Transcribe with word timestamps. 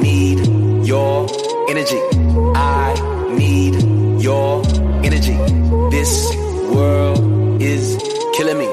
need 0.00 0.46
your 0.86 1.26
energy. 1.68 1.98
I 2.54 2.94
need 3.36 3.82
your 4.22 4.62
energy. 5.02 5.34
This 5.90 6.32
world 6.72 7.60
is 7.60 7.98
killing 8.36 8.58
me. 8.58 8.68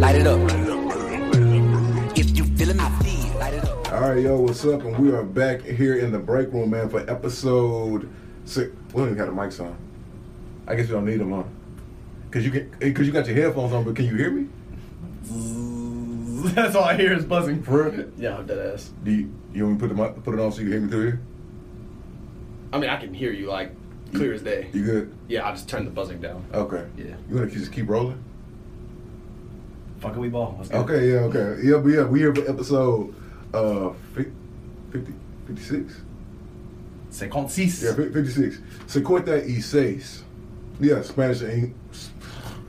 Light 0.00 0.16
it 0.16 0.26
up. 0.26 0.40
If 2.16 2.34
you 2.34 2.44
feeling 2.56 2.78
me, 2.78 2.84
feel. 3.02 3.38
Light 3.38 3.52
it 3.52 3.64
up. 3.64 3.92
All 3.92 4.00
right, 4.00 4.22
yo, 4.22 4.40
what's 4.40 4.64
up? 4.64 4.82
And 4.84 4.96
we 4.98 5.12
are 5.12 5.22
back 5.22 5.60
here 5.60 5.96
in 5.98 6.12
the 6.12 6.18
break 6.18 6.50
room, 6.50 6.70
man, 6.70 6.88
for 6.88 7.00
episode 7.10 8.08
six. 8.46 8.72
We 8.88 9.00
don't 9.00 9.10
even 9.10 9.18
have 9.18 9.26
the 9.26 9.32
mics 9.32 9.60
on. 9.60 9.76
I 10.66 10.74
guess 10.74 10.88
you 10.88 10.94
don't 10.94 11.06
need 11.06 11.18
them 11.20 11.32
on, 11.32 11.48
cause 12.30 12.44
you 12.44 12.50
can, 12.50 12.94
cause 12.94 13.06
you 13.06 13.12
got 13.12 13.26
your 13.26 13.36
headphones 13.36 13.72
on. 13.72 13.84
But 13.84 13.96
can 13.96 14.04
you 14.04 14.16
hear 14.16 14.30
me? 14.30 14.48
That's 16.54 16.74
all 16.74 16.84
I 16.84 16.96
hear 16.96 17.12
is 17.12 17.24
buzzing. 17.24 17.62
For 17.62 17.90
real? 17.90 18.10
Yeah, 18.16 18.36
I'm 18.36 18.46
dead 18.46 18.74
ass. 18.74 18.90
Do 19.02 19.10
you, 19.10 19.32
you 19.52 19.64
want 19.64 19.74
me 19.74 19.78
to 19.78 19.94
put 19.94 19.96
them 19.96 20.00
up, 20.00 20.24
put 20.24 20.34
it 20.34 20.40
on 20.40 20.52
so 20.52 20.60
you 20.60 20.64
can 20.64 20.72
hear 20.72 20.80
me 20.82 20.88
through 20.90 21.06
here? 21.06 21.20
I 22.72 22.78
mean, 22.78 22.90
I 22.90 22.96
can 22.96 23.14
hear 23.14 23.32
you 23.32 23.46
like 23.46 23.72
clear 24.14 24.34
as 24.34 24.42
day. 24.42 24.68
You 24.72 24.84
good? 24.84 25.14
Yeah, 25.26 25.46
I'll 25.46 25.54
just 25.54 25.68
turned 25.68 25.86
the 25.86 25.90
buzzing 25.90 26.20
down. 26.20 26.44
Okay. 26.52 26.86
Yeah. 26.96 27.14
You 27.28 27.36
want 27.36 27.50
to 27.50 27.58
just 27.58 27.72
keep 27.72 27.88
rolling? 27.88 28.22
Fucking 30.00 30.20
we 30.20 30.28
ball. 30.28 30.54
Let's 30.58 30.68
go. 30.70 30.78
Okay. 30.80 31.10
Yeah. 31.12 31.18
Okay. 31.20 31.62
Yeah. 31.62 31.78
But 31.78 31.88
yeah, 31.88 32.04
we 32.04 32.20
here 32.20 32.34
for 32.34 32.48
episode 32.48 33.14
uh 33.52 33.90
50, 34.14 34.32
50 34.92 35.12
56. 35.46 36.00
56. 37.18 37.82
Yeah, 37.82 37.94
fif- 37.94 38.12
56. 38.12 38.60
Cincuenta 38.86 39.42
y 39.46 39.60
seis. 39.60 40.22
Yeah, 40.80 41.02
Spanish 41.02 41.42
and 41.42 41.74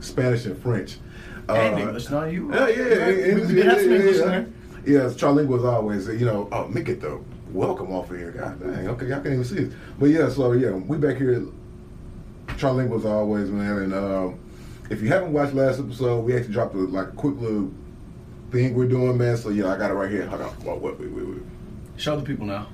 Spanish 0.00 0.46
and 0.46 0.60
French. 0.60 0.98
And 1.48 1.74
Uh, 1.74 1.78
English, 1.78 2.10
not 2.10 2.32
you. 2.32 2.52
Yeah, 2.52 2.68
yeah, 2.68 2.76
yeah, 2.76 2.84
did 2.86 3.66
have 3.66 3.82
yeah, 3.86 3.96
English 3.96 4.16
yeah. 4.18 4.44
Yeah, 4.86 5.06
it's 5.06 5.14
trilingual 5.20 5.58
as 5.58 5.64
always. 5.64 6.06
You 6.08 6.24
know, 6.26 6.48
oh, 6.52 6.68
make 6.68 6.88
it 6.88 7.00
the 7.00 7.20
welcome 7.52 7.92
off 7.92 8.10
of 8.10 8.16
here. 8.16 8.30
God 8.32 8.60
dang, 8.60 8.88
okay, 8.88 9.06
y'all 9.06 9.20
can't 9.20 9.34
even 9.34 9.44
see 9.44 9.58
it. 9.58 9.72
But 9.98 10.06
yeah, 10.06 10.28
so 10.28 10.52
yeah, 10.52 10.70
we 10.70 10.96
back 10.96 11.16
here. 11.16 11.44
Trilingual 12.48 12.98
as 12.98 13.04
always, 13.06 13.50
man. 13.50 13.78
And 13.78 13.94
um, 13.94 14.38
if 14.90 15.00
you 15.02 15.08
haven't 15.08 15.32
watched 15.32 15.54
last 15.54 15.78
episode, 15.78 16.24
we 16.24 16.36
actually 16.36 16.52
dropped 16.54 16.74
a, 16.74 16.78
like 16.78 17.08
a 17.08 17.12
quick 17.12 17.36
little 17.40 17.70
thing 18.50 18.74
we're 18.74 18.88
doing, 18.88 19.16
man. 19.18 19.36
So 19.36 19.50
yeah, 19.50 19.68
I 19.72 19.78
got 19.78 19.90
it 19.90 19.94
right 19.94 20.10
here. 20.10 20.26
Hold 20.26 20.42
on, 20.42 20.82
wait, 20.82 20.98
wait, 20.98 21.10
wait. 21.10 21.26
wait. 21.26 21.42
Show 21.96 22.16
the 22.16 22.22
people 22.22 22.46
now. 22.46 22.66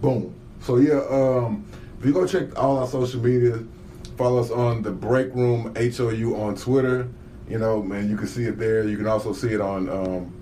Boom. 0.00 0.34
So 0.60 0.76
yeah, 0.76 1.00
um, 1.10 1.64
if 1.98 2.04
you 2.04 2.12
go 2.12 2.26
check 2.26 2.58
all 2.58 2.78
our 2.78 2.86
social 2.86 3.20
media, 3.20 3.60
follow 4.16 4.40
us 4.40 4.50
on 4.50 4.82
the 4.82 4.90
Break 4.90 5.34
Room 5.34 5.74
HOU 5.74 6.36
on 6.36 6.56
Twitter. 6.56 7.08
You 7.48 7.58
know, 7.58 7.82
man, 7.82 8.10
you 8.10 8.16
can 8.16 8.26
see 8.26 8.44
it 8.44 8.58
there. 8.58 8.84
You 8.84 8.96
can 8.96 9.06
also 9.06 9.32
see 9.32 9.52
it 9.52 9.60
on 9.60 9.88
um, 9.88 10.34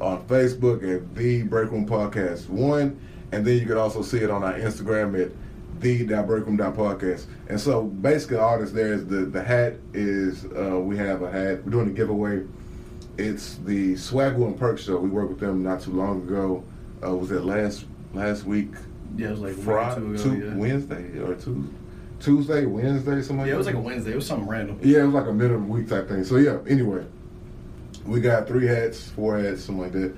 on 0.00 0.24
Facebook 0.26 0.82
at 0.82 1.14
the 1.14 1.42
Break 1.42 1.70
Room 1.70 1.86
Podcast 1.86 2.48
One, 2.48 2.98
and 3.32 3.44
then 3.44 3.58
you 3.58 3.66
can 3.66 3.76
also 3.76 4.02
see 4.02 4.18
it 4.18 4.30
on 4.30 4.42
our 4.42 4.54
Instagram 4.54 5.20
at 5.20 5.32
the 5.80 6.04
Podcast. 6.06 7.26
And 7.48 7.60
so 7.60 7.82
basically, 7.82 8.36
all 8.38 8.58
that's 8.58 8.72
there 8.72 8.94
is 8.94 9.06
the 9.06 9.24
the 9.26 9.42
hat 9.42 9.74
is 9.92 10.46
uh, 10.56 10.78
we 10.78 10.96
have 10.96 11.22
a 11.22 11.30
hat. 11.30 11.64
We're 11.64 11.72
doing 11.72 11.88
a 11.88 11.92
giveaway. 11.92 12.44
It's 13.18 13.56
the 13.58 13.94
Swaggle 13.94 14.46
and 14.46 14.58
Perk 14.58 14.78
Show. 14.78 14.96
We 14.98 15.10
worked 15.10 15.30
with 15.30 15.40
them 15.40 15.62
not 15.62 15.82
too 15.82 15.92
long 15.92 16.22
ago. 16.22 16.64
Uh, 17.04 17.14
was 17.16 17.30
it 17.30 17.44
last 17.44 17.84
last 18.14 18.44
week? 18.44 18.70
Yeah, 19.16 19.28
it 19.28 19.30
was 19.30 19.40
like 19.40 19.54
Friday, 19.54 20.00
two 20.00 20.14
ago, 20.14 20.22
Tu- 20.22 20.46
yeah. 20.46 20.54
Wednesday 20.54 21.18
or 21.18 21.34
Tuesday, 21.34 21.74
Tuesday, 22.20 22.66
Wednesday, 22.66 23.22
something 23.22 23.38
like 23.38 23.46
Yeah, 23.48 23.54
it 23.54 23.58
was 23.58 23.66
like 23.66 23.74
a 23.74 23.80
Wednesday. 23.80 24.12
It 24.12 24.16
was 24.16 24.26
something 24.26 24.48
random. 24.48 24.78
Yeah, 24.82 25.02
it 25.02 25.06
was 25.06 25.14
like 25.14 25.26
a 25.26 25.32
middle 25.32 25.56
of 25.56 25.62
the 25.62 25.68
week 25.68 25.88
type 25.88 26.08
thing. 26.08 26.24
So 26.24 26.36
yeah, 26.36 26.58
anyway, 26.68 27.04
we 28.06 28.20
got 28.20 28.46
three 28.46 28.66
hats, 28.66 29.08
four 29.10 29.38
hats, 29.38 29.64
something 29.64 29.82
like 29.82 29.92
that, 29.92 30.14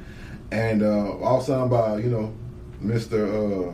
and 0.53 0.83
uh, 0.83 1.19
all 1.19 1.41
signed 1.41 1.71
by 1.71 1.99
you 1.99 2.10
know, 2.10 2.34
Mister 2.81 3.27
uh, 3.27 3.72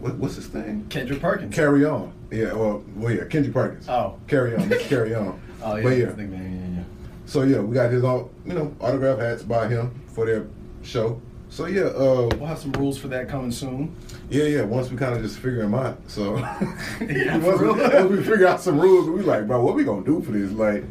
what, 0.00 0.14
what's 0.16 0.36
his 0.36 0.46
thing? 0.46 0.86
Kendrick 0.88 1.20
Perkins. 1.20 1.54
Carry 1.54 1.84
on. 1.84 2.12
Yeah, 2.30 2.52
well, 2.54 2.84
well, 2.96 3.12
yeah, 3.12 3.24
Kendrick 3.24 3.54
Perkins. 3.54 3.88
Oh. 3.88 4.18
carry 4.26 4.54
on, 4.54 4.62
Mr. 4.68 4.80
carry 4.88 5.14
on. 5.14 5.40
Oh 5.62 5.76
yeah, 5.76 5.82
but 5.82 5.88
yeah, 5.90 6.04
that's 6.04 6.16
the 6.16 6.22
thing, 6.22 6.30
man. 6.30 6.74
Yeah, 6.74 6.78
yeah. 6.80 6.84
so 7.26 7.42
yeah, 7.42 7.58
we 7.58 7.74
got 7.74 7.90
his 7.90 8.04
all 8.04 8.30
you 8.44 8.52
know 8.52 8.74
autograph 8.80 9.18
hats 9.18 9.42
by 9.42 9.68
him 9.68 10.00
for 10.08 10.26
their 10.26 10.46
show. 10.82 11.20
So 11.56 11.64
yeah, 11.64 11.84
uh, 11.84 12.28
We'll 12.36 12.44
have 12.44 12.58
some 12.58 12.72
rules 12.72 12.98
for 12.98 13.08
that 13.08 13.30
coming 13.30 13.50
soon. 13.50 13.96
Yeah, 14.28 14.44
yeah. 14.44 14.62
Once 14.64 14.90
we 14.90 14.98
kind 14.98 15.16
of 15.16 15.22
just 15.22 15.36
figure 15.38 15.62
them 15.62 15.72
out, 15.72 15.98
so 16.06 16.36
Yeah, 17.00 17.38
once, 17.38 17.60
we, 17.62 17.68
once 17.68 18.10
we 18.10 18.22
figure 18.22 18.46
out 18.46 18.60
some 18.60 18.78
rules, 18.78 19.08
we 19.08 19.22
like, 19.22 19.46
bro, 19.46 19.64
what 19.64 19.74
we 19.74 19.82
gonna 19.82 20.04
do 20.04 20.20
for 20.20 20.32
this? 20.32 20.52
Like, 20.52 20.84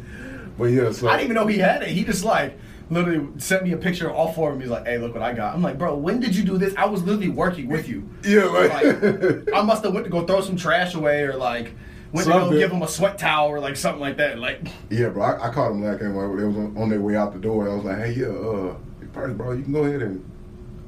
but 0.58 0.64
yeah, 0.64 0.90
so 0.90 1.06
I 1.06 1.18
didn't 1.18 1.26
even 1.26 1.34
know 1.36 1.46
he 1.46 1.58
had 1.58 1.84
it. 1.84 1.90
He 1.90 2.02
just 2.02 2.24
like 2.24 2.58
literally 2.90 3.28
sent 3.38 3.62
me 3.62 3.74
a 3.74 3.76
picture 3.76 4.08
of 4.08 4.16
all 4.16 4.32
four 4.32 4.48
of 4.48 4.56
them. 4.56 4.62
He's 4.62 4.70
like, 4.70 4.86
"Hey, 4.86 4.98
look 4.98 5.14
what 5.14 5.22
I 5.22 5.34
got." 5.34 5.54
I'm 5.54 5.62
like, 5.62 5.78
"Bro, 5.78 5.98
when 5.98 6.18
did 6.18 6.34
you 6.34 6.42
do 6.42 6.58
this?" 6.58 6.74
I 6.76 6.86
was 6.86 7.00
literally 7.04 7.28
working 7.28 7.68
with 7.68 7.88
you. 7.88 8.10
yeah, 8.24 8.46
like, 8.46 8.72
Like, 8.72 9.48
I 9.54 9.62
must 9.62 9.84
have 9.84 9.94
went 9.94 10.04
to 10.06 10.10
go 10.10 10.26
throw 10.26 10.40
some 10.40 10.56
trash 10.56 10.94
away 10.94 11.22
or 11.22 11.36
like 11.36 11.76
went 12.10 12.26
to 12.26 12.32
go 12.32 12.50
give 12.50 12.72
him 12.72 12.82
a 12.82 12.88
sweat 12.88 13.18
towel 13.18 13.50
or 13.50 13.60
like 13.60 13.76
something 13.76 14.00
like 14.00 14.16
that. 14.16 14.40
Like, 14.40 14.66
yeah, 14.90 15.10
bro. 15.10 15.22
I, 15.22 15.46
I 15.46 15.52
caught 15.52 15.68
them 15.68 15.84
like, 15.84 16.00
they 16.00 16.08
was 16.08 16.56
on, 16.56 16.76
on 16.76 16.88
their 16.88 17.00
way 17.00 17.14
out 17.14 17.34
the 17.34 17.38
door. 17.38 17.70
I 17.70 17.74
was 17.76 17.84
like, 17.84 17.98
hey, 17.98 18.14
yeah, 18.14 18.26
uh, 18.26 18.74
bro, 19.12 19.52
you 19.52 19.62
can 19.62 19.72
go 19.72 19.84
ahead 19.84 20.02
and. 20.02 20.32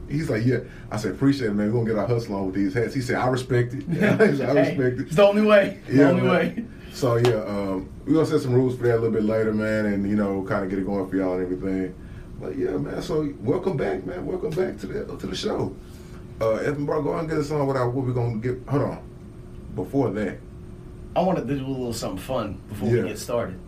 He's 0.08 0.30
like, 0.30 0.44
yeah. 0.44 0.58
I 0.90 0.96
said, 0.96 1.12
appreciate 1.12 1.48
it, 1.50 1.54
man. 1.54 1.66
We're 1.72 1.80
gonna 1.80 1.90
get 1.90 1.98
our 1.98 2.06
hustle 2.06 2.36
on 2.36 2.46
with 2.46 2.54
these 2.54 2.74
hats. 2.74 2.94
He 2.94 3.00
said, 3.00 3.16
I 3.16 3.28
respect 3.28 3.74
it. 3.74 3.82
He 3.88 3.96
said, 3.96 4.56
I 4.56 4.64
Hey, 4.64 4.76
it. 4.76 5.00
It's 5.00 5.16
the 5.16 5.26
only 5.26 5.42
way. 5.42 5.80
The 5.88 6.08
only 6.08 6.22
man. 6.22 6.30
way. 6.30 6.64
So 6.92 7.16
yeah, 7.16 7.44
um, 7.44 7.88
we're 8.06 8.14
gonna 8.14 8.26
set 8.26 8.40
some 8.40 8.54
rules 8.54 8.76
for 8.76 8.84
that 8.84 8.94
a 8.94 9.00
little 9.00 9.10
bit 9.12 9.22
later, 9.24 9.52
man, 9.52 9.86
and 9.86 10.08
you 10.08 10.16
know, 10.16 10.42
kind 10.48 10.64
of 10.64 10.70
get 10.70 10.78
it 10.78 10.86
going 10.86 11.08
for 11.08 11.16
y'all 11.16 11.34
and 11.34 11.42
everything. 11.42 11.94
But 12.40 12.56
yeah, 12.56 12.70
man. 12.76 13.02
So 13.02 13.32
welcome 13.40 13.76
back, 13.76 14.04
man. 14.06 14.24
Welcome 14.26 14.50
back 14.50 14.78
to 14.78 14.86
the 14.86 15.16
to 15.16 15.26
the 15.26 15.36
show. 15.36 15.74
Uh, 16.40 16.52
Evan, 16.54 16.86
bro, 16.86 17.02
go 17.02 17.10
ahead 17.10 17.20
and 17.20 17.28
get 17.28 17.38
us 17.38 17.50
on 17.50 17.66
what, 17.66 17.76
I, 17.76 17.84
what 17.84 18.06
we're 18.06 18.12
gonna 18.12 18.36
get. 18.38 18.58
Hold 18.68 18.82
on. 18.82 19.02
Before 19.74 20.10
that, 20.10 20.38
I 21.14 21.20
wanted 21.20 21.46
to 21.46 21.54
do 21.56 21.64
a 21.64 21.68
little 21.68 21.92
something 21.92 22.18
fun 22.18 22.60
before 22.68 22.88
Yeah. 22.88 23.02
we 23.02 23.08
get 23.08 23.18
started. 23.18 23.58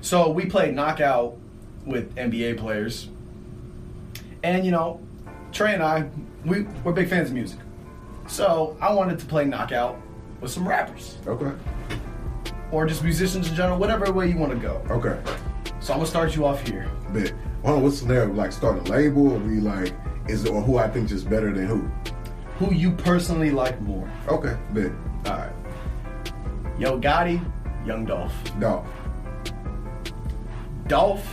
So 0.00 0.30
we 0.30 0.46
played 0.46 0.74
knockout 0.74 1.36
with 1.84 2.14
NBA 2.16 2.58
players, 2.58 3.08
and 4.42 4.64
you 4.64 4.70
know, 4.70 5.00
Trey 5.52 5.74
and 5.74 5.82
I, 5.82 6.08
we 6.44 6.62
we're 6.84 6.92
big 6.92 7.08
fans 7.08 7.28
of 7.28 7.34
music. 7.34 7.58
So 8.26 8.76
I 8.80 8.92
wanted 8.92 9.18
to 9.18 9.26
play 9.26 9.44
knockout 9.44 10.00
with 10.40 10.50
some 10.50 10.68
rappers 10.68 11.18
okay, 11.26 11.52
or 12.70 12.86
just 12.86 13.02
musicians 13.02 13.48
in 13.48 13.54
general, 13.54 13.78
whatever 13.78 14.12
way 14.12 14.28
you 14.28 14.36
want 14.36 14.52
to 14.52 14.58
go. 14.58 14.82
okay, 14.90 15.18
So 15.80 15.92
I'm 15.92 15.98
gonna 16.00 16.06
start 16.08 16.36
you 16.36 16.44
off 16.44 16.66
here. 16.68 16.90
But 17.12 17.32
Hold 17.64 17.78
on, 17.78 17.82
what's 17.82 17.96
the 18.00 18.02
scenario? 18.06 18.32
Like 18.32 18.52
start 18.52 18.78
a 18.86 18.90
label, 18.92 19.32
or 19.32 19.38
we 19.38 19.58
like, 19.60 19.92
is 20.28 20.44
it 20.44 20.50
or 20.50 20.62
who 20.62 20.76
I 20.78 20.88
think 20.88 21.08
just 21.08 21.28
better 21.28 21.52
than 21.52 21.66
who? 21.66 21.90
Who 22.64 22.72
you 22.74 22.92
personally 22.92 23.50
like 23.50 23.80
more? 23.80 24.08
Okay, 24.28 24.56
bet. 24.72 24.92
All 25.26 25.38
right. 25.38 25.52
Yo 26.78 27.00
Gotti, 27.00 27.40
Young 27.86 28.04
Dolph. 28.04 28.32
Dog, 28.60 28.86
Dolph 30.86 31.26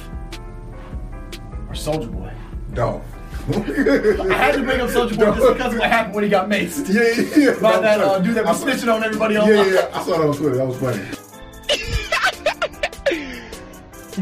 or 1.67 1.73
Soulja 1.73 2.11
Boy? 2.11 2.31
dog. 2.73 3.01
I 3.49 4.33
had 4.37 4.55
to 4.55 4.63
bring 4.63 4.81
up 4.81 4.89
Soulja 4.89 5.17
Boy 5.17 5.25
just 5.35 5.53
because 5.53 5.73
of 5.73 5.79
what 5.79 5.89
happened 5.89 6.15
when 6.15 6.23
he 6.23 6.29
got 6.29 6.49
maced. 6.49 6.87
Yeah, 6.91 7.03
yeah, 7.37 7.51
yeah. 7.53 7.59
By 7.61 7.79
that 7.79 8.01
uh, 8.01 8.17
dude 8.19 8.35
that 8.35 8.45
was 8.45 8.63
I- 8.63 8.71
snitching 8.73 8.93
on 8.93 9.03
everybody 9.03 9.35
else. 9.35 9.47
Yeah, 9.47 9.63
yeah, 9.63 9.73
yeah. 9.73 9.89
I 9.93 10.03
saw 10.03 10.17
that 10.17 10.27
on 10.27 10.35
Twitter. 10.35 10.55
That 10.57 10.65
was 10.67 10.77
funny. 10.79 11.01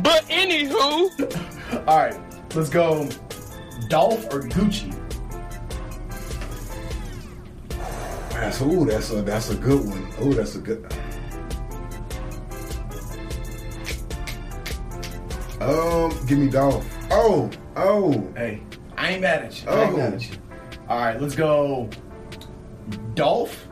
But 0.01 0.23
anywho, 0.27 1.85
All 1.87 1.97
right, 1.97 2.19
let's 2.55 2.69
go. 2.69 3.07
Dolph 3.89 4.25
or 4.33 4.41
Gucci? 4.41 4.91
That's 8.31 8.59
ooh, 8.61 8.85
that's 8.85 9.11
a 9.11 9.21
that's 9.21 9.51
a 9.51 9.55
good 9.55 9.87
one. 9.87 10.07
Ooh, 10.23 10.33
that's 10.33 10.55
a 10.55 10.59
good. 10.59 10.83
Um, 15.61 16.09
give 16.25 16.39
me 16.39 16.49
Dolph. 16.49 16.85
Oh, 17.11 17.49
oh, 17.75 18.27
Hey, 18.35 18.61
I 19.03 19.09
ain't 19.11 19.21
mad 19.21 19.43
at 19.43 19.61
you. 19.61 19.67
Oh. 19.67 19.77
I 19.79 19.83
ain't 19.83 19.93
Oh. 19.93 19.97
mad 19.97 20.13
at 20.13 20.21
you. 20.31 20.37
All 20.87 20.97
right, 20.99 21.21
let's 21.21 21.35
go. 21.35 21.89
Dolph 23.15 23.67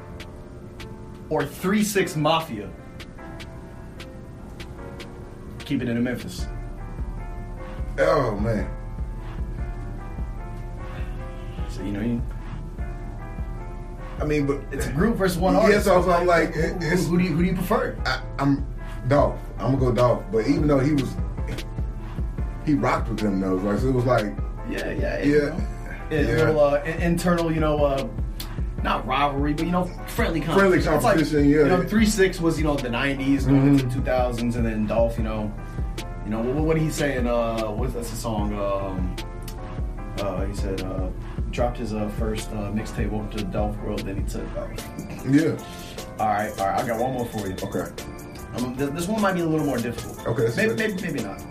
or 1.30 1.45
Three 1.45 1.83
Six 1.83 2.18
Mafia? 2.18 2.69
Keep 5.60 5.83
it 5.83 5.88
in 5.89 6.04
Memphis. 6.04 6.48
oh 8.00 8.36
man. 8.42 8.69
So 11.69 11.81
you 11.83 11.92
know, 11.94 12.01
you, 12.01 12.22
I 14.19 14.25
mean, 14.25 14.45
but 14.45 14.60
it's 14.72 14.88
a 14.88 14.92
group 14.92 15.16
versus 15.16 15.38
one 15.38 15.54
Yeah, 15.54 15.62
artist. 15.62 15.86
so 15.86 16.12
I'm 16.12 16.28
like, 16.28 16.54
who, 16.54 16.62
who- 16.74 16.95
who 16.98 17.18
do 17.18 17.24
you 17.24 17.30
who 17.31 17.42
do 17.44 17.50
you 17.51 17.54
prefer? 17.56 17.95
I, 18.06 18.22
I'm 18.38 18.68
Dolph. 19.07 19.39
I'm 19.60 19.78
gonna 19.78 19.78
go 19.78 19.92
Dolph. 19.94 20.24
But 20.30 20.48
even 20.48 20.68
though 20.68 20.80
he 20.80 20.92
was, 20.94 21.16
he 22.66 22.74
rocked 22.74 23.07
with 23.07 23.19
them 23.19 23.39
though. 23.39 23.56
Right? 23.56 23.80
So 23.80 23.88
it 23.88 23.94
was 23.94 24.06
like, 24.06 24.33
Yeah, 24.69 24.92
yeah, 24.92 25.19
Yeah. 25.19 25.24
you 25.24 25.40
know. 25.42 25.58
A 26.12 26.16
Yeah. 26.16 26.28
little 26.46 26.60
uh, 26.60 26.81
internal, 26.84 27.52
you 27.52 27.60
know, 27.62 27.84
uh, 27.86 28.08
not 28.84 29.06
rivalry, 29.08 29.54
but 29.54 29.66
you 29.66 29.72
know, 29.72 29.86
friendly 30.08 30.42
Friendly 30.42 30.80
competition. 30.81 30.94
It's 30.94 31.04
competition, 31.04 31.38
like, 31.40 31.48
yeah. 31.50 31.60
You 31.60 31.68
know, 31.68 31.84
three 31.84 32.06
six 32.06 32.42
was 32.42 32.58
you 32.58 32.66
know 32.66 32.75
the 32.75 32.90
'90s 32.90 33.46
going 33.48 33.62
Mhm. 33.62 33.68
into 33.80 33.86
the 33.86 33.92
2000s, 33.94 34.56
and 34.56 34.66
then 34.66 34.88
Dolph, 34.88 35.18
you 35.18 35.24
know, 35.24 35.52
you 36.25 36.31
know 36.31 36.40
what, 36.42 36.56
what 36.66 36.74
did 36.75 36.84
he 36.84 36.90
say 36.90 37.18
in 37.18 37.28
uh, 37.28 37.62
what's 37.68 37.94
that's 37.94 38.10
the 38.10 38.16
song? 38.18 38.54
Um, 38.60 39.16
uh, 40.19 40.46
he 40.46 40.54
said 40.54 40.81
uh, 40.81 41.07
dropped 41.52 41.78
his 41.78 41.94
uh, 41.94 42.10
first 42.19 42.50
uh, 42.52 42.72
mixtape 42.72 43.12
over 43.14 43.30
to 43.31 43.38
the 43.38 43.44
Dolph 43.52 43.78
World, 43.84 44.00
then 44.06 44.18
he 44.18 44.24
took. 44.24 44.46
off. 44.57 44.69
Yeah. 45.30 45.56
All 46.19 46.28
right, 46.28 46.52
all 46.60 46.68
right, 46.68 46.80
I 46.84 46.88
got 46.88 47.00
one 47.00 47.14
more 47.14 47.25
for 47.25 47.48
you. 47.48 47.56
Okay. 47.64 47.86
Um, 48.57 48.75
th- 48.75 48.92
this 48.92 49.07
one 49.07 49.22
might 49.22 49.34
be 49.34 49.42
a 49.42 49.46
little 49.46 49.66
more 49.66 49.78
difficult. 49.78 50.28
Okay, 50.28 50.50
maybe, 50.57 50.75
maybe, 50.75 51.02
maybe 51.02 51.24
not. 51.24 51.42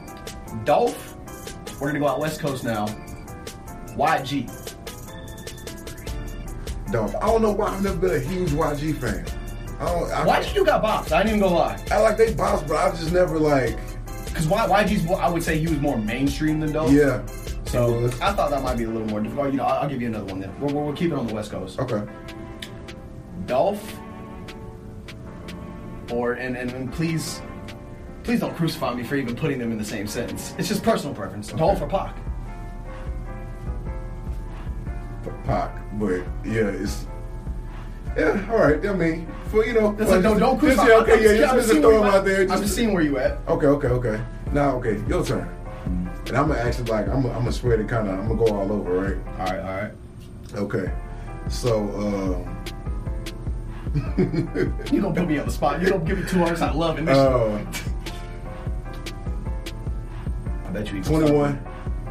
Dolph, 0.64 1.09
we're 1.80 1.88
gonna 1.88 1.98
go 2.00 2.08
out 2.08 2.20
West 2.20 2.40
Coast 2.40 2.64
now. 2.64 2.86
YG. 3.96 4.46
Dolph. 6.92 7.14
I 7.16 7.20
don't 7.20 7.42
know 7.42 7.52
why 7.52 7.68
I've 7.68 7.82
never 7.82 7.96
been 7.96 8.16
a 8.16 8.18
huge 8.18 8.50
YG 8.50 8.96
fan. 8.98 9.24
I 9.80 9.84
don't. 9.86 10.10
I, 10.10 10.40
YG 10.40 10.54
you 10.54 10.64
got 10.64 10.82
boxed. 10.82 11.12
I 11.12 11.20
ain't 11.20 11.28
even 11.28 11.40
gonna 11.40 11.54
lie. 11.54 11.84
I 11.90 12.00
like 12.00 12.16
they 12.16 12.34
boss, 12.34 12.62
but 12.62 12.76
I 12.76 12.90
just 12.90 13.12
never 13.12 13.38
like. 13.38 13.78
Because 14.26 14.46
y- 14.46 14.84
YG's, 14.84 15.10
I 15.10 15.28
would 15.28 15.42
say 15.42 15.58
he 15.58 15.66
was 15.68 15.78
more 15.80 15.96
mainstream 15.98 16.60
than 16.60 16.72
Dolph. 16.72 16.92
Yeah. 16.92 17.24
So 17.66 18.06
I 18.20 18.32
thought 18.32 18.50
that 18.50 18.62
might 18.62 18.76
be 18.76 18.84
a 18.84 18.88
little 18.90 19.06
more 19.06 19.20
difficult. 19.20 19.52
You 19.52 19.58
know, 19.58 19.64
I'll, 19.64 19.82
I'll 19.82 19.88
give 19.88 20.02
you 20.02 20.08
another 20.08 20.24
one 20.26 20.40
then. 20.40 20.60
We'll, 20.60 20.74
we'll, 20.74 20.84
we'll 20.86 20.94
keep 20.94 21.12
it 21.12 21.14
on 21.14 21.26
the 21.26 21.34
West 21.34 21.50
Coast. 21.50 21.78
Okay. 21.78 22.02
Dolph, 23.46 23.96
or 26.10 26.32
and, 26.34 26.56
and 26.56 26.70
and 26.72 26.92
please, 26.92 27.40
please 28.22 28.40
don't 28.40 28.54
crucify 28.56 28.94
me 28.94 29.02
for 29.02 29.16
even 29.16 29.34
putting 29.34 29.58
them 29.58 29.72
in 29.72 29.78
the 29.78 29.84
same 29.84 30.06
sentence. 30.06 30.54
It's 30.58 30.68
just 30.68 30.82
personal 30.82 31.14
preference. 31.14 31.48
Dolph 31.52 31.80
or 31.80 31.86
Pac. 31.88 32.14
For 35.22 35.32
Pac, 35.44 35.74
but 35.98 36.22
yeah, 36.44 36.68
it's. 36.68 37.06
Yeah, 38.16 38.44
all 38.50 38.58
right. 38.58 38.84
I 38.84 38.92
mean, 38.92 39.28
for 39.48 39.64
you 39.64 39.72
know, 39.72 39.96
It's 39.98 40.10
like, 40.10 40.22
no, 40.22 40.36
don't 40.38 40.60
just, 40.60 40.76
crucify. 40.78 40.88
yeah, 40.88 40.94
okay, 40.96 41.12
yeah, 41.22 41.28
just- 41.28 41.38
just, 41.38 41.52
I'm 41.52 41.58
just 41.60 41.72
throw 41.80 42.02
them 42.02 42.12
out 42.14 42.24
there. 42.24 42.40
I'm 42.42 42.48
Just, 42.48 42.62
just 42.64 42.74
seeing 42.74 42.92
where 42.92 43.02
you 43.02 43.18
at. 43.18 43.38
Okay, 43.46 43.66
okay, 43.66 43.88
okay. 43.88 44.20
Now, 44.52 44.76
okay, 44.78 45.00
your 45.06 45.24
turn. 45.24 45.48
And 45.86 46.36
I'm 46.36 46.48
gonna 46.48 46.60
actually 46.60 46.90
like 46.90 47.06
I'm 47.08 47.22
gonna, 47.22 47.34
I'm 47.34 47.40
gonna 47.40 47.52
spread 47.52 47.80
it 47.80 47.88
kind 47.88 48.08
of. 48.08 48.18
I'm 48.18 48.28
gonna 48.28 48.50
go 48.50 48.56
all 48.56 48.72
over, 48.72 48.92
right? 48.92 49.16
All 49.38 49.46
right, 49.56 49.60
all 49.60 49.82
right. 49.82 49.92
Okay. 50.54 50.92
So, 51.48 51.82
um, 51.96 52.56
You 54.92 55.00
don't 55.00 55.14
put 55.16 55.26
me 55.26 55.38
on 55.38 55.46
the 55.46 55.52
spot. 55.52 55.80
You 55.82 55.88
don't 55.88 56.04
give 56.04 56.18
me 56.18 56.24
two 56.28 56.40
artists 56.42 56.62
I 56.62 56.72
love 56.72 56.98
and 56.98 57.08
this. 57.08 57.16
uh, 57.18 57.64
I 60.70 60.72
bet 60.72 60.92
you. 60.92 60.98
he- 60.98 61.02
21, 61.02 61.60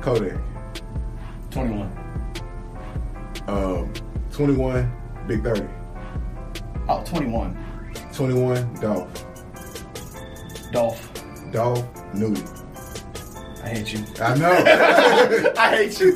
Kodak. 0.01 0.37
21. 1.49 1.89
Um, 3.47 3.93
21, 4.33 4.91
Big 5.27 5.41
30. 5.41 5.63
Oh, 6.89 7.01
21. 7.05 7.57
21, 8.13 8.73
Dolph. 8.81 9.25
Dolph. 10.73 11.09
Dolph, 11.53 12.13
Nudy. 12.13 12.43
I 13.63 13.69
hate 13.69 13.93
you. 13.93 14.03
I 14.21 14.35
know. 14.37 14.51
I 15.57 15.75
hate 15.77 15.99
you. 16.01 16.15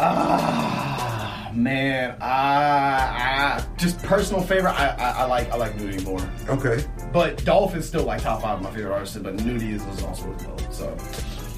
Ah, 0.00 1.52
man. 1.54 2.16
I, 2.20 3.60
I 3.60 3.64
just 3.76 4.02
personal 4.02 4.42
favorite. 4.42 4.72
I, 4.72 4.88
I, 4.88 5.10
I 5.10 5.24
like 5.26 5.48
I 5.52 5.56
like 5.56 5.76
Nudy 5.76 6.02
more, 6.04 6.20
okay. 6.48 6.84
But 7.12 7.44
Dolph 7.44 7.74
is 7.76 7.86
still 7.86 8.04
like 8.04 8.22
top 8.22 8.42
five 8.42 8.56
of 8.58 8.62
my 8.62 8.70
favorite 8.70 8.92
artists. 8.92 9.16
But 9.18 9.34
Nudy 9.44 9.72
is, 9.72 9.82
also 10.02 10.32
as 10.34 10.46
well. 10.46 10.58
So 10.72 10.96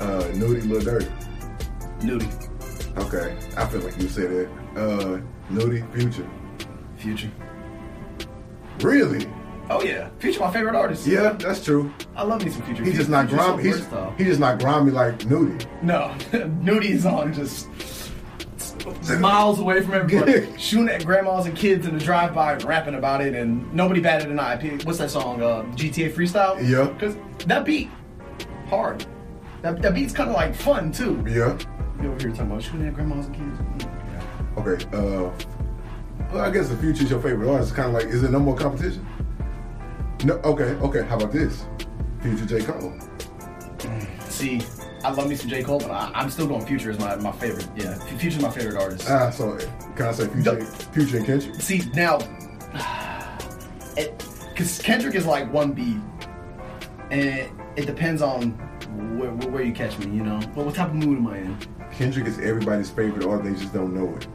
Uh, 0.04 0.26
Nudy, 0.34 0.60
Lil 0.62 0.80
Durk. 0.82 1.10
Nudy, 2.02 2.28
Okay. 2.96 3.36
I 3.56 3.66
feel 3.66 3.80
like 3.80 3.96
you 4.00 4.08
said 4.08 4.30
it. 4.30 4.48
Uh, 4.76 5.18
Nudy, 5.50 5.82
Future. 5.94 6.28
Future. 6.96 7.30
Really? 8.80 9.26
Oh 9.70 9.82
yeah, 9.82 10.10
Future 10.18 10.40
my 10.40 10.52
favorite 10.52 10.74
artist. 10.74 11.06
Yeah, 11.06 11.32
that's 11.32 11.64
true. 11.64 11.90
I 12.14 12.22
love 12.24 12.44
me 12.44 12.50
some 12.50 12.62
Future. 12.62 12.84
He's 12.84 12.96
just 12.96 13.08
not 13.08 13.30
so 13.30 13.36
grimy. 13.36 13.62
He's, 13.62 13.78
he's 14.18 14.26
just 14.26 14.40
not 14.40 14.58
grimy 14.58 14.90
like 14.90 15.24
Nudy. 15.24 15.64
No, 15.82 16.14
Nudy's 16.60 17.06
on 17.06 17.32
just 17.32 17.68
miles 19.19 19.58
away 19.60 19.81
from 19.82 19.94
everybody, 19.94 20.46
shooting 20.58 20.88
at 20.88 21.04
grandmas 21.04 21.46
and 21.46 21.56
kids 21.56 21.86
in 21.86 21.96
the 21.96 22.04
drive-by, 22.04 22.54
rapping 22.56 22.94
about 22.94 23.20
it, 23.20 23.34
and 23.34 23.72
nobody 23.72 24.00
batted 24.00 24.31
an 24.31 24.38
eye. 24.38 24.56
What's 24.84 24.98
that 24.98 25.10
song? 25.10 25.42
Uh, 25.42 25.62
GTA 25.75 26.12
Freestyle. 26.12 26.56
Yeah. 26.69 26.92
Because 26.92 27.16
that 27.46 27.64
beat, 27.64 27.90
hard. 28.69 29.06
That, 29.62 29.81
that 29.82 29.94
beat's 29.94 30.12
kind 30.12 30.28
of 30.31 30.36
like 30.36 30.54
fun 30.54 30.92
too. 30.92 31.25
Yeah. 31.26 31.56
You 32.02 32.10
over 32.10 32.20
here 32.20 32.31
talking 32.31 32.50
about 32.50 32.62
shooting 32.62 32.86
at 32.86 32.94
grandmas 32.94 33.26
and 33.26 33.34
kids. 33.34 33.86
Mm, 33.86 33.90
Okay. 34.56 34.84
Uh, 34.96 35.31
well, 36.32 36.44
I 36.44 36.50
guess 36.50 36.69
the 36.69 36.76
Future's 36.76 37.10
your 37.10 37.20
favorite 37.20 37.50
artist. 37.50 37.70
It's 37.70 37.76
kind 37.76 37.88
of 37.88 37.94
like, 37.94 38.12
is 38.12 38.22
there 38.22 38.31
no 38.31 38.38
more 38.38 38.56
competition? 38.56 39.06
No. 40.25 40.34
Okay. 40.44 40.64
Okay. 40.64 41.02
How 41.02 41.16
about 41.16 41.32
this? 41.32 41.66
Future 42.22 42.46
J 42.46 42.64
Cole. 42.64 42.92
See, 44.28 44.60
I 45.04 45.10
love 45.10 45.28
me 45.28 45.36
some 45.36 45.50
J 45.50 45.62
Cole, 45.62 45.80
but 45.80 45.90
I, 45.90 46.10
I'm 46.14 46.30
still 46.30 46.46
going 46.46 46.64
Future 46.64 46.90
as 46.90 46.98
my, 46.98 47.14
my 47.16 47.32
favorite. 47.32 47.68
Yeah, 47.76 47.94
Future's 48.16 48.40
my 48.40 48.50
favorite 48.50 48.80
artist. 48.80 49.08
Ah, 49.08 49.30
so 49.30 49.58
can 49.96 50.06
I 50.06 50.12
say 50.12 50.26
Future? 50.28 50.58
No. 50.58 50.64
Future 50.64 51.16
and 51.18 51.26
Kendrick. 51.26 51.60
See 51.60 51.82
now, 51.94 52.18
because 54.48 54.80
Kendrick 54.80 55.14
is 55.14 55.26
like 55.26 55.52
one 55.52 55.72
beat, 55.72 55.98
and 57.10 57.20
it, 57.20 57.50
it 57.76 57.84
depends 57.86 58.22
on 58.22 58.52
where, 59.18 59.30
where, 59.30 59.50
where 59.50 59.62
you 59.62 59.74
catch 59.74 59.98
me. 59.98 60.06
You 60.06 60.24
know, 60.24 60.40
but 60.54 60.64
what 60.64 60.74
type 60.74 60.88
of 60.88 60.94
mood 60.94 61.18
am 61.18 61.26
I 61.26 61.38
in? 61.38 61.58
Kendrick 61.92 62.26
is 62.26 62.38
everybody's 62.38 62.90
favorite 62.90 63.26
artist. 63.26 63.52
They 63.52 63.60
just 63.60 63.74
don't 63.74 63.94
know 63.94 64.16
it. 64.16 64.26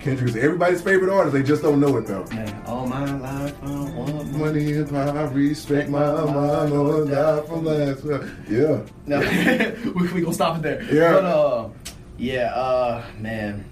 Kendrick 0.00 0.30
is 0.30 0.36
everybody's 0.36 0.80
favorite 0.80 1.12
artist. 1.12 1.34
They 1.34 1.42
just 1.42 1.62
don't 1.62 1.78
know 1.78 1.94
it 1.98 2.06
though. 2.06 2.24
Man, 2.32 2.62
all 2.66 2.86
my 2.86 3.04
life 3.18 3.54
I 3.62 3.70
want 3.94 4.32
Money 4.34 4.72
and 4.72 4.88
power, 4.88 5.28
respect 5.28 5.90
my 5.90 6.24
mind, 6.24 6.72
or 6.72 7.04
die 7.04 7.42
from 7.42 7.66
last. 7.66 8.02
Yeah. 8.48 8.80
No, 9.06 9.20
we 9.94 10.10
we 10.12 10.20
gonna 10.22 10.32
stop 10.32 10.56
it 10.56 10.62
there. 10.62 10.82
Yeah. 10.84 11.12
But 11.12 11.24
uh, 11.24 11.68
yeah, 12.16 12.54
uh, 12.54 13.04
man. 13.18 13.64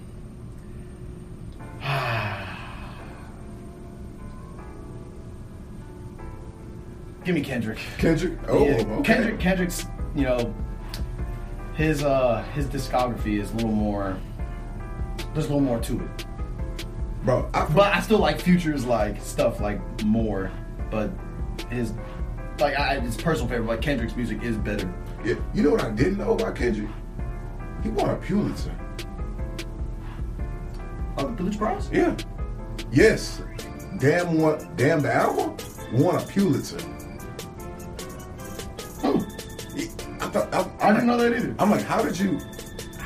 Give 7.25 7.35
me 7.35 7.41
Kendrick. 7.41 7.79
Kendrick. 7.97 8.33
Oh, 8.47 8.63
Yeah, 8.65 8.71
okay. 8.71 9.01
Kendrick. 9.03 9.39
Kendrick's, 9.39 9.85
you 10.15 10.23
know, 10.23 10.53
his 11.75 12.03
uh 12.03 12.43
his 12.55 12.65
discography 12.67 13.39
is 13.41 13.51
a 13.51 13.55
little 13.55 13.71
more. 13.71 14.17
There's 15.33 15.45
a 15.45 15.49
little 15.49 15.59
more 15.61 15.79
to 15.79 15.99
it, 15.99 16.25
Bro, 17.23 17.49
I, 17.53 17.65
but 17.67 17.93
I 17.93 17.99
still 18.01 18.19
like 18.19 18.39
Future's 18.39 18.85
like 18.85 19.21
stuff 19.21 19.59
like 19.59 19.79
more. 20.03 20.51
But 20.89 21.11
his 21.69 21.93
like 22.59 22.77
I, 22.77 22.99
his 22.99 23.15
personal 23.17 23.47
favorite. 23.47 23.67
Like 23.67 23.81
Kendrick's 23.81 24.15
music 24.15 24.41
is 24.43 24.57
better. 24.57 24.91
yeah, 25.23 25.35
you 25.53 25.63
know 25.63 25.71
what 25.71 25.83
I 25.83 25.91
didn't 25.91 26.17
know 26.17 26.33
about 26.33 26.55
Kendrick? 26.55 26.89
He 27.83 27.89
won 27.89 28.09
a 28.09 28.15
Pulitzer. 28.15 28.75
Oh, 31.17 31.27
the 31.27 31.33
Pulitzer 31.33 31.57
Prize? 31.59 31.89
Yeah. 31.91 32.15
Yes. 32.91 33.41
Damn 33.99 34.37
one. 34.39 34.69
Damn 34.75 35.01
the 35.01 35.13
album 35.13 35.57
won 35.93 36.15
a 36.15 36.21
Pulitzer. 36.25 36.79
Hmm. 39.01 39.19
I 40.21 40.27
thought 40.29 40.53
I, 40.53 40.89
I 40.89 40.91
didn't 40.91 41.07
know 41.07 41.17
that 41.17 41.33
either. 41.33 41.55
I'm 41.59 41.71
like, 41.71 41.83
how 41.83 42.01
did 42.01 42.17
you? 42.19 42.39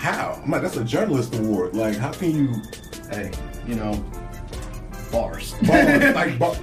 How? 0.04 0.38
I'm 0.44 0.52
like, 0.52 0.62
that's 0.64 0.76
a 0.76 0.84
journalist 0.84 1.34
award. 1.36 1.76
Like, 1.78 1.96
how 1.96 2.12
can 2.12 2.36
you? 2.36 2.62
Hey, 3.10 3.32
you 3.66 3.76
know, 3.76 3.94
bars. 5.14 5.54
Bars, 5.66 6.14
like, 6.14 6.38
bar, 6.38 6.56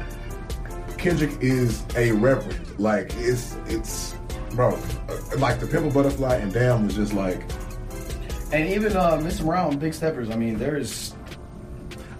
Kendrick 0.98 1.30
is 1.40 1.82
a 1.96 2.12
reverend. 2.12 2.78
Like, 2.78 3.12
it's 3.16 3.56
it's 3.66 4.14
bro. 4.50 4.74
uh, 5.08 5.38
Like 5.38 5.58
the 5.58 5.66
Pimp 5.66 5.86
a 5.86 5.90
Butterfly 5.90 6.34
and 6.36 6.52
Damn 6.52 6.84
was 6.84 6.96
just 6.96 7.14
like, 7.14 7.40
and 8.52 8.68
even 8.68 8.94
uh, 8.94 9.12
Mr. 9.16 9.46
Brown, 9.46 9.78
Big 9.78 9.94
Steppers. 9.94 10.28
I 10.28 10.36
mean, 10.36 10.58
there's 10.58 11.14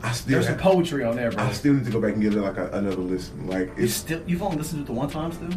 I 0.02 0.12
still 0.12 0.32
there's 0.32 0.46
some 0.46 0.56
poetry 0.56 1.04
on 1.04 1.16
there, 1.16 1.30
bro. 1.32 1.42
I 1.44 1.52
still 1.52 1.74
need 1.74 1.84
to 1.84 1.90
go 1.90 2.00
back 2.00 2.14
and 2.14 2.22
give 2.22 2.34
it 2.34 2.40
like 2.40 2.56
a, 2.56 2.68
another 2.70 2.96
listen. 2.96 3.46
Like 3.46 3.76
You 3.76 3.84
it's 3.84 3.92
still 3.92 4.22
you've 4.26 4.42
only 4.42 4.56
listened 4.56 4.86
to 4.86 4.90
it 4.90 4.94
the 4.94 4.98
one 4.98 5.10
time 5.10 5.32
still? 5.32 5.50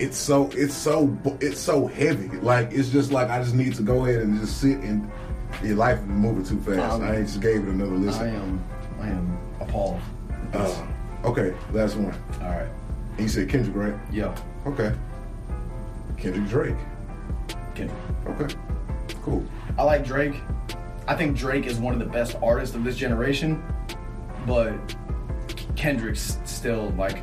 It's 0.00 0.16
so 0.16 0.50
it's 0.54 0.74
so 0.74 1.16
it's 1.40 1.60
so 1.60 1.86
heavy. 1.86 2.28
Like 2.38 2.72
it's 2.72 2.88
just 2.88 3.12
like 3.12 3.28
I 3.28 3.38
just 3.42 3.54
need 3.54 3.74
to 3.74 3.82
go 3.82 4.06
ahead 4.06 4.22
and 4.22 4.40
just 4.40 4.60
sit 4.60 4.78
and 4.78 5.08
your 5.62 5.76
life 5.76 5.98
is 5.98 6.06
moving 6.06 6.44
too 6.44 6.58
fast. 6.60 6.94
Um, 6.94 7.02
I 7.02 7.16
just 7.16 7.40
gave 7.40 7.56
it 7.56 7.68
another 7.68 7.92
listen. 7.92 8.22
I 8.22 8.34
am 8.34 8.64
I 9.00 9.08
am 9.08 9.38
appalled. 9.60 10.00
Uh, 10.54 10.86
okay, 11.24 11.54
last 11.72 11.96
one. 11.96 12.14
All 12.42 12.48
right. 12.48 12.68
And 13.12 13.20
you 13.20 13.28
said 13.28 13.48
Kendrick, 13.48 13.76
right? 13.76 13.94
Yeah. 14.10 14.34
Okay. 14.66 14.94
Kendrick 16.16 16.48
Drake. 16.48 16.76
Kendrick. 17.74 17.98
Okay. 18.26 18.54
Cool. 19.22 19.44
I 19.78 19.82
like 19.82 20.04
Drake. 20.04 20.34
I 21.06 21.14
think 21.14 21.36
Drake 21.36 21.66
is 21.66 21.78
one 21.78 21.92
of 21.92 21.98
the 21.98 22.06
best 22.06 22.36
artists 22.42 22.74
of 22.74 22.84
this 22.84 22.96
generation, 22.96 23.62
but 24.46 24.74
Kendrick's 25.76 26.38
still 26.44 26.90
like 26.90 27.22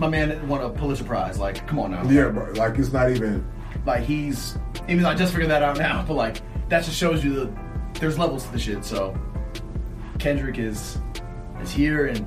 my 0.00 0.08
man 0.08 0.46
won 0.48 0.60
a 0.60 0.68
Pulitzer 0.70 1.04
Prize. 1.04 1.38
Like, 1.38 1.66
come 1.66 1.78
on 1.78 1.90
now. 1.92 2.02
Yeah, 2.08 2.28
bro. 2.28 2.52
Like 2.52 2.78
it's 2.78 2.92
not 2.92 3.10
even. 3.10 3.46
Like 3.84 4.02
he's 4.04 4.58
even 4.88 5.04
I 5.04 5.14
just 5.14 5.32
figured 5.32 5.50
that 5.50 5.62
out 5.62 5.78
now, 5.78 6.04
but 6.06 6.14
like 6.14 6.42
that 6.68 6.84
just 6.84 6.96
shows 6.96 7.24
you 7.24 7.32
the 7.34 7.52
there's 8.00 8.18
levels 8.18 8.44
to 8.46 8.52
the 8.52 8.58
shit. 8.58 8.84
So 8.84 9.16
Kendrick 10.18 10.58
is 10.58 10.98
is 11.60 11.70
here, 11.70 12.06
and 12.06 12.26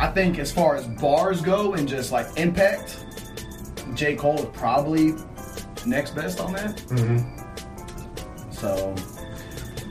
I 0.00 0.08
think 0.08 0.38
as 0.38 0.50
far 0.50 0.76
as 0.76 0.86
bars 0.86 1.40
go 1.42 1.74
and 1.74 1.86
just 1.88 2.10
like 2.12 2.26
impact, 2.38 3.04
J 3.94 4.16
Cole 4.16 4.38
is 4.38 4.46
probably 4.56 5.14
next 5.86 6.12
best 6.14 6.40
on 6.40 6.52
that. 6.54 6.76
Mm-hmm. 6.76 8.50
So, 8.50 8.94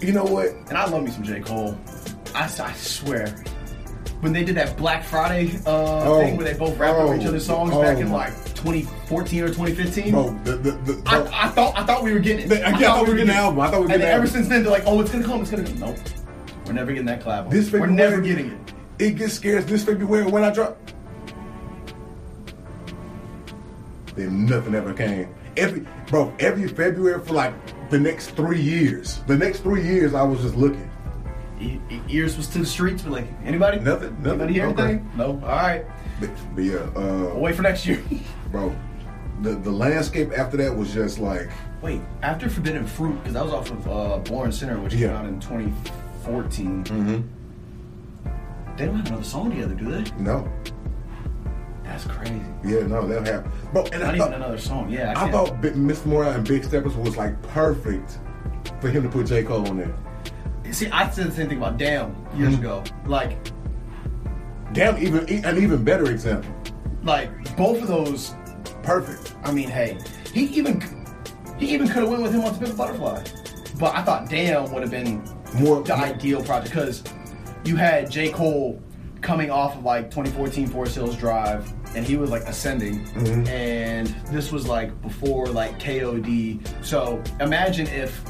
You 0.02 0.12
know 0.14 0.26
what? 0.26 0.48
and 0.48 0.78
I 0.78 0.86
love 0.90 1.04
me 1.04 1.12
some 1.12 1.24
J 1.24 1.40
Cole. 1.40 1.78
I, 2.36 2.44
I 2.44 2.74
swear. 2.74 3.44
When 4.22 4.34
they 4.34 4.44
did 4.44 4.56
that 4.56 4.76
Black 4.78 5.04
Friday 5.04 5.52
uh, 5.66 6.04
Oh. 6.10 6.22
thing 6.22 6.38
where 6.38 6.46
they 6.52 6.58
both 6.58 6.78
rapped 6.80 6.98
over 6.98 7.16
each 7.16 7.26
Oh. 7.26 7.30
other's 7.30 7.46
songs 7.46 7.72
back 7.76 8.00
in 8.00 8.08
Oh. 8.08 8.14
like 8.16 8.34
2014 8.56 9.44
or 9.44 9.48
2015, 9.50 10.12
Bro, 10.12 10.40
the, 10.44 10.52
the, 10.54 10.72
the, 10.72 11.02
I, 11.06 11.46
I 11.46 11.48
thought 11.50 11.78
I 11.78 11.84
thought 11.86 12.04
we 12.04 12.12
were 12.14 12.20
getting 12.20 12.52
it. 12.52 12.64
I 12.64 12.72
thought 12.80 13.04
we 13.04 13.10
were 13.12 13.16
getting 13.18 13.28
the 13.28 13.36
album. 13.36 13.60
I 13.60 13.70
thought 13.70 13.82
we 13.82 13.86
were 13.88 13.92
And 13.94 14.02
getting 14.02 14.08
the 14.08 14.12
ever 14.14 14.28
since 14.28 14.48
then, 14.48 14.64
they're 14.64 14.72
like, 14.72 14.84
"Oh, 14.88 15.00
it's 15.02 15.12
gonna 15.12 15.24
come. 15.24 15.42
It's 15.42 15.52
gonna 15.52 15.64
come." 15.64 15.80
Nope, 15.80 15.98
we're 16.66 16.74
never 16.74 16.92
getting 16.92 17.06
that 17.06 17.22
collab. 17.24 17.50
this 17.52 17.72
we're 17.72 17.86
never 17.86 18.20
getting 18.20 18.52
it. 18.52 18.58
It 19.00 19.12
gets 19.18 19.34
scarce 19.34 19.64
this 19.66 19.84
February 19.84 20.26
when 20.26 20.44
I 20.44 20.50
drop. 20.50 20.78
Then 24.16 24.48
nothing 24.48 24.74
ever 24.74 24.94
came. 24.94 25.30
Every 25.56 25.86
bro, 26.08 26.34
every 26.40 26.68
February 26.68 27.24
for 27.24 27.34
like 27.34 27.54
the 27.92 28.00
next 28.00 28.32
three 28.32 28.60
years. 28.62 29.20
The 29.28 29.38
next 29.38 29.60
three 29.60 29.84
years, 29.84 30.16
I 30.16 30.24
was 30.24 30.42
just 30.42 30.56
looking. 30.56 30.90
Ears 32.10 32.38
was 32.38 32.48
to 32.48 32.60
the 32.60 32.66
streets. 32.66 33.04
We're 33.04 33.12
like, 33.12 33.28
anybody? 33.44 33.80
Nothing, 33.80 34.16
nothing. 34.22 34.42
Anybody 34.42 34.54
hear 34.54 34.68
Okay. 34.68 34.84
anything? 34.84 35.12
No. 35.18 35.26
All 35.26 35.40
right. 35.40 35.86
But, 36.20 36.30
but 36.56 36.64
yeah, 36.64 36.76
uh, 36.96 37.32
We'll 37.34 37.40
wait 37.42 37.56
for 37.56 37.62
next 37.64 37.86
year. 37.86 38.02
bro, 38.52 38.76
the 39.42 39.52
the 39.52 39.72
landscape 39.72 40.32
after 40.38 40.58
that 40.58 40.76
was 40.76 40.94
just 40.94 41.20
like 41.20 41.50
wait, 41.82 42.02
after 42.24 42.50
Forbidden 42.50 42.86
Fruit, 42.88 43.16
because 43.20 43.34
that 43.34 43.44
was 43.44 43.54
off 43.54 43.70
of 43.72 43.88
uh, 43.88 44.18
Born 44.20 44.52
Sinner, 44.52 44.80
which 44.80 44.94
Yeah. 44.94 45.08
came 45.10 45.16
out 45.18 45.26
in 45.26 45.40
2014. 45.40 46.84
mm-hmm. 46.86 47.22
They 48.78 48.86
don't 48.86 48.96
have 48.98 49.08
another 49.08 49.24
song 49.24 49.50
together, 49.52 49.74
do 49.74 49.90
they? 49.92 50.12
no, 50.20 50.48
That's 51.84 52.06
crazy. 52.06 52.40
yeah, 52.64 52.86
no, 52.86 53.08
that 53.08 53.26
happened. 53.26 53.54
Bro, 53.74 53.86
and 53.86 54.02
Not 54.02 54.02
I 54.04 54.08
even 54.10 54.20
thought, 54.20 54.34
another 54.34 54.58
song. 54.60 54.90
Yeah, 54.90 55.14
I, 55.18 55.26
I 55.28 55.32
thought 55.32 55.60
Miss 55.64 56.00
Mr. 56.00 56.06
Morale 56.08 56.34
and 56.34 56.48
Big 56.48 56.64
Steppers 56.64 56.96
was 56.96 57.18
like 57.18 57.42
perfect 57.42 58.20
for 58.82 58.90
him 58.90 59.02
to 59.04 59.10
put 59.10 59.26
J 59.28 59.44
Cole 59.44 59.68
on 59.68 59.78
there. 59.78 59.96
See, 60.72 60.88
I 60.92 61.10
said 61.10 61.28
the 61.28 61.32
same 61.32 61.50
thing 61.50 61.58
about 61.58 61.78
Damn 61.78 62.16
years 62.36 62.56
Mhm. 62.56 62.60
ago. 62.60 62.84
Like, 63.06 63.38
Damn, 64.74 64.98
even 65.02 65.28
an 65.46 65.58
even 65.58 65.84
better 65.84 66.12
example. 66.12 66.52
like 67.04 67.30
both 67.56 67.82
of 67.82 67.88
those 67.88 68.34
Perfect. 68.84 69.34
I 69.44 69.52
mean, 69.52 69.70
hey, 69.70 69.98
he 70.34 70.46
even 70.46 70.82
he 71.58 71.74
even 71.74 71.88
could 71.88 72.04
have 72.04 72.10
went 72.10 72.22
with 72.24 72.34
him 72.34 72.42
on 72.46 72.58
Pimp 72.58 72.78
Butterfly, 72.78 73.22
but 73.80 73.94
I 73.96 74.02
thought 74.04 74.30
Damn 74.30 74.72
would 74.72 74.82
have 74.82 74.92
been 74.92 75.22
More 75.56 75.82
the 75.82 75.94
ideal 75.96 76.42
project 76.44 76.74
because 76.74 77.04
you 77.66 77.76
had 77.78 78.10
J 78.12 78.30
Cole 78.30 78.82
coming 79.22 79.50
off 79.50 79.76
of 79.78 79.84
like 79.84 80.10
2014 80.12 80.68
Forest 80.68 80.96
Hills 80.96 81.16
Drive, 81.18 81.72
and 81.96 82.06
he 82.06 82.16
was 82.18 82.30
like 82.30 82.44
ascending, 82.44 83.00
Mhm. 83.16 83.48
and 83.48 84.08
this 84.32 84.52
was 84.52 84.68
like 84.68 84.90
before 85.02 85.48
like 85.48 85.80
KOD. 85.80 86.60
So 86.82 87.22
imagine 87.42 87.88
if 87.88 88.22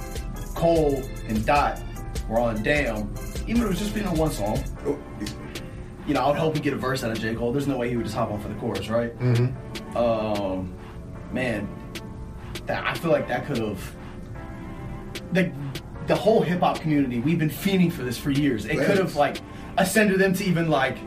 Cole 0.55 1.01
and 1.27 1.43
Dot 1.45 1.79
were 2.27 2.39
on 2.39 2.61
Damn, 2.63 3.13
even 3.47 3.61
if 3.61 3.63
it 3.63 3.67
was 3.69 3.79
just 3.79 3.93
being 3.93 4.07
on 4.07 4.17
one 4.17 4.31
song. 4.31 4.63
You 6.05 6.13
know, 6.13 6.21
I 6.21 6.27
would 6.29 6.37
hope 6.37 6.53
we 6.53 6.61
get 6.61 6.73
a 6.73 6.77
verse 6.77 7.03
out 7.03 7.11
of 7.11 7.19
J 7.19 7.35
Cole. 7.35 7.51
There's 7.51 7.67
no 7.67 7.77
way 7.77 7.89
he 7.89 7.97
would 7.97 8.05
just 8.05 8.15
hop 8.15 8.31
on 8.31 8.39
for 8.39 8.47
the 8.47 8.55
chorus, 8.55 8.87
right? 8.89 9.17
mhm. 9.19 9.53
um, 9.95 10.73
man, 11.33 11.67
that 12.65 12.85
I 12.85 12.93
feel 12.93 13.11
like 13.11 13.27
that 13.27 13.45
could 13.45 13.57
have 13.57 13.95
the 15.33 15.51
the 16.07 16.15
whole 16.15 16.41
hip 16.41 16.61
hop 16.61 16.79
community. 16.79 17.19
We've 17.19 17.39
been 17.39 17.49
fiending 17.49 17.91
for 17.91 18.03
this 18.03 18.17
for 18.17 18.31
years. 18.31 18.65
It 18.65 18.77
could 18.77 18.97
have 18.97 19.15
like 19.15 19.37
ascended 19.77 20.19
them 20.19 20.33
to 20.33 20.43
even 20.45 20.69
like 20.69 20.97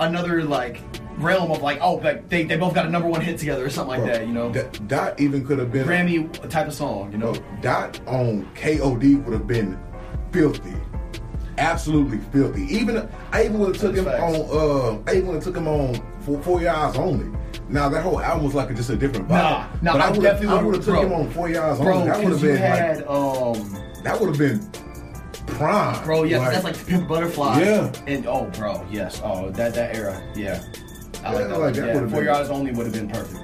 another 0.00 0.44
like 0.44 0.80
realm 1.18 1.50
of 1.50 1.62
like 1.62 1.78
oh 1.80 1.94
like 1.94 2.28
they, 2.28 2.44
they 2.44 2.56
both 2.56 2.74
got 2.74 2.86
a 2.86 2.90
number 2.90 3.08
one 3.08 3.20
hit 3.20 3.38
together 3.38 3.64
or 3.64 3.70
something 3.70 3.98
like 3.98 4.04
Bro, 4.04 4.12
that. 4.12 4.26
You 4.26 4.32
know, 4.32 4.52
D- 4.52 4.78
Dot 4.86 5.18
even 5.18 5.44
could 5.44 5.58
have 5.58 5.72
been 5.72 5.86
Grammy 5.86 6.48
type 6.48 6.68
of 6.68 6.74
song. 6.74 7.10
You 7.10 7.18
know, 7.18 7.32
Bro, 7.32 7.44
Dot 7.62 8.00
on 8.06 8.48
KOD 8.54 9.24
would 9.24 9.32
have 9.32 9.46
been 9.46 9.78
filthy, 10.32 10.74
absolutely 11.58 12.18
filthy. 12.32 12.62
Even 12.74 13.08
I 13.32 13.44
even 13.44 13.58
would 13.58 13.74
have 13.76 13.78
took 13.78 13.96
him 13.96 14.06
on. 14.08 14.14
Uh, 14.50 15.02
I 15.10 15.14
even 15.16 15.28
would 15.28 15.34
have 15.36 15.44
took 15.44 15.56
him 15.56 15.68
on 15.68 15.94
for 16.20 16.40
four 16.42 16.60
yards 16.62 16.96
only. 16.96 17.36
Now 17.68 17.88
that 17.88 18.02
whole 18.02 18.20
album 18.20 18.44
was 18.44 18.54
like 18.54 18.70
a, 18.70 18.74
just 18.74 18.90
a 18.90 18.96
different 18.96 19.26
vibe. 19.28 19.30
Nah, 19.30 19.66
nah, 19.82 19.92
but 19.92 20.00
I 20.00 20.06
I 20.06 20.10
would 20.12 20.22
definitely 20.22 20.48
have. 20.48 20.58
I 20.58 20.62
would've- 20.62 20.84
took 20.84 20.98
him 20.98 21.12
on 21.12 21.30
For 21.30 21.48
Your 21.48 21.64
Eyes 21.64 21.78
bro, 21.78 21.94
only. 21.94 22.08
That 22.10 22.18
would 22.22 22.32
have 22.32 22.42
been 22.42 22.56
had 22.56 22.96
like 22.98 23.06
um, 23.08 23.78
that 24.04 24.20
would 24.20 24.28
have 24.28 24.38
been 24.38 24.70
prime. 25.56 26.04
bro, 26.04 26.22
yes, 26.24 26.52
that's 26.52 26.64
like 26.64 26.86
Pimp 26.86 27.08
Butterfly. 27.08 27.60
Yeah. 27.60 27.92
and 28.06 28.26
oh, 28.26 28.44
bro, 28.56 28.86
yes, 28.90 29.20
oh 29.24 29.50
that 29.50 29.74
that 29.74 29.96
era, 29.96 30.22
yeah. 30.36 30.62
I 31.24 31.32
Yeah, 31.32 31.38
like 31.38 31.48
that. 31.48 31.58
like, 31.58 31.74
that 31.74 31.86
yeah, 31.86 32.08
Four 32.08 32.20
been- 32.20 32.28
Eyes 32.28 32.50
Only 32.50 32.72
would 32.72 32.86
have 32.86 32.94
been 32.94 33.08
perfect. 33.10 33.42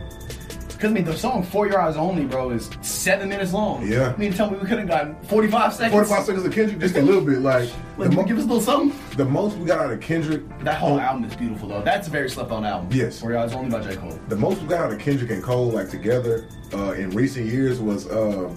Because 0.83 0.91
I 0.91 0.95
mean, 0.95 1.05
the 1.05 1.17
song 1.17 1.45
"For 1.45 1.69
Your 1.69 1.81
Eyes 1.81 1.97
Only," 1.97 2.25
bro, 2.25 2.51
is 2.51 2.69
seven 2.81 3.29
minutes 3.29 3.53
long. 3.53 3.87
Yeah. 3.87 4.11
You 4.11 4.17
mean 4.19 4.33
to 4.33 4.37
tell 4.37 4.51
me 4.51 4.59
we 4.59 4.67
could 4.67 4.81
have 4.81 4.89
gotten 4.89 5.15
forty-five 5.27 5.73
seconds? 5.73 5.93
Forty-five 5.93 6.25
seconds 6.27 6.45
of 6.45 6.53
Kendrick, 6.53 6.81
just 6.81 6.97
a 6.97 7.03
little 7.03 7.21
bit. 7.25 7.39
Like 7.39 7.71
Like, 7.99 8.11
the, 8.11 8.17
mo- 8.17 8.25
give 8.25 8.37
us 8.37 8.43
a 8.43 8.47
little 8.49 8.61
something. 8.61 9.17
the 9.17 9.25
most 9.25 9.57
we 9.59 9.65
got 9.67 9.79
out 9.79 9.93
of 9.93 10.01
Kendrick. 10.01 10.43
That 10.65 10.79
whole 10.79 10.95
on- 10.95 10.99
album 10.99 11.25
is 11.27 11.37
beautiful, 11.37 11.69
though. 11.69 11.83
That's 11.83 12.09
a 12.09 12.11
very 12.11 12.29
slept-on 12.29 12.65
album. 12.65 12.89
Yes. 12.91 13.21
"For 13.21 13.31
Your 13.31 13.39
Eyes 13.39 13.53
Only" 13.53 13.71
by 13.71 13.81
J. 13.89 13.95
Cole. 13.95 14.19
The 14.27 14.35
most 14.35 14.61
we 14.61 14.67
got 14.67 14.81
out 14.87 14.93
of 14.93 14.99
Kendrick 14.99 15.31
and 15.31 15.41
Cole 15.41 15.71
like 15.71 15.89
together 15.89 16.49
uh, 16.75 16.95
in 16.95 17.11
recent 17.11 17.47
years 17.47 17.79
was 17.79 18.09
uh, 18.09 18.53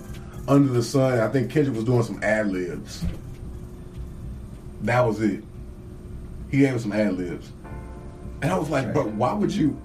Under 0.48 0.74
the 0.74 0.82
Sun. 0.82 1.20
I 1.20 1.28
think 1.28 1.52
Kendrick 1.52 1.76
was 1.76 1.86
doing 1.86 2.02
some 2.02 2.20
ad 2.24 2.52
libs. 2.52 3.06
That 4.82 5.02
was 5.06 5.22
it. 5.22 5.44
He 6.50 6.58
gave 6.58 6.74
us 6.74 6.82
some 6.82 6.92
ad 6.92 7.14
libs, 7.20 7.52
and 8.42 8.52
I 8.52 8.58
was 8.58 8.72
like, 8.72 8.96
"But 8.96 9.10
why 9.12 9.32
would 9.32 9.52
you? 9.54 9.80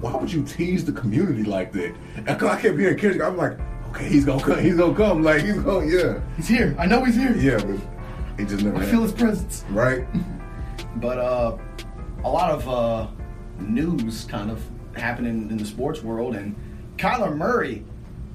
Why 0.00 0.14
would 0.16 0.32
you 0.32 0.42
tease 0.44 0.84
the 0.84 0.92
community 0.92 1.42
like 1.44 1.72
that?" 1.72 1.94
And 2.26 2.38
'cause 2.38 2.48
I 2.48 2.60
kept 2.60 2.78
hearing 2.78 2.96
Kendrick, 2.98 3.22
I'm 3.26 3.36
like, 3.36 3.58
"Okay, 3.90 4.08
he's 4.08 4.24
gonna 4.24 4.42
come. 4.42 4.58
He's 4.60 4.76
gonna 4.76 4.94
come. 4.94 5.22
Like 5.22 5.42
he's 5.42 5.58
gonna, 5.58 5.86
yeah, 5.86 6.20
He's 6.36 6.48
here. 6.48 6.74
I 6.78 6.86
know 6.86 7.04
he's 7.04 7.16
here. 7.16 7.34
yeah." 7.36 7.56
But 7.58 7.76
he 8.38 8.44
just 8.46 8.62
never. 8.64 8.76
I 8.76 8.80
happened. 8.80 8.90
feel 8.90 9.02
his 9.02 9.12
presence. 9.12 9.64
right. 9.70 10.04
But 10.96 11.18
uh, 11.18 11.56
a 12.24 12.28
lot 12.28 12.50
of 12.50 12.68
uh, 12.68 13.06
news 13.60 14.24
kind 14.24 14.50
of 14.50 14.62
happening 14.94 15.48
in 15.50 15.56
the 15.56 15.64
sports 15.64 16.02
world, 16.02 16.34
and 16.34 16.54
Kyler 16.96 17.36
Murray 17.36 17.84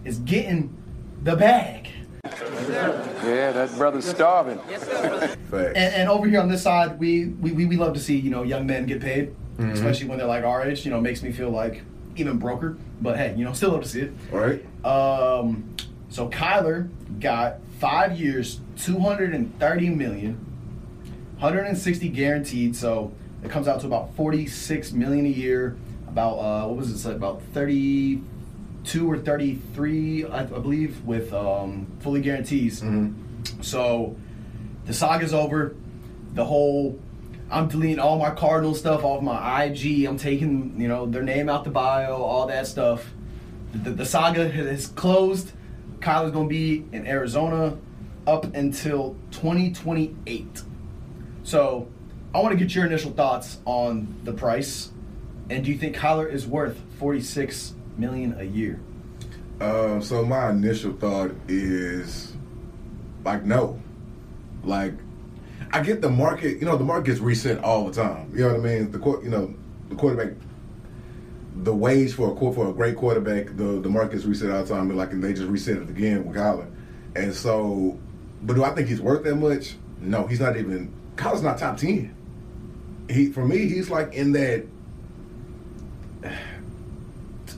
is 0.05 0.19
getting 0.19 0.75
the 1.23 1.35
bag. 1.35 1.89
Yeah, 2.23 3.51
that 3.51 3.75
brother's 3.77 4.05
starving. 4.05 4.57
Facts. 4.69 5.37
And, 5.51 5.77
and 5.77 6.09
over 6.09 6.27
here 6.27 6.39
on 6.39 6.47
this 6.49 6.63
side, 6.63 6.97
we, 6.99 7.27
we, 7.27 7.51
we, 7.51 7.65
we 7.65 7.75
love 7.77 7.93
to 7.93 7.99
see 7.99 8.17
you 8.17 8.29
know 8.29 8.43
young 8.43 8.65
men 8.65 8.85
get 8.85 9.01
paid, 9.01 9.35
especially 9.57 10.07
when 10.07 10.17
they're 10.17 10.27
like 10.27 10.43
our 10.43 10.63
age. 10.63 10.85
You 10.85 10.91
know, 10.91 11.01
makes 11.01 11.21
me 11.23 11.31
feel 11.31 11.49
like 11.49 11.81
even 12.15 12.37
broker. 12.37 12.77
But 13.01 13.17
hey, 13.17 13.35
you 13.37 13.43
know, 13.45 13.53
still 13.53 13.71
love 13.71 13.83
to 13.83 13.89
see 13.89 14.01
it. 14.01 14.11
right. 14.31 14.63
Um, 14.85 15.75
so 16.09 16.29
Kyler 16.29 16.89
got 17.19 17.57
five 17.79 18.17
years, 18.19 18.59
two 18.77 18.99
hundred 18.99 19.33
and 19.33 19.57
thirty 19.59 19.89
million, 19.89 20.33
160 21.39 22.09
guaranteed. 22.09 22.75
So 22.75 23.11
it 23.43 23.49
comes 23.51 23.67
out 23.67 23.81
to 23.81 23.87
about 23.87 24.15
46 24.15 24.93
million 24.93 25.25
a 25.25 25.29
year. 25.29 25.75
About 26.07 26.37
uh, 26.37 26.67
what 26.67 26.77
was 26.77 27.05
it? 27.05 27.07
Like 27.07 27.17
about 27.17 27.41
32 27.53 29.11
or 29.11 29.17
33, 29.17 30.25
I, 30.25 30.39
I 30.39 30.43
believe, 30.43 31.03
with 31.05 31.33
um, 31.33 31.87
fully 31.99 32.21
guarantees. 32.21 32.81
So 33.61 34.15
the 34.85 34.93
saga's 34.93 35.33
over. 35.33 35.75
The 36.33 36.45
whole 36.45 36.99
I'm 37.49 37.67
deleting 37.67 37.99
all 37.99 38.17
my 38.17 38.31
Cardinal 38.31 38.73
stuff 38.73 39.03
off 39.03 39.21
my 39.21 39.63
IG. 39.63 40.05
I'm 40.05 40.17
taking 40.17 40.79
you 40.79 40.87
know 40.87 41.05
their 41.05 41.23
name 41.23 41.49
out 41.49 41.63
the 41.63 41.69
bio, 41.69 42.15
all 42.15 42.47
that 42.47 42.67
stuff. 42.67 43.05
The, 43.73 43.91
the 43.91 44.05
saga 44.05 44.49
has 44.49 44.87
closed. 44.87 45.51
Kyler's 45.99 46.31
gonna 46.31 46.47
be 46.47 46.85
in 46.91 47.05
Arizona 47.07 47.77
up 48.27 48.55
until 48.55 49.15
2028. 49.31 50.63
So 51.43 51.87
I 52.33 52.39
want 52.39 52.57
to 52.57 52.57
get 52.57 52.73
your 52.73 52.85
initial 52.85 53.11
thoughts 53.11 53.59
on 53.65 54.15
the 54.23 54.33
price, 54.33 54.91
and 55.49 55.63
do 55.63 55.71
you 55.71 55.77
think 55.77 55.95
Kyler 55.95 56.31
is 56.31 56.47
worth 56.47 56.79
46 56.99 57.75
million 57.97 58.35
a 58.39 58.43
year? 58.43 58.79
Um, 59.61 60.01
so 60.01 60.25
my 60.25 60.49
initial 60.49 60.93
thought 60.93 61.31
is 61.47 62.33
like 63.23 63.45
no. 63.45 63.79
Like 64.63 64.93
I 65.75 65.81
get 65.83 66.01
the 66.01 66.09
market, 66.09 66.59
you 66.59 66.65
know, 66.65 66.77
the 66.77 66.85
market 66.85 67.07
gets 67.07 67.19
reset 67.19 67.61
all 67.61 67.85
the 67.85 67.91
time. 67.91 68.31
You 68.33 68.45
know 68.45 68.53
what 68.53 68.61
I 68.61 68.63
mean? 68.63 68.91
The 68.91 68.97
quar- 68.97 69.21
you 69.21 69.29
know, 69.29 69.53
the 69.89 69.95
quarterback 69.95 70.37
the 71.63 71.75
wage 71.75 72.13
for 72.13 72.31
a 72.31 72.53
for 72.53 72.69
a 72.69 72.73
great 72.73 72.95
quarterback, 72.95 73.57
the 73.57 73.81
the 73.81 73.89
market 73.89 74.13
gets 74.13 74.23
reset 74.23 74.51
all 74.51 74.63
the 74.63 74.73
time, 74.73 74.89
like 74.95 75.11
and 75.11 75.21
they 75.21 75.33
just 75.33 75.49
reset 75.49 75.75
it 75.77 75.89
again 75.89 76.25
with 76.25 76.37
Kyler. 76.37 76.71
And 77.17 77.33
so 77.33 77.99
but 78.43 78.55
do 78.55 78.63
I 78.63 78.73
think 78.73 78.87
he's 78.87 79.01
worth 79.01 79.25
that 79.25 79.35
much? 79.35 79.75
No, 79.99 80.25
he's 80.27 80.39
not 80.39 80.55
even 80.55 80.93
Kyler's 81.17 81.41
not 81.41 81.57
top 81.57 81.75
ten. 81.75 82.15
He 83.09 83.29
for 83.29 83.45
me, 83.45 83.67
he's 83.67 83.89
like 83.89 84.13
in 84.13 84.31
that 84.31 84.65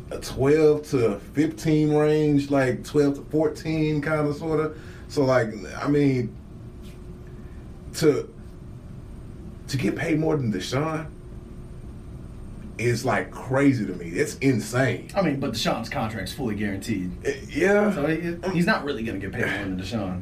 a 0.10 0.18
12 0.22 0.90
to 0.90 1.20
15 1.20 1.94
range, 1.94 2.50
like 2.50 2.84
12 2.84 3.16
to 3.16 3.22
14 3.26 4.02
kind 4.02 4.28
of 4.28 4.36
sort 4.38 4.60
of. 4.60 4.78
So 5.08 5.24
like, 5.24 5.50
I 5.80 5.88
mean, 5.88 6.36
to 7.98 8.34
to 9.68 9.78
get 9.78 9.96
paid 9.96 10.20
more 10.20 10.38
than 10.38 10.52
Deshaun 10.52 11.08
is 12.78 13.04
like 13.04 13.32
crazy 13.32 13.86
to 13.86 13.94
me. 13.94 14.06
It's 14.08 14.38
insane. 14.38 15.10
I 15.16 15.22
mean, 15.22 15.40
but 15.40 15.52
Deshaun's 15.54 15.90
contract's 15.90 16.32
fully 16.32 16.56
guaranteed. 16.56 17.12
Uh, 17.26 17.32
Yeah. 17.50 17.94
So 17.94 18.06
he, 18.08 18.36
he's 18.54 18.66
not 18.66 18.84
really 18.84 19.04
going 19.04 19.20
to 19.20 19.28
get 19.28 19.36
paid 19.36 19.46
more 19.52 19.66
than 19.66 19.80
Deshaun. 19.82 20.22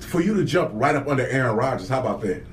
For 0.00 0.20
you 0.20 0.34
to 0.34 0.44
jump 0.44 0.70
right 0.74 0.94
up 0.94 1.08
under 1.08 1.26
Aaron 1.26 1.56
Rodgers, 1.56 1.88
how 1.88 2.00
about 2.00 2.20
that? 2.20 2.44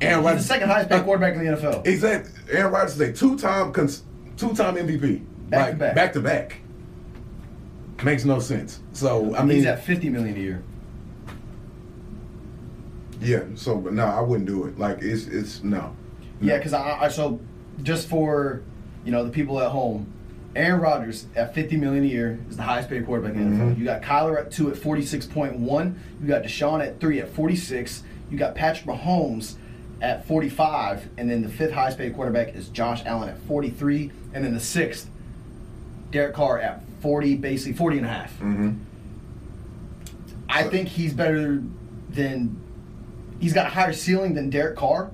Aaron 0.00 0.18
He's 0.18 0.26
Rodgers, 0.26 0.42
the 0.42 0.48
second 0.48 0.68
highest 0.68 0.90
paid 0.90 1.04
quarterback 1.04 1.34
in 1.36 1.46
the 1.46 1.56
NFL. 1.56 1.86
Exactly. 1.86 2.32
Aaron 2.50 2.72
Rodgers 2.72 2.94
is 2.94 3.00
a 3.00 3.12
two-time 3.12 3.72
cons- 3.72 4.02
two-time 4.36 4.74
MVP. 4.74 5.24
Back 5.48 5.70
to 5.70 5.76
back. 5.76 5.94
Back 5.94 6.12
to 6.14 6.20
back. 6.20 6.56
Makes 8.04 8.24
no 8.26 8.40
sense. 8.40 8.80
So 8.92 9.34
I 9.36 9.44
mean, 9.44 9.58
he's 9.58 9.66
at 9.66 9.82
50 9.84 10.10
million 10.10 10.36
a 10.36 10.40
year. 10.40 10.62
Yeah. 13.20 13.42
So, 13.54 13.76
but 13.76 13.92
no, 13.92 14.04
I 14.04 14.20
wouldn't 14.20 14.48
do 14.48 14.64
it. 14.66 14.78
Like 14.78 14.98
it's 15.02 15.26
it's 15.26 15.62
no. 15.62 15.94
Yeah, 16.40 16.58
because 16.58 16.72
I, 16.72 17.02
I 17.02 17.08
so 17.08 17.40
just 17.82 18.08
for 18.08 18.62
you 19.04 19.12
know 19.12 19.24
the 19.24 19.30
people 19.30 19.60
at 19.60 19.70
home, 19.70 20.12
Aaron 20.54 20.80
Rodgers 20.80 21.26
at 21.36 21.54
50 21.54 21.76
million 21.76 22.04
a 22.04 22.06
year 22.06 22.38
is 22.48 22.56
the 22.56 22.62
highest 22.62 22.88
paid 22.88 23.04
quarterback 23.06 23.34
in 23.34 23.58
the 23.58 23.64
NFL. 23.64 23.78
You 23.78 23.84
got 23.84 24.02
Kyler 24.02 24.38
at 24.38 24.50
two 24.50 24.70
at 24.70 24.76
46.1. 24.76 25.94
You 26.20 26.26
got 26.26 26.42
Deshaun 26.42 26.84
at 26.84 26.98
three 26.98 27.20
at 27.20 27.28
46. 27.28 28.02
You 28.30 28.38
got 28.38 28.54
Patrick 28.54 28.86
Mahomes 28.86 29.56
at 30.00 30.26
45, 30.26 31.08
and 31.16 31.30
then 31.30 31.42
the 31.42 31.48
fifth 31.48 31.72
highest 31.72 31.98
paid 31.98 32.14
quarterback 32.14 32.54
is 32.54 32.68
Josh 32.68 33.02
Allen 33.06 33.28
at 33.28 33.38
43, 33.42 34.10
and 34.34 34.44
then 34.44 34.52
the 34.52 34.60
sixth, 34.60 35.08
Derek 36.10 36.34
Carr 36.34 36.58
at 36.58 36.82
40, 37.00 37.36
basically 37.36 37.72
40 37.72 37.98
and 37.98 38.06
a 38.06 38.08
half. 38.08 38.32
Mm-hmm. 38.34 38.72
I 40.48 40.64
think 40.64 40.88
he's 40.88 41.12
better 41.12 41.62
than 42.10 42.60
he's 43.40 43.52
got 43.52 43.66
a 43.66 43.70
higher 43.70 43.92
ceiling 43.92 44.34
than 44.34 44.50
Derek 44.50 44.76
Carr, 44.76 45.10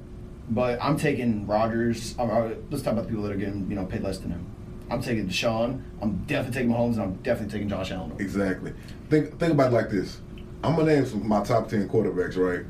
but 0.50 0.79
I'm 0.83 0.97
taking 0.97 1.47
Rodgers. 1.47 2.14
I'm, 2.19 2.31
uh, 2.31 2.50
let's 2.71 2.83
talk 2.83 2.93
about 2.93 3.05
the 3.05 3.09
people 3.09 3.25
that 3.25 3.33
are 3.33 3.37
getting 3.37 3.69
you 3.69 3.76
know 3.76 3.85
paid 3.85 4.02
less 4.02 4.19
than 4.19 4.31
him. 4.31 4.47
I'm 4.91 5.00
taking 5.00 5.26
Deshaun. 5.26 5.83
I'm 6.00 6.25
definitely 6.26 6.61
taking 6.61 6.71
Mahomes, 6.75 6.95
and 6.95 7.02
I'm 7.02 7.14
definitely 7.17 7.52
taking 7.52 7.69
Josh 7.69 7.91
Allen. 7.91 8.12
Exactly. 8.19 8.75
Think 9.09 9.38
think 9.38 9.52
about 9.52 9.73
it 9.73 9.75
like 9.75 9.91
this. 9.91 10.21
I'm 10.64 10.76
gonna 10.76 10.95
name 10.95 11.07
some 11.07 11.21
of 11.21 11.26
my 11.26 11.43
top 11.43 11.69
ten 11.69 11.88
quarterbacks, 11.88 12.37
right? 12.37 12.64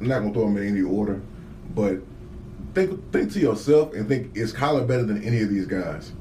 I'm 0.00 0.08
not 0.08 0.20
gonna 0.20 0.32
throw 0.32 0.44
them 0.44 0.56
in 0.58 0.68
any 0.68 0.82
order, 0.82 1.20
but 1.74 1.98
think 2.74 3.12
think 3.12 3.32
to 3.32 3.40
yourself 3.40 3.94
and 3.94 4.08
think 4.08 4.36
is 4.36 4.52
Kyler 4.52 4.86
better 4.86 5.04
than 5.04 5.22
any 5.22 5.42
of 5.42 5.48
these 5.48 5.66
guys? 5.66 6.12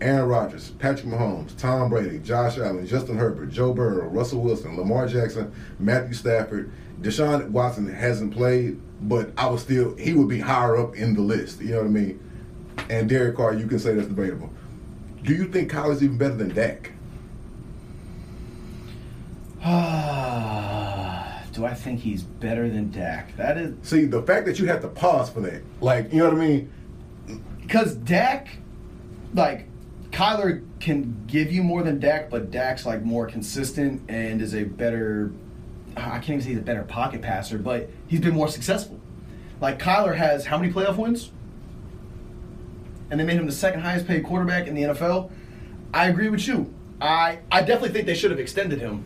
Aaron 0.00 0.28
Rodgers, 0.28 0.70
Patrick 0.72 1.06
Mahomes, 1.06 1.56
Tom 1.56 1.88
Brady, 1.88 2.18
Josh 2.18 2.58
Allen, 2.58 2.84
Justin 2.86 3.16
Herbert, 3.16 3.50
Joe 3.50 3.72
Burrow, 3.72 4.08
Russell 4.08 4.42
Wilson, 4.42 4.76
Lamar 4.76 5.06
Jackson, 5.06 5.52
Matthew 5.78 6.14
Stafford, 6.14 6.70
Deshaun 7.00 7.50
Watson 7.50 7.92
hasn't 7.92 8.32
played, 8.32 8.80
but 9.02 9.30
I 9.36 9.48
would 9.48 9.60
still 9.60 9.94
he 9.96 10.14
would 10.14 10.28
be 10.28 10.40
higher 10.40 10.76
up 10.76 10.96
in 10.96 11.14
the 11.14 11.20
list. 11.20 11.60
You 11.60 11.72
know 11.72 11.78
what 11.78 11.86
I 11.86 11.90
mean? 11.90 12.20
And 12.90 13.08
Derek 13.08 13.36
Carr, 13.36 13.54
you 13.54 13.66
can 13.66 13.78
say 13.78 13.94
that's 13.94 14.08
debatable. 14.08 14.50
Do 15.22 15.34
you 15.34 15.46
think 15.46 15.70
Kyler's 15.70 16.02
even 16.02 16.18
better 16.18 16.34
than 16.34 16.54
Dak? 16.54 16.90
Do 21.54 21.64
I 21.64 21.72
think 21.74 22.00
he's 22.00 22.22
better 22.22 22.68
than 22.68 22.90
Dak? 22.90 23.36
That 23.36 23.56
is 23.56 23.74
See, 23.82 24.04
the 24.04 24.22
fact 24.22 24.44
that 24.46 24.58
you 24.58 24.66
have 24.66 24.82
to 24.82 24.88
pause 24.88 25.30
for 25.30 25.40
that, 25.42 25.62
like, 25.80 26.12
you 26.12 26.18
know 26.18 26.26
what 26.30 26.34
I 26.34 26.46
mean? 26.46 26.70
because 27.62 27.94
Dak, 27.94 28.48
like 29.32 29.66
Kyler, 30.10 30.64
can 30.80 31.24
give 31.26 31.50
you 31.50 31.62
more 31.62 31.82
than 31.82 31.98
Dak, 31.98 32.28
but 32.30 32.50
Dak's 32.50 32.84
like 32.84 33.02
more 33.02 33.26
consistent 33.26 34.02
and 34.08 34.42
is 34.42 34.54
a 34.54 34.64
better. 34.64 35.32
I 35.96 36.18
can't 36.18 36.30
even 36.30 36.40
say 36.42 36.48
he's 36.50 36.58
a 36.58 36.62
better 36.62 36.82
pocket 36.82 37.22
passer, 37.22 37.58
but 37.58 37.88
he's 38.08 38.20
been 38.20 38.34
more 38.34 38.48
successful. 38.48 39.00
Like 39.60 39.78
Kyler 39.78 40.16
has 40.16 40.44
how 40.46 40.58
many 40.58 40.72
playoff 40.72 40.96
wins? 40.96 41.30
And 43.10 43.20
they 43.20 43.24
made 43.24 43.36
him 43.36 43.46
the 43.46 43.52
second 43.52 43.80
highest 43.80 44.06
paid 44.06 44.24
quarterback 44.24 44.66
in 44.66 44.74
the 44.74 44.82
NFL. 44.82 45.30
I 45.92 46.08
agree 46.08 46.28
with 46.28 46.46
you. 46.48 46.72
I 47.00 47.38
I 47.50 47.60
definitely 47.60 47.90
think 47.90 48.06
they 48.06 48.14
should 48.14 48.30
have 48.30 48.40
extended 48.40 48.80
him. 48.80 49.04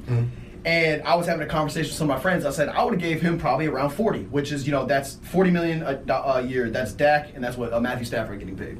And 0.65 1.03
I 1.03 1.15
was 1.15 1.27
having 1.27 1.47
a 1.47 1.51
conversation 1.51 1.89
with 1.91 1.97
some 1.97 2.11
of 2.11 2.17
my 2.17 2.21
friends. 2.21 2.45
I 2.45 2.51
said 2.51 2.69
I 2.69 2.83
would 2.83 2.95
have 2.95 3.01
gave 3.01 3.21
him 3.21 3.39
probably 3.39 3.67
around 3.67 3.91
forty, 3.91 4.25
which 4.25 4.53
is 4.53 4.67
you 4.67 4.73
know 4.73 4.87
that's 4.87 5.15
forty 5.17 5.51
million 5.51 5.83
a, 5.83 6.01
a 6.12 6.43
year. 6.43 6.71
That's 6.71 6.93
Dak, 6.93 7.35
and 7.35 7.43
that's 7.45 7.57
what 7.57 7.73
uh, 7.73 7.81
Matthew 7.81 8.05
Stafford 8.05 8.39
getting 8.39 8.57
paid. 8.57 8.79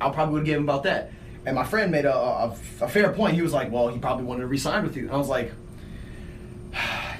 I 0.00 0.10
probably 0.10 0.34
would 0.34 0.38
have 0.40 0.46
given 0.46 0.62
him 0.62 0.68
about 0.68 0.82
that. 0.84 1.10
And 1.46 1.54
my 1.56 1.64
friend 1.64 1.90
made 1.90 2.04
a, 2.04 2.14
a, 2.14 2.56
a 2.82 2.88
fair 2.88 3.12
point. 3.12 3.34
He 3.34 3.42
was 3.42 3.52
like, 3.52 3.70
"Well, 3.72 3.88
he 3.88 3.98
probably 3.98 4.24
wanted 4.24 4.42
to 4.42 4.46
resign 4.48 4.84
with 4.84 4.96
you." 4.96 5.04
And 5.04 5.12
I 5.12 5.16
was 5.16 5.28
like, 5.28 5.52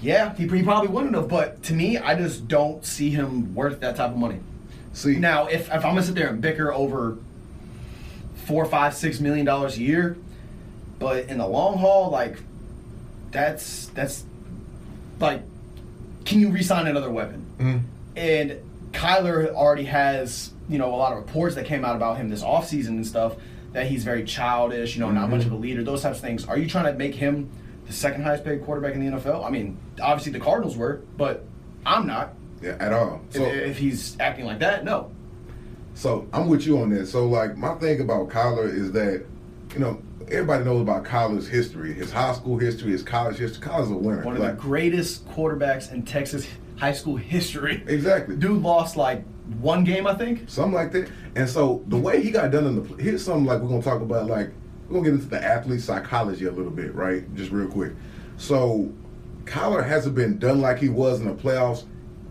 "Yeah, 0.00 0.34
he, 0.34 0.46
he 0.48 0.62
probably 0.62 0.88
wouldn't 0.88 1.14
have." 1.14 1.28
But 1.28 1.62
to 1.64 1.74
me, 1.74 1.98
I 1.98 2.14
just 2.14 2.48
don't 2.48 2.84
see 2.84 3.11
him 3.11 3.54
worth 3.54 3.80
that 3.80 3.96
type 3.96 4.11
of 4.11 4.16
money. 4.16 4.40
See, 4.92 5.16
Now, 5.16 5.46
if, 5.46 5.68
if 5.68 5.72
I'm 5.74 5.80
gonna 5.82 6.02
sit 6.02 6.14
there 6.14 6.28
and 6.28 6.40
bicker 6.40 6.72
over 6.72 7.18
four, 8.46 8.64
five, 8.64 8.94
six 8.94 9.20
million 9.20 9.44
dollars 9.46 9.76
a 9.76 9.80
year, 9.80 10.16
but 10.98 11.26
in 11.28 11.38
the 11.38 11.46
long 11.46 11.78
haul, 11.78 12.11
like 12.11 12.38
that's 13.30 13.87
that's 13.88 14.24
like, 15.20 15.42
can 16.24 16.40
you 16.40 16.50
re-sign 16.50 16.87
another 16.87 17.11
weapon? 17.11 17.46
Mhm. 17.58 17.80
And 18.16 18.56
Kyler 18.92 19.52
already 19.52 19.84
has 19.84 20.50
you 20.68 20.78
know 20.78 20.94
a 20.94 20.96
lot 20.96 21.12
of 21.12 21.18
reports 21.18 21.54
that 21.54 21.66
came 21.66 21.84
out 21.84 21.94
about 21.96 22.16
him 22.16 22.28
this 22.28 22.42
offseason 22.42 22.88
and 22.88 23.06
stuff 23.06 23.34
that 23.72 23.87
he's 23.87 24.02
very 24.02 24.24
childish, 24.24 24.96
you 24.96 25.00
know, 25.02 25.11
not 25.11 25.28
much 25.28 25.44
of 25.44 25.52
a 25.52 25.54
leader, 25.54 25.84
those 25.84 26.02
types 26.02 26.16
of 26.18 26.22
things. 26.24 26.46
Are 26.46 26.56
you 26.56 26.66
trying 26.66 26.87
to 26.90 26.94
make 26.98 27.14
him 27.14 27.50
the 27.88 27.92
second 27.92 28.22
highest 28.22 28.44
paid 28.44 28.64
quarterback 28.64 28.94
in 28.94 29.05
the 29.05 29.16
NFL? 29.16 29.44
I 29.44 29.51
mean, 29.51 29.77
obviously 30.01 30.31
the 30.33 30.38
Cardinals 30.40 30.77
were, 30.77 31.01
but 31.16 31.44
I'm 31.85 32.07
not. 32.07 32.35
yeah, 32.62 32.77
at 32.79 32.92
all. 32.92 33.20
If- 33.33 33.40
if 33.40 33.79
he's 33.79 34.16
acting 34.20 34.44
like 34.44 34.61
that, 34.61 34.85
no. 34.85 35.11
so 35.94 36.27
I'm 36.33 36.48
with 36.48 36.64
you 36.66 36.79
on 36.81 36.90
that. 36.90 37.07
So, 37.07 37.27
like, 37.27 37.57
my 37.57 37.74
thing 37.77 38.01
about 38.01 38.29
Kyler 38.29 38.72
is 38.72 38.92
that, 38.92 39.24
you 39.72 39.79
know, 39.81 40.01
everybody 40.31 40.64
knows 40.64 40.83
about 40.83 41.05
Kyler's 41.05 41.48
history, 41.48 41.92
his 41.94 42.12
high 42.12 42.35
school 42.35 42.59
history, 42.59 42.92
his 42.92 43.03
college 43.03 43.37
history. 43.38 43.66
Kyler's 43.66 43.90
a 43.90 43.94
winner. 43.94 44.22
One 44.24 44.37
of 44.37 44.42
like, 44.42 44.57
the 44.57 44.62
greatest 44.62 45.27
quarterbacks 45.29 45.90
in 45.92 46.03
Texas 46.05 46.46
high 46.77 46.92
school 46.92 47.16
history. 47.16 47.83
Exactly. 47.88 48.37
Dude 48.37 48.62
lost 48.62 48.96
like 48.96 49.24
one 49.61 49.83
game, 49.83 50.07
I 50.07 50.14
think. 50.14 50.48
something 50.48 50.74
like 50.74 50.92
that. 50.92 51.09
And 51.35 51.48
so 51.48 51.83
the 51.88 51.96
way 51.96 52.22
he 52.22 52.31
got 52.31 52.51
done 52.51 52.66
in 52.66 52.77
the 52.96 53.03
here's 53.03 53.24
something 53.24 53.46
like 53.46 53.61
we're 53.61 53.68
gonna 53.68 53.83
talk 53.83 54.01
about 54.03 54.27
like 54.27 54.51
we're 54.88 54.98
gonna 54.98 55.11
get 55.11 55.14
into 55.14 55.27
the 55.27 55.44
athlete 55.44 55.81
psychology 55.81 56.46
a 56.46 56.51
little 56.51 56.70
bit, 56.70 56.94
right? 56.94 57.35
Just 57.35 57.51
real 57.51 57.68
quick. 57.68 57.92
So 58.37 58.92
Kyler 59.44 59.87
hasn't 59.87 60.14
been 60.14 60.38
done 60.38 60.61
like 60.61 60.79
he 60.79 60.88
was 60.88 61.20
in 61.20 61.27
the 61.27 61.35
playoffs 61.35 61.85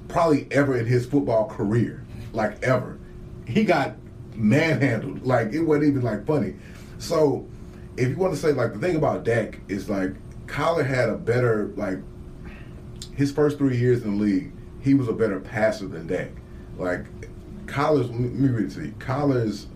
probably 0.07 0.47
ever 0.51 0.77
in 0.77 0.85
his 0.85 1.05
football 1.05 1.47
career, 1.47 2.03
like 2.33 2.61
ever. 2.63 2.99
He 3.45 3.63
got 3.63 3.95
manhandled, 4.35 5.25
like 5.25 5.53
it 5.53 5.61
wasn't 5.61 5.87
even 5.87 6.01
like 6.01 6.25
funny. 6.25 6.55
So 6.97 7.47
if 7.95 8.09
you 8.09 8.17
want 8.17 8.33
to 8.33 8.39
say 8.39 8.51
like 8.53 8.73
the 8.73 8.79
thing 8.79 8.95
about 8.95 9.23
Dak 9.23 9.59
is 9.67 9.89
like 9.89 10.13
Kyler 10.47 10.85
had 10.85 11.09
a 11.09 11.15
better 11.15 11.73
like 11.75 11.99
his 13.15 13.31
first 13.31 13.57
three 13.57 13.77
years 13.77 14.03
in 14.03 14.17
the 14.17 14.23
league, 14.23 14.51
he 14.81 14.93
was 14.93 15.07
a 15.07 15.13
better 15.13 15.39
passer 15.39 15.87
than 15.87 16.07
Dak. 16.07 16.29
Like 16.77 17.05
Kyler's, 17.65 18.09
let 18.09 18.19
me 18.19 18.47
read 18.47 18.71
it 18.71 18.73
to 18.75 18.85
you. 18.85 18.91
Kyler's 18.99 19.67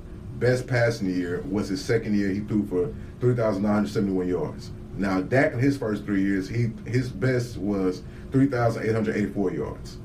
best 0.41 0.67
passing 0.67 1.09
year 1.09 1.41
was 1.49 1.69
his 1.69 1.83
second 1.83 2.17
year. 2.17 2.29
He 2.29 2.41
threw 2.41 2.65
for 2.65 2.93
three 3.21 3.35
thousand 3.35 3.63
nine 3.63 3.75
hundred 3.75 3.91
seventy-one 3.91 4.27
yards. 4.27 4.71
Now 4.97 5.21
Dak 5.21 5.53
in 5.53 5.59
his 5.59 5.77
first 5.77 6.03
three 6.03 6.21
years, 6.21 6.49
he 6.49 6.71
his 6.85 7.09
best 7.09 7.55
was 7.57 8.01
three 8.33 8.47
thousand 8.47 8.85
eight 8.85 8.93
hundred 8.93 9.15
eighty-four 9.15 9.53
yards. 9.53 9.97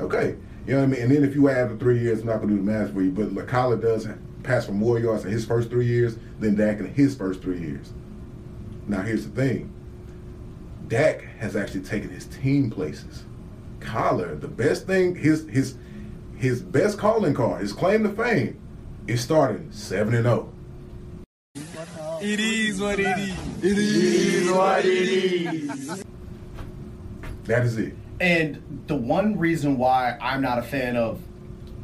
Okay, 0.00 0.36
you 0.66 0.74
know 0.74 0.78
what 0.80 0.84
I 0.84 0.86
mean. 0.86 1.02
And 1.02 1.12
then 1.12 1.24
if 1.24 1.34
you 1.36 1.48
add 1.48 1.70
the 1.70 1.76
three 1.76 2.00
years, 2.00 2.20
I'm 2.20 2.26
not 2.26 2.40
gonna 2.40 2.52
do 2.52 2.56
the 2.56 2.62
math 2.62 2.92
for 2.92 3.02
you, 3.02 3.12
but 3.12 3.28
Kyler 3.46 3.80
does 3.80 4.08
pass 4.42 4.66
for 4.66 4.72
more 4.72 4.98
yards 4.98 5.24
in 5.24 5.30
his 5.30 5.44
first 5.44 5.70
three 5.70 5.86
years 5.86 6.16
than 6.40 6.56
Dak 6.56 6.80
in 6.80 6.86
his 6.86 7.14
first 7.14 7.42
three 7.42 7.60
years. 7.60 7.92
Now 8.88 9.02
here's 9.02 9.26
the 9.26 9.34
thing. 9.34 9.72
Dak 10.88 11.22
has 11.38 11.56
actually 11.56 11.80
taken 11.80 12.10
his 12.10 12.26
team 12.26 12.70
places. 12.70 13.24
Kyler, 13.80 14.40
the 14.40 14.48
best 14.48 14.86
thing, 14.86 15.14
his 15.14 15.46
his 15.48 15.76
his 16.36 16.62
best 16.62 16.98
calling 16.98 17.34
card, 17.34 17.60
his 17.60 17.72
claim 17.72 18.02
to 18.02 18.10
fame, 18.10 18.58
is 19.06 19.20
starting 19.20 19.70
seven 19.72 20.14
and 20.14 20.26
oh. 20.26 20.52
zero. 21.56 22.18
It 22.20 22.40
is 22.40 22.80
what 22.80 22.98
it 24.84 25.08
is. 25.08 26.04
That 27.44 27.64
is 27.64 27.78
it. 27.78 27.94
And 28.20 28.82
the 28.86 28.96
one 28.96 29.38
reason 29.38 29.78
why 29.78 30.16
I'm 30.20 30.42
not 30.42 30.58
a 30.58 30.62
fan 30.62 30.96
of 30.96 31.20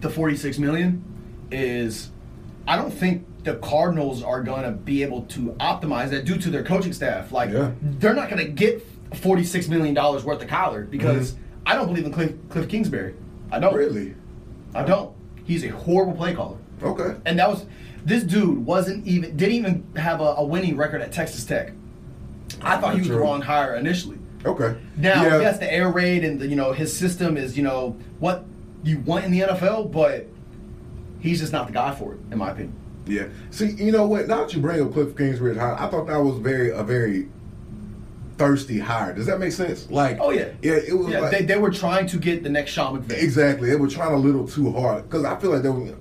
the 0.00 0.11
46 0.11 0.58
million 0.58 1.04
is 1.50 2.11
I 2.66 2.76
don't 2.76 2.90
think 2.90 3.26
the 3.44 3.56
Cardinals 3.56 4.22
are 4.22 4.42
going 4.42 4.62
to 4.62 4.70
be 4.70 5.02
able 5.02 5.22
to 5.22 5.50
optimize 5.61 6.11
that 6.11 6.24
due 6.24 6.38
to 6.38 6.50
their 6.50 6.64
coaching 6.64 6.92
staff. 6.92 7.32
Like, 7.32 7.50
Yeah. 7.50 7.72
they're 7.80 8.14
not 8.14 8.30
going 8.30 8.44
to 8.44 8.50
get 8.50 8.87
46 9.14 9.68
million 9.68 9.94
dollars 9.94 10.24
worth 10.24 10.42
of 10.42 10.48
Kyler 10.48 10.88
because 10.88 11.32
mm-hmm. 11.32 11.42
I 11.66 11.74
don't 11.74 11.87
believe 11.87 12.06
in 12.06 12.12
Cliff, 12.12 12.32
Cliff 12.48 12.68
Kingsbury. 12.68 13.14
I 13.50 13.58
don't. 13.58 13.74
Really? 13.74 14.14
I 14.74 14.85
don't. 14.85 15.14
He's 15.44 15.64
a 15.64 15.68
horrible 15.68 16.14
play 16.14 16.35
caller. 16.35 16.56
Okay. 16.82 17.16
And 17.24 17.38
that 17.38 17.48
was 17.48 17.66
this 18.04 18.22
dude 18.24 18.64
wasn't 18.66 19.06
even 19.06 19.36
didn't 19.36 19.54
even 19.54 19.86
have 19.96 20.20
a, 20.20 20.34
a 20.38 20.44
winning 20.44 20.76
record 20.76 21.00
at 21.02 21.12
Texas 21.12 21.44
Tech. 21.44 21.72
I 22.60 22.76
thought 22.78 22.94
he 22.94 23.00
was 23.00 23.08
the 23.08 23.14
True. 23.14 23.22
wrong 23.22 23.40
hire 23.40 23.74
initially. 23.76 24.18
Okay. 24.44 24.76
Now, 24.96 25.22
yeah. 25.22 25.40
yes, 25.40 25.58
the 25.58 25.72
air 25.72 25.88
raid 25.88 26.24
and 26.24 26.40
the, 26.40 26.46
you 26.46 26.56
know 26.56 26.72
his 26.72 26.94
system 26.96 27.36
is 27.36 27.56
you 27.56 27.62
know 27.62 27.96
what 28.18 28.44
you 28.82 28.98
want 29.00 29.24
in 29.24 29.30
the 29.30 29.40
NFL, 29.40 29.92
but 29.92 30.26
he's 31.20 31.40
just 31.40 31.52
not 31.52 31.66
the 31.68 31.72
guy 31.72 31.94
for 31.94 32.14
it, 32.14 32.20
in 32.30 32.38
my 32.38 32.50
opinion. 32.50 32.74
Yeah. 33.06 33.26
See, 33.50 33.70
you 33.70 33.92
know 33.92 34.06
what? 34.06 34.26
Now 34.28 34.42
that 34.42 34.54
you 34.54 34.60
bring 34.60 34.80
up 34.80 34.92
Cliff 34.92 35.16
Kingsbury, 35.16 35.56
hire, 35.56 35.74
I 35.74 35.88
thought 35.88 36.06
that 36.08 36.18
was 36.20 36.38
very 36.38 36.70
a 36.70 36.82
very 36.82 37.28
thirsty 38.38 38.78
hire. 38.78 39.12
Does 39.14 39.26
that 39.26 39.38
make 39.38 39.52
sense? 39.52 39.88
Like, 39.90 40.18
Oh 40.20 40.30
yeah, 40.30 40.50
yeah. 40.62 40.72
It 40.74 40.96
was 40.96 41.08
Yeah, 41.08 41.20
like 41.20 41.30
they, 41.30 41.42
they 41.44 41.58
were 41.58 41.70
trying 41.70 42.06
to 42.08 42.18
get 42.18 42.42
the 42.42 42.48
next 42.48 42.72
Sean 42.72 43.00
McVay. 43.00 43.22
exactly. 43.22 43.68
They 43.70 43.76
were 43.76 43.88
trying 43.88 44.12
a 44.14 44.16
little 44.18 44.46
too 44.48 44.72
hard 44.72 45.04
because 45.08 45.24
I 45.24 45.38
feel 45.38 45.50
like 45.50 45.62
they 45.62 45.68
were. 45.68 45.94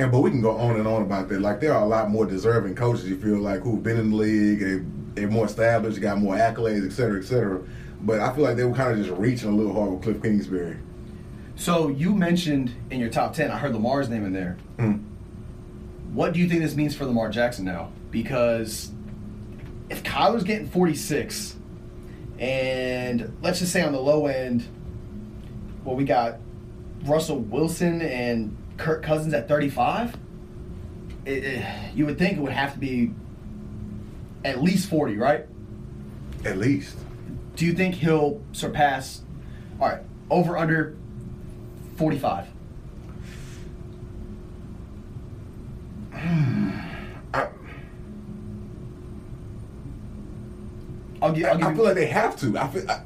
And 0.00 0.10
but 0.10 0.20
we 0.20 0.30
can 0.30 0.40
go 0.40 0.56
on 0.56 0.76
and 0.76 0.88
on 0.88 1.02
about 1.02 1.28
that. 1.28 1.42
Like 1.42 1.60
there 1.60 1.74
are 1.74 1.82
a 1.82 1.86
lot 1.86 2.10
more 2.10 2.24
deserving 2.24 2.74
coaches. 2.74 3.06
You 3.06 3.20
feel 3.20 3.36
like 3.38 3.60
who've 3.60 3.82
been 3.82 3.98
in 3.98 4.10
the 4.10 4.16
league, 4.16 4.84
they're 5.14 5.28
more 5.28 5.44
established, 5.44 6.00
got 6.00 6.16
more 6.16 6.34
accolades, 6.36 6.86
et 6.86 6.92
cetera, 6.92 7.20
et 7.20 7.24
cetera. 7.24 7.62
But 8.00 8.20
I 8.20 8.32
feel 8.32 8.44
like 8.44 8.56
they 8.56 8.64
were 8.64 8.74
kind 8.74 8.92
of 8.92 9.04
just 9.04 9.10
reaching 9.18 9.50
a 9.50 9.52
little 9.52 9.74
hard 9.74 9.90
with 9.92 10.02
Cliff 10.02 10.22
Kingsbury. 10.22 10.78
So 11.56 11.88
you 11.88 12.14
mentioned 12.14 12.72
in 12.90 12.98
your 12.98 13.10
top 13.10 13.34
ten, 13.34 13.50
I 13.50 13.58
heard 13.58 13.74
Lamar's 13.74 14.08
name 14.08 14.24
in 14.24 14.32
there. 14.32 14.56
Mm. 14.78 15.04
What 16.14 16.32
do 16.32 16.40
you 16.40 16.48
think 16.48 16.62
this 16.62 16.74
means 16.74 16.96
for 16.96 17.04
Lamar 17.04 17.28
Jackson 17.28 17.66
now? 17.66 17.92
Because 18.10 18.90
if 19.90 20.02
Kyler's 20.02 20.44
getting 20.44 20.66
46, 20.66 21.56
and 22.38 23.36
let's 23.42 23.58
just 23.58 23.70
say 23.70 23.82
on 23.82 23.92
the 23.92 24.00
low 24.00 24.28
end, 24.28 24.66
well, 25.84 25.94
we 25.94 26.04
got 26.04 26.38
Russell 27.04 27.40
Wilson 27.40 28.00
and 28.00 28.56
Kirk 28.80 29.02
Cousins 29.02 29.34
at 29.34 29.46
35. 29.46 30.16
It, 31.26 31.44
it, 31.44 31.64
you 31.94 32.06
would 32.06 32.18
think 32.18 32.38
it 32.38 32.40
would 32.40 32.52
have 32.52 32.72
to 32.72 32.78
be 32.78 33.12
at 34.44 34.62
least 34.62 34.88
40, 34.88 35.16
right? 35.18 35.46
At 36.46 36.56
least. 36.56 36.96
Do 37.56 37.66
you 37.66 37.74
think 37.74 37.94
he'll 37.96 38.40
surpass? 38.52 39.20
All 39.78 39.88
right, 39.88 40.00
over 40.30 40.56
under 40.56 40.96
45. 41.96 42.46
I, 46.14 47.48
I'll 51.20 51.32
give. 51.32 51.44
I, 51.44 51.50
I'll 51.50 51.58
give 51.58 51.66
I 51.66 51.74
feel 51.74 51.84
like 51.84 51.94
they 51.94 52.06
have 52.06 52.34
to. 52.40 52.58
I 52.58 52.68
feel. 52.68 52.90
I, 52.90 53.02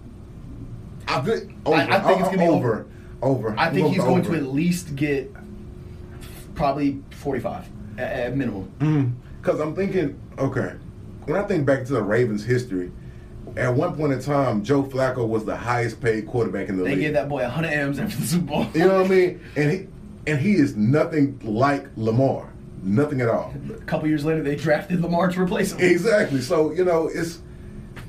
I 1.08 1.22
feel 1.22 1.40
over. 1.66 1.76
I- 1.76 1.96
I 1.96 2.00
think 2.00 2.20
it's 2.20 2.28
gonna 2.28 2.38
be 2.38 2.44
over. 2.48 2.86
Over. 3.22 3.58
I 3.58 3.66
I'm 3.66 3.74
think 3.74 3.88
he's 3.88 3.98
going 3.98 4.20
over. 4.20 4.30
to 4.32 4.36
at 4.36 4.44
least 4.52 4.94
get 4.94 5.34
probably 6.54 7.02
45 7.10 7.68
at, 7.98 8.12
at 8.12 8.36
minimum. 8.36 8.64
Hmm. 8.80 9.10
Because 9.40 9.60
I'm 9.60 9.74
thinking, 9.74 10.18
okay, 10.38 10.74
when 11.26 11.36
I 11.38 11.42
think 11.46 11.66
back 11.66 11.84
to 11.86 11.92
the 11.92 12.02
Ravens' 12.02 12.44
history, 12.44 12.90
at 13.56 13.72
one 13.72 13.94
point 13.94 14.12
in 14.12 14.20
time, 14.20 14.64
Joe 14.64 14.82
Flacco 14.82 15.28
was 15.28 15.44
the 15.44 15.56
highest 15.56 16.00
paid 16.00 16.26
quarterback 16.26 16.68
in 16.68 16.76
the 16.76 16.82
They 16.82 16.90
league. 16.90 16.98
They 16.98 17.04
gave 17.04 17.12
that 17.14 17.28
boy 17.28 17.42
100 17.42 17.68
M's 17.68 17.98
after 17.98 18.16
the 18.16 18.26
Super 18.26 18.46
Bowl. 18.46 18.66
you 18.74 18.80
know 18.80 19.02
what 19.02 19.06
I 19.06 19.08
mean? 19.08 19.40
And 19.56 19.70
he 19.70 19.86
and 20.26 20.38
he 20.40 20.54
is 20.54 20.74
nothing 20.74 21.38
like 21.44 21.86
Lamar, 21.96 22.50
nothing 22.82 23.20
at 23.20 23.28
all. 23.28 23.54
A 23.70 23.84
couple 23.84 24.08
years 24.08 24.24
later, 24.24 24.42
they 24.42 24.56
drafted 24.56 25.02
Lamar 25.02 25.30
to 25.30 25.40
replace 25.42 25.72
him. 25.72 25.80
Exactly. 25.80 26.40
So 26.40 26.72
you 26.72 26.84
know, 26.84 27.08
it's 27.12 27.40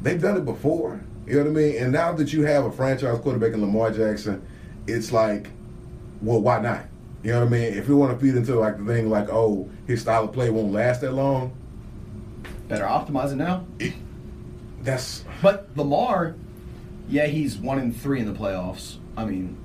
they've 0.01 0.21
done 0.21 0.37
it 0.37 0.45
before. 0.45 1.01
You 1.27 1.33
know 1.37 1.43
what 1.43 1.49
I 1.49 1.53
mean? 1.53 1.75
And 1.83 1.91
now 1.91 2.13
that 2.13 2.31
you 2.31 2.43
have 2.43 2.63
a 2.65 2.71
franchise 2.71 3.19
quarterback 3.19 3.51
in 3.53 3.59
Lamar 3.61 3.91
Jackson, 3.91 4.41
it's 4.87 5.11
like, 5.11 5.49
well, 6.21 6.39
why 6.39 6.61
not? 6.61 6.85
You 7.25 7.31
know 7.31 7.39
what 7.39 7.47
I 7.47 7.49
mean? 7.49 7.73
If 7.73 7.87
you 7.87 7.97
want 7.97 8.17
to 8.17 8.23
feed 8.23 8.35
into 8.35 8.53
like 8.53 8.77
the 8.77 8.85
thing 8.85 9.09
like, 9.09 9.29
oh, 9.29 9.67
his 9.87 9.99
style 9.99 10.25
of 10.25 10.31
play 10.31 10.51
won't 10.51 10.71
last 10.71 11.01
that 11.01 11.13
long, 11.13 11.57
Better 12.67 12.83
optimize 12.83 13.31
it 13.31 13.37
now. 13.37 13.65
that's 14.83 15.25
But 15.41 15.67
Lamar, 15.75 16.35
yeah, 17.09 17.25
he's 17.25 17.57
one 17.57 17.79
in 17.79 17.91
three 17.91 18.19
in 18.19 18.31
the 18.31 18.39
playoffs. 18.39 18.97
I 19.17 19.25
mean, 19.25 19.57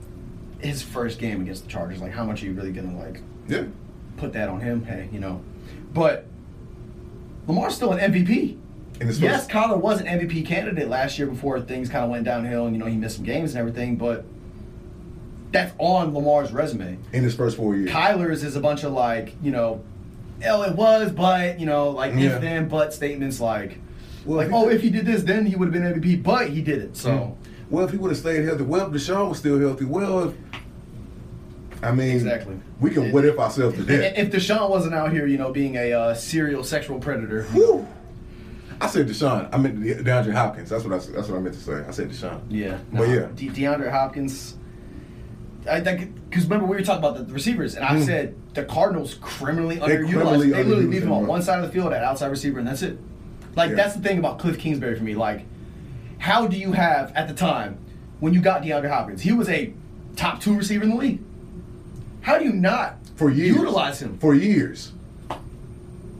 his 0.60 0.82
first 0.82 1.18
game 1.18 1.42
against 1.42 1.64
the 1.64 1.70
Chargers, 1.70 2.00
like, 2.00 2.12
how 2.12 2.24
much 2.24 2.42
are 2.42 2.46
you 2.46 2.54
really 2.54 2.72
gonna 2.72 2.98
like 2.98 3.20
yeah. 3.46 3.64
put 4.16 4.32
that 4.32 4.48
on 4.48 4.62
him? 4.62 4.82
Hey, 4.86 5.10
you 5.12 5.20
know, 5.20 5.42
but 5.92 6.24
Lamar's 7.46 7.74
still 7.74 7.92
an 7.92 8.12
MVP. 8.12 8.56
Yes, 9.18 9.46
Kyler 9.46 9.78
was 9.78 10.00
an 10.00 10.06
MVP 10.06 10.46
candidate 10.46 10.88
last 10.88 11.18
year 11.18 11.26
before 11.26 11.60
things 11.60 11.90
kind 11.90 12.04
of 12.04 12.10
went 12.10 12.24
downhill 12.24 12.64
and 12.64 12.74
you 12.74 12.80
know 12.82 12.88
he 12.88 12.96
missed 12.96 13.16
some 13.16 13.24
games 13.26 13.50
and 13.50 13.60
everything, 13.60 13.96
but 13.96 14.24
that's 15.52 15.72
on 15.78 16.14
Lamar's 16.14 16.52
resume. 16.52 16.98
in 17.12 17.22
his 17.24 17.34
first 17.34 17.56
four 17.56 17.74
years. 17.76 17.90
Kyler's 17.90 18.42
is 18.44 18.56
a 18.56 18.60
bunch 18.60 18.84
of 18.84 18.92
like, 18.92 19.34
you 19.42 19.50
know, 19.50 19.82
oh 20.46 20.62
it 20.62 20.74
was, 20.76 21.10
but 21.12 21.58
you 21.60 21.66
know, 21.66 21.90
like 21.90 22.14
Yeah. 22.14 22.36
if 22.36 22.40
then 22.40 22.68
but 22.68 22.92
statements 22.94 23.40
like 23.40 23.78
Well, 24.24 24.38
like 24.38 24.48
if 24.48 24.52
oh 24.54 24.68
he- 24.68 24.76
if 24.76 24.82
he 24.82 24.90
did 24.90 25.06
this 25.06 25.22
then 25.22 25.46
he 25.46 25.56
would 25.56 25.72
have 25.72 25.82
been 25.82 26.00
MVP, 26.00 26.22
but 26.22 26.48
he 26.50 26.60
did 26.62 26.78
it. 26.80 26.96
So 26.96 27.36
Well, 27.68 27.84
if 27.84 27.90
he 27.92 27.96
would 27.98 28.10
have 28.10 28.18
stayed 28.18 28.44
healthy, 28.44 28.62
well, 28.64 28.86
if 28.86 28.92
Deshaun 28.92 29.28
was 29.28 29.38
still 29.38 29.58
healthy, 29.60 29.84
well, 29.84 30.28
if, 30.30 30.34
I 31.82 31.92
mean, 31.92 32.14
Exactly. 32.16 32.58
We 32.80 32.90
can 32.90 33.12
what 33.12 33.24
if 33.24 33.38
ourselves 33.38 33.76
to 33.76 33.84
death. 33.84 34.14
if 34.16 34.30
Deshaun 34.30 34.70
wasn't 34.70 34.94
out 34.94 35.12
here, 35.12 35.26
you 35.26 35.36
know, 35.38 35.50
being 35.52 35.76
a 35.76 35.92
uh, 35.92 36.14
serial 36.14 36.62
sexual 36.64 36.98
predator, 36.98 37.44
Whew. 37.52 37.86
I 38.82 38.86
said 38.86 39.06
Deshaun. 39.08 39.48
I 39.52 39.58
meant 39.58 39.78
DeAndre 39.80 40.32
Hopkins. 40.32 40.70
That's 40.70 40.84
what 40.84 40.94
I. 40.94 40.98
That's 41.12 41.28
what 41.28 41.36
I 41.36 41.40
meant 41.40 41.54
to 41.54 41.60
say. 41.60 41.84
I 41.86 41.90
said 41.90 42.08
Deshaun. 42.10 42.40
Yeah, 42.48 42.78
But 42.90 43.08
yeah. 43.10 43.26
De- 43.34 43.50
DeAndre 43.50 43.90
Hopkins. 43.90 44.54
I 45.68 45.80
think 45.80 46.14
because 46.28 46.44
remember 46.44 46.66
we 46.66 46.76
were 46.76 46.82
talking 46.82 47.04
about 47.04 47.26
the, 47.26 47.32
receivers, 47.32 47.74
and 47.74 47.84
I 47.84 47.96
Mm. 47.96 48.06
said 48.06 48.34
the 48.54 48.64
Cardinals 48.64 49.14
criminally 49.20 49.76
They 49.76 49.82
underutilized. 49.82 50.12
criminally 50.12 50.50
they 50.50 50.64
literally 50.64 50.86
leave 50.86 51.02
him 51.02 51.08
him, 51.08 51.14
on 51.14 51.26
one 51.26 51.42
side 51.42 51.58
of 51.62 51.66
the 51.66 51.72
field 51.72 51.92
at 51.92 52.02
outside 52.02 52.28
receiver, 52.28 52.58
and 52.58 52.66
that's 52.68 52.82
it. 52.82 52.98
Like 53.56 53.70
Yeah. 53.70 53.76
that's 53.76 53.94
the 53.96 54.00
thing 54.02 54.18
about 54.18 54.38
Cliff 54.38 54.58
Kingsbury 54.58 54.96
for 54.96 55.02
me. 55.04 55.14
Like, 55.14 55.42
how 56.18 56.46
do 56.46 56.56
you 56.56 56.72
have 56.72 57.12
at 57.14 57.28
the 57.28 57.34
time 57.34 57.78
when 58.20 58.32
you 58.34 58.40
got 58.40 58.62
DeAndre 58.62 58.88
Hopkins? 58.88 59.22
He 59.22 59.32
was 59.32 59.48
a 59.48 59.72
top 60.16 60.40
two 60.40 60.56
receiver 60.56 60.84
in 60.84 60.90
the 60.90 60.96
league. 60.96 61.20
How 62.22 62.38
do 62.38 62.44
you 62.44 62.52
not 62.52 62.96
For 63.16 63.30
years. 63.30 63.56
utilize 63.56 64.00
him? 64.02 64.18
For 64.18 64.34
years. 64.34 64.92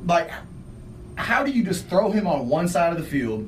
like 0.07 0.31
how 1.17 1.45
do 1.45 1.51
you 1.51 1.63
just 1.63 1.87
throw 1.89 2.11
him 2.11 2.27
on 2.27 2.49
one 2.49 2.67
side 2.67 2.91
of 2.93 2.99
the 2.99 3.05
field 3.05 3.47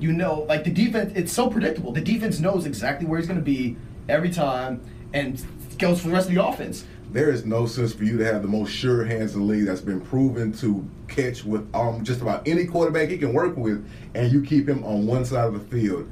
you 0.00 0.10
know 0.10 0.46
like 0.48 0.64
the 0.64 0.70
defense 0.70 1.12
it's 1.14 1.30
so 1.32 1.50
predictable 1.50 1.92
the 1.92 2.00
defense 2.00 2.40
knows 2.40 2.64
exactly 2.64 3.06
where 3.06 3.18
he's 3.18 3.28
going 3.28 3.38
to 3.38 3.44
be 3.44 3.76
every 4.08 4.30
time 4.30 4.80
and 5.12 5.44
goes 5.78 6.00
for 6.00 6.08
the 6.08 6.14
rest 6.14 6.28
of 6.28 6.34
the 6.34 6.44
offense 6.44 6.84
There 7.12 7.30
is 7.30 7.44
no 7.44 7.66
sense 7.66 7.92
for 7.94 8.04
you 8.04 8.16
to 8.18 8.24
have 8.24 8.42
the 8.42 8.48
most 8.48 8.70
sure 8.70 9.04
hands 9.04 9.34
in 9.34 9.40
the 9.40 9.46
league 9.46 9.66
that's 9.66 9.80
been 9.80 10.00
proven 10.00 10.52
to 10.54 10.88
catch 11.08 11.44
with 11.44 11.68
um, 11.74 12.02
just 12.04 12.20
about 12.20 12.46
any 12.48 12.64
quarterback 12.66 13.08
he 13.08 13.16
can 13.18 13.32
work 13.32 13.56
with, 13.56 13.88
and 14.14 14.32
you 14.32 14.42
keep 14.42 14.68
him 14.68 14.82
on 14.84 15.06
one 15.06 15.24
side 15.24 15.46
of 15.46 15.52
the 15.54 15.60
field, 15.76 16.10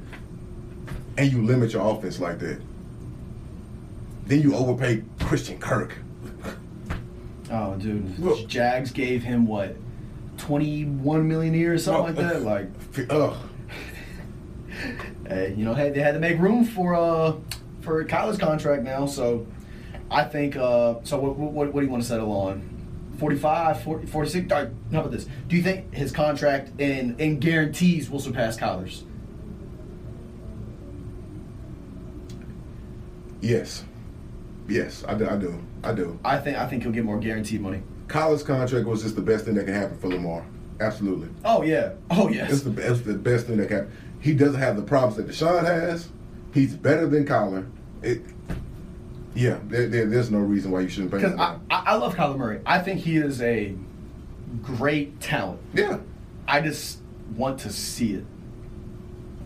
and 1.17 1.31
you 1.31 1.43
limit 1.43 1.73
your 1.73 1.85
offense 1.95 2.19
like 2.19 2.39
that. 2.39 2.59
Then 4.25 4.41
you 4.41 4.55
overpay 4.55 5.03
Christian 5.19 5.59
Kirk. 5.59 5.93
oh 7.51 7.75
dude 7.75 8.17
Well- 8.19 8.37
jags 8.47 8.91
gave 8.91 9.23
him 9.23 9.45
what 9.45 9.75
21 10.37 11.27
million 11.27 11.53
a 11.53 11.57
year 11.57 11.73
or 11.73 11.77
something 11.77 12.15
like 12.15 12.33
that 12.33 12.41
like 12.43 12.67
Ugh. 13.09 13.35
hey, 15.27 15.53
you 15.57 15.63
know 15.65 15.73
hey, 15.73 15.89
they 15.91 15.99
had 16.01 16.13
to 16.13 16.19
make 16.19 16.39
room 16.39 16.65
for 16.65 16.95
uh 16.95 17.33
for 17.85 18.03
Kyler's 18.03 18.37
contract 18.37 18.83
now 18.83 19.05
so 19.05 19.47
I 20.11 20.23
think 20.23 20.57
uh 20.57 20.95
so 21.03 21.17
what 21.19 21.37
what, 21.37 21.73
what 21.73 21.79
do 21.79 21.85
you 21.85 21.91
want 21.91 22.03
to 22.03 22.09
settle 22.09 22.31
on 22.31 22.71
45 23.19 23.83
40, 23.83 24.07
46 24.07 24.51
all 24.51 24.63
right, 24.63 24.71
how 24.91 24.99
about 24.99 25.11
this 25.11 25.27
do 25.47 25.55
you 25.55 25.63
think 25.63 25.93
his 25.93 26.11
contract 26.11 26.71
and 26.81 27.19
and 27.21 27.39
guarantees 27.39 28.09
will 28.09 28.19
surpass 28.19 28.57
Kyler's 28.57 29.05
Yes. 33.45 33.83
Yes, 34.67 35.03
I 35.07 35.13
do. 35.13 35.27
I 35.27 35.37
do. 35.37 35.63
I 35.83 35.93
do. 35.93 36.19
I 36.25 36.39
think 36.39 36.57
I 36.57 36.67
think 36.67 36.81
he'll 36.81 36.91
get 36.91 37.05
more 37.05 37.19
guaranteed 37.19 37.61
money. 37.61 37.83
Kyler's 38.07 38.41
contract 38.41 38.87
was 38.87 39.03
just 39.03 39.15
the 39.15 39.21
best 39.21 39.45
thing 39.45 39.53
that 39.53 39.65
can 39.65 39.75
happen 39.75 39.99
for 39.99 40.07
Lamar. 40.07 40.43
Absolutely. 40.79 41.29
Oh 41.43 41.61
yeah. 41.61 41.91
Oh 42.09 42.27
yes. 42.29 42.51
It's 42.51 42.61
the, 42.63 42.91
it's 42.91 43.01
the 43.01 43.13
best 43.13 43.45
thing 43.45 43.57
that 43.57 43.69
can 43.69 43.91
He 44.19 44.33
doesn't 44.33 44.59
have 44.59 44.75
the 44.75 44.81
problems 44.81 45.17
that 45.17 45.27
Deshaun 45.27 45.63
has. 45.63 46.09
He's 46.55 46.73
better 46.73 47.05
than 47.05 47.25
Kyler. 47.25 47.69
It, 48.05 48.21
yeah, 49.33 49.59
there, 49.67 49.87
there, 49.87 50.05
there's 50.05 50.31
no 50.31 50.39
reason 50.39 50.71
why 50.71 50.81
you 50.81 50.89
shouldn't 50.89 51.13
him. 51.21 51.39
I, 51.39 51.57
I 51.69 51.95
love 51.95 52.15
Kyler 52.15 52.37
Murray. 52.37 52.61
I 52.65 52.79
think 52.79 53.01
he 53.01 53.17
is 53.17 53.41
a 53.41 53.75
great 54.61 55.19
talent. 55.19 55.59
yeah. 55.73 55.99
I 56.47 56.61
just 56.61 56.99
want 57.35 57.59
to 57.61 57.71
see 57.71 58.13
it 58.13 58.25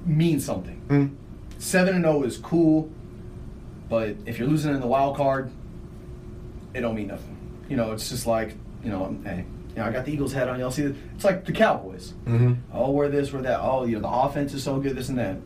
mean 0.06 0.39
something. 0.39 0.82
Mm. 0.89 1.15
Seven 1.58 1.95
and 1.95 2.04
zero 2.04 2.24
is 2.24 2.38
cool, 2.38 2.89
but 3.89 4.15
if 4.26 4.38
you're 4.38 4.48
losing 4.48 4.74
in 4.74 4.82
the 4.82 4.88
wild 4.88 5.15
card, 5.15 5.50
it 6.74 6.82
don't 6.82 6.95
mean 6.95 7.08
nothing. 7.08 7.38
You 7.69 7.78
know, 7.78 7.93
it's 7.93 8.10
just 8.10 8.28
like 8.28 8.56
you 8.84 8.91
know, 8.91 9.17
hey, 9.24 9.45
you 9.69 9.76
know, 9.78 9.86
I 9.86 9.91
got 9.91 10.06
the 10.06 10.12
Eagles 10.12 10.34
hat 10.34 10.50
on. 10.50 10.60
Y'all 10.60 10.72
see 10.72 10.84
it? 10.84 10.95
It's 11.15 11.24
like 11.24 11.45
the 11.45 11.52
Cowboys. 11.52 12.13
Mm-hmm. 12.26 12.54
Oh, 12.74 12.91
we're 12.91 13.10
this, 13.10 13.32
we're 13.32 13.41
that. 13.43 13.60
Oh, 13.62 13.86
you 13.86 13.95
know, 13.95 14.02
the 14.02 14.10
offense 14.10 14.54
is 14.54 14.63
so 14.63 14.80
good, 14.80 14.95
this 14.95 15.10
and 15.10 15.17
that. 15.17 15.38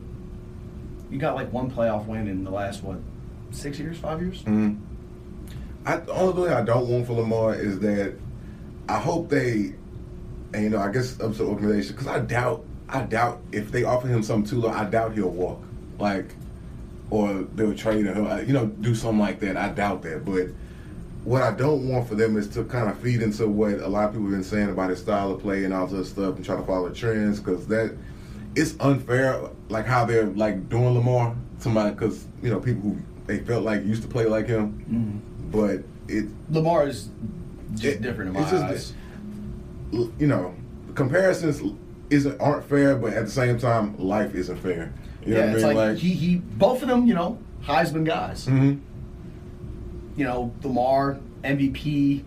You 1.14 1.20
got 1.20 1.36
like 1.36 1.52
one 1.52 1.70
playoff 1.70 2.06
win 2.06 2.26
in 2.26 2.42
the 2.42 2.50
last 2.50 2.82
what, 2.82 2.98
six 3.52 3.78
years, 3.78 3.96
five 3.96 4.20
years? 4.20 4.42
Mm-hmm. 4.42 4.82
I, 5.86 5.98
the 5.98 6.12
only 6.12 6.42
thing 6.42 6.52
I 6.52 6.62
don't 6.62 6.88
want 6.88 7.06
for 7.06 7.12
Lamar 7.12 7.54
is 7.54 7.78
that 7.78 8.16
I 8.88 8.98
hope 8.98 9.28
they, 9.28 9.74
and 10.52 10.64
you 10.64 10.70
know, 10.70 10.80
I 10.80 10.90
guess 10.90 11.20
up 11.20 11.30
to 11.30 11.38
the 11.38 11.44
organization 11.44 11.94
because 11.94 12.08
I 12.08 12.18
doubt 12.18 12.64
I 12.88 13.02
doubt 13.02 13.42
if 13.52 13.70
they 13.70 13.84
offer 13.84 14.08
him 14.08 14.24
something 14.24 14.50
too 14.50 14.60
low, 14.62 14.70
I 14.70 14.86
doubt 14.86 15.14
he'll 15.14 15.28
walk. 15.28 15.62
Like, 16.00 16.34
or 17.10 17.44
they'll 17.54 17.76
trade 17.76 18.08
uh, 18.08 18.42
you 18.44 18.52
know, 18.52 18.66
do 18.66 18.96
something 18.96 19.20
like 19.20 19.38
that. 19.38 19.56
I 19.56 19.68
doubt 19.68 20.02
that. 20.02 20.24
But 20.24 20.48
what 21.22 21.42
I 21.42 21.52
don't 21.52 21.88
want 21.88 22.08
for 22.08 22.16
them 22.16 22.36
is 22.36 22.48
to 22.48 22.64
kind 22.64 22.88
of 22.88 22.98
feed 22.98 23.22
into 23.22 23.46
what 23.46 23.74
a 23.74 23.86
lot 23.86 24.06
of 24.06 24.14
people 24.14 24.24
have 24.24 24.32
been 24.32 24.42
saying 24.42 24.68
about 24.68 24.90
his 24.90 24.98
style 24.98 25.30
of 25.30 25.40
play 25.40 25.64
and 25.64 25.72
all 25.72 25.86
this 25.86 26.10
stuff 26.10 26.34
and 26.34 26.44
try 26.44 26.56
to 26.56 26.64
follow 26.64 26.90
trends 26.90 27.38
because 27.38 27.68
that 27.68 27.96
it's 28.56 28.74
unfair, 28.80 29.40
like 29.68 29.86
how 29.86 30.04
they're 30.04 30.26
like 30.26 30.68
doing 30.68 30.94
Lamar. 30.94 31.34
to 31.60 31.68
my 31.68 31.90
because 31.90 32.26
you 32.42 32.50
know, 32.50 32.60
people 32.60 32.82
who 32.90 32.98
they 33.26 33.38
felt 33.38 33.64
like 33.64 33.84
used 33.84 34.02
to 34.02 34.08
play 34.08 34.26
like 34.26 34.46
him, 34.46 35.20
but 35.50 35.82
it 36.08 36.26
Lamar 36.50 36.86
is 36.86 37.08
just 37.74 37.84
It- 37.96 38.02
different 38.02 38.28
in 38.28 38.34
my 38.34 38.42
it's 38.42 38.50
just 38.50 38.64
eyes. 38.64 38.92
you 40.18 40.26
know, 40.26 40.54
comparisons 40.94 41.62
isn't 42.10 42.38
aren't 42.40 42.64
fair, 42.64 42.96
but 42.96 43.12
at 43.14 43.24
the 43.24 43.30
same 43.30 43.58
time, 43.58 43.96
life 43.98 44.34
isn't 44.34 44.58
fair. 44.58 44.92
You 45.24 45.34
know 45.34 45.40
yeah, 45.40 45.46
what 45.46 45.48
I 45.48 45.52
it's 45.54 45.64
mean? 45.64 45.76
like, 45.76 45.96
he 45.98 46.10
he 46.12 46.36
both 46.36 46.82
of 46.82 46.88
them, 46.88 47.06
you 47.06 47.14
know, 47.14 47.38
Heisman 47.64 48.04
guys. 48.04 48.46
Mhm. 48.46 48.80
You 50.16 50.24
know, 50.24 50.52
Lamar 50.62 51.18
MVP, 51.42 52.22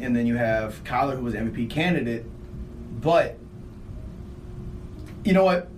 and 0.00 0.16
then 0.16 0.26
you 0.26 0.36
have 0.36 0.82
Kyler 0.84 1.16
who 1.16 1.22
was 1.24 1.34
MVP 1.34 1.68
candidate, 1.68 2.24
but 3.00 3.36
you 5.26 5.32
know 5.32 5.44
what? 5.44 5.68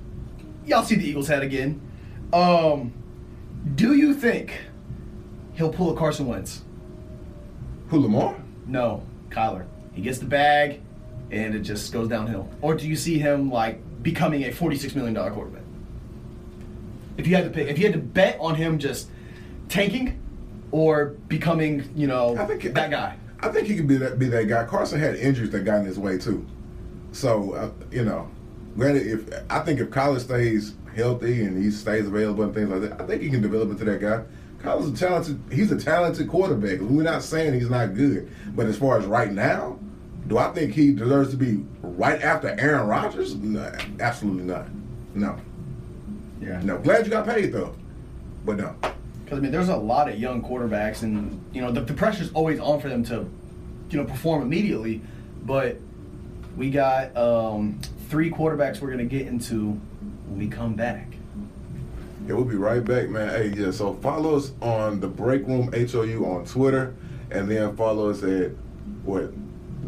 Y'all 0.67 0.85
see 0.85 0.95
the 0.97 1.09
Eagles 1.09 1.29
head 1.29 1.43
again. 1.43 1.81
Um, 2.33 2.93
do 3.75 3.97
you 3.97 4.15
think 4.15 4.53
he'll 5.55 5.73
pull 5.73 5.95
a 5.95 5.97
Carson 5.97 6.27
Wentz? 6.27 6.63
who 7.89 8.01
Lamar? 8.01 8.37
No, 8.67 9.03
Kyler. 9.31 9.65
He 9.95 10.03
gets 10.03 10.19
the 10.19 10.27
bag, 10.27 10.81
and 11.31 11.55
it 11.55 11.61
just 11.61 11.93
goes 11.93 12.09
downhill. 12.09 12.49
Or 12.61 12.75
do 12.75 12.87
you 12.87 12.97
see 12.97 13.19
him 13.19 13.51
like 13.51 13.81
becoming 14.03 14.45
a 14.45 14.53
forty-six 14.53 14.95
million 14.95 15.15
dollar 15.15 15.31
quarterback? 15.31 15.63
If 17.17 17.27
you 17.27 17.35
had 17.35 17.45
to 17.45 17.51
pick, 17.51 17.69
if 17.69 17.79
you 17.79 17.87
had 17.87 17.95
to 17.95 18.01
bet 18.01 18.37
on 18.41 18.55
him 18.55 18.79
just 18.79 19.09
tanking 19.69 20.21
or 20.71 21.17
becoming, 21.29 21.91
you 21.97 22.07
know, 22.07 22.37
I 22.37 22.45
think 22.45 22.63
that 22.75 22.91
guy. 22.91 23.17
I 23.41 23.49
think 23.49 23.69
he 23.69 23.77
could 23.77 23.89
be 23.89 23.97
that 23.97 24.19
be 24.19 24.29
that 24.29 24.49
guy. 24.49 24.65
Carson 24.67 25.01
had 25.01 25.17
injuries 25.17 25.51
that 25.51 25.65
got 25.65 25.81
in 25.81 25.87
his 25.87 25.99
way 25.99 26.19
too, 26.19 26.47
so 27.13 27.53
uh, 27.55 27.71
you 27.91 28.05
know, 28.05 28.29
granted, 28.79 29.07
if 29.07 29.43
I 29.51 29.61
think 29.61 29.81
if 29.81 29.91
Kyler 29.91 30.21
stays 30.21 30.75
healthy 30.97 31.43
and 31.45 31.63
he 31.63 31.71
stays 31.71 32.07
available 32.07 32.45
and 32.45 32.55
things 32.55 32.69
like 32.71 32.81
that, 32.83 33.01
I 33.01 33.07
think 33.07 33.21
he 33.23 33.29
can 33.31 33.43
develop 33.43 33.71
into 33.71 33.85
that 33.85 34.01
guy. 34.01 34.23
Kyler's 34.63 34.89
a 34.89 34.97
talented. 34.97 35.41
He's 35.53 35.71
a 35.71 35.79
talented 35.79 36.29
quarterback. 36.29 36.81
We're 36.81 37.03
not 37.03 37.23
saying 37.23 37.55
he's 37.55 37.71
not 37.71 37.95
good, 37.95 38.31
but 38.55 38.67
as 38.67 38.77
far 38.79 38.99
as 38.99 39.05
right 39.07 39.33
now, 39.33 39.79
do 40.27 40.39
I 40.39 40.51
think 40.53 40.73
he 40.75 40.93
deserves 40.93 41.31
to 41.31 41.37
be 41.37 41.65
right 41.83 42.21
after 42.23 42.49
Aaron 42.59 42.87
Rodgers? 42.89 43.35
No, 43.37 43.73
absolutely 44.01 44.45
not. 44.45 44.67
No, 45.15 45.37
Yeah. 46.41 46.61
no. 46.63 46.79
Glad 46.79 47.05
you 47.07 47.11
got 47.11 47.27
paid 47.27 47.53
though, 47.53 47.75
but 48.45 48.57
no. 48.57 48.75
Because 49.25 49.39
I 49.39 49.43
mean, 49.43 49.53
there's 49.53 49.69
a 49.69 49.77
lot 49.77 50.09
of 50.09 50.19
young 50.19 50.43
quarterbacks, 50.43 51.03
and 51.03 51.41
you 51.53 51.61
know 51.61 51.71
the, 51.71 51.81
the 51.83 51.95
pressure's 51.95 52.33
always 52.33 52.59
on 52.61 52.81
for 52.81 52.89
them 52.89 53.05
to, 53.05 53.29
you 53.91 53.99
know, 53.99 54.05
perform 54.05 54.43
immediately. 54.43 55.01
But 55.45 55.77
we 56.57 56.71
got 56.71 57.17
um, 57.17 57.79
three 58.09 58.31
quarterbacks 58.31 58.81
we're 58.81 58.91
gonna 58.91 59.05
get 59.05 59.27
into 59.27 59.73
when 60.27 60.39
we 60.39 60.49
come 60.49 60.75
back. 60.75 61.07
Yeah, 62.27 62.35
we'll 62.35 62.45
be 62.45 62.57
right 62.57 62.85
back, 62.85 63.09
man. 63.09 63.29
Hey, 63.31 63.49
yeah, 63.49 63.71
so 63.71 63.95
follow 63.95 64.37
us 64.37 64.53
on 64.61 65.01
the 65.01 65.09
Break 65.09 65.47
Room 65.47 65.73
HOU 65.73 66.25
on 66.27 66.45
Twitter, 66.45 66.95
and 67.31 67.51
then 67.51 67.75
follow 67.77 68.11
us 68.11 68.23
at 68.23 68.51
what 69.05 69.33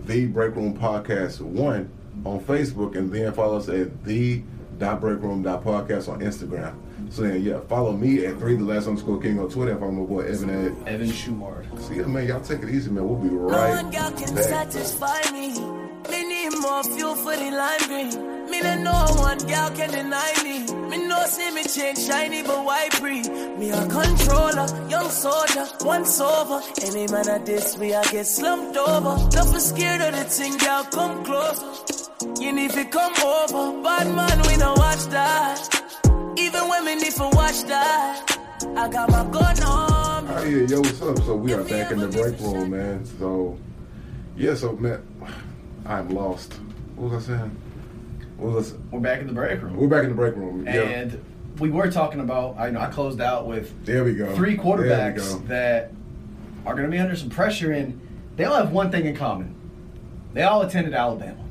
the 0.07 0.27
Break 0.27 0.55
Room 0.55 0.77
Podcast 0.77 1.41
One 1.41 1.91
on 2.25 2.41
Facebook, 2.41 2.97
and 2.97 3.13
then 3.13 3.33
follow 3.33 3.59
us 3.59 3.69
at 3.69 4.05
the 4.05 4.43
dot 4.81 5.01
break 5.01 5.21
room 5.21 5.43
dot 5.43 5.63
podcast 5.63 6.09
on 6.09 6.21
Instagram. 6.21 6.75
So 7.11 7.23
then, 7.23 7.43
yeah, 7.43 7.61
follow 7.69 7.93
me 7.93 8.25
at 8.27 8.39
three 8.39 8.57
the 8.57 8.65
last 8.65 8.87
underscore 8.87 9.21
king 9.21 9.39
on 9.39 9.49
Twitter. 9.49 9.73
And 9.73 9.81
follow 9.81 9.93
my 9.93 10.07
boy 10.07 10.21
Evan 10.21 10.51
at. 10.51 10.89
Evan 10.89 11.09
Shumard. 11.09 11.81
See 11.81 11.97
ya, 11.97 12.07
man. 12.07 12.27
Y'all 12.27 12.41
take 12.41 12.63
it 12.63 12.71
easy, 12.71 12.91
man. 12.91 13.09
We'll 13.09 13.19
be 13.19 13.29
No 13.29 13.37
right 13.43 13.83
one 13.83 13.91
girl 13.91 14.11
can 14.13 14.35
back. 14.35 15.80
Me. 16.11 16.27
Need 16.27 16.59
more 16.61 16.83
fuel 16.85 17.15
for 17.15 17.37
the 17.37 17.51
lime 17.51 17.87
green. 17.89 18.51
Me 18.51 18.61
no 18.83 18.93
one 19.17 19.39
girl 19.39 19.71
can 19.71 19.91
deny 19.91 20.33
me. 20.43 20.67
Me 20.89 21.07
no 21.07 21.25
see 21.27 21.51
me 21.53 21.63
change 21.65 21.99
shiny, 21.99 22.43
but 22.43 22.65
why 22.65 22.89
breathe? 22.99 23.31
Me 23.59 23.71
a 23.71 23.87
controller, 23.87 24.67
young 24.89 25.09
soldier, 25.09 25.67
once 25.83 26.21
over. 26.21 26.61
Any 26.83 27.07
man 27.13 27.29
at 27.29 27.47
this, 27.47 27.79
me 27.79 27.95
I 27.95 28.03
get 28.11 28.27
slumped 28.27 28.77
over. 28.77 29.31
Don't 29.31 29.53
be 29.53 29.61
scared 29.61 30.01
of 30.01 30.13
the 30.19 30.25
thing, 30.25 30.57
girl, 30.59 30.85
come 30.85 31.25
close. 31.25 32.11
You 32.41 32.53
need 32.53 32.73
to 32.73 32.85
come 32.87 33.15
over, 33.23 33.83
bad 33.83 34.15
man, 34.15 34.43
we 34.49 34.57
no 34.57 34.75
watch 34.75 35.05
that. 35.07 35.59
Even 36.37 36.69
when 36.69 36.85
me 36.85 36.95
need 36.97 37.13
to 37.13 37.29
watch 37.33 37.63
that, 37.65 38.37
I 38.77 38.89
got 38.89 39.11
my 39.11 39.25
gun 39.31 39.63
on. 39.63 40.29
Oh 40.29 40.45
yeah, 40.45 40.67
yo, 40.67 40.81
what's 40.81 41.03
up? 41.03 41.19
So 41.19 41.37
we 41.37 41.53
are 41.53 41.63
back 41.65 41.93
in 41.93 41.99
the 41.99 42.09
break 42.09 42.39
room, 42.41 42.71
man. 42.71 43.05
So 43.05 43.59
yeah, 44.37 44.55
so 44.55 44.73
man, 44.73 45.03
I'm 45.91 46.09
lost. 46.11 46.55
What 46.95 47.11
was 47.11 47.29
I 47.29 47.37
saying? 47.37 47.57
What 48.37 48.53
was 48.55 48.73
I, 48.75 48.77
We're 48.93 49.01
back 49.01 49.21
in 49.21 49.27
the 49.27 49.33
break 49.33 49.61
room. 49.61 49.77
We're 49.77 49.89
back 49.89 50.05
in 50.05 50.11
the 50.11 50.15
break 50.15 50.37
room. 50.37 50.65
Yeah. 50.65 50.83
And 50.83 51.25
we 51.59 51.69
were 51.69 51.91
talking 51.91 52.21
about, 52.21 52.57
I 52.59 52.71
know 52.71 52.79
I 52.81 52.87
closed 52.87 53.21
out 53.21 53.49
with 53.49 53.85
There 53.85 54.05
we 54.05 54.15
go. 54.15 54.33
three 54.37 54.57
quarterbacks 54.57 55.33
go. 55.33 55.39
that 55.49 55.93
are 56.65 56.75
going 56.75 56.89
to 56.89 56.91
be 56.91 56.99
under 57.01 57.17
some 57.17 57.29
pressure, 57.29 57.73
and 57.73 58.01
they 58.37 58.45
all 58.45 58.55
have 58.55 58.71
one 58.71 58.93
thing 58.93 59.05
in 59.05 59.17
common. 59.17 59.57
They 60.33 60.45
all 60.45 60.63
attended 60.63 60.95
Alabama. 60.95 61.43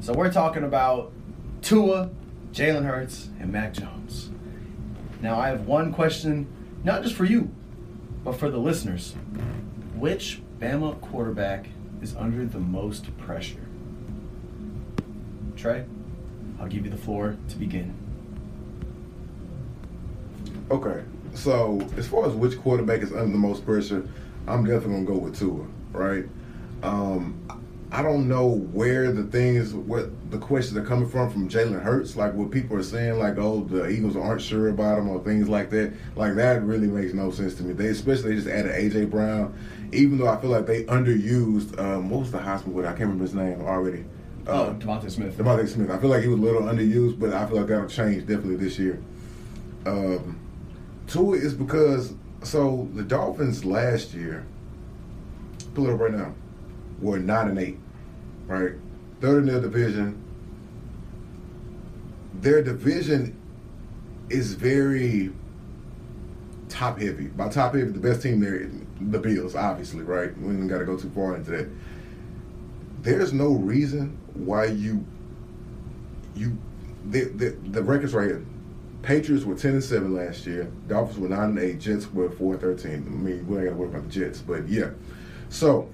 So 0.00 0.14
we're 0.14 0.32
talking 0.32 0.64
about 0.64 1.12
Tua, 1.60 2.08
Jalen 2.52 2.86
Hurts, 2.86 3.28
and 3.38 3.52
Mac 3.52 3.74
Jones. 3.74 4.30
Now, 5.20 5.38
I 5.38 5.48
have 5.48 5.66
one 5.66 5.92
question, 5.92 6.46
not 6.82 7.02
just 7.02 7.14
for 7.14 7.26
you, 7.26 7.50
but 8.24 8.36
for 8.36 8.48
the 8.50 8.58
listeners. 8.58 9.14
Which 9.96 10.40
Bama 10.60 10.98
quarterback 11.02 11.66
is 12.02 12.14
under 12.16 12.44
the 12.44 12.58
most 12.58 13.16
pressure? 13.18 13.66
Trey, 15.56 15.84
I'll 16.60 16.68
give 16.68 16.84
you 16.84 16.90
the 16.90 16.96
floor 16.96 17.36
to 17.48 17.56
begin. 17.56 17.94
Okay, 20.70 21.02
so 21.34 21.80
as 21.96 22.06
far 22.06 22.26
as 22.26 22.34
which 22.34 22.58
quarterback 22.58 23.00
is 23.00 23.12
under 23.12 23.32
the 23.32 23.38
most 23.38 23.64
pressure, 23.64 24.08
I'm 24.46 24.64
definitely 24.64 25.04
gonna 25.04 25.06
go 25.06 25.18
with 25.18 25.38
Tua, 25.38 25.66
right? 25.92 26.24
Um, 26.82 27.40
I 27.90 28.02
don't 28.02 28.28
know 28.28 28.46
where 28.46 29.10
the 29.12 29.24
things, 29.24 29.72
what 29.72 30.10
the 30.30 30.36
questions 30.36 30.76
are 30.76 30.84
coming 30.84 31.08
from 31.08 31.30
from 31.30 31.48
Jalen 31.48 31.82
Hurts, 31.82 32.16
like 32.16 32.34
what 32.34 32.50
people 32.50 32.76
are 32.76 32.82
saying, 32.82 33.18
like 33.18 33.38
oh 33.38 33.60
the 33.64 33.88
Eagles 33.88 34.14
aren't 34.14 34.42
sure 34.42 34.68
about 34.68 34.98
him 34.98 35.08
or 35.08 35.22
things 35.24 35.48
like 35.48 35.70
that. 35.70 35.94
Like 36.14 36.34
that 36.34 36.62
really 36.64 36.86
makes 36.86 37.14
no 37.14 37.30
sense 37.30 37.54
to 37.54 37.62
me. 37.62 37.72
They 37.72 37.86
especially 37.86 38.30
they 38.30 38.36
just 38.36 38.48
added 38.48 38.72
AJ 38.72 39.10
Brown, 39.10 39.54
even 39.92 40.18
though 40.18 40.28
I 40.28 40.38
feel 40.38 40.50
like 40.50 40.66
they 40.66 40.84
underused. 40.84 41.78
Um, 41.80 42.10
what 42.10 42.20
was 42.20 42.30
the 42.30 42.38
hospital 42.38 42.74
with? 42.74 42.84
I 42.84 42.88
can't 42.90 43.00
remember 43.00 43.24
his 43.24 43.34
name 43.34 43.62
already. 43.62 44.04
Oh, 44.46 44.64
Uh, 44.64 44.74
DeVonta 44.74 45.10
Smith. 45.10 45.36
DeVonta 45.38 45.66
Smith. 45.66 45.90
I 45.90 45.98
feel 45.98 46.10
like 46.10 46.22
he 46.22 46.28
was 46.28 46.38
a 46.38 46.42
little 46.42 46.62
underused, 46.62 47.18
but 47.18 47.32
I 47.32 47.46
feel 47.46 47.56
like 47.56 47.68
that'll 47.68 47.88
change 47.88 48.20
definitely 48.26 48.56
this 48.56 48.78
year. 48.78 49.00
Um, 49.86 50.38
Tua 51.06 51.36
is 51.38 51.54
because 51.54 52.12
so 52.42 52.86
the 52.94 53.02
Dolphins 53.02 53.64
last 53.64 54.12
year, 54.12 54.44
pull 55.74 55.88
it 55.88 55.94
up 55.94 56.00
right 56.00 56.12
now, 56.12 56.34
were 57.00 57.18
nine 57.18 57.48
and 57.48 57.58
eight, 57.58 57.78
right? 58.46 58.72
Third 59.20 59.44
in 59.44 59.46
their 59.46 59.60
division. 59.60 60.22
Their 62.40 62.62
division 62.62 63.36
is 64.30 64.54
very 64.54 65.32
top 66.68 67.00
heavy. 67.00 67.26
By 67.26 67.48
top 67.48 67.74
heavy, 67.74 67.90
the 67.90 67.98
best 67.98 68.22
team 68.22 68.40
there, 68.40 68.70
the 69.00 69.18
Bills, 69.18 69.54
obviously, 69.54 70.02
right? 70.02 70.36
We 70.38 70.54
ain't 70.54 70.68
got 70.68 70.78
to 70.78 70.84
go 70.84 70.96
too 70.96 71.10
far 71.10 71.34
into 71.36 71.50
that. 71.52 71.68
There's 73.02 73.32
no 73.32 73.52
reason 73.52 74.18
why 74.34 74.66
you 74.66 75.04
you 76.34 76.58
the 77.06 77.24
the, 77.24 77.50
the 77.70 77.82
records 77.82 78.14
right 78.14 78.26
here. 78.26 78.44
Patriots 79.02 79.44
were 79.44 79.54
ten 79.54 79.72
and 79.72 79.84
seven 79.84 80.14
last 80.14 80.46
year. 80.46 80.70
Dolphins 80.88 81.18
were 81.18 81.28
nine 81.28 81.50
and 81.50 81.58
eight. 81.58 81.80
Jets 81.80 82.12
were 82.12 82.30
four 82.30 82.54
and 82.54 82.60
thirteen. 82.60 83.06
I 83.06 83.10
mean, 83.10 83.46
we 83.46 83.56
ain't 83.56 83.66
got 83.66 83.70
to 83.70 83.76
worry 83.76 83.88
about 83.88 84.04
the 84.04 84.10
Jets, 84.10 84.40
but 84.40 84.68
yeah. 84.68 84.90
So 85.48 85.88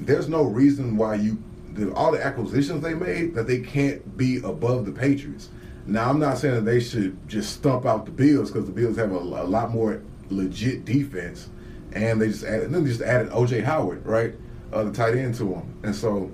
there's 0.00 0.28
no 0.28 0.42
reason 0.42 0.96
why 0.96 1.14
you 1.14 1.42
the, 1.74 1.92
all 1.94 2.12
the 2.12 2.24
acquisitions 2.24 2.82
they 2.82 2.94
made 2.94 3.34
that 3.34 3.46
they 3.46 3.60
can't 3.60 4.16
be 4.16 4.36
above 4.38 4.86
the 4.86 4.92
Patriots. 4.92 5.50
Now 5.86 6.08
I'm 6.08 6.18
not 6.18 6.38
saying 6.38 6.54
that 6.54 6.64
they 6.64 6.80
should 6.80 7.28
just 7.28 7.52
stump 7.52 7.84
out 7.84 8.06
the 8.06 8.12
Bills 8.12 8.50
because 8.50 8.66
the 8.66 8.72
Bills 8.72 8.96
have 8.96 9.12
a, 9.12 9.16
a 9.16 9.44
lot 9.44 9.70
more 9.70 10.00
legit 10.30 10.84
defense, 10.84 11.48
and 11.92 12.20
they 12.20 12.28
just 12.28 12.44
added 12.44 12.72
then 12.72 12.84
they 12.84 12.90
just 12.90 13.02
added 13.02 13.30
OJ 13.30 13.64
Howard 13.64 14.04
right, 14.06 14.34
uh, 14.72 14.84
the 14.84 14.92
tight 14.92 15.14
end 15.14 15.34
to 15.36 15.44
them, 15.44 15.78
and 15.82 15.94
so. 15.94 16.30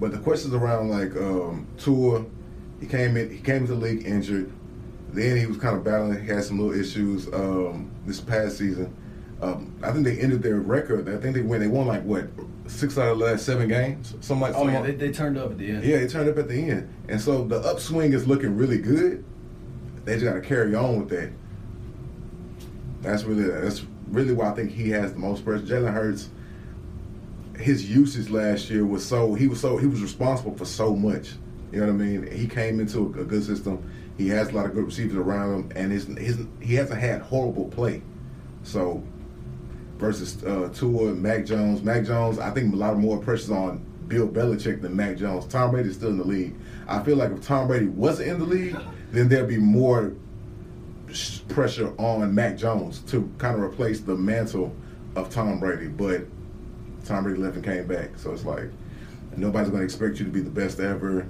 But 0.00 0.10
the 0.10 0.18
questions 0.18 0.52
around 0.52 0.90
like 0.90 1.14
um, 1.16 1.68
Tua, 1.78 2.24
he 2.80 2.86
came 2.88 3.16
in, 3.16 3.30
he 3.30 3.38
came 3.38 3.66
to 3.66 3.74
the 3.74 3.78
league 3.78 4.04
injured. 4.04 4.52
Then 5.12 5.36
he 5.36 5.46
was 5.46 5.58
kind 5.58 5.76
of 5.76 5.84
battling, 5.84 6.20
he 6.20 6.26
had 6.26 6.42
some 6.42 6.58
little 6.58 6.72
issues 6.72 7.28
um, 7.32 7.88
this 8.04 8.20
past 8.20 8.58
season. 8.58 8.92
Um, 9.42 9.74
I 9.82 9.90
think 9.90 10.04
they 10.04 10.18
ended 10.20 10.40
their 10.40 10.60
record. 10.60 11.08
I 11.08 11.18
think 11.18 11.34
they 11.34 11.42
win. 11.42 11.60
They 11.60 11.66
won 11.66 11.88
like 11.88 12.04
what 12.04 12.28
six 12.68 12.96
out 12.96 13.08
of 13.08 13.18
the 13.18 13.24
last 13.24 13.44
seven 13.44 13.68
games, 13.68 14.14
something 14.20 14.40
like. 14.40 14.54
Oh 14.54 14.68
yeah, 14.68 14.82
they, 14.82 14.92
they 14.92 15.10
turned 15.10 15.36
up 15.36 15.50
at 15.50 15.58
the 15.58 15.68
end. 15.68 15.84
yeah, 15.84 15.98
they 15.98 16.06
turned 16.06 16.28
up 16.28 16.38
at 16.38 16.48
the 16.48 16.70
end, 16.70 16.94
and 17.08 17.20
so 17.20 17.44
the 17.44 17.58
upswing 17.58 18.12
is 18.12 18.26
looking 18.26 18.56
really 18.56 18.78
good. 18.78 19.24
They 20.04 20.14
just 20.14 20.24
got 20.24 20.34
to 20.34 20.40
carry 20.40 20.76
on 20.76 21.00
with 21.00 21.08
that. 21.08 21.32
That's 23.00 23.24
really 23.24 23.50
that's 23.50 23.84
really 24.08 24.32
why 24.32 24.50
I 24.50 24.54
think 24.54 24.70
he 24.70 24.90
has 24.90 25.12
the 25.12 25.18
most 25.18 25.44
pressure. 25.44 25.64
Jalen 25.64 25.92
Hurts, 25.92 26.30
his 27.58 27.90
usage 27.90 28.30
last 28.30 28.70
year 28.70 28.86
was 28.86 29.04
so 29.04 29.34
he 29.34 29.48
was 29.48 29.60
so 29.60 29.76
he 29.76 29.88
was 29.88 30.00
responsible 30.00 30.56
for 30.56 30.66
so 30.66 30.94
much. 30.94 31.32
You 31.72 31.80
know 31.80 31.86
what 31.86 31.94
I 31.94 31.96
mean? 31.96 32.30
He 32.30 32.46
came 32.46 32.78
into 32.78 32.98
a, 33.00 33.22
a 33.22 33.24
good 33.24 33.42
system. 33.42 33.82
He 34.18 34.28
has 34.28 34.50
a 34.50 34.52
lot 34.52 34.66
of 34.66 34.74
good 34.74 34.84
receivers 34.84 35.16
around 35.16 35.54
him, 35.54 35.72
and 35.74 35.90
his, 35.90 36.04
his 36.16 36.46
he 36.60 36.76
hasn't 36.76 37.00
had 37.00 37.22
horrible 37.22 37.64
play. 37.64 38.02
So 38.62 39.02
versus 40.02 40.44
uh, 40.44 40.68
Tua 40.74 41.14
Mac 41.14 41.46
Jones. 41.46 41.82
Mac 41.82 42.04
Jones, 42.04 42.38
I 42.40 42.50
think 42.50 42.74
a 42.74 42.76
lot 42.76 42.98
more 42.98 43.18
pressure 43.18 43.54
on 43.54 43.78
Bill 44.08 44.28
Belichick 44.28 44.82
than 44.82 44.94
Mac 44.94 45.16
Jones. 45.16 45.46
Tom 45.46 45.70
Brady's 45.70 45.94
still 45.94 46.10
in 46.10 46.18
the 46.18 46.24
league. 46.24 46.54
I 46.88 47.02
feel 47.04 47.16
like 47.16 47.30
if 47.30 47.46
Tom 47.46 47.68
Brady 47.68 47.86
wasn't 47.86 48.28
in 48.30 48.38
the 48.40 48.44
league, 48.44 48.76
then 49.12 49.28
there'd 49.28 49.48
be 49.48 49.58
more 49.58 50.12
pressure 51.48 51.94
on 51.98 52.34
Mac 52.34 52.56
Jones 52.56 52.98
to 53.10 53.32
kind 53.38 53.54
of 53.54 53.62
replace 53.62 54.00
the 54.00 54.16
mantle 54.16 54.74
of 55.14 55.30
Tom 55.30 55.60
Brady. 55.60 55.86
But 55.86 56.26
Tom 57.04 57.22
Brady 57.22 57.38
left 57.38 57.54
and 57.54 57.64
came 57.64 57.86
back, 57.86 58.18
so 58.18 58.32
it's 58.32 58.44
like 58.44 58.70
nobody's 59.36 59.70
going 59.70 59.80
to 59.80 59.84
expect 59.84 60.18
you 60.18 60.24
to 60.24 60.32
be 60.32 60.40
the 60.40 60.50
best 60.50 60.80
ever. 60.80 61.20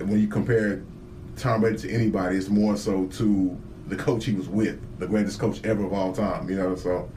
And 0.00 0.10
when 0.10 0.20
you 0.20 0.26
compare 0.26 0.82
Tom 1.36 1.60
Brady 1.60 1.78
to 1.78 1.90
anybody, 1.92 2.36
it's 2.36 2.48
more 2.48 2.76
so 2.76 3.06
to 3.06 3.56
the 3.86 3.96
coach 3.96 4.24
he 4.24 4.34
was 4.34 4.48
with, 4.48 4.80
the 4.98 5.06
greatest 5.06 5.38
coach 5.38 5.60
ever 5.64 5.84
of 5.84 5.92
all 5.92 6.12
time. 6.12 6.50
You 6.50 6.56
know, 6.56 6.74
so 6.74 7.08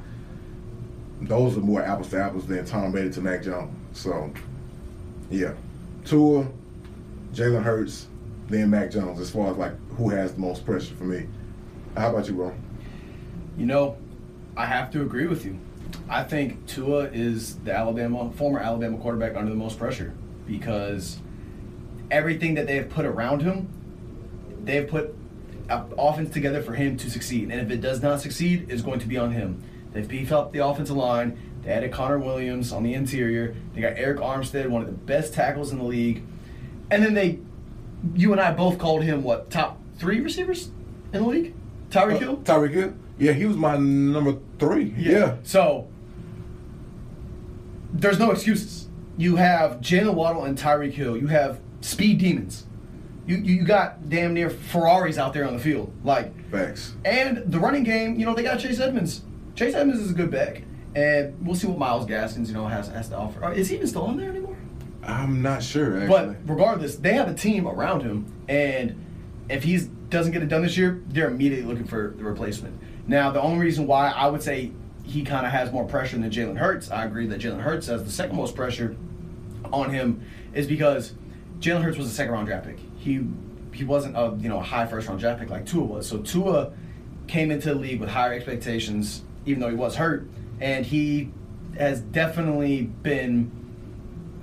those 1.28 1.58
are 1.58 1.62
more 1.62 1.82
apples 1.82 2.10
to 2.10 2.22
apples 2.22 2.48
than 2.48 2.66
Tom 2.66 2.92
Brady 2.92 3.12
to 3.12 3.22
Mac 3.22 3.44
Jones. 3.44 3.74
So, 3.94 4.32
yeah, 5.30 5.54
Tua, 6.06 6.48
Jalen 7.34 7.64
Hurts, 7.64 8.08
then 8.48 8.70
Mac 8.70 8.92
Jones. 8.92 9.20
As 9.20 9.30
far 9.30 9.52
as 9.52 9.58
like 9.58 9.74
who 9.96 10.10
has 10.10 10.34
the 10.34 10.40
most 10.40 10.66
pressure 10.66 10.94
for 10.96 11.06
me. 11.06 11.28
How 11.96 12.10
about 12.10 12.28
you, 12.28 12.34
bro? 12.34 12.54
You 13.58 13.66
know, 13.66 13.98
I 14.58 14.66
have 14.66 14.92
to 14.92 15.02
agree 15.02 15.28
with 15.28 15.46
you. 15.46 15.60
I 16.10 16.24
think 16.24 16.66
Tua 16.68 17.06
is 17.06 17.58
the 17.60 17.74
Alabama 17.74 18.32
former 18.32 18.60
Alabama 18.60 18.98
quarterback 18.98 19.36
under 19.36 19.52
the 19.52 19.58
most 19.58 19.78
pressure 19.78 20.14
because 20.46 21.20
everything 22.12 22.56
that 22.56 22.68
they 22.68 22.76
have 22.76 22.90
put 22.90 23.06
around 23.06 23.42
him, 23.42 23.70
they 24.64 24.76
have 24.76 24.88
put 24.88 25.16
uh, 25.70 25.84
offense 25.98 26.32
together 26.32 26.62
for 26.62 26.74
him 26.74 26.98
to 26.98 27.10
succeed. 27.10 27.52
And 27.52 27.62
if 27.62 27.70
it 27.70 27.82
does 27.82 28.02
not 28.02 28.22
succeed, 28.22 28.68
it's 28.70 28.82
going 28.82 29.00
to 29.00 29.08
be 29.08 29.18
on 29.18 29.32
him. 29.32 29.64
They've 29.94 30.08
beefed 30.08 30.32
up 30.32 30.52
the 30.52 30.66
offensive 30.66 30.96
line. 30.96 31.38
They 31.64 31.72
added 31.72 31.92
Connor 31.92 32.20
Williams 32.20 32.72
on 32.72 32.84
the 32.84 32.94
interior. 32.94 33.56
They 33.74 33.82
got 33.82 33.94
Eric 33.96 34.20
Armstead, 34.20 34.68
one 34.68 34.82
of 34.82 34.88
the 34.88 34.94
best 34.94 35.34
tackles 35.34 35.72
in 35.72 35.78
the 35.78 35.86
league. 35.86 36.24
And 36.92 37.04
then 37.04 37.14
they, 37.14 37.40
you 38.14 38.32
and 38.32 38.42
I 38.42 38.52
both 38.52 38.78
called 38.78 39.04
him 39.04 39.24
what 39.24 39.50
top 39.50 39.80
three 39.98 40.20
receivers 40.20 40.72
in 41.14 41.24
the 41.24 41.28
league? 41.28 41.54
Tyreek 41.90 42.16
uh, 42.16 42.20
Hill. 42.20 42.38
Tyreek 42.38 42.72
Hill? 42.72 42.94
Yeah, 43.18 43.32
he 43.34 43.46
was 43.46 43.56
my 43.56 43.78
number 43.78 44.38
three. 44.60 44.94
Yeah. 44.98 45.38
So 45.44 45.88
there's 47.94 48.20
no 48.20 48.32
excuses. 48.32 48.88
You 49.18 49.36
have 49.36 49.80
Jaylen 49.80 50.16
Waddle 50.16 50.46
and 50.46 50.58
Tyreek 50.58 50.94
Hill. 50.94 51.16
You 51.16 51.28
have 51.28 51.60
speed 51.82 52.18
demons. 52.18 52.66
You 53.26 53.38
you 53.38 53.64
got 53.64 54.10
damn 54.10 54.34
near 54.34 54.50
Ferraris 54.50 55.18
out 55.18 55.34
there 55.34 55.46
on 55.46 55.54
the 55.54 55.60
field. 55.60 55.94
Like 56.04 56.50
Facts. 56.50 56.94
and 57.06 57.44
the 57.46 57.60
running 57.60 57.84
game, 57.84 58.20
you 58.20 58.26
know, 58.26 58.34
they 58.34 58.44
got 58.44 58.60
Chase 58.60 58.80
Edmonds. 58.80 59.22
Chase 59.56 59.74
Edmonds 59.74 60.02
is 60.02 60.12
a 60.12 60.14
good 60.14 60.32
back. 60.32 60.64
And 60.96 61.46
we'll 61.46 61.56
see 61.56 61.68
what 61.68 61.78
Myles 61.78 62.06
Gaskins, 62.06 62.50
you 62.50 62.56
know, 62.56 62.68
has 62.68 62.88
has 62.90 63.10
to 63.10 63.18
offer. 63.18 63.52
Is 63.54 63.70
he 63.70 63.76
even 63.76 63.88
still 63.88 64.04
on 64.04 64.18
there 64.18 64.30
anymore? 64.30 64.56
I'm 65.04 65.42
not 65.42 65.64
sure, 65.64 65.98
actually. 65.98 66.08
But 66.08 66.36
regardless, 66.46 66.96
they 66.98 67.14
have 67.14 67.28
a 67.28 67.34
team 67.34 67.68
around 67.68 68.04
him, 68.04 68.32
and 68.48 69.04
if 69.50 69.64
he 69.64 69.80
doesn't 70.10 70.32
get 70.32 70.44
it 70.44 70.50
done 70.50 70.62
this 70.62 70.78
year, 70.78 71.02
they're 71.08 71.28
immediately 71.28 71.66
looking 71.66 71.88
for 71.88 72.14
the 72.16 72.24
replacement. 72.24 72.80
Now, 73.08 73.32
the 73.32 73.42
only 73.42 73.60
reason 73.60 73.88
why 73.88 74.10
I 74.10 74.28
would 74.28 74.42
say 74.42 74.72
he 75.04 75.24
kind 75.24 75.46
of 75.46 75.52
has 75.52 75.72
more 75.72 75.86
pressure 75.86 76.18
than 76.18 76.30
Jalen 76.30 76.58
Hurts, 76.58 76.90
I 76.90 77.04
agree 77.04 77.28
that 77.28 77.42
Jalen 77.42 77.60
Hurts 77.60 77.88
has 77.88 78.06
the 78.06 78.12
second 78.12 78.38
most 78.38 78.56
pressure 78.56 78.96
on 79.74 79.90
him, 79.90 80.24
is 80.54 80.68
because 80.68 81.14
Jalen 81.60 81.82
Hurts 81.82 81.98
was 81.98 82.08
a 82.08 82.12
second 82.12 82.34
round 82.34 82.48
draft 82.48 82.68
pick. 82.68 82.78
He 82.98 83.26
he 83.74 83.84
wasn't 83.84 84.16
a 84.16 84.38
you 84.40 84.48
know 84.48 84.60
a 84.60 84.64
high 84.64 84.86
first 84.86 85.08
round 85.08 85.20
draft 85.20 85.40
pick 85.40 85.50
like 85.50 85.66
Tua 85.66 85.84
was. 85.84 86.08
So 86.08 86.20
Tua 86.20 86.72
came 87.28 87.52
into 87.52 87.70
the 87.70 87.76
league 87.76 88.00
with 88.00 88.10
higher 88.10 88.34
expectations, 88.34 89.24
even 89.46 89.62
though 89.62 89.70
he 89.70 89.76
was 89.76 89.96
hurt, 89.96 90.28
and 90.60 90.86
he 90.86 91.32
has 91.78 92.02
definitely 92.02 92.84
been 92.84 93.52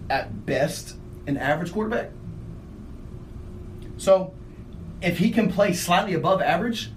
at 0.08 0.44
best 0.46 0.96
an 1.26 1.36
average 1.36 1.72
quarterback. 1.72 2.10
So, 3.96 4.32
if 5.00 5.18
he 5.18 5.30
can 5.30 5.50
play 5.50 5.72
slightly 5.72 6.14
above 6.14 6.42
average, 6.42 6.90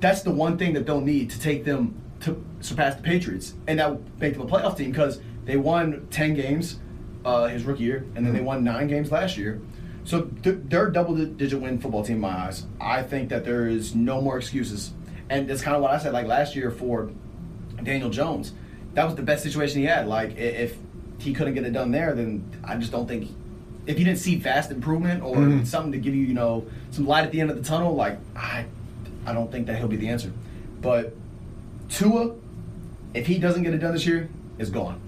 that's 0.00 0.22
the 0.22 0.30
one 0.30 0.58
thing 0.58 0.74
that 0.74 0.86
they'll 0.86 1.00
need 1.00 1.30
to 1.30 1.40
take 1.40 1.64
them 1.64 2.00
to 2.20 2.44
surpass 2.60 2.96
the 2.96 3.02
Patriots, 3.02 3.54
and 3.66 3.78
that 3.78 3.90
will 3.90 4.04
make 4.20 4.34
them 4.34 4.42
a 4.42 4.46
playoff 4.46 4.76
team 4.76 4.90
because 4.90 5.20
they 5.44 5.56
won 5.56 6.06
ten 6.10 6.34
games 6.34 6.78
uh, 7.24 7.46
his 7.46 7.64
rookie 7.64 7.84
year, 7.84 8.04
and 8.14 8.26
then 8.26 8.32
they 8.32 8.40
won 8.40 8.64
nine 8.64 8.88
games 8.88 9.10
last 9.10 9.36
year. 9.36 9.60
So 10.04 10.22
th- 10.42 10.58
they're 10.64 10.88
a 10.88 10.92
double-digit 10.92 11.60
win 11.60 11.78
football 11.78 12.04
team 12.04 12.16
in 12.16 12.22
my 12.22 12.46
eyes. 12.46 12.66
I 12.80 13.02
think 13.02 13.28
that 13.28 13.44
there 13.44 13.66
is 13.66 13.94
no 13.94 14.20
more 14.20 14.38
excuses, 14.38 14.92
and 15.30 15.48
that's 15.48 15.62
kind 15.62 15.76
of 15.76 15.82
what 15.82 15.92
I 15.92 15.98
said. 15.98 16.12
Like 16.12 16.26
last 16.26 16.56
year 16.56 16.70
for 16.70 17.10
Daniel 17.84 18.10
Jones, 18.10 18.52
that 18.94 19.04
was 19.04 19.14
the 19.14 19.22
best 19.22 19.42
situation 19.42 19.80
he 19.80 19.86
had. 19.86 20.06
Like 20.06 20.36
if 20.36 20.76
he 21.18 21.32
couldn't 21.32 21.54
get 21.54 21.64
it 21.64 21.72
done 21.72 21.90
there, 21.90 22.14
then 22.14 22.44
I 22.64 22.76
just 22.76 22.92
don't 22.92 23.06
think 23.06 23.30
if 23.86 23.98
he 23.98 24.04
didn't 24.04 24.18
see 24.18 24.38
fast 24.38 24.70
improvement 24.70 25.22
or 25.22 25.36
Mhm. 25.36 25.66
something 25.66 25.92
to 25.92 25.98
give 25.98 26.14
you, 26.14 26.22
you 26.24 26.34
know, 26.34 26.64
some 26.90 27.06
light 27.06 27.24
at 27.24 27.32
the 27.32 27.40
end 27.40 27.50
of 27.50 27.56
the 27.56 27.62
tunnel, 27.62 27.94
like 27.94 28.18
I, 28.36 28.64
I 29.26 29.32
don't 29.32 29.50
think 29.50 29.66
that 29.66 29.78
he'll 29.78 29.88
be 29.88 29.96
the 29.96 30.08
answer. 30.08 30.32
But 30.80 31.14
Tua, 31.88 32.34
if 33.14 33.26
he 33.26 33.38
doesn't 33.38 33.62
get 33.62 33.74
it 33.74 33.78
done 33.78 33.92
this 33.92 34.06
year, 34.06 34.28
is 34.58 34.70
gone. 34.70 35.00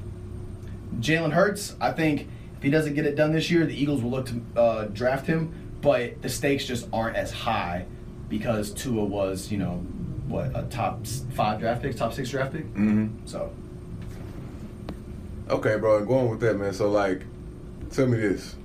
Jalen 1.01 1.33
Hurts, 1.33 1.75
I 1.81 1.93
think 1.93 2.29
if 2.57 2.63
he 2.63 2.71
doesn't 2.71 2.95
get 2.95 3.07
it 3.07 3.17
done 3.17 3.33
this 3.33 3.51
year, 3.51 3.67
the 3.67 3.75
Eagles 3.81 4.03
will 4.03 4.11
look 4.11 4.27
to 4.27 4.61
uh, 4.61 4.85
draft 4.87 5.27
him, 5.27 5.53
but 5.81 6.21
the 6.23 6.29
stakes 6.29 6.65
just 6.65 6.87
aren't 6.93 7.17
as 7.17 7.31
high 7.33 7.85
because 8.29 8.71
Tua 8.73 9.05
was, 9.05 9.51
you 9.53 9.59
know, 9.59 9.85
what 10.29 10.51
a 10.55 10.63
top 10.71 11.07
five 11.35 11.61
draft 11.61 11.83
pick, 11.83 11.97
top 11.97 12.13
six 12.13 12.31
draft 12.31 12.53
pick. 12.53 12.65
hmm 12.67 13.09
So 13.27 13.51
Okay, 15.51 15.77
bro. 15.77 16.05
Going 16.05 16.31
with 16.31 16.41
that, 16.41 16.59
man. 16.59 16.73
So, 16.73 16.91
like, 16.91 17.23
tell 17.91 18.07
me 18.07 18.17
this: 18.19 18.57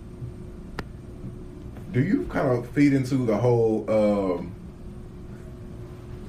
Do 1.91 2.00
you 2.02 2.26
kind 2.28 2.48
of 2.48 2.69
feed 2.69 2.93
into 2.93 3.26
the 3.26 3.36
whole 3.38 3.84
um, 3.89 4.54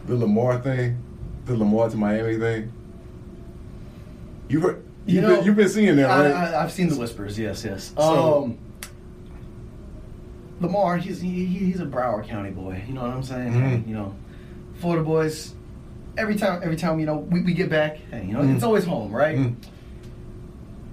the 0.06 0.16
Lamar 0.16 0.58
thing, 0.60 0.98
the 1.46 1.56
Lamar 1.56 1.88
to 1.90 1.96
Miami 1.96 2.36
thing? 2.38 2.72
You 4.48 4.60
heard? 4.60 4.82
You 5.06 5.14
You've, 5.14 5.22
know, 5.22 5.36
been, 5.36 5.44
you've 5.44 5.56
been 5.56 5.68
seeing 5.68 5.96
that, 5.96 6.06
right? 6.08 6.32
I, 6.32 6.62
I've 6.62 6.72
seen 6.72 6.88
the 6.88 6.96
whispers. 6.96 7.38
Yes, 7.38 7.64
yes. 7.64 7.92
So- 7.96 8.44
um, 8.44 8.58
Lamar, 10.60 10.98
he's 10.98 11.20
he, 11.20 11.46
he- 11.46 11.66
he's 11.66 11.80
a 11.80 11.86
Broward 11.86 12.26
County 12.26 12.50
boy. 12.50 12.82
You 12.86 12.94
know 12.94 13.02
what 13.02 13.10
I'm 13.12 13.22
saying? 13.22 13.52
Mhm. 13.52 13.88
You 13.88 13.94
know, 13.94 14.14
Florida 14.80 15.04
boys. 15.04 15.54
Every 16.18 16.34
time, 16.36 16.60
every 16.62 16.76
time 16.76 16.98
you 17.00 17.06
know 17.06 17.16
we, 17.18 17.40
we 17.42 17.54
get 17.54 17.70
back, 17.70 17.98
hey, 18.10 18.24
you 18.26 18.32
know 18.32 18.40
Mhm. 18.40 18.54
it's 18.56 18.64
always 18.64 18.84
home, 18.84 19.12
right? 19.12 19.38
Mhm. 19.38 19.54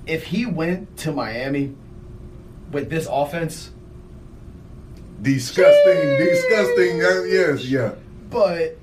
If 0.06 0.24
he 0.24 0.46
went 0.46 0.96
to 0.98 1.12
Miami 1.12 1.74
with 2.72 2.90
this 2.90 3.08
offense, 3.12 3.72
disgusting, 5.22 6.18
disgusting. 6.18 7.02
Uh, 7.04 7.24
yes, 7.24 7.66
yeah. 7.66 7.92
but 8.30 8.78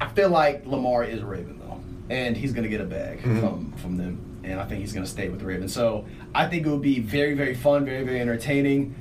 I 0.00 0.08
feel 0.08 0.28
like 0.30 0.66
Lamar 0.66 1.04
is 1.04 1.22
a 1.22 1.26
Raven 1.26 1.58
though, 1.60 1.80
and 2.10 2.36
he's 2.36 2.52
gonna 2.52 2.68
get 2.68 2.80
a 2.80 2.84
bag 2.84 3.20
Mhm. 3.22 3.40
from 3.40 3.72
from 3.76 3.96
them, 3.96 4.18
and 4.44 4.60
I 4.60 4.64
think 4.64 4.80
he's 4.80 4.92
gonna 4.92 5.06
stay 5.06 5.28
with 5.28 5.40
the 5.40 5.46
Ravens. 5.46 5.72
So 5.72 6.04
I 6.34 6.46
think 6.46 6.66
it 6.66 6.70
would 6.70 6.82
be 6.82 7.00
very 7.00 7.34
very 7.34 7.54
fun, 7.54 7.84
very 7.84 8.04
very 8.04 8.20
entertaining. 8.20 8.94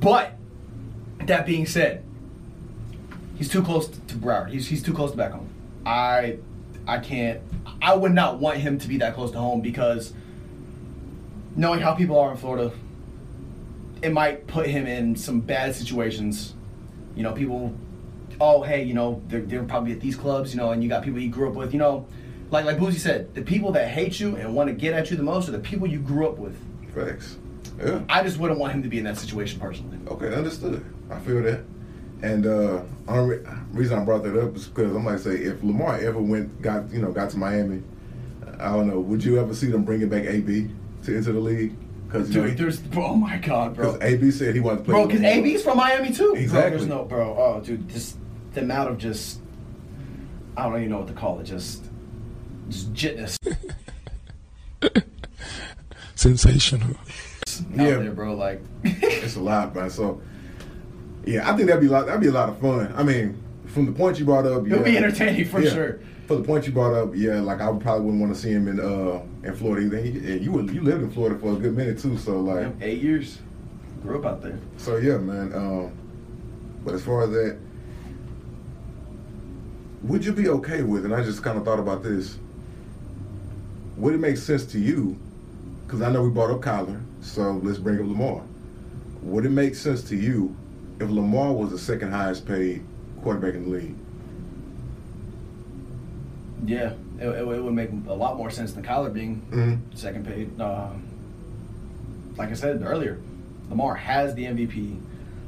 But 0.00 0.32
that 1.26 1.44
being 1.46 1.66
said, 1.66 2.02
he's 3.38 3.48
too 3.48 3.62
close 3.62 3.88
to 3.88 4.14
Broward. 4.16 4.50
He's 4.50 4.68
he's 4.68 4.82
too 4.82 4.92
close 4.92 5.12
to 5.12 5.16
back 5.16 5.32
home. 5.32 5.48
I 5.86 6.38
I 6.86 6.98
can't. 6.98 7.40
I 7.80 7.94
would 7.94 8.12
not 8.12 8.38
want 8.38 8.58
him 8.58 8.78
to 8.78 8.88
be 8.88 8.98
that 8.98 9.14
close 9.14 9.30
to 9.30 9.38
home 9.38 9.60
because 9.60 10.12
knowing 11.56 11.80
how 11.80 11.94
people 11.94 12.18
are 12.18 12.32
in 12.32 12.36
Florida, 12.36 12.72
it 14.02 14.12
might 14.12 14.46
put 14.46 14.66
him 14.66 14.86
in 14.86 15.16
some 15.16 15.40
bad 15.40 15.74
situations. 15.74 16.54
You 17.14 17.22
know, 17.22 17.32
people, 17.32 17.74
oh 18.40 18.62
hey, 18.62 18.82
you 18.82 18.94
know, 18.94 19.22
they're, 19.28 19.40
they're 19.40 19.64
probably 19.64 19.92
at 19.92 20.00
these 20.00 20.16
clubs, 20.16 20.52
you 20.52 20.60
know, 20.60 20.72
and 20.72 20.82
you 20.82 20.88
got 20.88 21.02
people 21.02 21.20
you 21.20 21.30
grew 21.30 21.48
up 21.48 21.54
with, 21.54 21.72
you 21.72 21.78
know, 21.78 22.06
like 22.50 22.64
like 22.64 22.78
Boosie 22.78 22.98
said, 22.98 23.34
the 23.34 23.42
people 23.42 23.72
that 23.72 23.88
hate 23.88 24.18
you 24.20 24.36
and 24.36 24.54
want 24.54 24.68
to 24.68 24.74
get 24.74 24.94
at 24.94 25.10
you 25.10 25.16
the 25.16 25.22
most 25.22 25.48
are 25.48 25.52
the 25.52 25.58
people 25.58 25.86
you 25.86 26.00
grew 26.00 26.28
up 26.28 26.38
with. 26.38 26.56
Facts. 26.94 27.36
Yeah. 27.78 28.00
I 28.08 28.22
just 28.22 28.38
wouldn't 28.38 28.58
want 28.58 28.72
him 28.72 28.82
to 28.82 28.88
be 28.88 28.98
in 28.98 29.04
that 29.04 29.18
situation 29.18 29.60
personally. 29.60 29.98
Okay, 30.08 30.34
understood. 30.34 30.84
I 31.10 31.20
feel 31.20 31.42
that. 31.42 31.60
And 32.22 32.46
uh, 32.46 32.82
only 33.06 33.36
re- 33.36 33.44
reason 33.72 33.98
I 33.98 34.04
brought 34.04 34.24
that 34.24 34.36
up 34.36 34.56
is 34.56 34.66
because 34.66 34.94
I'm 34.94 35.04
like, 35.04 35.18
say, 35.20 35.36
if 35.36 35.62
Lamar 35.62 35.98
ever 36.00 36.20
went, 36.20 36.60
got 36.62 36.90
you 36.92 37.00
know, 37.00 37.12
got 37.12 37.30
to 37.30 37.38
Miami, 37.38 37.82
I 38.58 38.72
don't 38.72 38.88
know, 38.88 38.98
would 38.98 39.22
you 39.22 39.38
ever 39.38 39.54
see 39.54 39.68
them 39.68 39.84
bringing 39.84 40.08
back 40.08 40.24
AB 40.24 40.68
to 41.04 41.14
into 41.16 41.32
the 41.32 41.38
league? 41.40 41.76
Because 42.06 42.28
Dude, 42.30 42.56
there's 42.56 42.80
oh 42.96 43.14
my 43.14 43.36
god, 43.36 43.76
bro. 43.76 43.92
Because 43.92 44.02
AB 44.12 44.30
said 44.32 44.54
he 44.54 44.60
wanted 44.60 44.78
to 44.78 44.84
play. 44.84 44.94
Bro, 44.94 45.06
because 45.06 45.20
Lamar. 45.20 45.34
AB's 45.46 45.62
from 45.62 45.76
Miami 45.76 46.12
too. 46.12 46.32
Bro, 46.32 46.40
Exactly. 46.40 46.70
there's 46.70 46.86
no, 46.88 47.04
bro. 47.04 47.36
Oh, 47.38 47.60
dude, 47.60 47.88
just 47.88 48.16
the 48.54 48.62
amount 48.62 48.90
of 48.90 48.98
just, 48.98 49.40
I 50.56 50.64
don't 50.64 50.76
even 50.78 50.90
know 50.90 50.98
what 50.98 51.08
to 51.08 51.12
call 51.14 51.38
it. 51.38 51.44
Just, 51.44 51.84
just 52.68 52.92
jitness 52.94 53.36
Sensational. 56.14 56.90
out 56.90 57.62
Yeah. 57.76 57.98
there, 57.98 58.12
bro. 58.12 58.34
Like, 58.34 58.60
It's 58.82 59.36
a 59.36 59.40
lot, 59.40 59.74
man. 59.74 59.90
So, 59.90 60.20
yeah, 61.28 61.50
I 61.50 61.54
think 61.56 61.68
that'd 61.68 61.80
be 61.82 61.88
a 61.88 61.90
lot. 61.90 62.06
That'd 62.06 62.20
be 62.20 62.28
a 62.28 62.32
lot 62.32 62.48
of 62.48 62.58
fun. 62.58 62.92
I 62.96 63.02
mean, 63.02 63.40
from 63.66 63.86
the 63.86 63.92
point 63.92 64.18
you 64.18 64.24
brought 64.24 64.46
up, 64.46 64.66
it'll 64.66 64.78
yeah. 64.78 64.82
be 64.84 64.96
entertaining 64.96 65.44
for 65.44 65.60
Yeah. 65.60 65.70
sure. 65.70 65.98
For 66.26 66.36
the 66.36 66.42
point 66.42 66.66
you 66.66 66.72
brought 66.72 66.94
up, 66.94 67.12
yeah, 67.14 67.40
like 67.40 67.60
I 67.60 67.66
probably 67.72 68.04
wouldn't 68.06 68.20
want 68.20 68.34
to 68.34 68.40
see 68.40 68.50
him 68.50 68.68
in 68.68 68.80
uh 68.80 69.20
in 69.44 69.54
Florida. 69.54 69.86
Either. 69.86 69.98
He- 69.98 70.32
and 70.32 70.40
you 70.42 70.52
were- 70.52 70.62
you 70.62 70.82
lived 70.82 71.02
in 71.02 71.10
Florida 71.10 71.38
for 71.38 71.52
a 71.52 71.56
good 71.56 71.76
minute 71.76 71.98
too, 71.98 72.16
so 72.18 72.40
like, 72.40 72.60
Yep, 72.62 72.74
Eight 72.82 73.02
years, 73.02 73.38
grew 74.02 74.18
up 74.18 74.26
out 74.26 74.42
there. 74.42 74.58
so 74.78 74.96
yeah, 74.96 75.16
man. 75.18 75.52
Um, 75.54 75.90
but 76.84 76.94
as 76.94 77.02
far 77.02 77.22
as 77.24 77.30
that, 77.30 77.56
would 80.02 80.24
you 80.24 80.32
be 80.32 80.48
okay 80.48 80.82
with? 80.82 81.04
And 81.04 81.14
I 81.14 81.22
just 81.24 81.42
kind 81.42 81.58
of 81.58 81.64
thought 81.64 81.78
about 81.80 82.02
this. 82.02 82.38
Would 83.96 84.14
it 84.14 84.18
make 84.20 84.36
sense 84.36 84.64
to 84.66 84.78
you? 84.78 85.16
Because 85.86 86.02
I 86.02 86.10
know 86.12 86.22
we 86.22 86.30
brought 86.30 86.50
up 86.50 86.60
Kyler, 86.60 87.00
so 87.20 87.52
let's 87.62 87.78
bring 87.78 87.98
up 87.98 88.06
Lamar. 88.06 88.42
Would 89.22 89.44
it 89.46 89.50
make 89.50 89.74
sense 89.74 90.02
to 90.04 90.16
you 90.16 90.54
if 91.00 91.08
Lamar 91.10 91.52
was 91.52 91.70
the 91.70 91.78
second 91.78 92.12
highest 92.12 92.46
paid 92.46 92.82
quarterback 93.22 93.54
in 93.54 93.64
the 93.64 93.70
league? 93.78 93.94
Yeah, 96.66 96.92
it, 97.20 97.26
it, 97.28 97.38
it 97.48 97.62
would 97.62 97.72
make 97.74 97.90
a 98.08 98.14
lot 98.14 98.36
more 98.36 98.50
sense 98.50 98.72
than 98.72 98.82
Kyler 98.84 99.12
being 99.12 99.42
Mhm. 99.50 99.96
second 99.96 100.26
paid. 100.26 100.60
Um, 100.60 101.02
like 102.36 102.50
I 102.50 102.54
said 102.54 102.82
earlier, 102.82 103.18
Lamar 103.70 103.94
has 103.94 104.34
the 104.34 104.44
MVP. 104.44 104.96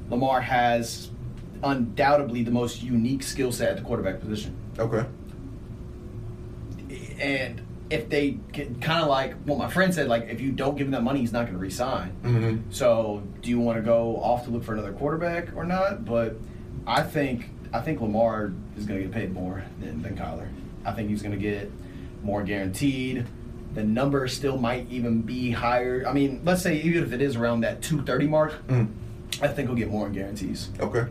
Lamar 0.08 0.40
has 0.40 1.10
undoubtedly 1.62 2.42
the 2.42 2.50
most 2.50 2.82
unique 2.82 3.22
skill 3.22 3.52
set 3.52 3.70
at 3.70 3.76
the 3.76 3.82
quarterback 3.82 4.20
position. 4.20 4.54
Okay. 4.78 5.04
And 7.20 7.60
if 7.90 8.08
they 8.08 8.38
kind 8.52 9.02
of 9.02 9.08
like 9.08 9.34
what 9.44 9.58
my 9.58 9.68
friend 9.68 9.92
said, 9.92 10.08
like 10.08 10.28
if 10.28 10.40
you 10.40 10.52
don't 10.52 10.76
give 10.76 10.86
him 10.86 10.92
that 10.92 11.02
money, 11.02 11.20
he's 11.20 11.32
not 11.32 11.42
going 11.42 11.54
to 11.54 11.58
resign. 11.60 12.12
Mm-hmm. 12.22 12.70
So, 12.70 13.22
do 13.42 13.50
you 13.50 13.58
want 13.58 13.78
to 13.78 13.82
go 13.82 14.16
off 14.16 14.44
to 14.44 14.50
look 14.50 14.62
for 14.62 14.74
another 14.74 14.92
quarterback 14.92 15.54
or 15.56 15.64
not? 15.64 16.04
But 16.04 16.36
I 16.86 17.02
think 17.02 17.50
I 17.72 17.80
think 17.80 18.00
Lamar 18.00 18.52
is 18.76 18.86
going 18.86 19.00
to 19.00 19.06
get 19.06 19.12
paid 19.12 19.32
more 19.32 19.64
than, 19.80 20.02
than 20.02 20.16
Kyler. 20.16 20.48
I 20.84 20.92
think 20.92 21.10
he's 21.10 21.22
going 21.22 21.34
to 21.34 21.40
get 21.40 21.70
more 22.22 22.42
guaranteed. 22.42 23.26
The 23.74 23.84
number 23.84 24.26
still 24.28 24.56
might 24.58 24.90
even 24.90 25.22
be 25.22 25.50
higher. 25.52 26.04
I 26.06 26.12
mean, 26.12 26.42
let's 26.44 26.62
say 26.62 26.80
even 26.80 27.04
if 27.04 27.12
it 27.12 27.20
is 27.20 27.36
around 27.36 27.60
that 27.60 27.82
two 27.82 28.02
thirty 28.02 28.26
mark, 28.26 28.66
Mm. 28.68 28.88
I 29.42 29.48
think 29.48 29.68
he'll 29.68 29.76
get 29.76 29.88
more 29.88 30.06
in 30.06 30.12
guarantees. 30.12 30.70
Okay. 30.80 31.06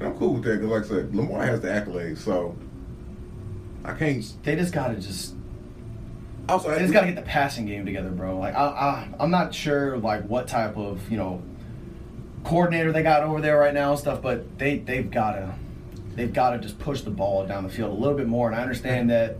I'm 0.00 0.18
cool 0.18 0.34
with 0.34 0.42
that 0.44 0.60
because, 0.60 0.70
like 0.70 0.84
I 0.84 0.88
said, 0.88 1.14
Lamar 1.14 1.46
has 1.46 1.60
the 1.60 1.68
accolades, 1.68 2.18
so 2.18 2.54
I 3.84 3.94
can't. 3.94 4.24
They 4.42 4.56
just 4.56 4.74
got 4.74 4.88
to 4.88 4.96
just 4.96 5.35
Also, 6.48 6.70
they 6.70 6.78
just 6.78 6.92
got 6.92 7.00
to 7.00 7.06
get 7.08 7.16
the 7.16 7.22
passing 7.22 7.66
game 7.66 7.84
together, 7.84 8.10
bro. 8.10 8.38
Like 8.38 8.54
I, 8.54 8.64
I 8.64 9.08
I'm 9.18 9.30
not 9.30 9.54
sure 9.54 9.98
like 9.98 10.24
what 10.24 10.46
type 10.46 10.76
of 10.76 11.10
you 11.10 11.16
know 11.16 11.42
coordinator 12.44 12.92
they 12.92 13.02
got 13.02 13.22
over 13.22 13.40
there 13.40 13.58
right 13.58 13.74
now 13.74 13.90
and 13.90 13.98
stuff, 13.98 14.22
but 14.22 14.58
they 14.58 14.78
they've 14.78 15.10
got 15.10 15.32
to 15.32 15.54
they've 16.14 16.32
got 16.32 16.50
to 16.50 16.58
just 16.58 16.78
push 16.78 17.02
the 17.02 17.10
ball 17.10 17.46
down 17.46 17.64
the 17.64 17.68
field 17.68 17.90
a 17.90 18.00
little 18.00 18.16
bit 18.16 18.28
more. 18.28 18.48
And 18.48 18.56
I 18.56 18.62
understand 18.62 19.10
that 19.10 19.36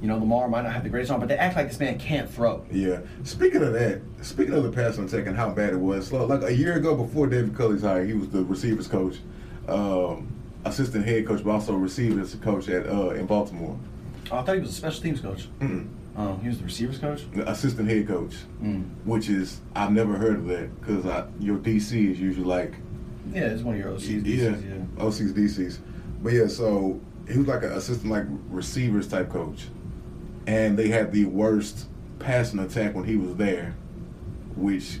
you 0.00 0.08
know 0.08 0.16
Lamar 0.16 0.48
might 0.48 0.62
not 0.62 0.72
have 0.72 0.82
the 0.82 0.88
greatest 0.88 1.10
arm, 1.10 1.20
but 1.20 1.28
they 1.28 1.36
act 1.36 1.56
like 1.56 1.68
this 1.68 1.78
man 1.78 1.98
can't 1.98 2.30
throw. 2.30 2.64
Yeah. 2.70 3.00
Speaking 3.24 3.62
of 3.62 3.74
that, 3.74 4.00
speaking 4.22 4.54
of 4.54 4.62
the 4.62 4.72
passing 4.72 5.04
attack 5.04 5.26
and 5.26 5.36
how 5.36 5.50
bad 5.50 5.74
it 5.74 5.80
was, 5.80 6.10
like 6.10 6.42
a 6.42 6.54
year 6.54 6.74
ago 6.76 6.94
before 6.94 7.26
David 7.26 7.54
Culley's 7.54 7.82
hire, 7.82 8.04
he 8.04 8.14
was 8.14 8.30
the 8.30 8.44
receivers 8.44 8.88
coach, 8.88 9.18
um, 9.68 10.32
assistant 10.64 11.04
head 11.04 11.26
coach, 11.26 11.44
but 11.44 11.50
also 11.50 11.74
receivers 11.74 12.34
coach 12.36 12.68
at 12.68 12.86
uh, 12.86 13.10
in 13.10 13.26
Baltimore. 13.26 13.78
Oh, 14.30 14.38
I 14.38 14.42
thought 14.42 14.54
he 14.54 14.60
was 14.60 14.70
a 14.70 14.74
special 14.74 15.02
teams 15.02 15.20
coach. 15.20 15.48
Mm-mm. 15.60 15.88
Oh, 16.20 16.36
he 16.42 16.48
was 16.48 16.58
the 16.58 16.64
receivers 16.64 16.98
coach. 16.98 17.22
The 17.32 17.48
assistant 17.48 17.88
head 17.88 18.08
coach, 18.08 18.34
Mm. 18.62 18.84
which 19.04 19.28
is 19.28 19.60
I've 19.76 19.92
never 19.92 20.16
heard 20.18 20.36
of 20.38 20.46
that 20.48 20.80
because 20.80 21.04
your 21.38 21.58
DC 21.58 22.10
is 22.10 22.20
usually 22.20 22.44
like 22.46 22.74
Yeah, 23.32 23.42
it's 23.42 23.62
one 23.62 23.74
of 23.76 23.80
your 23.80 23.90
OCs. 23.92 24.24
yeah, 24.26 24.50
DCs, 24.50 24.64
yeah. 24.64 25.04
OCs, 25.04 25.32
DCs. 25.32 25.78
But 26.22 26.32
yeah, 26.32 26.46
so 26.48 26.98
he 27.30 27.38
was 27.38 27.46
like 27.46 27.62
an 27.62 27.72
assistant, 27.72 28.10
like 28.10 28.24
receivers 28.50 29.06
type 29.06 29.30
coach, 29.30 29.68
and 30.46 30.76
they 30.76 30.88
had 30.88 31.12
the 31.12 31.26
worst 31.26 31.86
passing 32.18 32.58
attack 32.58 32.94
when 32.96 33.04
he 33.04 33.16
was 33.16 33.36
there, 33.36 33.76
which 34.56 34.98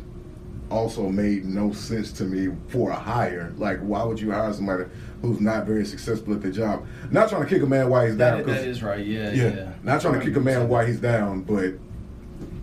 also 0.70 1.08
made 1.08 1.44
no 1.46 1.72
sense 1.72 2.12
to 2.12 2.24
me 2.24 2.54
for 2.68 2.90
a 2.90 2.94
hire. 2.94 3.52
Like, 3.56 3.80
why 3.80 4.04
would 4.04 4.20
you 4.20 4.30
hire 4.30 4.52
somebody 4.52 4.84
who's 5.22 5.40
not 5.40 5.66
very 5.66 5.84
successful 5.84 6.34
at 6.34 6.42
their 6.42 6.52
job? 6.52 6.86
Not 7.10 7.28
trying 7.28 7.42
to 7.42 7.48
kick 7.48 7.62
a 7.62 7.66
man 7.66 7.88
while 7.88 8.06
he's 8.06 8.16
down. 8.16 8.44
that 8.46 8.64
is 8.66 8.82
right. 8.82 9.04
Yeah, 9.04 9.32
yeah, 9.32 9.54
yeah. 9.54 9.72
not 9.82 10.00
trying 10.00 10.18
to 10.18 10.24
kick 10.24 10.36
a 10.36 10.40
man 10.40 10.62
100%. 10.62 10.68
while 10.68 10.86
he's 10.86 11.00
down, 11.00 11.42
but 11.42 11.74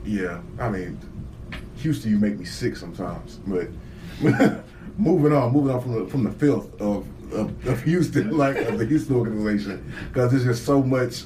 yeah, 0.06 0.42
I 0.60 0.70
mean, 0.70 1.00
Houston, 1.78 2.12
you 2.12 2.18
make 2.18 2.38
me 2.38 2.46
sick 2.46 2.76
sometimes. 2.76 3.40
But 3.48 3.68
moving 4.98 5.34
on, 5.34 5.52
moving 5.52 5.72
on 5.72 5.82
from 5.82 5.92
the 5.94 6.06
from 6.08 6.24
the 6.24 6.32
filth 6.32 6.80
of 6.80 7.08
of, 7.34 7.68
of 7.68 7.84
Houston, 7.84 8.32
like 8.38 8.58
of 8.58 8.78
the 8.78 8.86
Houston 8.86 9.16
organization, 9.16 9.94
because 10.08 10.32
there's 10.32 10.44
just 10.44 10.66
so 10.66 10.82
much. 10.82 11.24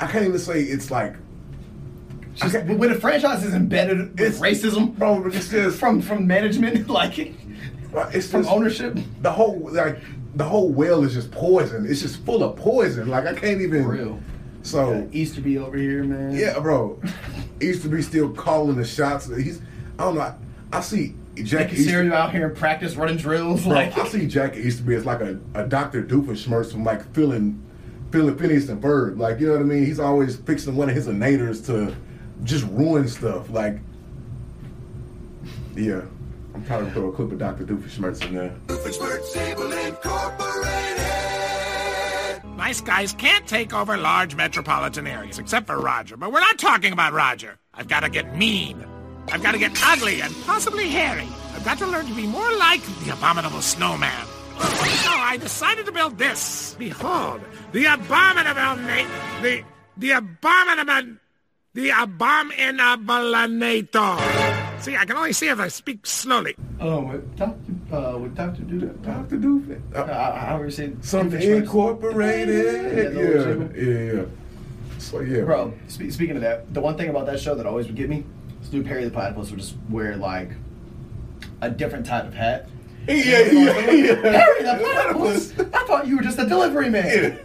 I 0.00 0.06
can't 0.06 0.26
even 0.26 0.38
say 0.38 0.62
it's 0.62 0.90
like, 0.90 1.14
Just, 2.34 2.54
when 2.66 2.90
a 2.90 2.94
franchise 2.94 3.44
is 3.44 3.54
embedded 3.54 4.18
with 4.18 4.38
racism, 4.40 4.94
bro. 4.96 5.26
It's 5.26 5.48
just 5.48 5.78
from 5.78 6.02
from 6.02 6.26
management, 6.26 6.88
like 6.88 7.18
it's 7.96 8.30
from 8.30 8.42
just 8.42 8.54
ownership. 8.54 8.98
the 9.22 9.32
whole 9.32 9.58
like 9.72 9.98
the 10.34 10.44
whole 10.44 10.68
well 10.68 11.04
is 11.04 11.14
just 11.14 11.30
poison. 11.30 11.86
It's 11.88 12.02
just 12.02 12.24
full 12.24 12.42
of 12.42 12.56
poison. 12.56 13.08
Like 13.08 13.26
I 13.26 13.34
can't 13.34 13.60
even. 13.60 13.84
For 13.84 13.90
real. 13.90 14.20
So 14.62 15.08
Easterby 15.12 15.58
over 15.58 15.76
here, 15.76 16.02
man. 16.02 16.34
Yeah, 16.34 16.58
bro. 16.58 17.00
He 17.60 17.68
used 17.68 17.82
to 17.82 17.88
be 17.88 18.02
still 18.02 18.30
calling 18.30 18.76
the 18.76 18.84
shots. 18.84 19.26
He's 19.34 19.60
I 19.98 20.04
don't 20.04 20.16
know. 20.16 20.20
I, 20.22 20.34
I 20.72 20.80
see 20.80 21.14
Jack 21.36 21.68
Jackie 21.68 21.76
Serio 21.76 22.06
Easter, 22.08 22.16
out 22.16 22.32
here 22.32 22.48
in 22.48 22.56
practice 22.56 22.96
running 22.96 23.16
drills. 23.16 23.62
bro, 23.62 23.72
like 23.72 23.96
I 23.96 24.06
see 24.08 24.26
Jack 24.26 24.56
Easterby 24.56 24.94
as 24.96 25.06
like 25.06 25.20
a, 25.20 25.38
a 25.54 25.66
Dr. 25.66 26.02
Doofenshmirtz 26.02 26.72
from 26.72 26.84
like 26.84 27.10
feeling 27.14 27.62
feeling 28.10 28.36
Phineas 28.36 28.68
and 28.68 28.82
Ferb. 28.82 29.18
Like 29.18 29.40
you 29.40 29.46
know 29.46 29.52
what 29.54 29.62
I 29.62 29.64
mean? 29.64 29.86
He's 29.86 30.00
always 30.00 30.36
fixing 30.36 30.76
one 30.76 30.88
of 30.88 30.96
his 30.96 31.06
innators 31.06 31.64
to 31.66 31.94
just 32.44 32.64
ruin 32.66 33.08
stuff. 33.08 33.48
Like 33.50 33.78
yeah. 35.76 36.02
I'm 36.56 36.64
probably 36.64 36.86
gonna 36.86 36.94
throw 36.94 37.08
a 37.10 37.12
clip 37.12 37.32
of 37.32 37.38
Dr. 37.38 37.64
Doofenshmirtz 37.64 38.26
in 38.26 38.34
there. 38.34 38.54
Nice 42.56 42.80
guys 42.80 43.12
can't 43.12 43.46
take 43.46 43.74
over 43.74 43.98
large 43.98 44.34
metropolitan 44.34 45.06
areas, 45.06 45.38
except 45.38 45.66
for 45.66 45.78
Roger. 45.78 46.16
But 46.16 46.32
we're 46.32 46.40
not 46.40 46.58
talking 46.58 46.94
about 46.94 47.12
Roger. 47.12 47.58
I've 47.74 47.88
got 47.88 48.04
to 48.04 48.08
get 48.08 48.38
mean. 48.38 48.82
I've 49.28 49.42
got 49.42 49.52
to 49.52 49.58
get 49.58 49.78
ugly 49.84 50.22
and 50.22 50.34
possibly 50.46 50.88
hairy. 50.88 51.28
I've 51.54 51.64
got 51.66 51.76
to 51.78 51.86
learn 51.86 52.06
to 52.06 52.14
be 52.14 52.26
more 52.26 52.50
like 52.54 52.80
the 53.04 53.12
abominable 53.12 53.60
snowman. 53.60 54.24
So 54.58 55.10
I 55.12 55.36
decided 55.38 55.84
to 55.84 55.92
build 55.92 56.16
this. 56.16 56.74
Behold, 56.78 57.42
the 57.72 57.84
abominable 57.84 58.76
na- 58.76 59.42
the 59.42 59.62
the 59.98 60.12
abominable 60.12 61.16
the 61.74 61.90
abominablenator. 61.90 64.35
See, 64.80 64.96
I 64.96 65.04
can 65.04 65.16
only 65.16 65.32
see 65.32 65.48
if 65.48 65.58
I 65.58 65.68
speak 65.68 66.06
slowly. 66.06 66.54
oh, 66.80 67.00
with 67.02 67.36
Doctor, 67.36 67.72
uh, 67.92 68.18
with 68.18 68.36
Doctor 68.36 68.62
Dude. 68.62 69.02
Dr. 69.02 69.36
Doofenshmirtz. 69.38 69.94
Uh, 69.96 70.36
how 70.36 70.62
we 70.62 70.70
say 70.70 70.92
Something 71.00 71.40
Doofenshmirtz. 71.40 71.56
incorporated. 71.56 73.14
Yeah, 73.16 73.20
Yeah, 73.20 73.82
yeah, 73.82 74.12
yeah. 74.20 74.24
So 74.98 75.20
yeah, 75.20 75.42
Bro, 75.42 75.72
spe- 75.88 76.10
speaking 76.10 76.36
of 76.36 76.42
that, 76.42 76.72
the 76.72 76.80
one 76.80 76.96
thing 76.96 77.08
about 77.08 77.26
that 77.26 77.40
show 77.40 77.54
that 77.56 77.66
always 77.66 77.86
would 77.86 77.96
get 77.96 78.08
me 78.08 78.24
is 78.62 78.68
do 78.68 78.82
Perry 78.82 79.04
the 79.04 79.10
Platypus 79.10 79.50
would 79.50 79.58
just 79.60 79.74
wear 79.90 80.16
like 80.16 80.50
a 81.62 81.70
different 81.70 82.06
type 82.06 82.24
of 82.26 82.34
hat. 82.34 82.68
Yeah, 83.08 83.14
yeah, 83.14 83.90
yeah. 83.90 84.14
Perry 84.20 84.62
the 84.62 84.78
Platypus! 85.14 85.58
I 85.74 85.84
thought 85.86 86.06
you 86.06 86.16
were 86.16 86.22
just 86.22 86.38
a 86.38 86.46
delivery 86.46 86.90
man. 86.90 87.06
Yeah. 87.06 87.36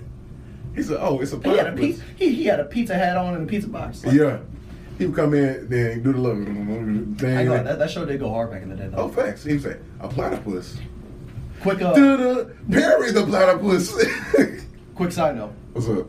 He 0.75 0.84
said, 0.84 0.97
"Oh, 0.99 1.19
it's 1.19 1.34
a 1.34 1.38
He 1.39 1.49
had 1.49 1.67
a 1.67 1.71
platypus." 1.71 1.79
pizza. 1.99 2.03
He, 2.17 2.34
he 2.34 2.45
had 2.45 2.59
a 2.59 2.65
pizza 2.65 2.95
hat 2.95 3.17
on 3.17 3.34
and 3.36 3.43
a 3.43 3.47
pizza 3.47 3.67
box. 3.69 4.03
Like, 4.05 4.15
Yeah, 4.15 4.39
he 5.02 5.08
would 5.08 5.16
come 5.16 5.34
in, 5.34 5.68
then 5.68 6.04
do 6.04 6.14
the 6.14 6.20
little 6.20 6.45
thing. 7.16 7.38
I 7.38 7.43
know, 7.43 7.64
that, 7.64 7.80
that 7.80 7.89
show 7.89 8.06
did 8.06 8.20
go 8.20 8.30
hard 8.30 8.52
back 8.52 8.62
in 8.62 8.70
the 8.70 8.76
day. 8.76 8.88
Though. 8.88 8.97
oh, 8.97 9.10
facts. 9.10 9.43
He 9.43 9.58
say, 9.58 9.78
"A 9.99 10.08
platypus." 10.08 10.78
Quick, 11.62 11.82
uh, 11.82 11.93
Da-da, 11.93 12.45
Perry 12.72 13.12
the 13.12 13.26
platypus. 13.26 13.93
quick 14.95 15.12
side 15.12 15.36
note. 15.36 15.54
What's 15.74 15.88
up? 15.89 16.06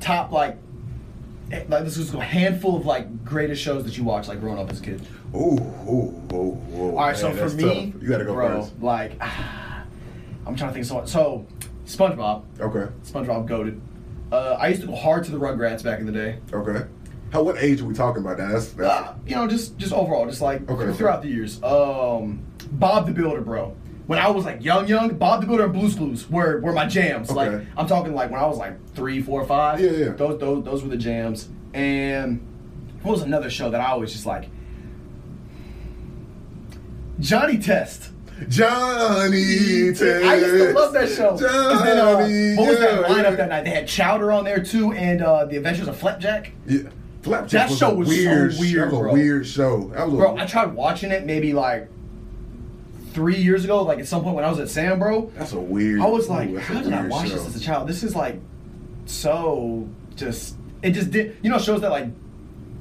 Top 0.00 0.32
like, 0.32 0.56
eh, 1.52 1.62
like 1.68 1.84
this 1.84 1.96
was 1.96 2.12
a 2.12 2.20
handful 2.20 2.76
of 2.76 2.86
like 2.86 3.24
greatest 3.24 3.62
shows 3.62 3.84
that 3.84 3.96
you 3.96 4.02
watched 4.02 4.28
like 4.28 4.40
growing 4.40 4.58
up 4.58 4.68
as 4.70 4.80
a 4.80 4.82
kid. 4.82 5.06
Ooh, 5.34 5.38
ooh, 5.38 6.22
ooh, 6.32 6.62
ooh. 6.74 6.90
All 6.90 6.96
right, 6.96 7.16
so 7.16 7.32
for 7.32 7.48
me, 7.50 7.92
tough. 7.92 8.02
you 8.02 8.08
gotta 8.08 8.24
go 8.24 8.34
bro, 8.34 8.62
first. 8.62 8.82
like, 8.82 9.12
ah, 9.20 9.84
I'm 10.44 10.56
trying 10.56 10.70
to 10.70 10.74
think. 10.74 10.86
So, 10.86 11.04
so 11.04 11.46
SpongeBob, 11.86 12.44
Okay. 12.60 12.92
SpongeBob 13.04 13.46
goaded. 13.46 13.80
Uh, 14.32 14.56
I 14.58 14.68
used 14.68 14.80
to 14.80 14.88
go 14.88 14.94
hard 14.94 15.24
to 15.24 15.30
the 15.30 15.38
Rugrats 15.38 15.82
back 15.84 16.00
in 16.00 16.06
the 16.06 16.12
day. 16.12 16.38
Okay. 16.52 16.84
How? 17.32 17.42
What 17.42 17.58
age 17.62 17.80
are 17.80 17.84
we 17.84 17.94
talking 17.94 18.22
about? 18.22 18.38
Now 18.38 18.52
that's, 18.52 18.68
that's 18.68 18.88
Uh, 18.88 19.14
you 19.26 19.34
know, 19.36 19.46
just 19.46 19.76
just 19.78 19.92
overall, 19.92 20.26
just 20.26 20.40
like 20.40 20.62
Okay, 20.68 20.84
okay. 20.84 20.96
throughout 20.96 21.22
the 21.22 21.28
years. 21.28 21.62
Um, 21.62 22.42
Bob 22.72 23.06
the 23.06 23.12
Builder, 23.12 23.40
bro. 23.42 23.76
When 24.06 24.18
I 24.18 24.30
was 24.30 24.46
like 24.46 24.64
young, 24.64 24.88
young, 24.88 25.10
Bob 25.16 25.42
the 25.42 25.46
Builder 25.46 25.64
and 25.64 25.72
Blue's 25.72 25.94
Clues 25.94 26.30
were 26.30 26.60
were 26.60 26.72
my 26.72 26.86
jams. 26.86 27.30
Like 27.30 27.52
I'm 27.76 27.86
talking 27.86 28.14
like 28.14 28.30
when 28.30 28.40
I 28.40 28.46
was 28.46 28.56
like 28.56 28.74
three, 28.94 29.20
four, 29.20 29.44
five. 29.44 29.80
Yeah, 29.80 29.90
yeah. 29.90 30.08
Those 30.12 30.40
those 30.40 30.64
those 30.64 30.82
were 30.82 30.88
the 30.88 30.96
jams. 30.96 31.48
And 31.74 32.40
what 33.02 33.12
was 33.12 33.22
another 33.22 33.50
show 33.50 33.70
that 33.70 33.80
I 33.80 33.88
always 33.90 34.12
just 34.12 34.24
like? 34.24 34.48
Johnny 37.20 37.58
Test. 37.58 38.10
Johnny 38.48 39.92
Test. 39.92 40.24
I 40.24 40.36
used 40.36 40.50
to 40.50 40.72
love 40.72 40.92
that 40.92 41.08
show. 41.08 41.36
Johnny. 41.36 41.84
then, 41.84 41.98
uh, 41.98 42.56
what 42.60 42.68
was 42.68 42.78
that 42.78 43.04
lineup 43.04 43.36
that 43.36 43.48
night? 43.48 43.64
They 43.64 43.70
had 43.70 43.88
Chowder 43.88 44.30
on 44.32 44.44
there 44.44 44.62
too, 44.62 44.92
and 44.92 45.20
uh, 45.22 45.44
The 45.44 45.56
Adventures 45.56 45.88
of 45.88 45.96
Flapjack. 45.96 46.52
Yeah. 46.66 46.82
Flapjack 47.22 47.50
That 47.50 47.70
was 47.70 47.78
show 47.78 47.94
was 47.94 48.08
so 48.08 48.14
weird, 48.14 48.54
weird, 48.58 48.80
That 48.80 48.92
was 48.92 49.00
bro. 49.00 49.10
a 49.10 49.12
weird 49.12 49.46
show. 49.46 49.80
Bro, 50.08 50.36
I 50.38 50.46
tried 50.46 50.74
watching 50.74 51.10
it 51.10 51.24
maybe 51.26 51.52
like 51.52 51.88
three 53.12 53.36
years 53.36 53.64
ago, 53.64 53.82
like 53.82 53.98
at 53.98 54.06
some 54.06 54.22
point 54.22 54.36
when 54.36 54.44
I 54.44 54.50
was 54.50 54.60
at 54.60 54.68
Sam, 54.68 54.98
bro. 54.98 55.30
That's 55.36 55.52
a 55.52 55.58
weird. 55.60 56.00
I 56.00 56.06
was 56.06 56.28
like, 56.28 56.50
ooh, 56.50 56.58
how 56.58 56.80
did 56.80 56.92
I 56.92 57.06
watch 57.08 57.28
show. 57.28 57.34
this 57.34 57.46
as 57.46 57.56
a 57.56 57.60
child? 57.60 57.88
This 57.88 58.02
is 58.02 58.14
like 58.14 58.40
so 59.06 59.88
just 60.14 60.56
it 60.82 60.92
just 60.92 61.10
did 61.10 61.36
you 61.42 61.50
know 61.50 61.58
shows 61.58 61.80
that 61.80 61.90
like 61.90 62.06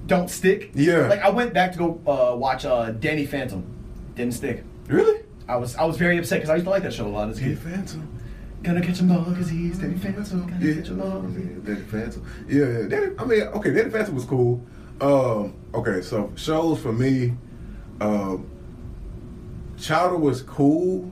don't 0.06 0.30
stick. 0.30 0.72
Yeah. 0.76 1.08
Like 1.08 1.22
I 1.22 1.30
went 1.30 1.54
back 1.54 1.72
to 1.74 1.78
go 1.78 2.02
uh, 2.06 2.36
watch 2.36 2.66
uh, 2.66 2.92
Danny 2.92 3.26
Phantom, 3.26 3.64
didn't 4.16 4.34
stick. 4.36 4.64
Really? 4.88 5.22
I 5.48 5.56
was 5.58 5.76
I 5.76 5.86
was 5.86 5.98
very 5.98 6.18
upset 6.18 6.40
because 6.40 6.50
I 6.50 6.56
used 6.56 6.66
to 6.66 6.70
like 6.70 6.84
that 6.84 6.94
show 6.94 7.08
a 7.08 7.10
lot 7.10 7.30
as 7.30 7.38
a 7.40 7.42
Danny. 7.42 7.56
Phantom. 7.56 8.08
Gonna 8.64 8.82
catch 8.82 9.00
him 9.00 9.12
all 9.12 9.22
because 9.22 9.50
he's 9.50 9.78
Danny 9.78 9.98
Phantom. 9.98 10.48
Gonna 10.48 10.66
Yeah, 10.66 10.76
catch 10.76 10.88
him 10.90 11.02
all. 11.02 11.22
Danny 11.22 11.82
Phantom. 11.82 12.26
Yeah, 12.50 12.66
yeah. 12.66 12.88
Danny, 12.88 13.08
I 13.18 13.26
mean, 13.26 13.42
okay, 13.44 13.72
Danny 13.74 13.90
Phantom 13.90 14.16
was 14.16 14.26
cool. 14.26 14.62
Um, 15.00 15.54
okay, 15.74 16.02
so 16.02 16.32
shows 16.36 16.80
for 16.82 16.92
me, 16.92 17.34
um, 18.02 18.48
Chowder 19.78 20.18
was 20.18 20.42
cool. 20.42 21.12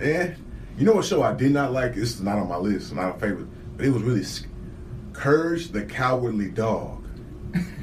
Eh, 0.00 0.32
you 0.76 0.84
know 0.84 0.94
what 0.94 1.04
show 1.04 1.22
I 1.22 1.32
did 1.32 1.52
not 1.52 1.72
like? 1.72 1.96
It's 1.96 2.18
not 2.18 2.38
on 2.38 2.48
my 2.48 2.56
list, 2.56 2.92
not 2.92 3.16
a 3.16 3.18
favorite, 3.20 3.46
but 3.76 3.86
it 3.86 3.90
was 3.90 4.02
really 4.02 4.24
sc- 4.24 4.46
Courage 5.12 5.68
the 5.68 5.82
Cowardly 5.84 6.50
Dog. 6.50 7.01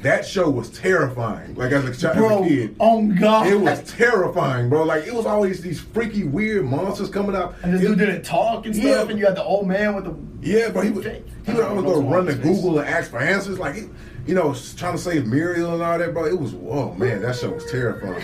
That 0.02 0.24
show 0.26 0.48
was 0.48 0.70
terrifying. 0.70 1.54
Like 1.54 1.72
as 1.72 1.84
a 1.84 1.94
child, 2.00 2.16
as 2.16 2.20
Bro, 2.22 2.44
a 2.44 2.48
kid, 2.48 2.76
oh 2.80 3.06
god. 3.20 3.46
it 3.46 3.54
was 3.60 3.82
terrifying, 3.92 4.68
bro. 4.70 4.84
Like 4.84 5.06
it 5.06 5.14
was 5.14 5.26
always 5.26 5.60
these 5.60 5.78
freaky, 5.80 6.24
weird 6.24 6.64
monsters 6.64 7.10
coming 7.10 7.36
out. 7.36 7.54
and 7.62 7.74
this 7.74 7.82
It- 7.82 7.86
dude 7.88 7.98
didn't 7.98 8.22
talk 8.22 8.64
and 8.66 8.74
stuff, 8.74 8.86
Yeah. 8.86 9.10
and 9.10 9.18
you 9.18 9.26
had 9.26 9.36
the 9.36 9.44
old 9.44 9.68
man 9.68 9.94
with 9.94 10.04
the 10.04 10.14
yeah, 10.40 10.70
but 10.70 10.84
he 10.84 10.90
would 10.90 11.04
he 11.04 11.52
would 11.52 11.64
always 11.64 11.84
go 11.84 12.00
run 12.02 12.26
to 12.26 12.34
Google 12.34 12.78
and 12.78 12.88
ask 12.88 13.10
for 13.10 13.18
answers, 13.18 13.58
like 13.58 13.74
he, 13.74 13.82
you 14.26 14.34
know, 14.34 14.54
trying 14.76 14.96
to 14.96 14.98
save 15.02 15.26
Muriel 15.26 15.74
and 15.74 15.82
all 15.82 15.98
that, 15.98 16.14
bro. 16.14 16.24
It 16.26 16.38
was 16.38 16.54
oh 16.54 16.94
man, 16.94 17.20
that 17.22 17.36
show 17.36 17.50
was 17.50 17.70
terrifying. 17.70 18.22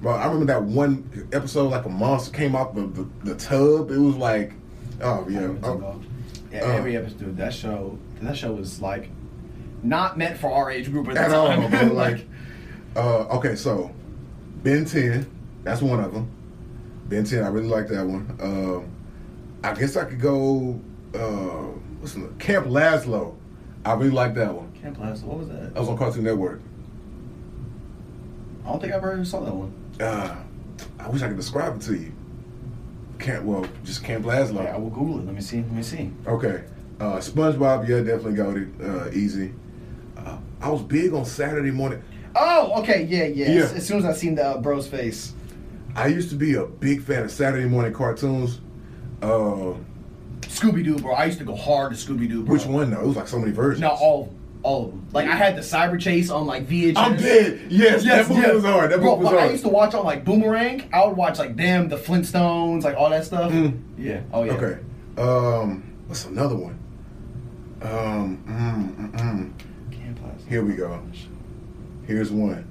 Bro, 0.00 0.12
I 0.12 0.24
remember 0.24 0.46
that 0.46 0.62
one 0.62 1.28
episode, 1.34 1.68
like 1.70 1.84
a 1.84 1.90
monster 1.90 2.34
came 2.34 2.56
out 2.56 2.74
the 2.74 2.86
the, 2.86 3.06
the 3.24 3.34
tub. 3.34 3.90
It 3.90 3.98
was 3.98 4.16
like, 4.16 4.54
oh 5.02 5.26
yeah, 5.28 5.48
oh, 5.62 6.00
Yeah, 6.50 6.62
Uh. 6.62 6.72
every 6.72 6.96
episode. 6.96 7.36
That 7.36 7.52
show, 7.52 7.98
that 8.22 8.36
show 8.38 8.52
was 8.52 8.80
like 8.80 9.10
not 9.82 10.18
meant 10.18 10.38
for 10.38 10.50
our 10.50 10.70
age 10.70 10.90
group 10.90 11.08
at 11.08 11.14
the 11.14 11.20
at 11.20 11.32
all, 11.32 11.46
time. 11.48 11.70
bro. 11.70 11.80
Like, 11.94 12.26
uh, 12.96 13.36
okay, 13.36 13.56
so 13.56 13.90
Ben 14.62 14.84
Ten, 14.84 15.30
that's 15.62 15.80
one 15.82 16.00
of 16.00 16.12
them. 16.12 16.30
Ben 17.08 17.24
Ten, 17.24 17.44
I 17.44 17.48
really 17.48 17.68
like 17.68 17.88
that 17.88 18.06
one. 18.06 18.36
Um, 18.40 18.90
I 19.62 19.74
guess 19.74 19.96
I 19.96 20.04
could 20.04 20.20
go. 20.20 20.80
Uh, 21.14 21.72
what's 22.00 22.14
the 22.14 22.28
Camp 22.38 22.66
Lazlo? 22.66 23.36
I 23.84 23.94
really 23.94 24.10
like 24.10 24.34
that 24.34 24.54
one. 24.54 24.72
Camp 24.80 24.98
Lazlo, 24.98 25.24
what 25.24 25.38
was 25.38 25.48
that? 25.48 25.74
That 25.74 25.80
was 25.80 25.88
on 25.88 25.98
Cartoon 25.98 26.24
Network. 26.24 26.60
I 28.64 28.70
don't 28.70 28.80
think 28.80 28.92
I 28.92 28.96
ever 28.96 29.24
saw 29.24 29.40
that 29.40 29.54
one. 29.54 29.72
Uh, 29.98 30.36
I 30.98 31.08
wish 31.08 31.22
I 31.22 31.28
could 31.28 31.36
describe 31.36 31.76
it 31.76 31.82
to 31.82 31.94
you. 31.94 32.12
Can't 33.18 33.44
well, 33.44 33.66
just 33.84 34.02
Camp 34.04 34.24
Lazlo. 34.24 34.64
Yeah, 34.64 34.74
I 34.74 34.78
will 34.78 34.90
Google 34.90 35.18
it. 35.20 35.26
Let 35.26 35.34
me 35.34 35.40
see. 35.40 35.58
Let 35.58 35.72
me 35.72 35.82
see. 35.82 36.10
Okay. 36.26 36.64
Uh, 36.98 37.16
SpongeBob, 37.16 37.88
yeah, 37.88 37.98
definitely 38.00 38.34
got 38.34 38.56
it. 38.56 38.68
Uh, 38.80 39.10
easy. 39.12 39.52
I 40.60 40.68
was 40.68 40.82
big 40.82 41.12
on 41.12 41.24
Saturday 41.24 41.70
morning. 41.70 42.02
Oh, 42.36 42.80
okay, 42.82 43.04
yeah, 43.04 43.24
yeah. 43.24 43.50
Yeah. 43.50 43.62
As, 43.62 43.72
as 43.72 43.86
soon 43.86 43.98
as 43.98 44.04
I 44.04 44.12
seen 44.12 44.34
the 44.34 44.46
uh, 44.46 44.58
bro's 44.58 44.86
face, 44.86 45.34
I 45.94 46.06
used 46.08 46.30
to 46.30 46.36
be 46.36 46.54
a 46.54 46.64
big 46.64 47.02
fan 47.02 47.24
of 47.24 47.30
Saturday 47.30 47.66
morning 47.66 47.92
cartoons. 47.92 48.60
Uh, 49.22 49.74
Scooby 50.42 50.84
Doo, 50.84 50.96
bro. 50.98 51.14
I 51.14 51.24
used 51.26 51.38
to 51.38 51.44
go 51.44 51.54
hard 51.56 51.92
to 51.94 51.98
Scooby 51.98 52.28
Doo. 52.28 52.42
which 52.42 52.66
one 52.66 52.90
though? 52.90 53.00
It 53.00 53.06
was 53.06 53.16
like 53.16 53.28
so 53.28 53.38
many 53.38 53.52
versions. 53.52 53.80
No, 53.80 53.88
all, 53.90 54.34
all 54.62 54.86
of 54.86 54.90
them. 54.90 55.06
Like 55.12 55.28
I 55.28 55.34
had 55.34 55.56
the 55.56 55.60
Cyber 55.62 56.00
Chase 56.00 56.30
on 56.30 56.46
like 56.46 56.66
VHS. 56.66 56.96
I'm 56.96 57.16
dead. 57.16 57.66
Yes, 57.70 58.04
that 58.04 58.28
movie 58.28 58.50
was 58.50 58.64
hard. 58.64 58.90
That 58.90 59.00
Bro, 59.00 59.16
was 59.16 59.30
but 59.30 59.38
I 59.38 59.50
used 59.50 59.64
to 59.64 59.68
watch 59.68 59.94
on 59.94 60.04
like 60.04 60.24
Boomerang. 60.24 60.88
I 60.92 61.04
would 61.06 61.16
watch 61.16 61.38
like 61.38 61.56
them, 61.56 61.88
the 61.88 61.96
Flintstones, 61.96 62.84
like 62.84 62.96
all 62.96 63.10
that 63.10 63.24
stuff. 63.24 63.52
Yeah. 63.98 64.22
Oh 64.32 64.44
yeah. 64.44 64.52
Okay. 64.52 64.80
Um, 65.18 65.82
what's 66.06 66.24
another 66.26 66.56
one? 66.56 66.78
Um, 67.82 68.38
mm, 68.46 69.10
mm, 69.12 69.18
mm. 69.18 69.52
Here 70.50 70.64
we 70.64 70.74
go. 70.74 71.00
Here's 72.08 72.32
one. 72.32 72.68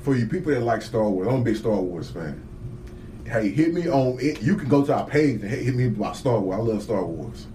For 0.00 0.16
you 0.16 0.26
people 0.26 0.50
that 0.52 0.62
like 0.62 0.80
Star 0.80 1.06
Wars, 1.06 1.28
I'm 1.28 1.42
a 1.42 1.44
big 1.44 1.56
Star 1.56 1.76
Wars 1.76 2.10
fan. 2.10 2.42
Hey, 3.26 3.50
hit 3.50 3.74
me 3.74 3.86
on 3.86 4.16
it. 4.18 4.40
You 4.40 4.56
can 4.56 4.66
go 4.66 4.82
to 4.82 4.94
our 4.94 5.06
page 5.06 5.42
and 5.42 5.50
hit 5.50 5.74
me 5.74 5.88
about 5.88 6.16
Star 6.16 6.40
Wars. 6.40 6.58
I 6.58 6.62
love 6.62 6.82
Star 6.82 7.04
Wars. 7.04 7.46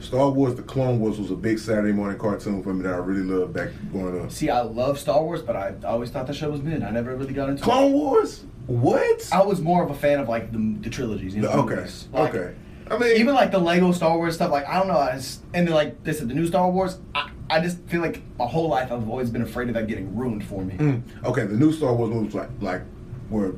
Star 0.00 0.30
Wars: 0.30 0.54
The 0.54 0.62
Clone 0.62 1.00
Wars 1.00 1.18
was 1.18 1.30
a 1.30 1.34
big 1.34 1.58
Saturday 1.58 1.92
morning 1.92 2.18
cartoon 2.18 2.62
for 2.62 2.72
me 2.72 2.82
that 2.84 2.94
I 2.94 2.96
really 2.96 3.20
loved 3.20 3.52
back 3.52 3.68
growing 3.92 4.22
up. 4.22 4.32
See, 4.32 4.48
I 4.48 4.62
love 4.62 4.98
Star 4.98 5.22
Wars, 5.22 5.42
but 5.42 5.54
I 5.54 5.74
always 5.84 6.08
thought 6.08 6.26
that 6.28 6.34
show 6.34 6.50
was 6.50 6.62
mid. 6.62 6.82
I 6.82 6.88
never 6.90 7.14
really 7.14 7.34
got 7.34 7.50
into 7.50 7.62
it. 7.62 7.64
Clone 7.64 7.92
Wars? 7.92 8.46
What? 8.68 9.28
I 9.30 9.42
was 9.42 9.60
more 9.60 9.84
of 9.84 9.90
a 9.90 9.94
fan 9.94 10.18
of 10.18 10.30
like 10.30 10.50
the, 10.50 10.76
the 10.80 10.88
trilogies. 10.88 11.34
You 11.34 11.42
know, 11.42 11.66
the 11.66 11.74
okay. 11.74 11.90
Like, 12.10 12.34
okay. 12.34 12.54
I 12.90 12.96
mean, 12.96 13.18
Even 13.18 13.34
like 13.34 13.50
the 13.50 13.58
Lego 13.58 13.92
Star 13.92 14.16
Wars 14.16 14.36
stuff, 14.36 14.50
like 14.50 14.66
I 14.66 14.78
don't 14.78 14.88
know, 14.88 14.96
I 14.96 15.16
just, 15.16 15.42
and 15.52 15.68
then 15.68 15.74
like 15.74 16.02
they 16.04 16.14
said 16.14 16.30
the 16.30 16.34
new 16.34 16.46
Star 16.46 16.70
Wars, 16.70 16.98
I, 17.14 17.30
I 17.48 17.60
just 17.60 17.78
feel 17.82 18.00
like 18.00 18.22
my 18.38 18.46
whole 18.46 18.68
life 18.68 18.90
I've 18.90 19.08
always 19.08 19.30
been 19.30 19.42
afraid 19.42 19.68
of 19.68 19.74
that 19.74 19.86
getting 19.86 20.16
ruined 20.16 20.44
for 20.44 20.62
me. 20.62 20.74
Mm. 20.74 21.02
Okay, 21.24 21.44
the 21.44 21.54
new 21.54 21.72
Star 21.72 21.94
Wars 21.94 22.10
movies 22.10 22.34
like 22.34 22.48
like 22.60 22.82
were 23.30 23.54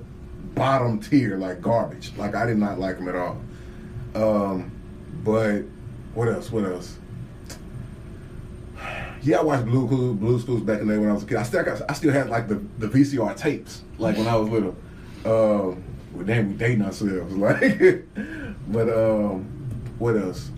bottom 0.55 1.01
tier, 1.01 1.36
like 1.36 1.62
garbage. 1.62 2.12
Like 2.16 2.34
I 2.34 2.47
did 2.47 2.59
not 2.59 2.78
like 2.78 2.99
them 2.99 3.09
at 3.09 3.14
all. 3.14 3.41
Um, 4.14 4.72
but 5.24 5.62
what 6.14 6.28
else? 6.28 6.51
What 6.51 6.64
else? 6.64 6.99
Yeah, 9.20 9.39
I 9.39 9.43
watched 9.43 9.64
Blue 9.64 9.89
Clues, 9.89 10.16
Blue 10.16 10.41
Clues 10.41 10.62
back 10.62 10.80
in 10.80 10.86
the 10.86 10.95
day 10.95 10.99
when 11.01 11.11
I 11.11 11.12
was 11.12 11.24
a 11.24 11.26
kid. 11.26 11.39
I 11.39 11.43
still 11.43 11.64
got, 11.64 11.82
I 11.91 11.93
still 11.93 12.12
had 12.12 12.30
like 12.30 12.47
the, 12.47 12.55
the 12.78 12.86
VCR 12.86 13.36
tapes, 13.36 13.82
like 13.99 14.16
when 14.16 14.28
I 14.28 14.36
was 14.36 14.49
little. 14.49 14.76
Um, 15.24 15.82
well, 16.12 16.24
damn, 16.24 16.51
we 16.51 16.55
dating 16.55 16.82
ourselves, 16.82 17.34
like. 17.34 18.07
but 18.68 18.89
um, 18.89 19.43
what 19.99 20.16
else? 20.16 20.53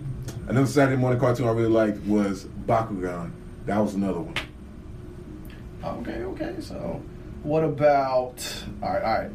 Another 0.47 0.67
Saturday 0.67 0.97
morning 1.01 1.19
cartoon 1.19 1.49
I 1.49 1.53
really 1.53 1.69
liked 1.71 2.05
was 2.05 2.49
Bakugan. 2.71 3.33
That 3.67 3.79
was 3.79 3.95
another 3.95 4.21
one. 4.21 4.35
Okay, 5.83 6.23
okay. 6.23 6.55
So, 6.61 7.03
what 7.43 7.65
about? 7.65 8.65
All 8.81 8.93
right, 8.93 9.03
all 9.03 9.19
right. 9.19 9.31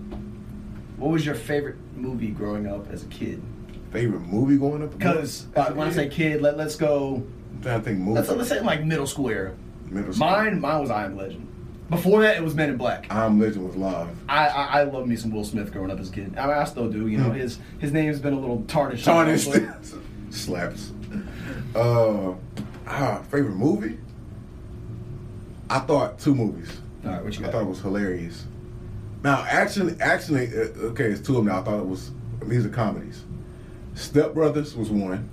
What 0.96 1.12
was 1.12 1.26
your 1.26 1.36
favorite 1.36 1.76
movie 1.96 2.30
growing 2.30 2.66
up 2.66 2.90
as 2.90 3.04
a 3.04 3.08
kid? 3.08 3.44
Favorite 3.92 4.22
movie 4.22 4.58
growing 4.58 4.84
up? 4.84 4.98
Because 4.98 5.48
uh, 5.56 5.72
when 5.74 5.88
I 5.88 5.92
say 5.92 6.08
kid, 6.08 6.42
let 6.42 6.56
let's 6.56 6.78
go. 6.78 7.26
I'm 7.66 7.84
think 7.84 8.00
movie. 8.00 8.20
Let's 8.20 8.30
let's 8.30 8.50
say 8.50 8.62
like 8.62 8.86
middle 8.86 9.08
school 9.08 9.30
era. 9.30 9.54
Middle 9.88 10.14
school. 10.14 10.28
Mine, 10.28 10.62
mine 10.62 10.82
was 10.82 10.90
I 10.90 11.04
Am 11.04 11.18
Legend. 11.18 11.52
Before 11.90 12.22
that, 12.22 12.38
it 12.38 12.44
was 12.44 12.56
Men 12.56 12.70
in 12.70 12.78
Black. 12.78 13.06
I'm 13.10 13.40
Legend 13.40 13.66
was 13.68 13.76
live. 13.76 14.16
I, 14.30 14.48
I 14.48 14.66
I 14.80 14.84
love 14.84 15.08
me 15.08 15.18
some 15.18 15.32
Will 15.32 15.44
Smith 15.44 15.74
growing 15.74 15.92
up 15.92 16.00
as 16.00 16.10
a 16.10 16.14
kid. 16.14 16.38
I, 16.38 16.48
mean, 16.48 16.56
I 16.56 16.64
still 16.64 16.90
do. 16.90 17.08
You 17.08 17.18
know, 17.18 17.32
his 17.32 17.60
his 17.80 17.92
name's 17.92 18.20
been 18.20 18.34
a 18.34 18.40
little 18.40 18.64
tarnished. 18.68 19.04
Tarnished. 19.04 19.50
Slaps. 20.30 20.92
Uh, 21.76 22.34
ah, 22.88 23.22
favorite 23.30 23.56
movie? 23.56 23.98
I 25.70 25.80
thought 25.80 26.20
two 26.20 26.36
movies. 26.36 26.70
All 27.04 27.12
right, 27.12 27.24
what 27.24 27.38
you 27.38 27.46
I 27.46 27.52
thought 27.52 27.62
it 27.64 27.68
was 27.68 27.82
hilarious. 27.82 28.46
Now, 29.24 29.44
action, 29.50 29.98
action. 30.02 30.36
uh, 30.36 30.86
Okay, 30.88 31.06
it's 31.06 31.22
two 31.26 31.38
of 31.38 31.46
them. 31.46 31.54
Now. 31.54 31.62
I 31.62 31.64
thought 31.64 31.80
it 31.80 31.86
was 31.88 32.12
these 32.44 32.66
are 32.66 32.70
comedies. 32.70 33.24
Step 33.96 34.34
Brothers 34.34 34.76
was 34.76 34.90
one, 34.90 35.30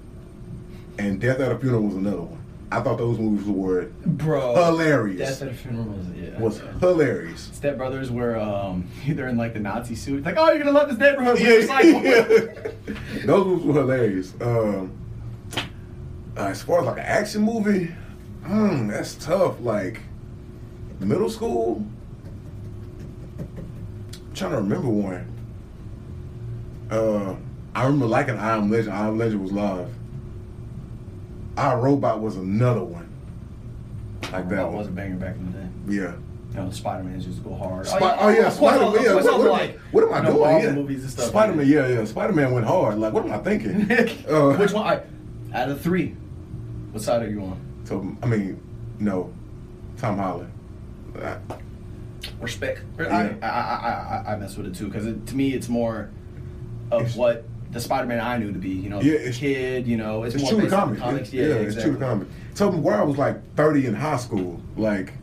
and 0.98 1.20
Death 1.20 1.40
at 1.40 1.52
a 1.52 1.58
Funeral 1.58 1.82
was 1.82 1.96
another 1.96 2.22
one. 2.22 2.38
I 2.70 2.80
thought 2.80 2.96
those 2.96 3.18
movies 3.18 3.46
were 3.46 3.90
Bro, 4.06 4.54
hilarious. 4.54 5.18
Death 5.18 5.42
at 5.42 5.48
a 5.48 5.54
Funeral 5.54 5.84
was 5.84 6.06
yeah. 6.16 6.38
was 6.38 6.60
yeah. 6.62 6.78
hilarious. 6.78 7.50
Step 7.52 7.76
Brothers 7.76 8.10
were 8.10 8.38
um 8.38 8.88
either 9.06 9.28
in 9.28 9.36
like 9.36 9.52
the 9.52 9.60
Nazi 9.60 9.94
suit, 9.94 10.24
like 10.24 10.36
oh 10.38 10.48
you're 10.52 10.58
gonna 10.64 10.72
love 10.72 10.88
this 10.88 10.98
neighborhood 10.98 11.38
Yeah, 11.38 11.58
yeah. 11.58 13.24
Those 13.26 13.46
movies 13.46 13.66
were 13.66 13.74
hilarious. 13.74 14.32
Um, 14.40 14.92
uh, 16.36 16.40
as 16.40 16.62
far 16.62 16.80
as 16.80 16.86
like 16.86 16.98
an 16.98 17.04
action 17.04 17.42
movie, 17.42 17.86
hmm, 18.44 18.88
that's 18.88 19.14
tough. 19.14 19.60
Like 19.60 20.00
middle 21.00 21.30
school, 21.30 21.84
I'm 23.38 24.34
trying 24.34 24.52
to 24.52 24.56
remember 24.58 24.88
one. 24.88 25.28
Uh, 26.90 27.36
I 27.74 27.84
remember 27.84 28.06
liking 28.06 28.36
I 28.36 28.56
Am 28.56 28.70
Legend. 28.70 28.92
I 28.92 29.08
Am 29.08 29.18
Legend 29.18 29.42
was 29.42 29.52
live. 29.52 29.88
I, 31.56 31.74
Robot 31.74 32.20
was 32.20 32.36
another 32.36 32.82
one. 32.82 33.08
Like 34.32 34.48
that 34.48 34.66
one. 34.66 34.76
was 34.76 34.86
a 34.88 34.90
banger 34.90 35.16
back 35.16 35.36
in 35.36 35.52
the 35.52 35.58
day. 35.58 35.68
Yeah. 35.88 36.14
You 36.52 36.56
know, 36.56 36.70
Spider 36.70 37.04
Man 37.04 37.20
just 37.20 37.42
go 37.42 37.54
hard. 37.54 37.86
Spi- 37.86 38.16
oh 38.18 38.28
yeah, 38.28 38.50
Spider 38.50 38.90
Man. 38.90 39.04
Yeah, 39.04 39.14
what, 39.14 39.24
what, 39.24 39.50
like, 39.50 39.78
what 39.90 40.04
am 40.04 40.12
I 40.12 40.16
you 40.18 40.22
know, 40.24 40.74
doing? 40.74 41.00
Yeah. 41.00 41.06
stuff. 41.06 41.26
Spider 41.26 41.54
Man. 41.54 41.66
Yeah, 41.66 41.88
yeah. 41.88 42.04
Spider 42.04 42.32
Man 42.32 42.52
went 42.52 42.66
hard. 42.66 42.98
Like, 42.98 43.12
what 43.12 43.24
am 43.24 43.32
I 43.32 43.38
thinking? 43.38 43.90
uh, 44.28 44.56
Which 44.56 44.72
one? 44.72 44.86
I, 44.86 45.02
out 45.54 45.70
of 45.70 45.80
three, 45.80 46.14
what 46.92 47.02
side 47.02 47.22
are 47.22 47.28
you 47.30 47.40
on? 47.42 47.60
So 47.84 48.16
I 48.22 48.26
mean, 48.26 48.60
no, 48.98 49.32
Tom 49.96 50.18
Holland. 50.18 50.52
Respect. 52.40 52.80
Yeah. 52.98 53.36
I, 53.42 53.46
I, 53.46 53.50
I, 53.50 54.22
I, 54.30 54.32
I 54.34 54.36
mess 54.36 54.56
with 54.56 54.66
it 54.66 54.74
too 54.74 54.86
because 54.86 55.04
to 55.06 55.34
me 55.36 55.52
it's 55.54 55.68
more 55.68 56.10
of 56.90 57.02
It's- 57.02 57.16
what 57.16 57.44
the 57.72 57.80
Spider-Man 57.80 58.20
I 58.20 58.36
knew 58.36 58.52
to 58.52 58.58
be. 58.58 58.68
You 58.68 58.90
know, 58.90 59.00
Yeah, 59.00 59.18
the 59.24 59.32
kid. 59.32 59.86
You 59.86 59.96
know, 59.96 60.24
it's, 60.24 60.34
It's 60.34 60.42
more 60.44 60.52
true 60.52 60.60
to 60.60 60.64
based 60.66 60.74
comic. 60.76 60.94
the 60.98 61.00
comics. 61.04 61.28
It's- 61.28 61.34
yeah, 61.34 61.54
yeah, 61.54 61.60
it's 61.62 61.74
exactly. 61.76 61.90
true 61.92 62.00
to 62.00 62.06
comic. 62.06 62.28
Tobey 62.54 62.76
Maguire 62.76 63.04
was 63.06 63.16
like 63.18 63.54
30 63.56 63.86
in 63.86 63.94
high 63.94 64.18
school. 64.18 64.60
Like, 64.76 65.14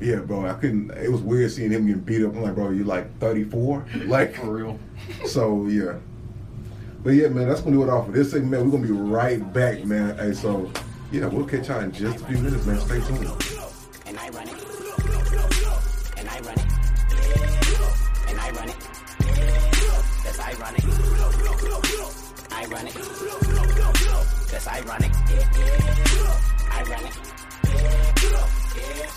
yeah, 0.00 0.16
bro, 0.20 0.46
I 0.46 0.52
couldn't. 0.54 0.90
It 0.92 1.10
was 1.10 1.20
weird 1.20 1.50
seeing 1.50 1.72
him 1.72 1.86
getting 1.86 2.02
beat 2.02 2.24
up. 2.24 2.34
I'm 2.36 2.42
like, 2.42 2.54
bro, 2.54 2.70
you're 2.70 2.86
like 2.86 3.18
34? 3.18 3.84
Like, 4.06 4.36
For 4.36 4.46
real. 4.52 4.78
so 5.26 5.66
yeah. 5.66 5.94
But 7.06 7.14
yeah, 7.14 7.28
man, 7.28 7.48
that's 7.48 7.60
gonna 7.60 7.76
do 7.76 7.84
it 7.84 7.88
all 7.88 8.02
for 8.02 8.10
this 8.10 8.32
segment. 8.32 8.64
We're 8.64 8.72
gonna 8.72 8.82
be 8.82 8.90
right 8.90 9.52
back, 9.52 9.84
man. 9.84 10.18
Hey, 10.18 10.32
so 10.32 10.68
yeah, 11.12 11.26
we'll 11.26 11.46
catch 11.46 11.68
y'all 11.68 11.78
in 11.78 11.92
just 11.92 12.20
a 12.20 12.26
few 12.26 12.38
minutes, 12.38 12.66
man. 12.66 12.80
Stay 12.80 12.98
tuned. 12.98 13.30
and 14.06 14.18
I 14.18 14.28
run 14.30 14.48
it. 14.48 14.54
And 16.16 16.28
I 16.28 16.40
run 16.40 16.58
it. 16.58 16.66
And 18.26 18.40
I 18.40 18.50
run 18.50 18.68
it. 18.68 18.76
Yes, 20.24 20.40
I 20.40 20.52
run 20.58 20.74
it. 20.74 20.84
I 22.50 22.66
run 26.90 27.25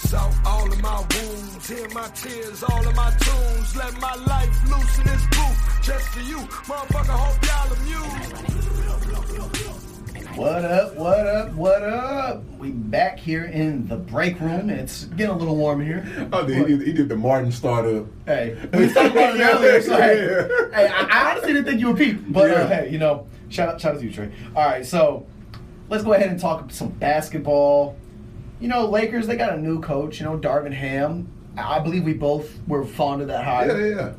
South 0.10 0.36
all 0.44 0.72
of 0.72 0.82
my 0.82 0.98
wounds, 0.98 1.70
hear 1.70 1.88
my 1.90 2.08
tears, 2.10 2.64
all 2.64 2.88
of 2.88 2.96
my 2.96 3.12
tunes. 3.20 3.76
Let 3.76 4.00
my 4.02 4.16
life 4.16 4.50
loose 4.68 4.98
in 4.98 5.04
this 5.06 5.24
booth, 5.28 5.80
just 5.84 6.08
for 6.08 6.22
you. 6.22 6.38
Motherfucker, 6.38 7.06
hope 7.10 7.46
y'all 7.46 7.72
amused. 7.74 8.34
What 10.36 10.66
up? 10.66 10.96
What 10.96 11.28
up? 11.28 11.52
What 11.54 11.84
up? 11.84 12.44
We 12.58 12.72
back 12.72 13.20
here 13.20 13.44
in 13.46 13.88
the 13.88 13.98
break 13.98 14.40
room. 14.40 14.72
It's 14.72 15.04
getting 15.06 15.36
a 15.36 15.38
little 15.38 15.56
warm 15.56 15.80
here. 15.86 16.04
Oh, 16.34 16.44
he 16.46 16.56
did, 16.56 16.82
he 16.88 16.94
did 16.94 17.08
the 17.10 17.16
Martin 17.16 17.52
startup. 17.52 18.08
Hey, 18.26 18.58
we 18.74 18.92
talked 18.92 19.12
about 19.12 19.36
it 19.36 19.42
earlier. 19.42 19.80
So 19.82 19.96
hey, 19.96 20.26
Yeah. 20.26 20.48
hey, 20.76 20.88
I, 20.88 21.04
I 21.08 21.32
honestly 21.32 21.54
didn't 21.54 21.66
think 21.66 21.80
you 21.82 21.88
would 21.90 21.98
peep, 21.98 22.20
but 22.30 22.50
Yeah. 22.50 22.56
uh, 22.56 22.68
hey, 22.68 22.90
you 22.90 22.98
know, 22.98 23.28
shout 23.50 23.70
out, 23.70 23.80
shout 23.82 23.94
out 23.94 24.00
to 24.00 24.06
you, 24.08 24.12
Trey. 24.12 24.32
All 24.56 24.66
right, 24.66 24.84
so 24.84 25.28
let's 25.88 26.04
go 26.04 26.14
ahead 26.14 26.30
and 26.32 26.40
talk 26.40 26.72
some 26.72 26.90
basketball. 26.90 27.96
You 28.60 28.68
know, 28.68 28.88
Lakers 28.88 29.28
they 29.28 29.38
got 29.38 29.54
a 29.54 29.58
new 29.58 29.82
coach. 29.82 30.20
You 30.20 30.26
know, 30.26 30.38
Darvin 30.38 30.74
Ham. 30.74 31.32
I 31.58 31.80
believe 31.80 32.04
we 32.04 32.14
both 32.14 32.60
were 32.68 32.86
fond 32.86 33.22
of 33.22 33.28
that 33.28 33.44
hire. 33.44 33.68
Yeah, 33.68 33.86
yeah, 33.86 33.96
yeah. 33.96 34.14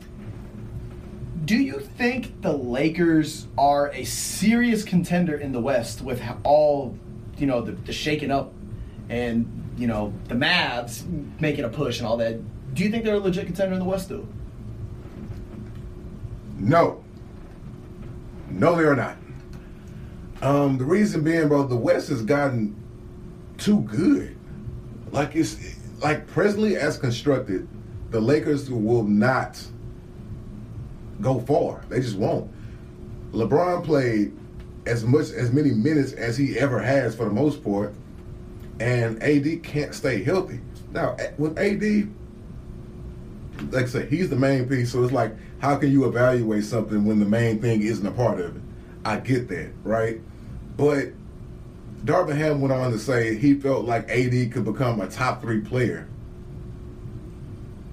Do 1.44 1.56
you 1.56 1.80
think 1.80 2.42
the 2.42 2.52
Lakers 2.52 3.46
are 3.56 3.90
a 3.92 4.04
serious 4.04 4.84
contender 4.84 5.36
in 5.36 5.52
the 5.52 5.60
West 5.60 6.02
with 6.02 6.22
all, 6.44 6.96
you 7.38 7.46
know, 7.46 7.62
the, 7.62 7.72
the 7.72 7.92
shaking 7.92 8.30
up 8.30 8.52
and, 9.08 9.72
you 9.76 9.86
know, 9.86 10.12
the 10.28 10.34
Mavs 10.34 11.04
making 11.40 11.64
a 11.64 11.68
push 11.68 11.98
and 11.98 12.06
all 12.06 12.18
that? 12.18 12.40
Do 12.74 12.84
you 12.84 12.90
think 12.90 13.04
they're 13.04 13.16
a 13.16 13.20
legit 13.20 13.46
contender 13.46 13.72
in 13.72 13.80
the 13.80 13.86
West, 13.86 14.10
though? 14.10 14.28
No. 16.58 17.02
No, 18.50 18.76
they 18.76 18.84
are 18.84 18.96
not. 18.96 19.16
Um, 20.42 20.78
the 20.78 20.84
reason 20.84 21.24
being, 21.24 21.48
bro, 21.48 21.66
the 21.66 21.74
West 21.74 22.10
has 22.10 22.22
gotten 22.22 22.79
too 23.60 23.82
good. 23.82 24.36
Like 25.12 25.36
it's 25.36 25.56
like 26.02 26.26
presently 26.26 26.76
as 26.76 26.98
constructed, 26.98 27.68
the 28.10 28.20
Lakers 28.20 28.70
will 28.70 29.04
not 29.04 29.62
go 31.20 31.40
far. 31.40 31.84
They 31.88 32.00
just 32.00 32.16
won't. 32.16 32.50
LeBron 33.32 33.84
played 33.84 34.36
as 34.86 35.04
much 35.04 35.30
as 35.30 35.52
many 35.52 35.70
minutes 35.70 36.12
as 36.12 36.36
he 36.36 36.58
ever 36.58 36.80
has 36.80 37.14
for 37.14 37.24
the 37.24 37.30
most 37.30 37.62
part, 37.62 37.94
and 38.80 39.22
AD 39.22 39.62
can't 39.62 39.94
stay 39.94 40.22
healthy. 40.24 40.60
Now 40.92 41.16
with 41.38 41.58
AD, 41.58 42.10
like 43.72 43.84
I 43.84 43.88
said, 43.88 44.08
he's 44.08 44.30
the 44.30 44.36
main 44.36 44.68
piece. 44.68 44.92
So 44.92 45.04
it's 45.04 45.12
like, 45.12 45.34
how 45.60 45.76
can 45.76 45.92
you 45.92 46.06
evaluate 46.06 46.64
something 46.64 47.04
when 47.04 47.20
the 47.20 47.26
main 47.26 47.60
thing 47.60 47.82
isn't 47.82 48.06
a 48.06 48.10
part 48.10 48.40
of 48.40 48.56
it? 48.56 48.62
I 49.04 49.18
get 49.18 49.48
that, 49.48 49.70
right? 49.84 50.20
But 50.76 51.12
Darvin 52.04 52.36
Ham 52.36 52.60
went 52.60 52.72
on 52.72 52.90
to 52.92 52.98
say 52.98 53.36
he 53.36 53.54
felt 53.54 53.84
like 53.84 54.08
AD 54.08 54.52
could 54.52 54.64
become 54.64 55.00
a 55.00 55.08
top 55.08 55.40
three 55.42 55.60
player. 55.60 56.08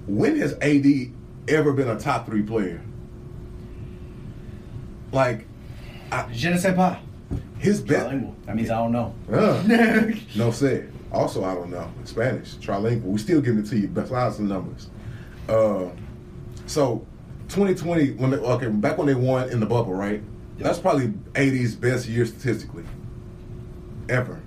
When 0.06 0.38
has 0.38 0.54
AD 0.62 0.86
ever 1.48 1.72
been 1.72 1.88
a 1.88 1.98
top 1.98 2.26
three 2.26 2.42
player? 2.42 2.80
Like, 5.12 5.46
Je 6.32 6.50
ne 6.50 6.56
sais 6.56 6.74
pas. 6.74 6.98
his 7.58 7.80
best. 7.82 8.16
That 8.46 8.56
means 8.56 8.70
I 8.70 8.76
don't 8.78 8.92
know. 8.92 9.14
Uh, 9.30 9.62
no 10.36 10.50
say. 10.50 10.86
Also, 11.12 11.44
I 11.44 11.54
don't 11.54 11.70
know 11.70 11.90
Spanish, 12.04 12.54
trilingual. 12.56 13.04
We 13.04 13.18
still 13.18 13.40
giving 13.40 13.60
it 13.60 13.66
to 13.68 13.78
you 13.78 13.88
besides 13.88 14.36
the 14.38 14.44
numbers. 14.44 14.88
Uh, 15.48 15.88
so, 16.66 17.06
2020, 17.48 18.12
when 18.12 18.30
they, 18.30 18.36
okay, 18.36 18.68
back 18.68 18.98
when 18.98 19.06
they 19.06 19.14
won 19.14 19.48
in 19.50 19.60
the 19.60 19.66
bubble, 19.66 19.94
right? 19.94 20.22
That's 20.58 20.78
probably 20.78 21.14
AD's 21.34 21.74
best 21.74 22.06
year 22.08 22.26
statistically, 22.26 22.84
ever. 24.08 24.40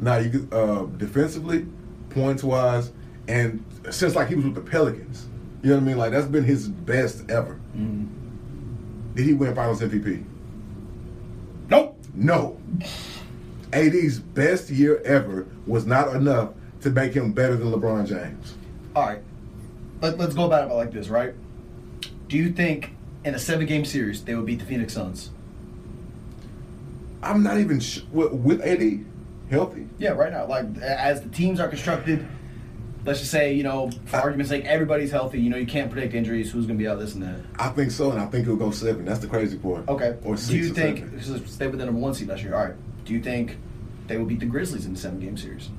Now 0.00 0.18
you 0.18 0.48
uh, 0.52 0.84
defensively, 0.96 1.66
points 2.10 2.44
wise, 2.44 2.92
and 3.26 3.64
since 3.90 4.14
like 4.14 4.28
he 4.28 4.34
was 4.34 4.44
with 4.44 4.54
the 4.54 4.60
Pelicans, 4.60 5.28
you 5.62 5.70
know 5.70 5.76
what 5.76 5.82
I 5.82 5.86
mean? 5.86 5.98
Like 5.98 6.12
that's 6.12 6.26
been 6.26 6.44
his 6.44 6.68
best 6.68 7.28
ever. 7.30 7.58
Did 9.14 9.26
he 9.26 9.34
win 9.34 9.54
Finals 9.54 9.80
MVP? 9.80 10.24
Nope. 11.68 11.98
No. 12.14 12.58
AD's 13.72 14.18
best 14.18 14.70
year 14.70 15.00
ever 15.04 15.46
was 15.66 15.86
not 15.86 16.14
enough 16.14 16.50
to 16.82 16.90
make 16.90 17.12
him 17.12 17.32
better 17.32 17.56
than 17.56 17.70
LeBron 17.70 18.06
James. 18.06 18.54
All 18.94 19.06
right. 19.06 19.22
Let, 20.00 20.18
let's 20.18 20.34
go 20.34 20.46
about 20.46 20.70
it 20.70 20.74
like 20.74 20.92
this, 20.92 21.08
right? 21.08 21.34
Do 22.28 22.36
you 22.36 22.52
think 22.52 22.94
in 23.24 23.34
a 23.34 23.38
seven 23.38 23.66
game 23.66 23.84
series 23.84 24.22
they 24.22 24.34
would 24.34 24.46
beat 24.46 24.60
the 24.60 24.64
Phoenix 24.64 24.94
Suns? 24.94 25.30
I'm 27.22 27.42
not 27.42 27.58
even 27.58 27.80
sh- 27.80 28.00
with, 28.12 28.32
with 28.32 28.60
AD 28.62 29.04
healthy. 29.50 29.88
Yeah, 29.98 30.10
right 30.10 30.32
now. 30.32 30.46
Like 30.46 30.76
as 30.78 31.22
the 31.22 31.28
teams 31.28 31.58
are 31.60 31.68
constructed, 31.68 32.26
let's 33.04 33.18
just 33.20 33.30
say, 33.32 33.54
you 33.54 33.62
know, 33.62 33.90
for 34.06 34.18
argument's 34.18 34.50
sake, 34.50 34.64
everybody's 34.64 35.10
healthy. 35.10 35.40
You 35.40 35.50
know, 35.50 35.56
you 35.56 35.66
can't 35.66 35.90
predict 35.90 36.14
injuries, 36.14 36.50
who's 36.52 36.66
going 36.66 36.78
to 36.78 36.82
be 36.82 36.88
out, 36.88 36.98
this 36.98 37.14
and 37.14 37.22
that. 37.22 37.40
I 37.58 37.68
think 37.70 37.90
so, 37.90 38.10
and 38.10 38.20
I 38.20 38.26
think 38.26 38.46
he'll 38.46 38.56
go 38.56 38.70
seven. 38.70 39.04
That's 39.04 39.20
the 39.20 39.26
crazy 39.26 39.58
part. 39.58 39.88
Okay. 39.88 40.16
Or 40.24 40.36
six. 40.36 40.50
Do 40.50 40.56
you 40.58 40.72
think 40.74 40.98
seven. 41.20 41.46
stay 41.46 41.66
with 41.66 41.78
the 41.78 41.86
number 41.86 42.00
one 42.00 42.14
seed 42.14 42.28
last 42.28 42.42
year? 42.42 42.54
All 42.54 42.64
right. 42.64 42.74
Do 43.04 43.12
you 43.14 43.20
think 43.20 43.56
they 44.06 44.16
will 44.16 44.26
beat 44.26 44.40
the 44.40 44.46
Grizzlies 44.46 44.86
in 44.86 44.92
the 44.94 44.98
seven 44.98 45.18
game 45.20 45.36
series? 45.36 45.70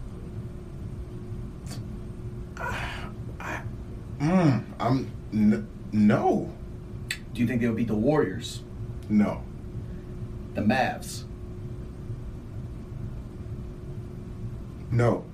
Mm, 4.19 4.63
I'm 4.81 5.09
n- 5.31 5.65
no, 5.93 6.53
Do 7.33 7.39
you 7.41 7.47
think 7.47 7.61
they 7.61 7.67
will 7.69 7.75
beat 7.75 7.87
the 7.87 7.95
Warriors, 7.95 8.63
no, 9.07 9.41
the 10.55 10.61
Mavs, 10.61 11.23
no. 14.91 15.25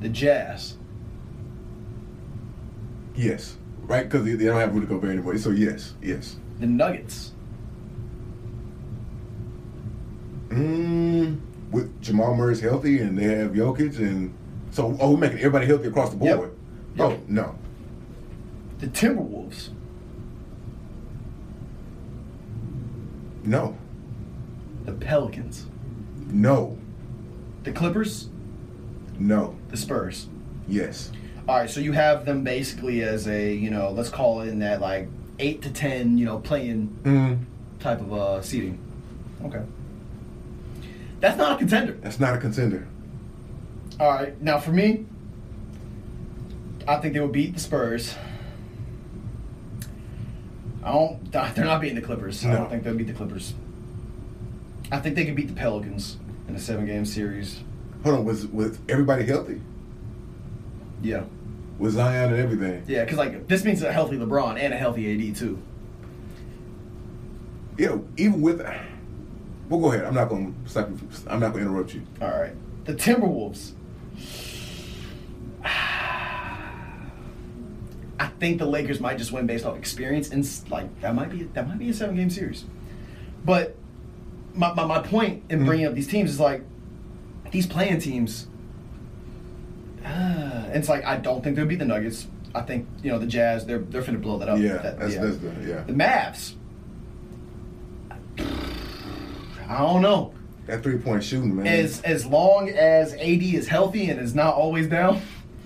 the 0.00 0.08
Jazz, 0.08 0.76
Yes, 3.14 3.56
right? 3.82 4.08
Because 4.08 4.24
they, 4.24 4.36
don't 4.36 4.56
have 4.60 4.72
Rudy 4.74 4.86
Gobert 4.86 5.10
anymore. 5.10 5.36
So 5.38 5.50
yes, 5.50 5.94
yes. 6.00 6.36
the 6.60 6.66
Nuggets? 6.66 7.32
Mm, 10.50 11.40
with 11.72 12.00
Jamal 12.00 12.34
Murray's 12.36 12.60
healthy 12.60 13.00
and 13.00 13.18
they 13.18 13.24
have 13.24 13.50
Jokic 13.52 13.98
and 13.98 14.32
so 14.70 14.96
oh 15.00 15.12
we're 15.12 15.18
making 15.18 15.38
everybody 15.38 15.66
healthy 15.66 15.88
across 15.88 16.10
the 16.10 16.16
board. 16.16 16.52
Yep. 16.96 17.06
Oh 17.06 17.10
Yep. 17.10 17.28
no, 17.28 17.54
The 18.78 18.86
Timberwolves, 18.86 19.68
no, 23.44 23.76
the 24.84 24.92
Pelicans, 24.92 25.66
no, 26.28 26.78
the 27.64 27.72
Clippers, 27.72 28.28
no. 29.18 29.56
the 29.68 29.76
Spurs. 29.76 30.26
Yes. 30.66 31.10
All 31.48 31.56
right, 31.56 31.70
so 31.70 31.80
you 31.80 31.92
have 31.92 32.24
them 32.26 32.44
basically 32.44 33.02
as 33.02 33.26
a, 33.26 33.52
you 33.54 33.70
know, 33.70 33.90
let's 33.90 34.10
call 34.10 34.42
it 34.42 34.48
in 34.48 34.58
that 34.58 34.80
like 34.80 35.08
eight 35.38 35.62
to 35.62 35.70
ten, 35.70 36.18
you 36.18 36.24
know, 36.26 36.38
playing 36.38 36.96
Mm, 37.04 37.44
type 37.80 38.00
of 38.00 38.12
uh, 38.12 38.42
seating. 38.42 38.78
Okay. 39.44 39.62
That's 41.20 41.36
not 41.38 41.52
a 41.52 41.56
contender. 41.58 41.92
that's 42.02 42.20
not 42.20 42.34
a 42.34 42.38
contender. 42.38 42.86
All 43.98 44.08
right, 44.10 44.40
now 44.42 44.58
for 44.58 44.70
me, 44.72 45.06
I 46.86 46.96
think 46.98 47.14
they 47.14 47.20
will 47.20 47.28
beat 47.28 47.54
the 47.54 47.60
Spurs. 47.60 48.14
I 50.84 50.92
don't. 50.92 51.32
They're 51.54 51.64
not 51.64 51.80
beating 51.80 51.96
the 51.96 52.02
Clippers. 52.02 52.44
I 52.44 52.52
don't 52.52 52.70
think 52.70 52.82
they'll 52.84 52.94
beat 52.94 53.08
the 53.08 53.12
Clippers. 53.12 53.52
I 54.92 54.98
think 55.00 55.16
they 55.16 55.24
can 55.24 55.34
beat 55.34 55.48
the 55.48 55.54
Pelicans 55.54 56.16
in 56.48 56.54
a 56.54 56.58
seven-game 56.58 57.04
series. 57.04 57.60
Hold 58.04 58.18
on, 58.18 58.24
was 58.24 58.46
was 58.46 58.78
everybody 58.88 59.24
healthy? 59.24 59.60
Yeah, 61.02 61.24
With 61.78 61.92
Zion 61.94 62.32
and 62.32 62.40
everything? 62.42 62.84
yeah, 62.88 63.04
because 63.04 63.18
like 63.18 63.46
this 63.48 63.64
means 63.64 63.82
a 63.82 63.92
healthy 63.92 64.16
LeBron 64.16 64.58
and 64.58 64.74
a 64.74 64.76
healthy 64.76 65.30
AD 65.30 65.36
too. 65.36 65.58
Yeah, 67.76 67.98
even 68.16 68.40
with. 68.40 68.60
Well, 69.68 69.80
go 69.80 69.92
ahead. 69.92 70.04
I'm 70.04 70.14
not 70.14 70.28
gonna 70.28 70.52
stop. 70.66 70.88
you- 70.90 70.98
I'm 71.28 71.40
not 71.40 71.52
gonna 71.52 71.66
interrupt 71.66 71.94
you. 71.94 72.02
All 72.20 72.28
right, 72.28 72.52
the 72.84 72.94
Timberwolves. 72.94 73.72
I 78.20 78.26
think 78.40 78.58
the 78.58 78.66
Lakers 78.66 78.98
might 79.00 79.18
just 79.18 79.30
win 79.30 79.46
based 79.46 79.64
off 79.64 79.76
experience, 79.76 80.30
and 80.30 80.48
like 80.70 81.00
that 81.02 81.14
might 81.14 81.30
be 81.30 81.44
that 81.54 81.68
might 81.68 81.78
be 81.78 81.90
a 81.90 81.94
seven-game 81.94 82.30
series. 82.30 82.64
But 83.44 83.76
my, 84.54 84.74
my, 84.74 84.84
my 84.84 85.00
point 85.00 85.44
in 85.48 85.58
mm-hmm. 85.58 85.66
bringing 85.66 85.86
up 85.86 85.94
these 85.94 86.08
teams 86.08 86.30
is 86.30 86.40
like 86.40 86.62
these 87.50 87.66
playing 87.66 88.00
teams. 88.00 88.46
Uh, 90.04 90.64
it's 90.72 90.88
like 90.88 91.04
I 91.04 91.16
don't 91.16 91.42
think 91.42 91.56
they'll 91.56 91.66
beat 91.66 91.78
the 91.78 91.84
Nuggets. 91.84 92.26
I 92.54 92.62
think 92.62 92.86
you 93.02 93.10
know 93.10 93.18
the 93.18 93.26
Jazz. 93.26 93.66
They're 93.66 93.78
they're 93.78 94.02
finna 94.02 94.20
blow 94.20 94.38
that 94.38 94.48
up. 94.48 94.58
Yeah, 94.58 94.78
That- 94.78 94.98
that's 94.98 95.16
that's 95.16 95.36
the 95.38 95.52
yeah. 95.66 95.82
the 95.82 95.92
Mavs. 95.92 96.54
I 99.68 99.78
don't 99.78 100.02
know. 100.02 100.32
That 100.66 100.82
three 100.82 100.98
point 100.98 101.24
shooting, 101.24 101.56
man. 101.56 101.66
As 101.66 102.00
as 102.02 102.26
long 102.26 102.68
as 102.70 103.12
AD 103.14 103.42
is 103.42 103.68
healthy 103.68 104.10
and 104.10 104.20
is 104.20 104.34
not 104.34 104.54
always 104.54 104.86
down, 104.86 105.20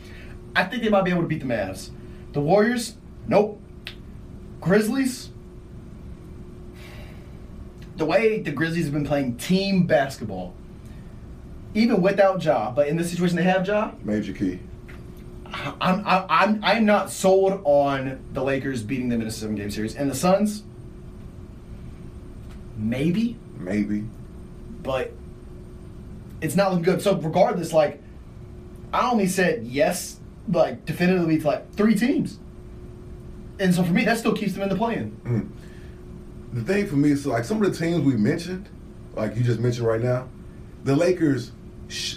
I 0.57 0.64
think 0.64 0.83
they 0.83 0.89
might 0.89 1.05
be 1.05 1.11
able 1.11 1.22
to 1.22 1.28
beat 1.28 1.41
the 1.41 1.47
Mavs. 1.47 1.91
The 2.33 2.41
Warriors, 2.41 2.97
nope. 3.26 3.61
Grizzlies. 4.61 5.30
The 7.97 8.07
way 8.07 8.41
the 8.41 8.53
Grizzlies 8.53 8.85
have 8.85 8.95
been 8.95 9.05
playing 9.07 9.37
team 9.37 9.87
basketball, 9.87 10.55
even 11.75 12.03
without 12.03 12.45
Ja, 12.45 12.70
but 12.70 12.89
in 12.89 12.97
this 12.97 13.11
situation 13.11 13.37
they 13.37 13.43
have 13.45 13.66
Ja, 13.66 13.93
Major 14.05 14.33
key. 14.33 14.59
I'm 15.81 16.03
I'm 16.07 16.25
I'm 16.29 16.64
I'm 16.64 16.85
not 16.87 17.11
sold 17.11 17.61
on 17.64 18.25
the 18.33 18.43
Lakers 18.43 18.83
beating 18.83 19.09
them 19.11 19.20
in 19.20 19.27
a 19.27 19.31
seven 19.31 19.55
game 19.55 19.70
series. 19.70 19.95
And 19.95 20.11
the 20.11 20.14
Suns, 20.14 20.62
maybe, 22.77 23.37
Maybe. 23.59 24.05
but 24.83 25.12
it's 26.41 26.57
not 26.57 26.70
looking 26.70 26.85
good. 26.85 27.03
So 27.03 27.16
regardless, 27.16 27.73
like 27.73 28.03
I 28.93 29.11
only 29.11 29.27
said 29.27 29.64
yes, 29.64 30.18
like 30.51 30.85
definitively 30.85 31.39
to 31.41 31.47
like 31.47 31.73
three 31.75 31.95
teams. 31.95 32.39
And 33.59 33.75
so 33.75 33.85
for 33.85 33.93
me, 33.93 34.05
that 34.07 34.18
still 34.18 34.35
keeps 34.35 34.55
them 34.55 34.62
in 34.62 34.68
the 34.70 34.75
play-in. 34.77 35.11
Mm. 35.25 35.49
The 36.55 36.64
thing 36.64 36.87
for 36.87 36.97
me 36.97 37.12
is 37.12 37.27
like 37.27 37.45
some 37.45 37.62
of 37.62 37.70
the 37.70 37.79
teams 37.79 38.01
we 38.05 38.16
mentioned, 38.16 38.68
like 39.14 39.37
you 39.37 39.43
just 39.43 39.61
mentioned 39.61 39.87
right 39.87 40.01
now, 40.01 40.29
the 40.85 40.97
Lakers. 40.97 41.53
Sh- 41.93 42.16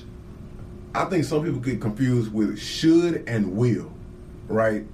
I 0.93 1.05
think 1.05 1.25
some 1.25 1.43
people 1.43 1.59
get 1.59 1.81
confused 1.81 2.31
with 2.33 2.57
should 2.59 3.27
and 3.27 3.55
will, 3.57 3.91
right? 4.47 4.85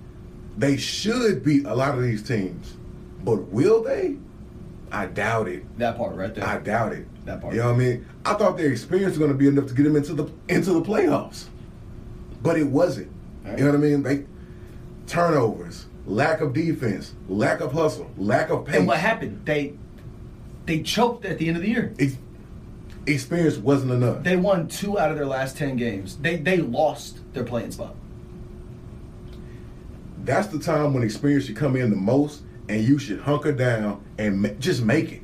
They 0.57 0.77
should 0.77 1.43
beat 1.43 1.65
a 1.65 1.75
lot 1.75 1.95
of 1.97 2.03
these 2.03 2.23
teams, 2.23 2.75
but 3.23 3.36
will 3.49 3.84
they? 3.84 4.17
I 4.91 5.05
doubt 5.05 5.47
it. 5.47 5.63
That 5.77 5.95
part 5.97 6.15
right 6.15 6.34
there. 6.36 6.45
I 6.45 6.57
doubt 6.57 6.91
it. 6.93 7.05
That 7.25 7.39
part. 7.39 7.53
You 7.53 7.61
know 7.61 7.67
what 7.67 7.75
I 7.75 7.77
mean? 7.77 8.05
I 8.25 8.34
thought 8.34 8.57
their 8.57 8.71
experience 8.71 9.11
was 9.11 9.19
going 9.19 9.32
to 9.32 9.38
be 9.38 9.47
enough 9.47 9.67
to 9.67 9.73
get 9.73 9.84
them 9.84 9.95
into 9.95 10.13
the 10.13 10.29
into 10.49 10.73
the 10.73 10.82
playoffs, 10.82 11.45
but 12.41 12.57
it 12.57 12.65
wasn't. 12.67 13.11
Right. 13.45 13.57
You 13.59 13.65
know 13.65 13.71
what 13.71 13.77
I 13.77 13.82
mean? 13.82 14.03
They 14.03 14.25
turnovers, 15.07 15.86
lack 16.05 16.41
of 16.41 16.53
defense, 16.53 17.13
lack 17.29 17.59
of 17.61 17.71
hustle, 17.71 18.09
lack 18.17 18.49
of 18.49 18.65
pace. 18.65 18.75
and 18.77 18.88
what 18.88 18.97
happened? 18.97 19.41
They 19.45 19.73
they 20.65 20.82
choked 20.84 21.25
at 21.25 21.38
the 21.38 21.47
end 21.47 21.57
of 21.57 21.63
the 21.63 21.69
year. 21.69 21.93
Ex- 21.99 22.17
experience 23.07 23.57
wasn't 23.57 23.91
enough. 23.91 24.23
They 24.23 24.35
won 24.35 24.67
two 24.67 24.99
out 24.99 25.11
of 25.11 25.17
their 25.17 25.25
last 25.25 25.57
ten 25.57 25.75
games. 25.77 26.17
They 26.17 26.35
they 26.37 26.57
lost 26.57 27.19
their 27.33 27.43
playing 27.43 27.71
spot. 27.71 27.95
That's 30.23 30.47
the 30.47 30.59
time 30.59 30.93
when 30.93 31.03
experience 31.03 31.45
should 31.45 31.55
come 31.55 31.75
in 31.75 31.89
the 31.89 31.95
most, 31.95 32.43
and 32.69 32.81
you 32.83 32.99
should 32.99 33.21
hunker 33.21 33.51
down 33.51 34.03
and 34.19 34.39
ma- 34.41 34.49
just 34.59 34.83
make 34.83 35.11
it, 35.11 35.21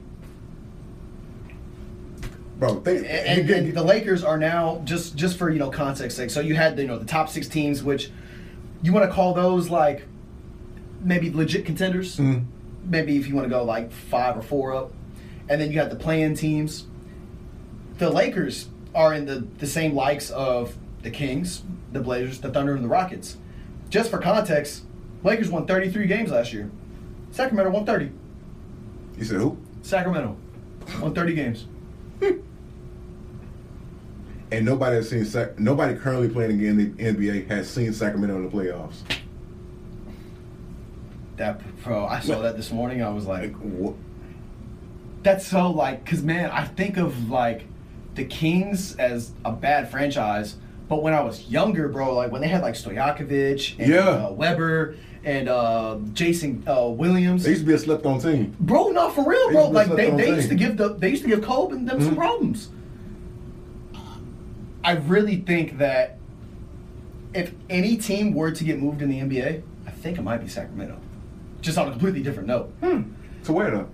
bro. 2.57 2.79
Think, 2.79 3.05
and, 3.07 3.49
and 3.49 3.73
the 3.73 3.83
Lakers 3.83 4.23
are 4.23 4.37
now 4.39 4.81
just 4.85 5.15
just 5.15 5.37
for 5.37 5.49
you 5.51 5.59
know 5.59 5.69
context 5.69 6.17
sake. 6.17 6.31
So 6.31 6.39
you 6.39 6.55
had 6.55 6.79
you 6.79 6.87
know 6.87 6.97
the 6.97 7.05
top 7.05 7.29
six 7.29 7.47
teams, 7.47 7.83
which 7.83 8.09
you 8.81 8.91
want 8.91 9.07
to 9.07 9.13
call 9.13 9.33
those 9.35 9.69
like 9.69 10.05
maybe 11.01 11.31
legit 11.31 11.65
contenders. 11.65 12.17
Mhm. 12.17 12.45
Maybe 12.85 13.17
if 13.17 13.27
you 13.27 13.35
want 13.35 13.45
to 13.45 13.49
go 13.49 13.63
like 13.63 13.91
five 13.91 14.35
or 14.35 14.41
four 14.41 14.73
up, 14.73 14.93
and 15.47 15.61
then 15.61 15.71
you 15.71 15.77
have 15.79 15.91
the 15.91 15.95
play-in 15.95 16.33
teams. 16.35 16.86
The 17.97 18.09
Lakers 18.09 18.69
are 18.93 19.13
in 19.13 19.25
the 19.25 19.45
the 19.59 19.67
same 19.67 19.93
likes 19.95 20.29
of 20.31 20.75
the 21.01 21.09
Kings, 21.09 21.63
the 21.91 21.99
Blazers, 21.99 22.39
the 22.39 22.49
Thunder, 22.49 22.75
and 22.75 22.83
the 22.83 22.87
Rockets. 22.89 23.37
Just 23.89 24.09
for 24.11 24.17
context, 24.19 24.83
Lakers 25.23 25.49
won 25.49 25.65
33 25.65 26.05
games 26.07 26.31
last 26.31 26.53
year. 26.53 26.69
Sacramento 27.31 27.71
won 27.71 27.85
30. 27.85 28.11
you 29.17 29.23
said 29.25 29.37
who? 29.37 29.57
Sacramento 29.81 30.35
won 31.01 31.13
30 31.13 31.33
games. 31.33 31.65
And 34.49 34.63
nobody 34.65 34.95
has 34.95 35.09
seen 35.09 35.25
Sac- 35.25 35.59
nobody 35.59 35.93
currently 35.93 36.29
playing 36.29 36.61
in 36.63 36.77
the 36.77 36.85
NBA 37.03 37.49
has 37.49 37.69
seen 37.69 37.91
Sacramento 37.91 38.37
in 38.37 38.45
the 38.45 38.49
playoffs. 38.49 38.99
That 41.35 41.59
bro, 41.83 42.05
I 42.05 42.21
saw 42.21 42.41
that 42.41 42.55
this 42.55 42.71
morning. 42.71 43.03
I 43.03 43.09
was 43.09 43.25
like, 43.25 43.41
Like, 43.51 43.55
what? 43.57 43.95
that's 45.21 45.45
so 45.45 45.69
like, 45.71 46.05
cause 46.05 46.21
man, 46.21 46.49
I 46.49 46.63
think 46.63 46.95
of 46.95 47.29
like 47.29 47.65
the 48.17 48.25
Kings 48.25 48.95
as 48.97 49.31
a 49.45 49.51
bad 49.53 49.89
franchise, 49.89 50.55
but 50.89 51.01
when 51.01 51.13
I 51.13 51.21
was 51.21 51.47
younger, 51.47 51.87
bro, 51.87 52.15
like 52.15 52.31
when 52.31 52.41
they 52.41 52.47
had 52.49 52.61
like 52.61 52.73
Stojakovic 52.73 53.79
and 53.79 53.87
Yeah. 53.89 53.99
uh, 54.09 54.31
Webber 54.31 54.95
and 55.23 55.47
uh, 55.47 55.97
Jason 56.13 56.63
uh, 56.67 56.87
Williams, 56.89 57.43
They 57.43 57.51
used 57.51 57.61
to 57.61 57.67
be 57.67 57.73
a 57.73 57.77
slept-on 57.77 58.19
team. 58.19 58.55
bro, 58.59 58.89
not 58.89 59.13
for 59.15 59.23
real, 59.27 59.51
bro. 59.51 59.67
to 59.67 59.71
Like 59.71 59.89
they, 59.95 60.09
they 60.09 60.35
used 60.35 60.49
to 60.49 60.55
give 60.55 60.75
the 60.77 60.89
they 60.95 61.09
used 61.09 61.23
to 61.23 61.29
give 61.29 61.41
Kobe 61.43 61.75
and 61.75 61.87
them 61.87 62.01
some 62.01 62.13
Mhm. 62.15 62.17
problems. 62.17 62.69
I 64.83 64.93
really 64.93 65.37
think 65.37 65.77
that 65.79 66.17
if 67.33 67.51
any 67.69 67.97
team 67.97 68.33
were 68.33 68.51
to 68.51 68.63
get 68.63 68.79
moved 68.79 69.01
in 69.01 69.09
the 69.09 69.19
NBA, 69.19 69.61
I 69.85 69.91
think 69.91 70.17
it 70.17 70.21
might 70.23 70.37
be 70.37 70.47
Sacramento. 70.47 70.97
Just 71.61 71.77
on 71.77 71.87
a 71.87 71.91
completely 71.91 72.23
different 72.23 72.47
note. 72.47 72.71
Hmm. 72.81 73.01
So 73.43 73.53
where 73.53 73.69
though? 73.69 73.87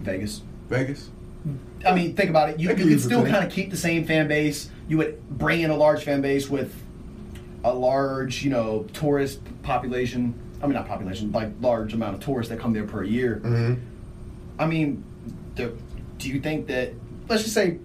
Vegas. 0.00 0.42
Vegas. 0.68 1.10
I 1.86 1.94
mean, 1.94 2.14
think 2.14 2.30
about 2.30 2.50
it. 2.50 2.60
You, 2.60 2.68
you 2.68 2.74
could 2.74 2.82
could 2.84 2.90
use 2.92 3.02
the 3.04 3.08
still 3.08 3.22
kind 3.26 3.44
of 3.44 3.50
keep 3.50 3.70
the 3.70 3.76
same 3.76 4.04
fan 4.04 4.28
base. 4.28 4.70
You 4.88 4.98
would 4.98 5.20
bring 5.30 5.60
in 5.60 5.70
a 5.70 5.76
large 5.76 6.04
fan 6.04 6.20
base 6.20 6.48
with 6.50 6.74
a 7.64 7.72
large, 7.72 8.42
you 8.42 8.50
know, 8.50 8.86
tourist 8.92 9.40
population. 9.62 10.34
I 10.62 10.66
mean, 10.66 10.74
not 10.74 10.86
population, 10.86 11.32
like 11.32 11.50
large 11.60 11.94
amount 11.94 12.14
of 12.16 12.20
tourists 12.20 12.50
that 12.50 12.58
come 12.58 12.72
there 12.74 12.84
per 12.84 13.02
year. 13.02 13.40
Mm-hmm. 13.42 13.74
I 14.58 14.66
mean, 14.66 15.02
do, 15.54 15.76
do 16.18 16.28
you 16.28 16.40
think 16.40 16.66
that? 16.66 16.92
Let's 17.28 17.42
just 17.44 17.54
say, 17.54 17.78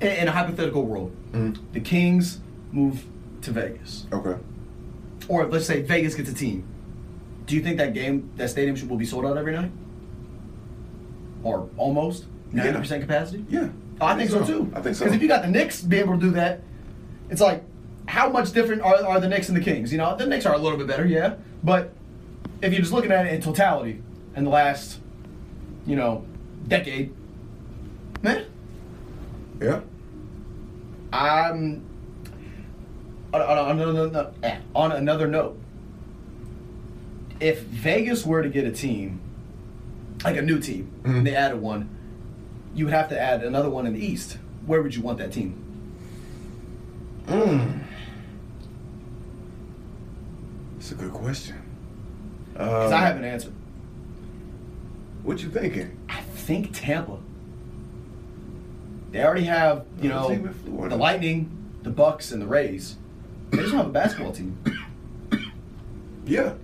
in, 0.00 0.08
in 0.08 0.28
a 0.28 0.32
hypothetical 0.32 0.82
world, 0.84 1.14
Mhm. 1.32 1.56
the 1.72 1.80
Kings 1.80 2.40
move 2.72 3.04
to 3.40 3.52
Vegas, 3.52 4.06
Okay. 4.12 4.38
or 5.28 5.46
let's 5.46 5.64
say 5.64 5.80
Vegas 5.80 6.14
gets 6.14 6.28
a 6.28 6.34
team. 6.34 6.64
Do 7.46 7.54
you 7.56 7.62
think 7.62 7.78
that 7.78 7.94
game, 7.94 8.30
that 8.36 8.50
stadium, 8.50 8.76
should, 8.76 8.90
will 8.90 8.98
be 8.98 9.06
sold 9.06 9.24
out 9.24 9.36
every 9.38 9.52
night, 9.54 9.70
or 11.42 11.68
almost. 11.78 12.24
Ninety 12.52 12.78
percent 12.78 13.02
capacity? 13.02 13.44
Yeah. 13.48 13.68
Oh, 14.00 14.06
I 14.06 14.16
think 14.16 14.30
so 14.30 14.44
too. 14.44 14.70
I 14.74 14.80
think 14.80 14.96
so. 14.96 15.04
Because 15.04 15.16
if 15.16 15.22
you 15.22 15.28
got 15.28 15.42
the 15.42 15.48
Knicks 15.48 15.80
be 15.82 15.98
able 15.98 16.14
to 16.14 16.20
do 16.20 16.30
that, 16.32 16.60
it's 17.30 17.40
like, 17.40 17.62
how 18.06 18.28
much 18.28 18.52
different 18.52 18.82
are, 18.82 19.04
are 19.04 19.20
the 19.20 19.28
Knicks 19.28 19.48
and 19.48 19.56
the 19.56 19.60
Kings? 19.62 19.92
You 19.92 19.98
know, 19.98 20.16
the 20.16 20.26
Knicks 20.26 20.44
are 20.46 20.54
a 20.54 20.58
little 20.58 20.76
bit 20.78 20.86
better, 20.86 21.06
yeah. 21.06 21.34
But 21.62 21.92
if 22.60 22.72
you're 22.72 22.80
just 22.82 22.92
looking 22.92 23.12
at 23.12 23.26
it 23.26 23.32
in 23.34 23.40
totality, 23.40 24.02
in 24.34 24.44
the 24.44 24.50
last, 24.50 24.98
you 25.86 25.94
know, 25.96 26.24
decade, 26.66 27.14
man, 28.22 28.44
Yeah. 29.60 29.80
I'm 31.12 31.84
on, 33.34 33.40
on, 33.42 33.78
another, 33.80 34.32
eh, 34.42 34.58
on 34.74 34.92
another 34.92 35.26
note. 35.28 35.58
If 37.40 37.60
Vegas 37.62 38.24
were 38.24 38.42
to 38.42 38.48
get 38.48 38.64
a 38.64 38.70
team, 38.72 39.20
like 40.24 40.36
a 40.36 40.42
new 40.42 40.58
team, 40.60 40.90
Mhm. 41.02 41.18
and 41.18 41.26
they 41.26 41.34
added 41.34 41.60
one, 41.60 41.88
you 42.74 42.84
would 42.84 42.94
have 42.94 43.08
to 43.10 43.20
add 43.20 43.42
another 43.44 43.68
one 43.70 43.86
in 43.86 43.94
the 43.94 44.04
East. 44.04 44.38
Where 44.66 44.82
would 44.82 44.94
you 44.94 45.02
want 45.02 45.18
that 45.18 45.32
team? 45.32 45.58
Mm. 47.26 47.80
That's 50.76 50.92
a 50.92 50.94
good 50.94 51.12
question. 51.12 51.56
Because 52.52 52.92
Um, 52.92 52.98
I 52.98 53.00
have 53.06 53.16
an 53.16 53.24
answer. 53.24 53.52
What 55.22 55.42
you 55.42 55.50
thinking? 55.50 55.96
I 56.08 56.20
think 56.20 56.70
Tampa. 56.72 57.18
They 59.12 59.22
already 59.22 59.44
have, 59.44 59.84
you 60.00 60.08
know, 60.08 60.28
team 60.28 60.46
in 60.46 60.54
Florida. 60.54 60.96
the 60.96 61.00
Lightning, 61.00 61.50
the 61.82 61.90
Bucs, 61.90 62.32
and 62.32 62.40
the 62.42 62.46
Rays. 62.46 62.96
They 63.50 63.58
just 63.58 63.70
don't 63.70 63.78
have 63.78 63.86
a 63.88 63.92
basketball 63.92 64.32
team. 64.32 64.56
Yeah. 66.26 66.54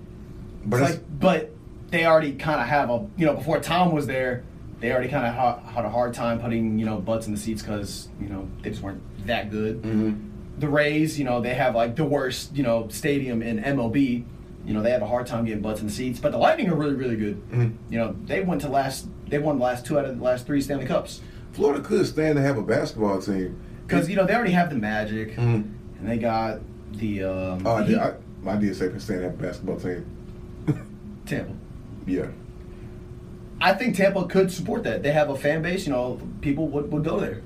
But 0.64 0.80
like, 0.80 1.00
but 1.20 1.50
they 1.90 2.06
already 2.06 2.32
kind 2.34 2.60
of 2.60 2.66
have 2.66 2.90
a 2.90 3.06
you 3.16 3.26
know 3.26 3.34
before 3.34 3.60
Tom 3.60 3.92
was 3.92 4.06
there, 4.06 4.44
they 4.80 4.92
already 4.92 5.08
kind 5.08 5.26
of 5.26 5.34
ha- 5.34 5.58
had 5.60 5.84
a 5.84 5.90
hard 5.90 6.14
time 6.14 6.40
putting 6.40 6.78
you 6.78 6.86
know 6.86 6.98
butts 6.98 7.26
in 7.26 7.34
the 7.34 7.38
seats 7.40 7.62
because 7.62 8.08
you 8.20 8.28
know 8.28 8.48
they 8.62 8.70
just 8.70 8.82
weren't 8.82 9.00
that 9.26 9.50
good. 9.50 9.82
The 10.58 10.68
Rays, 10.68 11.18
you 11.18 11.24
know, 11.24 11.40
they 11.40 11.54
have 11.54 11.74
like 11.76 11.94
the 11.96 12.04
worst 12.04 12.56
you 12.56 12.62
know 12.62 12.88
stadium 12.88 13.42
in 13.42 13.58
MLB. 13.62 14.24
You 14.64 14.74
know, 14.74 14.82
they 14.82 14.90
have 14.90 15.02
a 15.02 15.06
hard 15.06 15.26
time 15.26 15.44
getting 15.46 15.62
butts 15.62 15.80
in 15.80 15.86
the 15.86 15.92
seats, 15.92 16.18
but 16.20 16.30
the 16.32 16.38
Lightning 16.38 16.68
are 16.68 16.74
really 16.74 16.94
really 16.94 17.16
good. 17.16 17.40
You 17.90 17.98
know, 17.98 18.16
they 18.24 18.42
went 18.42 18.60
to 18.62 18.68
last 18.68 19.06
they 19.28 19.38
won 19.38 19.58
the 19.58 19.64
last 19.64 19.86
two 19.86 19.98
out 19.98 20.04
of 20.04 20.18
the 20.18 20.24
last 20.24 20.46
three 20.46 20.60
Stanley 20.60 20.86
Cups 20.86 21.20
Florida 21.52 21.82
could 21.82 22.06
stand 22.06 22.36
to 22.36 22.42
have 22.42 22.56
a 22.58 22.62
basketball 22.62 23.20
team. 23.20 23.58
because 23.86 24.08
you 24.10 24.16
know 24.16 24.26
they 24.26 24.34
already 24.34 24.52
have 24.52 24.68
the 24.70 24.76
Magic 24.76 25.36
Mhm. 25.36 25.70
and 25.98 26.08
they 26.08 26.18
got 26.18 26.60
the 26.92 27.24
um, 27.24 27.66
Oh, 27.66 27.76
I 27.76 27.84
did, 27.86 27.98
I, 27.98 28.14
I 28.46 28.56
did 28.56 28.74
say 28.76 28.88
could 28.88 29.00
stand 29.02 29.20
to 29.20 29.30
have 29.30 29.34
a 29.38 29.42
basketball 29.42 29.76
team. 29.78 30.04
Tampa. 31.26 31.52
Yeah. 32.06 32.26
I 33.60 33.72
think 33.74 33.96
Tampa 33.96 34.24
could 34.26 34.50
support 34.52 34.84
that. 34.84 35.02
They 35.02 35.12
have 35.12 35.30
a 35.30 35.36
fan 35.36 35.62
base. 35.62 35.86
You 35.86 35.92
know, 35.92 36.20
people 36.40 36.68
would, 36.68 36.90
would 36.92 37.04
go 37.04 37.18
there. 37.18 37.42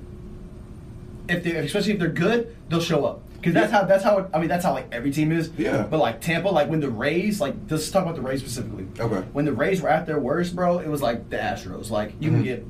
If 1.27 1.43
they, 1.43 1.51
especially 1.55 1.93
if 1.93 1.99
they're 1.99 2.09
good, 2.09 2.55
they'll 2.69 2.81
show 2.81 3.05
up. 3.05 3.21
Because 3.37 3.53
that's 3.55 3.71
Yeah. 3.73 3.79
how 3.79 3.85
that's 3.85 4.03
how 4.03 4.17
it, 4.19 4.27
I 4.33 4.39
mean 4.39 4.47
that's 4.47 4.63
how 4.63 4.71
like 4.73 4.87
every 4.93 5.11
team 5.11 5.31
is. 5.31 5.49
Yeah. 5.57 5.83
But 5.89 5.99
like 5.99 6.21
Tampa, 6.21 6.47
like 6.49 6.69
when 6.69 6.79
the 6.79 6.89
Rays, 6.89 7.41
like 7.41 7.55
let's 7.69 7.89
talk 7.91 8.03
about 8.03 8.15
the 8.15 8.21
Rays 8.21 8.39
specifically. 8.41 8.87
Okay. 8.99 9.21
When 9.33 9.43
the 9.45 9.51
Rays 9.53 9.81
were 9.81 9.89
at 9.89 10.05
their 10.05 10.19
worst, 10.19 10.55
bro, 10.55 10.79
it 10.79 10.87
was 10.87 11.01
like 11.01 11.29
the 11.29 11.37
Astros. 11.37 11.89
Like 11.89 12.13
you 12.19 12.29
Mhm. 12.29 12.33
can 12.35 12.43
get 12.43 12.65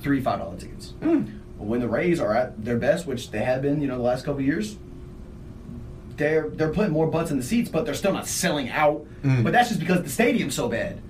three 0.00 0.20
five 0.22 0.38
dollar 0.38 0.56
tickets. 0.56 0.94
Mm. 1.02 1.26
But 1.58 1.66
when 1.66 1.80
the 1.80 1.88
Rays 1.88 2.20
are 2.20 2.34
at 2.34 2.64
their 2.64 2.78
best, 2.78 3.06
which 3.06 3.30
they 3.32 3.40
have 3.40 3.60
been, 3.62 3.80
you 3.82 3.88
know, 3.88 3.96
the 3.96 4.02
last 4.02 4.24
couple 4.24 4.40
years, 4.40 4.76
they're 6.16 6.48
they're 6.50 6.70
putting 6.72 6.92
more 6.92 7.06
butts 7.06 7.30
in 7.30 7.36
the 7.36 7.42
seats, 7.42 7.68
but 7.68 7.84
they're 7.84 7.94
still 7.94 8.12
not 8.12 8.26
selling 8.26 8.70
out. 8.70 9.04
Mm. 9.22 9.44
But 9.44 9.52
that's 9.52 9.68
just 9.68 9.80
because 9.80 10.02
the 10.02 10.08
stadium's 10.08 10.54
so 10.54 10.68
bad. 10.68 11.00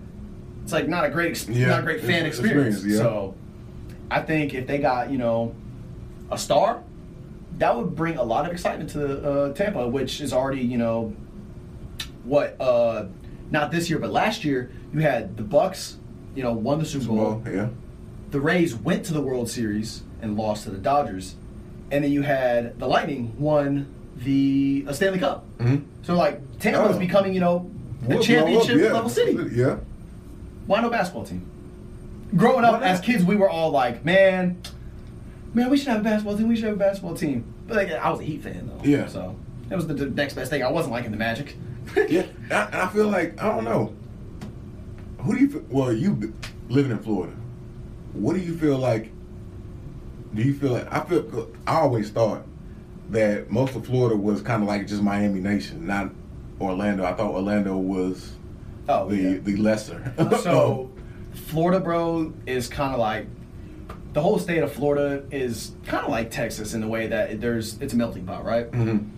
It's 0.69 0.73
like 0.75 0.87
not 0.87 1.07
a 1.07 1.09
great, 1.09 1.49
Yeah, 1.49 1.69
not 1.69 1.79
a 1.81 1.83
great 1.83 2.03
fan 2.03 2.27
experience. 2.27 2.75
experience, 2.77 2.85
yeah. 2.85 2.99
So, 2.99 3.35
I 4.11 4.21
think 4.21 4.53
if 4.53 4.67
they 4.67 4.77
got 4.77 5.11
you 5.11 5.17
know 5.17 5.55
a 6.31 6.37
star, 6.37 6.83
that 7.57 7.75
would 7.75 7.97
bring 7.97 8.19
a 8.19 8.23
lot 8.23 8.45
of 8.45 8.53
excitement 8.53 8.91
to 8.91 9.23
uh, 9.27 9.53
Tampa, 9.55 9.89
which 9.89 10.21
is 10.21 10.35
already 10.35 10.61
you 10.61 10.77
know 10.77 11.15
what 12.25 12.55
uh, 12.61 13.07
not 13.51 13.71
this 13.71 13.89
year, 13.89 13.99
but 13.99 14.11
last 14.11 14.45
year 14.45 14.71
you 14.93 15.01
had 15.01 15.39
the 15.39 15.43
Bucs, 15.43 15.95
you 16.35 16.43
know, 16.43 16.53
won 16.53 16.79
the 16.81 16.85
Super 16.85 17.07
Bowl. 17.07 17.17
Well, 17.17 17.43
yeah. 17.51 17.69
The 18.31 18.39
Rays 18.41 18.75
went 18.75 19.07
to 19.07 19.15
the 19.15 19.23
World 19.23 19.49
Series 19.49 20.03
and 20.21 20.37
lost 20.37 20.65
to 20.65 20.71
the 20.71 20.77
Dodgers, 20.77 21.35
and 21.91 22.05
then 22.05 22.13
you 22.13 22.21
had 22.21 22.79
the 22.79 22.87
Lightning 22.87 23.33
won 23.39 23.87
the 24.19 24.85
uh, 24.87 24.93
Stanley 24.93 25.19
Cup. 25.19 25.47
Mhm. 25.61 25.85
So 26.03 26.15
like 26.15 26.43
Tampa 26.59 26.91
is 26.91 26.97
Oh. 26.97 26.99
becoming 26.99 27.33
you 27.33 27.41
know 27.41 27.71
a 28.05 28.09
Well, 28.11 28.23
championship 28.23 28.77
yeah. 28.77 28.93
level 28.93 29.09
city. 29.09 29.33
Yeah. 29.55 29.77
Why 30.69 30.83
no 30.83 30.91
basketball 30.91 31.25
team? 31.25 31.47
Growing 32.37 32.63
up 32.63 32.83
as 32.83 33.01
kids, 33.01 33.25
we 33.25 33.37
were 33.37 33.49
all 33.49 33.71
like, 33.71 34.05
man, 34.05 34.61
man, 35.55 35.71
we 35.71 35.79
should 35.79 35.89
have 35.89 36.03
a 36.03 36.05
basketball 36.05 36.37
team. 36.37 36.47
We 36.47 36.57
should 36.57 36.67
have 36.67 36.75
a 36.75 36.79
basketball 36.79 37.15
team. 37.15 37.53
But 37.67 37.79
like, 37.79 37.91
I 37.91 38.11
was 38.11 38.21
a 38.21 38.25
Heat 38.25 38.43
fan 38.43 38.69
though. 38.69 38.85
Yeah. 38.85 39.07
So 39.07 39.35
that 39.71 39.77
was 39.77 39.87
the, 39.87 39.95
the 39.95 40.07
next 40.11 40.35
best 40.35 40.51
thing. 40.51 40.63
I 40.63 40.71
wasn't 40.71 40.93
liking 40.93 41.11
the 41.11 41.17
Magic. 41.17 41.57
Yeah. 42.09 42.27
I, 42.51 42.83
I 42.83 42.87
feel 42.89 43.09
like, 43.09 43.43
I 43.43 43.49
don't 43.49 43.65
know. 43.65 43.95
Who 45.21 45.35
do 45.35 45.41
you 45.41 45.49
feel, 45.49 45.65
well, 45.71 45.91
you 45.91 46.35
living 46.69 46.93
in 46.93 46.99
Florida, 46.99 47.35
what 48.13 48.35
do 48.35 48.41
you 48.41 48.57
feel 48.59 48.77
like, 48.77 49.11
do 50.35 50.43
you 50.43 50.53
feel 50.53 50.73
like, 50.73 50.93
I 50.93 51.01
feel, 51.01 51.51
I 51.67 51.77
always 51.77 52.11
thought 52.11 52.45
that 53.09 53.51
most 53.51 53.75
of 53.75 53.87
Florida 53.87 54.17
was 54.17 54.43
kind 54.43 54.63
of 54.63 54.69
like 54.69 54.87
just 54.87 55.03
Miami 55.03 55.41
Nation, 55.41 55.87
not 55.87 56.11
Orlando. 56.61 57.07
I 57.07 57.15
thought 57.15 57.33
Orlando 57.33 57.79
was 57.79 58.35
Oh, 58.89 59.09
the, 59.09 59.17
yeah. 59.17 59.39
the 59.43 59.57
lesser. 59.57 60.13
so 60.43 60.91
Florida, 61.47 61.81
bro, 61.81 62.33
is 62.47 62.69
kind 62.69 62.93
of 62.95 62.99
like 63.01 63.27
the 64.15 64.23
whole 64.23 64.39
state 64.39 64.63
of 64.63 64.73
Florida 64.73 65.25
is 65.31 65.73
kind 65.87 66.05
of 66.05 66.11
like 66.11 66.31
Texas 66.31 66.75
in 66.75 66.81
the 66.81 66.89
way 66.89 67.07
that 67.09 67.41
there's 67.41 67.79
it's 67.81 67.93
a 67.93 67.97
melting 67.97 68.25
pot, 68.27 68.45
right? 68.45 68.71
Mhm. 68.73 69.09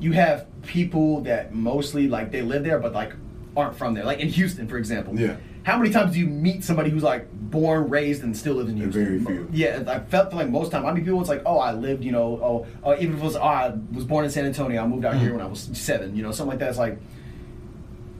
You 0.00 0.12
have 0.12 0.46
people 0.62 1.20
that 1.22 1.54
mostly 1.54 2.08
like 2.08 2.30
they 2.30 2.42
live 2.42 2.64
there, 2.64 2.78
but 2.78 2.92
like 2.92 3.12
aren't 3.56 3.76
from 3.76 3.94
there. 3.94 4.04
Like 4.04 4.20
in 4.20 4.28
Houston, 4.28 4.66
for 4.68 4.78
example. 4.78 5.18
Yeah. 5.18 5.36
How 5.64 5.78
many 5.78 5.90
times 5.90 6.14
do 6.14 6.18
you 6.18 6.26
meet 6.26 6.64
somebody 6.64 6.90
who's 6.90 7.04
like 7.04 7.28
born, 7.32 7.88
raised, 7.88 8.24
and 8.24 8.36
still 8.36 8.54
lives 8.54 8.70
in 8.70 8.76
Houston? 8.78 9.04
Very 9.04 9.18
few. 9.20 9.48
Yeah, 9.52 9.84
I 9.86 10.00
felt 10.00 10.32
like 10.34 10.48
most 10.48 10.72
time. 10.72 10.84
I 10.86 10.92
mean, 10.92 11.04
people 11.04 11.20
it's 11.20 11.28
like, 11.28 11.42
oh, 11.46 11.58
I 11.58 11.72
lived, 11.72 12.02
you 12.02 12.10
know, 12.10 12.40
oh, 12.42 12.66
oh 12.82 12.94
even 12.94 13.12
if 13.14 13.20
it 13.20 13.24
was, 13.24 13.36
oh, 13.36 13.42
I 13.42 13.72
was 13.92 14.04
born 14.04 14.24
in 14.24 14.30
San 14.32 14.44
Antonio, 14.44 14.82
I 14.82 14.86
moved 14.88 15.04
out 15.04 15.14
Mm-hmm. 15.14 15.22
here 15.22 15.32
when 15.34 15.40
I 15.40 15.46
was 15.46 15.68
seven, 15.74 16.16
you 16.16 16.22
know, 16.24 16.32
something 16.32 16.50
like 16.50 16.58
that. 16.60 16.70
It's 16.70 16.78
like 16.78 16.98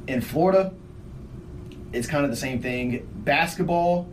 in 0.07 0.21
Florida, 0.21 0.73
it's 1.93 2.07
kind 2.07 2.25
of 2.25 2.31
the 2.31 2.37
same 2.37 2.61
thing. 2.61 3.07
Basketball, 3.25 4.09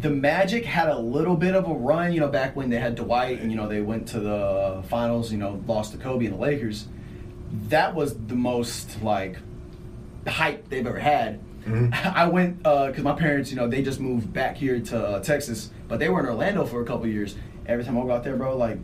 the 0.00 0.10
Magic 0.10 0.64
had 0.64 0.88
a 0.88 0.98
little 0.98 1.36
bit 1.36 1.54
of 1.54 1.68
a 1.68 1.74
run, 1.74 2.12
you 2.12 2.20
know, 2.20 2.28
back 2.28 2.56
when 2.56 2.70
they 2.70 2.78
had 2.78 2.94
Dwight 2.94 3.40
and 3.40 3.50
you 3.50 3.56
know 3.56 3.68
they 3.68 3.80
went 3.80 4.08
to 4.08 4.20
the 4.20 4.82
finals, 4.88 5.30
you 5.30 5.38
know, 5.38 5.62
lost 5.66 5.92
to 5.92 5.98
Kobe 5.98 6.26
and 6.26 6.34
the 6.34 6.38
Lakers. 6.38 6.88
That 7.68 7.94
was 7.94 8.16
the 8.16 8.36
most 8.36 9.02
like 9.02 9.36
hype 10.26 10.68
they've 10.68 10.86
ever 10.86 10.98
had. 10.98 11.40
I 11.92 12.26
went 12.28 12.58
because 12.62 13.02
my 13.02 13.14
parents, 13.14 13.50
you 13.50 13.56
know, 13.56 13.68
they 13.68 13.82
just 13.82 14.00
moved 14.00 14.32
back 14.32 14.56
here 14.56 14.80
to 14.80 15.06
uh, 15.06 15.20
Texas, 15.20 15.70
but 15.88 15.98
they 15.98 16.08
were 16.08 16.20
in 16.20 16.26
Orlando 16.26 16.64
for 16.64 16.80
a 16.80 16.84
couple 16.84 17.06
years. 17.06 17.34
Every 17.66 17.84
time 17.84 17.98
I 17.98 18.02
go 18.02 18.12
out 18.12 18.24
there, 18.24 18.36
bro, 18.36 18.56
like 18.56 18.78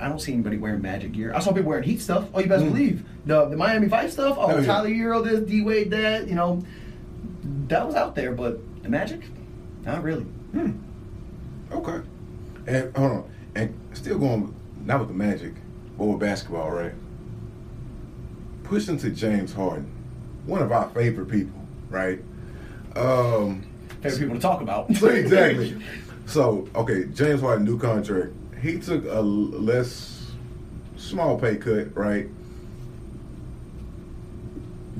I 0.00 0.08
don't 0.08 0.18
see 0.20 0.32
anybody 0.32 0.56
wearing 0.56 0.80
Magic 0.82 1.12
gear. 1.12 1.32
I 1.34 1.40
saw 1.40 1.52
people 1.52 1.68
wearing 1.68 1.84
Heat 1.84 2.00
stuff. 2.00 2.28
Oh, 2.34 2.40
you 2.40 2.46
best 2.46 2.64
believe 2.64 3.04
the 3.26 3.44
the 3.46 3.56
Miami 3.56 3.86
Vice 3.86 4.12
stuff. 4.12 4.36
Oh, 4.38 4.50
Oh, 4.50 4.58
yeah. 4.58 4.66
Tyler 4.66 4.88
Herro 4.88 5.22
this, 5.24 5.40
D 5.40 5.62
Wade 5.62 5.90
that. 5.90 6.26
You 6.26 6.34
know, 6.34 6.62
that 7.68 7.86
was 7.86 7.94
out 7.94 8.14
there, 8.14 8.32
but 8.32 8.60
the 8.82 8.88
Magic, 8.88 9.20
not 9.84 10.02
really. 10.02 10.26
Okay. 11.72 12.00
And 12.66 12.96
hold 12.96 13.12
on. 13.12 13.30
And 13.54 13.74
still 13.92 14.18
going 14.18 14.54
not 14.84 15.00
with 15.00 15.08
the 15.08 15.14
magic, 15.14 15.54
but 15.98 16.04
with 16.06 16.20
basketball, 16.20 16.70
right? 16.70 16.92
Pushing 18.64 18.96
to 18.98 19.10
James 19.10 19.52
Harden, 19.52 19.90
one 20.46 20.62
of 20.62 20.72
our 20.72 20.88
favorite 20.90 21.28
people, 21.28 21.60
right? 21.88 22.20
Um 22.96 23.64
Favorite 24.02 24.18
people 24.18 24.34
to 24.36 24.40
talk 24.40 24.60
about. 24.62 24.90
exactly. 25.02 25.80
So, 26.26 26.68
okay, 26.76 27.06
James 27.06 27.40
Harden 27.40 27.64
new 27.64 27.76
contract. 27.76 28.30
He 28.62 28.78
took 28.78 29.04
a 29.04 29.20
less 29.20 30.32
small 30.96 31.38
pay 31.38 31.56
cut, 31.56 31.96
right? 31.96 32.28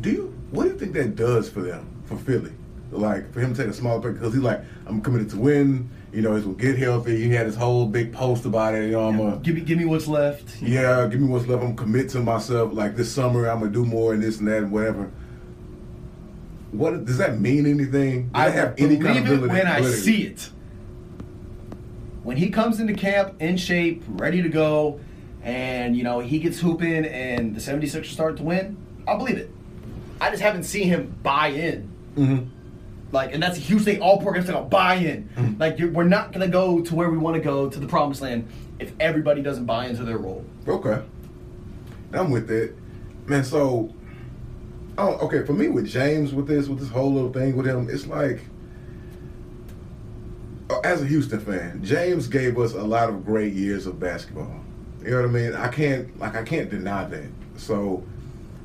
Do 0.01 0.11
you 0.11 0.35
what 0.51 0.65
do 0.65 0.71
you 0.71 0.79
think 0.79 0.93
that 0.95 1.17
does 1.17 1.49
for 1.49 1.61
them, 1.61 1.87
for 2.07 2.17
Philly? 2.17 2.53
Like 2.91 3.33
for 3.33 3.41
him 3.41 3.55
to 3.55 3.63
take 3.63 3.71
a 3.71 3.75
small 3.75 4.01
pay 4.01 4.11
because 4.11 4.33
he's 4.35 4.43
like, 4.43 4.63
I'm 4.87 5.01
committed 5.01 5.31
to 5.31 5.37
win. 5.37 5.91
You 6.13 6.23
know, 6.23 6.35
he's 6.35 6.45
gonna 6.45 6.57
get 6.57 6.77
healthy. 6.77 7.23
He 7.23 7.31
had 7.31 7.47
his 7.47 7.55
whole 7.55 7.87
big 7.87 8.13
post 8.13 8.45
about 8.45 8.75
it. 8.75 8.87
You 8.87 8.93
know, 8.93 9.09
I'm 9.09 9.17
gonna 9.17 9.37
give 9.37 9.55
me 9.55 9.61
give 9.61 9.79
me 9.79 9.85
what's 9.85 10.09
left. 10.09 10.61
yeah, 10.61 11.07
give 11.07 11.21
me 11.21 11.29
what's 11.29 11.47
left. 11.47 11.63
I'm 11.63 11.77
commit 11.77 12.09
to 12.11 12.21
myself. 12.21 12.73
Like 12.73 12.97
this 12.97 13.13
summer, 13.13 13.49
I'm 13.49 13.61
gonna 13.61 13.71
do 13.71 13.85
more 13.85 14.13
and 14.13 14.23
this 14.23 14.39
and 14.39 14.49
that 14.49 14.65
and 14.65 14.73
whatever. 14.73 15.11
What 16.73 17.05
does 17.05 17.19
that 17.19 17.41
mean? 17.41 17.67
Anything? 17.67 18.31
Does 18.31 18.43
I 18.43 18.51
have 18.51 18.75
any 18.79 18.97
kind 18.97 19.29
of 19.29 19.45
it 19.45 19.49
when 19.49 19.67
I 19.67 19.83
see 19.83 20.23
it. 20.23 20.51
When 22.31 22.37
he 22.37 22.51
comes 22.51 22.79
into 22.79 22.93
camp 22.95 23.43
in 23.43 23.57
shape, 23.57 24.05
ready 24.07 24.41
to 24.41 24.49
go, 24.49 25.01
and 25.43 25.97
you 25.97 26.05
know 26.05 26.21
he 26.21 26.39
gets 26.39 26.61
hooping, 26.61 27.05
and 27.05 27.57
the 27.57 27.61
76ers 27.61 28.05
start 28.05 28.37
to 28.37 28.45
win, 28.45 28.77
I'll 29.09 29.19
believe 29.19 29.37
it. 29.37 29.51
I 30.21 30.31
just 30.31 30.41
haven't 30.41 30.63
seen 30.63 30.87
him 30.87 31.13
buy 31.25 31.49
in. 31.49 31.91
Mhm. 32.17 32.49
Like, 33.11 33.35
and 33.35 33.43
that's 33.43 33.57
a 33.59 33.61
huge 33.61 33.83
thing. 33.83 34.01
All 34.01 34.23
programs 34.23 34.49
are 34.49 34.53
gonna 34.53 34.67
buy 34.67 34.95
in. 34.95 35.29
Mm-hmm. 35.37 35.61
Like, 35.61 35.81
you're, 35.81 35.91
we're 35.91 36.05
not 36.05 36.33
gonna 36.33 36.47
go 36.47 36.81
to 36.81 36.95
where 36.95 37.11
we 37.11 37.19
want 37.19 37.35
to 37.35 37.43
go 37.43 37.69
to 37.69 37.81
the 37.81 37.89
promised 37.89 38.23
land 38.23 38.47
if 38.79 38.93
everybody 39.01 39.43
doesn't 39.43 39.65
buy 39.65 39.87
into 39.89 40.05
their 40.05 40.19
role. 40.19 40.45
Okay. 40.69 41.03
I'm 42.13 42.31
with 42.31 42.47
that. 42.47 42.73
Man, 43.27 43.43
so 43.43 43.93
oh 44.99 45.15
okay, 45.27 45.45
for 45.45 45.53
me 45.53 45.67
with 45.67 45.89
James 45.89 46.33
with 46.33 46.47
this, 46.47 46.69
with 46.69 46.79
this 46.79 46.91
whole 46.91 47.13
little 47.13 47.33
thing 47.33 47.57
with 47.57 47.67
him, 47.67 47.89
it's 47.91 48.07
like 48.07 48.45
as 50.85 51.03
a 51.03 51.07
Houston 51.07 51.41
fan, 51.41 51.83
James 51.85 52.29
gave 52.29 52.59
us 52.59 52.73
a 52.75 52.83
lot 52.83 53.09
of 53.09 53.25
great 53.25 53.53
years 53.53 53.87
of 53.87 53.99
basketball. 53.99 54.61
You 55.03 55.11
know 55.11 55.23
what 55.23 55.25
I 55.25 55.33
mean? 55.33 55.55
I 55.55 55.69
can't 55.69 56.19
like 56.19 56.35
I 56.35 56.43
can't 56.43 56.71
deny 56.71 57.05
that. 57.05 57.29
So 57.57 58.05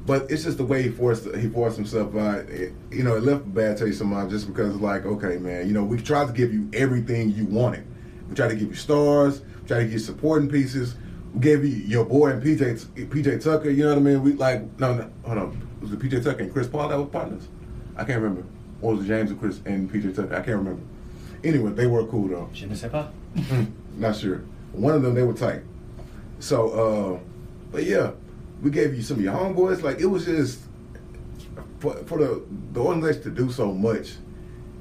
but 0.06 0.30
it's 0.30 0.44
just 0.44 0.58
the 0.58 0.66
way 0.66 0.84
he 0.84 0.90
forced 0.90 1.26
he 1.36 1.50
forced 1.50 1.78
himself 1.78 2.16
out. 2.16 2.48
You 2.50 3.04
know, 3.04 3.16
it 3.16 3.24
left 3.24 3.46
a 3.46 3.50
bad 3.50 3.78
taste 3.78 4.02
in 4.02 4.08
my 4.08 4.22
mouth 4.22 4.30
just 4.30 4.48
because 4.48 4.76
like, 4.76 5.06
okay, 5.06 5.38
man, 5.38 5.68
you 5.68 5.74
know, 5.74 5.84
we 5.84 5.98
tried 5.98 6.28
to 6.28 6.34
give 6.34 6.54
you 6.54 6.70
everything 6.74 7.32
you 7.32 7.46
wanted. 7.46 7.86
We 8.30 8.36
tried 8.36 8.50
to 8.50 8.56
give 8.56 8.70
you 8.70 8.76
stars, 8.76 9.42
we 9.42 9.68
tried 9.68 9.80
to 9.80 9.84
give 9.86 9.94
you 9.94 10.00
supporting 10.00 10.50
pieces. 10.50 10.96
We 11.34 11.42
gave 11.42 11.66
you 11.66 11.72
your 11.72 12.06
boy 12.06 12.32
and 12.32 12.44
PJ 12.44 12.86
PJ 13.08 13.44
Tucker. 13.44 13.70
You 13.70 13.84
know 13.84 13.90
what 13.90 13.98
I 13.98 14.02
mean? 14.02 14.22
We 14.22 14.34
like 14.34 14.80
no, 14.80 14.94
no 14.94 15.12
hold 15.26 15.38
on. 15.38 15.68
Was 15.82 15.92
it 15.92 16.00
PJ 16.00 16.24
Tucker 16.24 16.44
and 16.44 16.54
Chris 16.54 16.68
Paul 16.68 16.88
that 16.90 16.98
were 16.98 17.06
partners? 17.06 17.48
I 17.96 18.04
can't 18.04 18.22
remember. 18.22 18.48
Or 18.82 18.94
was 18.94 19.06
it 19.06 19.08
James 19.08 19.32
and 19.32 19.40
Chris 19.40 19.60
and 19.66 19.92
PJ 19.92 20.16
Tucker? 20.16 20.34
I 20.34 20.42
can't 20.42 20.58
remember. 20.58 20.84
Anyway, 21.46 21.72
they 21.72 21.86
were 21.86 22.06
cool 22.08 22.28
though. 22.28 22.50
Je 22.54 22.66
ne 22.66 22.74
sais 22.74 22.90
pas. 22.90 23.12
Not 23.98 24.16
sure. 24.16 24.44
One 24.74 24.96
of 24.96 25.04
them 25.04 25.14
they 25.14 25.22
were 25.24 25.34
tight. 25.34 25.62
So, 26.40 26.70
uh, 26.72 27.20
but 27.72 27.84
yeah, 27.84 28.12
we 28.62 28.72
gave 28.72 28.96
you 28.96 29.04
some 29.04 29.18
of 29.18 29.24
your 29.24 29.34
homeboys. 29.34 29.84
Like 29.84 30.00
it 30.00 30.08
was 30.08 30.26
just 30.26 30.60
for 31.80 31.94
for 32.06 32.18
the 32.18 32.44
the 32.74 32.82
organization 32.82 33.24
to 33.24 33.30
do 33.30 33.52
so 33.52 33.72
much, 33.72 34.14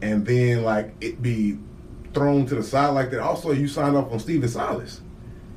and 0.00 0.24
then 0.24 0.62
like 0.62 0.94
it 1.02 1.20
be 1.20 1.58
thrown 2.14 2.46
to 2.46 2.54
the 2.54 2.62
side 2.62 2.88
like 2.88 3.10
that. 3.10 3.20
Also, 3.20 3.52
you 3.52 3.68
signed 3.68 3.94
off 3.94 4.10
on 4.10 4.18
Stephen 4.18 4.48
Silas, 4.48 5.02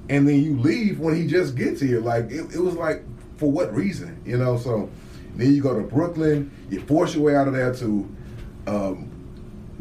and 0.10 0.28
then 0.28 0.44
you 0.44 0.60
leave 0.60 1.00
when 1.00 1.16
he 1.16 1.26
just 1.26 1.56
gets 1.56 1.80
here. 1.80 2.02
Like 2.02 2.26
it, 2.26 2.54
it 2.54 2.60
was 2.60 2.76
like 2.76 3.04
for 3.38 3.50
what 3.50 3.74
reason, 3.74 4.22
you 4.26 4.38
know? 4.38 4.58
So 4.58 4.90
then 5.36 5.54
you 5.54 5.62
go 5.62 5.74
to 5.74 5.88
Brooklyn, 5.88 6.52
you 6.70 6.82
force 6.82 7.16
your 7.16 7.24
way 7.24 7.36
out 7.36 7.48
of 7.48 7.54
there 7.54 7.74
to. 7.76 8.16
Um, 8.68 9.17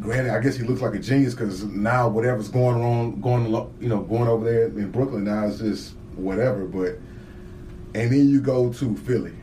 granted, 0.01 0.33
I 0.33 0.41
guess 0.41 0.57
he 0.57 0.65
looks 0.65 0.81
like 0.81 0.95
a 0.95 0.99
genius 0.99 1.35
because 1.35 1.65
now 1.65 2.09
whatever's 2.09 2.49
going 2.49 2.83
on, 2.83 3.21
going 3.21 3.47
you 3.81 3.89
know, 3.89 4.01
going 4.01 4.29
over 4.29 4.45
there 4.45 4.67
in 4.67 4.91
Brooklyn 4.91 5.25
now 5.25 5.47
is 5.47 5.59
just 5.59 5.95
whatever. 6.15 6.65
But 6.67 6.99
and 7.95 8.13
then 8.13 8.29
you 8.29 8.41
go 8.41 8.73
to 8.73 8.97
Philly, 8.97 9.35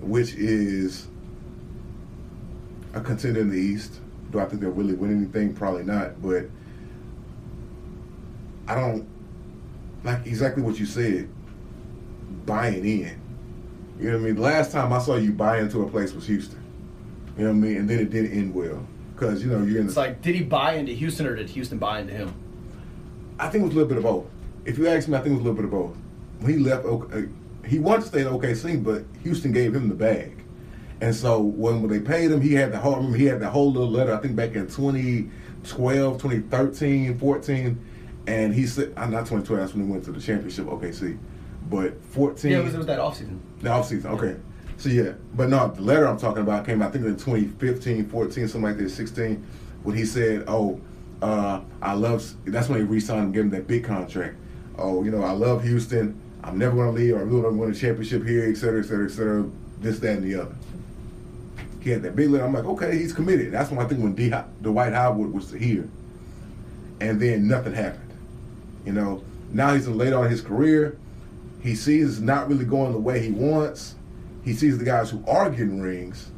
which 0.00 0.34
is 0.34 1.08
a 2.92 3.00
contender 3.00 3.40
in 3.40 3.50
the 3.50 3.58
East. 3.58 4.00
Do 4.30 4.40
I 4.40 4.46
think 4.46 4.60
they'll 4.60 4.70
really 4.70 4.94
win 4.94 5.16
anything? 5.16 5.54
Probably 5.54 5.84
not. 5.84 6.20
But 6.20 6.46
I 8.66 8.74
don't 8.74 9.06
like 10.02 10.26
exactly 10.26 10.62
what 10.62 10.78
you 10.78 10.86
said. 10.86 11.28
Buying 12.46 12.84
in. 12.84 13.20
You 13.98 14.10
know 14.10 14.18
what 14.18 14.24
I 14.24 14.26
mean? 14.32 14.36
Last 14.36 14.72
time 14.72 14.92
I 14.92 14.98
saw 14.98 15.14
you 15.14 15.32
buy 15.32 15.60
into 15.60 15.82
a 15.82 15.88
place 15.88 16.12
was 16.12 16.26
Houston. 16.26 16.62
You 17.38 17.44
know 17.44 17.50
what 17.50 17.56
I 17.56 17.60
mean? 17.60 17.76
And 17.78 17.88
then 17.88 18.00
it 18.00 18.10
didn't 18.10 18.32
end 18.32 18.54
well 18.54 18.84
because 19.14 19.42
you 19.42 19.50
know 19.50 19.62
you're 19.62 19.80
in. 19.80 19.86
It's 19.86 19.94
The, 19.94 20.00
like, 20.00 20.22
did 20.22 20.34
he 20.34 20.42
buy 20.42 20.74
into 20.74 20.92
Houston 20.92 21.26
or 21.26 21.36
did 21.36 21.48
Houston 21.50 21.78
buy 21.78 22.00
into 22.00 22.12
him? 22.12 22.34
I 23.38 23.48
think 23.48 23.62
it 23.62 23.66
was 23.66 23.74
a 23.74 23.78
little 23.78 23.88
bit 23.88 23.98
of 23.98 24.04
both. 24.04 24.26
If 24.64 24.78
you 24.78 24.86
ask 24.88 25.08
me, 25.08 25.16
I 25.16 25.20
think 25.20 25.32
it 25.32 25.38
was 25.38 25.40
a 25.46 25.50
little 25.50 25.56
bit 25.56 25.64
of 25.64 25.70
both. 25.70 25.96
When 26.40 26.52
he 26.52 26.58
left, 26.58 26.84
OK- 26.84 27.18
uh, 27.18 27.22
he 27.66 27.78
wanted 27.78 28.02
to 28.02 28.08
stay 28.08 28.20
at 28.22 28.26
OKC, 28.28 28.82
but 28.82 29.04
Houston 29.22 29.52
gave 29.52 29.74
him 29.74 29.88
the 29.88 29.94
bag. 29.94 30.44
And 31.00 31.14
so 31.14 31.40
when, 31.40 31.82
when 31.82 31.90
they 31.90 32.00
paid 32.00 32.30
him, 32.30 32.40
he 32.40 32.54
had 32.54 32.72
the 32.72 32.78
whole. 32.78 32.96
Remember, 32.96 33.16
he 33.16 33.26
had 33.26 33.40
the 33.40 33.50
whole 33.50 33.72
little 33.72 33.90
letter. 33.90 34.14
I 34.14 34.18
think 34.18 34.36
back 34.36 34.54
in 34.54 34.66
2012, 34.66 36.22
2013, 36.22 37.18
14, 37.18 37.78
and 38.26 38.54
he 38.54 38.66
said, 38.66 38.92
"I'm 38.96 39.10
not 39.10 39.20
2012. 39.26 39.60
That's 39.60 39.74
when 39.74 39.86
he 39.86 39.90
went 39.92 40.04
to 40.04 40.12
the 40.12 40.20
championship 40.20 40.66
OKC, 40.66 41.18
but 41.68 42.00
14. 42.04 42.50
Yeah, 42.50 42.58
it 42.58 42.64
was, 42.64 42.74
it 42.74 42.78
was 42.78 42.86
that 42.86 43.00
offseason. 43.00 43.38
The 43.60 43.68
offseason, 43.68 44.06
okay. 44.06 44.36
So 44.84 44.90
yeah, 44.90 45.12
but 45.32 45.48
no, 45.48 45.68
the 45.68 45.80
letter 45.80 46.06
I'm 46.06 46.18
talking 46.18 46.42
about 46.42 46.66
came, 46.66 46.82
I 46.82 46.90
think, 46.90 47.06
in 47.06 47.16
2015, 47.16 48.06
14, 48.10 48.48
something 48.48 48.62
like 48.62 48.76
that, 48.76 48.90
16, 48.90 49.42
when 49.82 49.96
he 49.96 50.04
said, 50.04 50.44
"Oh, 50.46 50.78
uh, 51.22 51.62
I 51.80 51.94
love." 51.94 52.22
That's 52.44 52.68
when 52.68 52.80
he 52.80 52.84
re-signed 52.84 53.20
him, 53.20 53.32
gave 53.32 53.44
him 53.44 53.50
that 53.52 53.66
big 53.66 53.84
contract. 53.84 54.36
Oh, 54.76 55.02
you 55.02 55.10
know, 55.10 55.22
I 55.22 55.30
love 55.30 55.62
Houston. 55.62 56.20
I'm 56.42 56.58
never 56.58 56.76
going 56.76 56.94
to 56.94 57.00
leave. 57.00 57.14
Or 57.14 57.22
I'm 57.22 57.30
going 57.30 57.44
to 57.44 57.48
win 57.48 57.70
a 57.70 57.74
championship 57.74 58.26
here, 58.26 58.44
et 58.44 58.58
cetera, 58.58 58.80
et 58.80 58.84
cetera, 58.84 59.06
et 59.06 59.12
cetera. 59.12 59.50
This, 59.80 60.00
that, 60.00 60.18
and 60.18 60.22
the 60.22 60.42
other. 60.42 60.54
He 61.80 61.88
had 61.88 62.02
that 62.02 62.14
big 62.14 62.28
letter. 62.28 62.44
I'm 62.44 62.52
like, 62.52 62.66
okay, 62.66 62.98
he's 62.98 63.14
committed. 63.14 63.52
That's 63.52 63.70
when 63.70 63.80
I 63.80 63.88
think 63.88 64.02
when 64.02 64.14
D- 64.14 64.34
Dwight 64.60 64.92
Howard 64.92 65.32
was 65.32 65.50
here, 65.50 65.88
and 67.00 67.18
then 67.18 67.48
nothing 67.48 67.72
happened. 67.72 68.12
You 68.84 68.92
know, 68.92 69.24
now 69.50 69.72
he's 69.72 69.88
late 69.88 70.12
on 70.12 70.28
his 70.28 70.42
career. 70.42 70.98
He 71.62 71.74
sees 71.74 72.18
it's 72.18 72.20
not 72.20 72.50
really 72.50 72.66
going 72.66 72.92
the 72.92 72.98
way 72.98 73.22
he 73.22 73.30
wants. 73.30 73.94
He 74.44 74.52
sees 74.52 74.78
the 74.78 74.84
guys 74.84 75.10
who 75.10 75.22
are 75.26 75.48
getting 75.50 75.80
rings. 75.80 76.30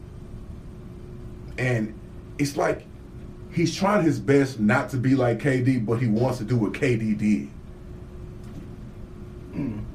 And 1.59 1.99
it's 2.39 2.57
like 2.57 2.85
he's 3.51 3.75
trying 3.75 4.05
his 4.05 4.21
best 4.21 4.61
not 4.61 4.91
to 4.91 4.97
be 4.97 5.15
like 5.15 5.39
KD, 5.39 5.85
but 5.85 5.97
he 5.97 6.07
wants 6.07 6.39
to 6.39 6.45
do 6.45 6.57
what 6.57 6.73
KD 6.73 7.17
did. 7.19 7.49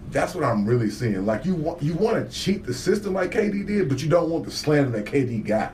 That's 0.09 0.35
what 0.35 0.43
I'm 0.43 0.65
really 0.65 0.89
seeing. 0.89 1.25
Like 1.25 1.45
you 1.45 1.55
want 1.55 1.81
you 1.81 1.93
want 1.93 2.25
to 2.29 2.35
cheat 2.37 2.65
the 2.65 2.73
system 2.73 3.13
like 3.13 3.31
KD 3.31 3.65
did, 3.65 3.87
but 3.87 4.01
you 4.01 4.09
don't 4.09 4.29
want 4.29 4.43
the 4.43 4.51
slander 4.51 4.89
that 4.89 5.05
KD 5.05 5.45
got. 5.45 5.73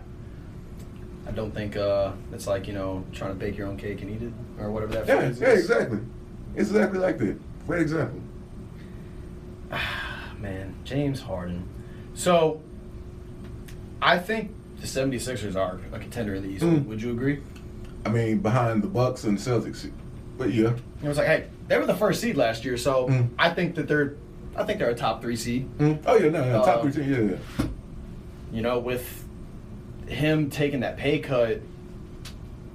I 1.26 1.32
don't 1.32 1.52
think 1.52 1.76
uh, 1.76 2.12
it's 2.32 2.46
like, 2.48 2.68
you 2.68 2.74
know, 2.74 3.04
trying 3.14 3.32
to 3.32 3.36
bake 3.36 3.58
your 3.58 3.68
own 3.68 3.78
cake 3.78 4.02
and 4.02 4.10
eat 4.12 4.22
it 4.22 4.34
or 4.62 4.72
whatever 4.72 4.94
that 4.94 5.08
Yeah, 5.08 5.22
yeah, 5.22 5.54
is. 5.54 5.62
exactly. 5.62 6.00
It's 6.56 6.70
exactly 6.70 7.00
like 7.00 7.18
that. 7.18 7.38
Great 7.66 7.82
example. 7.82 8.22
Ah, 9.72 10.34
man, 10.40 10.76
James 10.84 11.20
Harden. 11.20 11.68
So, 12.22 12.60
I 14.02 14.18
think 14.18 14.52
the 14.82 14.88
76ers 14.88 15.56
are 15.56 15.80
a 15.94 16.00
contender 16.00 16.34
in 16.34 16.42
the 16.42 16.50
East. 16.50 16.64
Mm. 16.64 16.88
Would 16.88 17.00
you 17.00 17.12
agree? 17.12 17.42
I 18.08 18.10
mean, 18.10 18.40
behind 18.40 18.82
the 18.82 18.88
Bucks 18.88 19.24
and 19.26 19.38
Celtics, 19.38 19.90
but 20.36 20.52
yeah, 20.52 20.74
It 21.04 21.08
was 21.08 21.18
like, 21.20 21.28
hey, 21.28 21.46
they 21.68 21.78
were 21.78 21.86
the 21.86 21.94
first 21.96 22.20
seed 22.20 22.36
last 22.36 22.66
year, 22.66 22.76
so 22.76 23.08
Mm. 23.08 23.30
I 23.38 23.52
think 23.52 23.76
that 23.76 23.88
they're, 23.88 24.16
I 24.56 24.64
think 24.64 24.80
they're 24.80 24.90
a 24.90 24.96
top 24.96 25.22
three 25.22 25.36
seed. 25.36 25.70
Mm. 25.78 26.00
oh 26.08 26.16
yeah, 26.18 26.30
no, 26.30 26.64
top 26.66 26.80
Uh, 26.80 26.82
three 26.90 27.04
team, 27.04 27.14
yeah, 27.30 27.38
yeah. 27.60 27.68
You 28.52 28.64
know, 28.64 28.80
with 28.80 29.24
him 30.08 30.50
taking 30.50 30.80
that 30.80 30.98
pay 30.98 31.20
cut, 31.20 31.62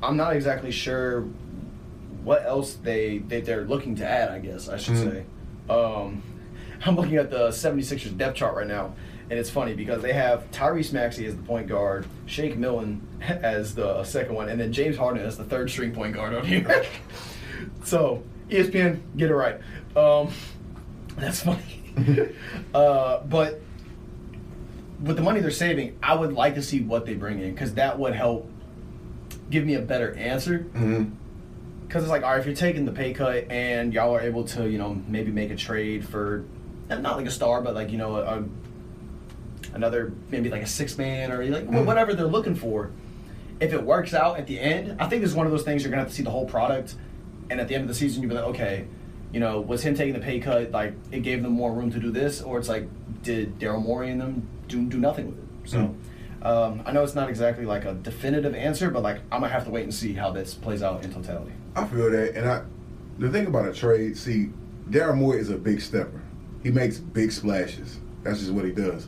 I'm 0.04 0.16
not 0.16 0.36
exactly 0.36 0.70
sure 0.70 1.22
what 2.22 2.44
else 2.46 2.74
they, 2.74 3.18
they 3.18 3.40
they're 3.40 3.64
looking 3.64 3.96
to 3.96 4.06
add. 4.08 4.28
I 4.30 4.38
guess 4.38 4.68
I 4.68 4.76
should 4.76 4.94
Mhm. 4.94 5.10
say. 5.10 5.24
Um, 5.68 6.22
I'm 6.86 6.94
looking 6.94 7.16
at 7.16 7.30
the 7.30 7.48
76ers 7.48 8.16
depth 8.16 8.36
chart 8.36 8.54
right 8.56 8.66
now, 8.68 8.94
and 9.30 9.38
it's 9.38 9.50
funny 9.50 9.74
because 9.74 10.02
they 10.02 10.12
have 10.12 10.50
Tyrese 10.50 10.92
Maxey 10.92 11.26
as 11.26 11.36
the 11.36 11.42
point 11.42 11.66
guard, 11.66 12.06
Shake 12.26 12.56
Milton 12.56 13.06
as 13.20 13.74
the 13.74 14.04
second 14.04 14.34
one, 14.34 14.48
and 14.48 14.60
then 14.60 14.72
James 14.72 14.96
Harden 14.96 15.24
as 15.24 15.36
the 15.36 15.44
third 15.44 15.70
string 15.70 15.92
point 15.92 16.14
guard 16.14 16.34
on 16.34 16.44
here. 16.44 16.84
so 17.84 18.22
ESPN, 18.48 19.00
get 19.16 19.30
it 19.30 19.34
right. 19.34 19.60
Um, 19.96 20.30
that's 21.16 21.42
funny. 21.42 22.34
uh, 22.74 23.20
but 23.20 23.60
with 25.02 25.16
the 25.16 25.22
money 25.22 25.40
they're 25.40 25.50
saving, 25.50 25.98
I 26.02 26.14
would 26.14 26.32
like 26.32 26.54
to 26.54 26.62
see 26.62 26.80
what 26.80 27.06
they 27.06 27.14
bring 27.14 27.40
in 27.40 27.52
because 27.52 27.74
that 27.74 27.98
would 27.98 28.14
help 28.14 28.50
give 29.50 29.64
me 29.64 29.74
a 29.74 29.80
better 29.82 30.14
answer. 30.14 30.58
Because 30.58 32.04
it's 32.04 32.10
like, 32.10 32.22
all 32.22 32.30
right, 32.30 32.40
if 32.40 32.46
you're 32.46 32.54
taking 32.54 32.84
the 32.84 32.92
pay 32.92 33.12
cut 33.12 33.50
and 33.50 33.92
y'all 33.92 34.14
are 34.14 34.20
able 34.20 34.44
to, 34.44 34.68
you 34.68 34.78
know, 34.78 35.00
maybe 35.06 35.30
make 35.30 35.50
a 35.50 35.56
trade 35.56 36.08
for 36.08 36.44
not 36.88 37.16
like 37.16 37.26
a 37.26 37.30
star, 37.30 37.60
but 37.62 37.74
like 37.74 37.90
you 37.90 37.98
know, 37.98 38.16
a, 38.16 38.44
another 39.74 40.12
maybe 40.30 40.48
like 40.50 40.62
a 40.62 40.66
six 40.66 40.98
man 40.98 41.32
or 41.32 41.44
like 41.44 41.68
Mhm. 41.68 41.84
whatever 41.84 42.14
they're 42.14 42.26
looking 42.26 42.54
for. 42.54 42.90
If 43.60 43.72
it 43.72 43.82
works 43.82 44.12
out 44.12 44.38
at 44.38 44.46
the 44.46 44.58
end, 44.58 44.96
I 45.00 45.06
think 45.08 45.22
this 45.22 45.30
is 45.30 45.36
one 45.36 45.46
of 45.46 45.52
those 45.52 45.62
things 45.62 45.82
you're 45.82 45.90
gonna 45.90 46.02
have 46.02 46.10
to 46.10 46.14
see 46.14 46.22
the 46.24 46.30
whole 46.30 46.46
product, 46.46 46.96
and 47.50 47.60
at 47.60 47.68
the 47.68 47.74
end 47.74 47.82
of 47.82 47.88
the 47.88 47.94
season, 47.94 48.22
you'll 48.22 48.30
be 48.30 48.34
like, 48.34 48.44
okay, 48.46 48.84
you 49.32 49.40
know, 49.40 49.60
was 49.60 49.82
him 49.82 49.94
taking 49.94 50.14
the 50.14 50.20
pay 50.20 50.40
cut 50.40 50.72
like 50.72 50.94
it 51.10 51.20
gave 51.22 51.42
them 51.42 51.52
more 51.52 51.72
room 51.72 51.90
to 51.92 51.98
do 52.00 52.10
this, 52.10 52.42
or 52.42 52.58
it's 52.58 52.68
like 52.68 52.88
did 53.22 53.58
Daryl 53.58 53.82
Morey 53.82 54.10
and 54.10 54.20
them 54.20 54.42
do 54.68 54.82
do 54.86 54.98
nothing 54.98 55.26
with 55.28 55.38
it? 55.38 55.44
So. 55.70 55.94
Um, 56.44 56.82
I 56.84 56.90
know 56.90 57.04
it's 57.04 57.14
not 57.14 57.28
exactly 57.28 57.64
like 57.64 57.84
a 57.84 57.94
definitive 57.94 58.52
answer, 58.56 58.90
but 58.90 59.04
like 59.04 59.18
I'm 59.30 59.42
gonna 59.42 59.52
have 59.52 59.64
to 59.66 59.70
wait 59.70 59.84
and 59.84 59.94
see 59.94 60.12
how 60.12 60.32
this 60.32 60.54
plays 60.54 60.82
out 60.82 61.04
in 61.04 61.12
totality. 61.12 61.52
I 61.76 61.84
feel 61.86 62.10
that, 62.10 62.34
and 62.36 62.48
I. 62.48 62.62
The 63.20 63.28
thing 63.30 63.46
about 63.46 63.68
a 63.68 63.72
trade, 63.72 64.16
see, 64.16 64.48
Daryl 64.90 65.16
Moore 65.16 65.36
is 65.36 65.50
a 65.50 65.56
big 65.56 65.80
stepper. 65.80 66.20
He 66.64 66.72
makes 66.72 66.98
big 66.98 67.30
splashes. 67.30 68.00
That's 68.24 68.40
just 68.40 68.50
what 68.50 68.64
he 68.64 68.72
does. 68.72 69.06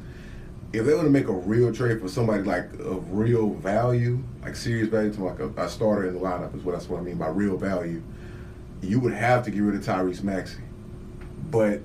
If 0.75 0.87
they 0.87 0.95
want 0.95 1.07
to 1.07 1.11
make 1.11 1.29
a 1.29 1.33
real 1.33 1.73
trade 1.73 2.01
for 2.01 2.09
somebody 2.09 2.43
like 2.43 2.73
of 2.81 3.13
real 3.13 3.51
value, 3.55 4.19
like 4.43 4.57
serious 4.57 4.89
value 4.89 5.13
to 5.13 5.25
like 5.25 5.39
a, 5.39 5.49
a 5.57 5.69
starter 5.69 6.09
in 6.09 6.15
the 6.15 6.21
lineup, 6.21 6.55
is 6.57 6.63
what 6.65 6.73
that's 6.73 6.89
what 6.89 6.99
I 6.99 7.03
mean 7.03 7.17
by 7.17 7.29
real 7.29 7.57
value. 7.57 8.03
You 8.83 9.01
would 9.01 9.13
have 9.13 9.45
to 9.45 9.51
get 9.51 9.61
rid 9.61 9.77
of 9.77 9.85
Tyrese 9.85 10.23
Maxey, 10.23 10.63
but 11.51 11.81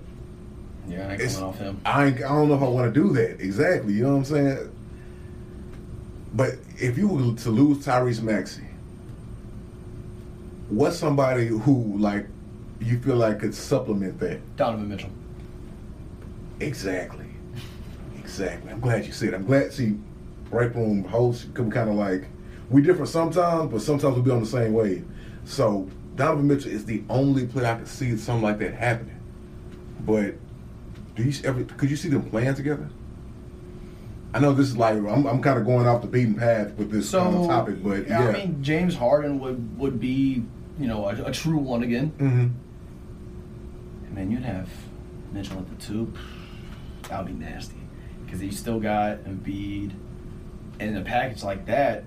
Yeah, 0.88 1.08
I 1.08 1.14
ain't 1.14 1.38
off 1.42 1.60
him. 1.60 1.80
I 1.86 2.06
ain't, 2.08 2.18
I 2.18 2.30
don't 2.30 2.50
know 2.50 2.56
if 2.56 2.62
I 2.62 2.68
want 2.68 2.94
to 2.94 3.00
do 3.00 3.14
that 3.14 3.40
exactly. 3.40 3.94
You 3.94 4.04
know 4.04 4.12
what 4.12 4.18
I'm 4.18 4.26
saying? 4.26 4.72
But 6.34 6.56
if 6.78 6.98
you 6.98 7.08
were 7.08 7.36
to 7.36 7.50
lose 7.50 7.86
Tyrese 7.86 8.22
Maxey, 8.22 8.68
what's 10.70 10.98
somebody 10.98 11.48
who 11.48 11.98
like 11.98 12.26
you 12.80 13.00
feel 13.00 13.16
like 13.18 13.40
could 13.40 13.54
supplement 13.54 14.20
that? 14.20 14.56
Donovan 14.58 14.90
Mitchell. 14.90 15.10
Exactly. 16.60 17.29
Exactly. 18.30 18.72
I'm 18.72 18.80
glad 18.80 19.06
you 19.06 19.12
said. 19.12 19.30
it. 19.30 19.34
I'm 19.36 19.46
glad. 19.46 19.74
See, 19.74 19.98
break 20.52 20.76
room 20.76 21.04
hosts 21.04 21.46
be 21.46 21.72
kind 21.72 21.90
of 21.90 21.96
like 21.96 22.26
we 22.70 22.82
different 22.82 23.10
sometimes, 23.10 23.72
but 23.72 23.82
sometimes 23.82 24.14
we'll 24.16 24.24
be 24.24 24.32
on 24.32 24.42
the 24.42 24.46
same 24.46 24.74
wave. 24.74 25.06
So 25.46 25.90
Donovan 26.16 26.48
Mitchell 26.48 26.72
is 26.72 26.86
the 26.86 27.04
only 27.10 27.48
player 27.48 27.66
I 27.68 27.76
could 27.80 27.88
see 27.88 28.16
something 28.18 28.44
like 28.44 28.60
that 28.60 28.74
happening. 28.76 29.20
But 30.06 30.36
do 31.16 31.24
you 31.24 31.34
ever? 31.44 31.64
Could 31.64 31.90
you 31.90 31.96
see 31.96 32.10
them 32.10 32.30
playing 32.30 32.54
together? 32.56 32.88
I 34.32 34.40
know 34.40 34.54
this 34.54 34.68
is 34.68 34.78
like 34.78 34.96
I'm, 34.98 35.26
I'm 35.26 35.42
kind 35.42 35.58
of 35.58 35.66
going 35.66 35.88
off 35.88 36.02
the 36.04 36.08
beaten 36.08 36.36
path 36.36 36.74
with 36.76 36.92
this 36.92 37.10
So 37.10 37.24
kind 37.24 37.36
of 37.36 37.48
topic, 37.48 37.84
but 37.84 38.08
yeah. 38.08 38.28
I 38.28 38.32
mean, 38.32 38.62
James 38.64 38.94
Harden 38.96 39.40
would 39.40 39.78
would 39.80 40.00
be 40.00 40.44
you 40.80 40.88
know 40.88 41.10
a, 41.10 41.24
a 41.26 41.32
true 41.32 41.58
one 41.58 41.82
again. 41.82 42.10
hmm 42.20 42.50
Man, 44.16 44.30
you'd 44.32 44.44
have 44.44 44.70
Mitchell 45.32 45.58
at 45.58 45.70
the 45.70 45.84
two. 45.84 46.14
That 47.10 47.24
would 47.26 47.40
be 47.40 47.44
nasty 47.44 47.79
because 48.30 48.44
you 48.44 48.52
still 48.52 48.80
got 48.80 49.18
Embiid, 49.24 49.92
and 50.80 50.90
in 50.92 50.98
a 50.98 51.02
package 51.02 51.44
like 51.44 51.66
that, 51.66 52.04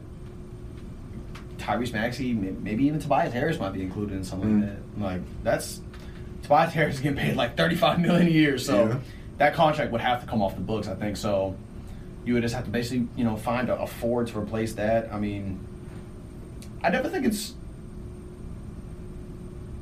Tyrese 1.59 1.93
Maxey, 1.93 2.33
maybe 2.33 2.85
even 2.85 3.01
Tobias 3.01 3.33
Harris 3.33 3.59
might 3.59 3.73
be 3.73 3.83
included 3.83 4.17
in 4.17 4.25
something 4.25 4.49
Mm. 4.51 4.61
like 4.63 4.71
that. 4.95 5.01
Like 5.03 5.21
that's 5.43 5.81
Tobias 6.43 6.73
Harris 6.73 6.97
is 6.97 7.01
getting 7.01 7.19
paid 7.19 7.37
like 7.37 7.57
thirty 7.57 7.75
five 7.77 7.99
million 8.01 8.27
a 8.29 8.31
year, 8.31 8.59
so 8.59 8.87
Yeah. 8.89 8.99
that 9.39 9.55
contract 9.55 9.91
would 9.93 10.01
have 10.01 10.21
to 10.21 10.27
come 10.27 10.43
off 10.43 10.55
the 10.55 10.61
books. 10.61 10.87
I 10.89 10.95
think 10.95 11.17
so. 11.17 11.57
You 12.25 12.35
would 12.35 12.43
just 12.43 12.55
have 12.55 12.65
to 12.65 12.71
basically, 12.71 13.09
you 13.17 13.25
know, 13.25 13.37
find 13.37 13.69
a, 13.69 13.81
a 13.81 13.87
Ford 13.87 14.29
to 14.29 14.39
replace 14.39 14.75
that. 14.75 15.13
I 15.13 15.19
mean, 15.19 15.59
I 16.83 16.91
never 16.91 17.09
think 17.09 17.27
it's 17.27 17.55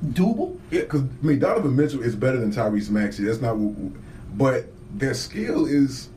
doable. 0.07 0.59
Yeah, 0.71 0.81
because 0.83 1.03
I 1.03 1.27
mean 1.27 1.39
Donovan 1.39 1.77
Mitchell 1.77 2.03
is 2.03 2.15
better 2.17 2.39
than 2.39 2.51
Tyrese 2.53 2.91
Maxey. 2.91 3.25
That's 3.25 3.41
not, 3.41 3.57
what, 3.57 3.93
but 4.37 4.67
their 4.95 5.15
skill 5.15 5.67
is 5.67 6.09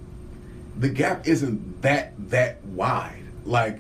the 0.77 0.89
gap 0.89 1.27
isn't 1.27 1.81
that 1.81 2.13
that 2.29 2.63
wide. 2.65 3.23
Like 3.45 3.79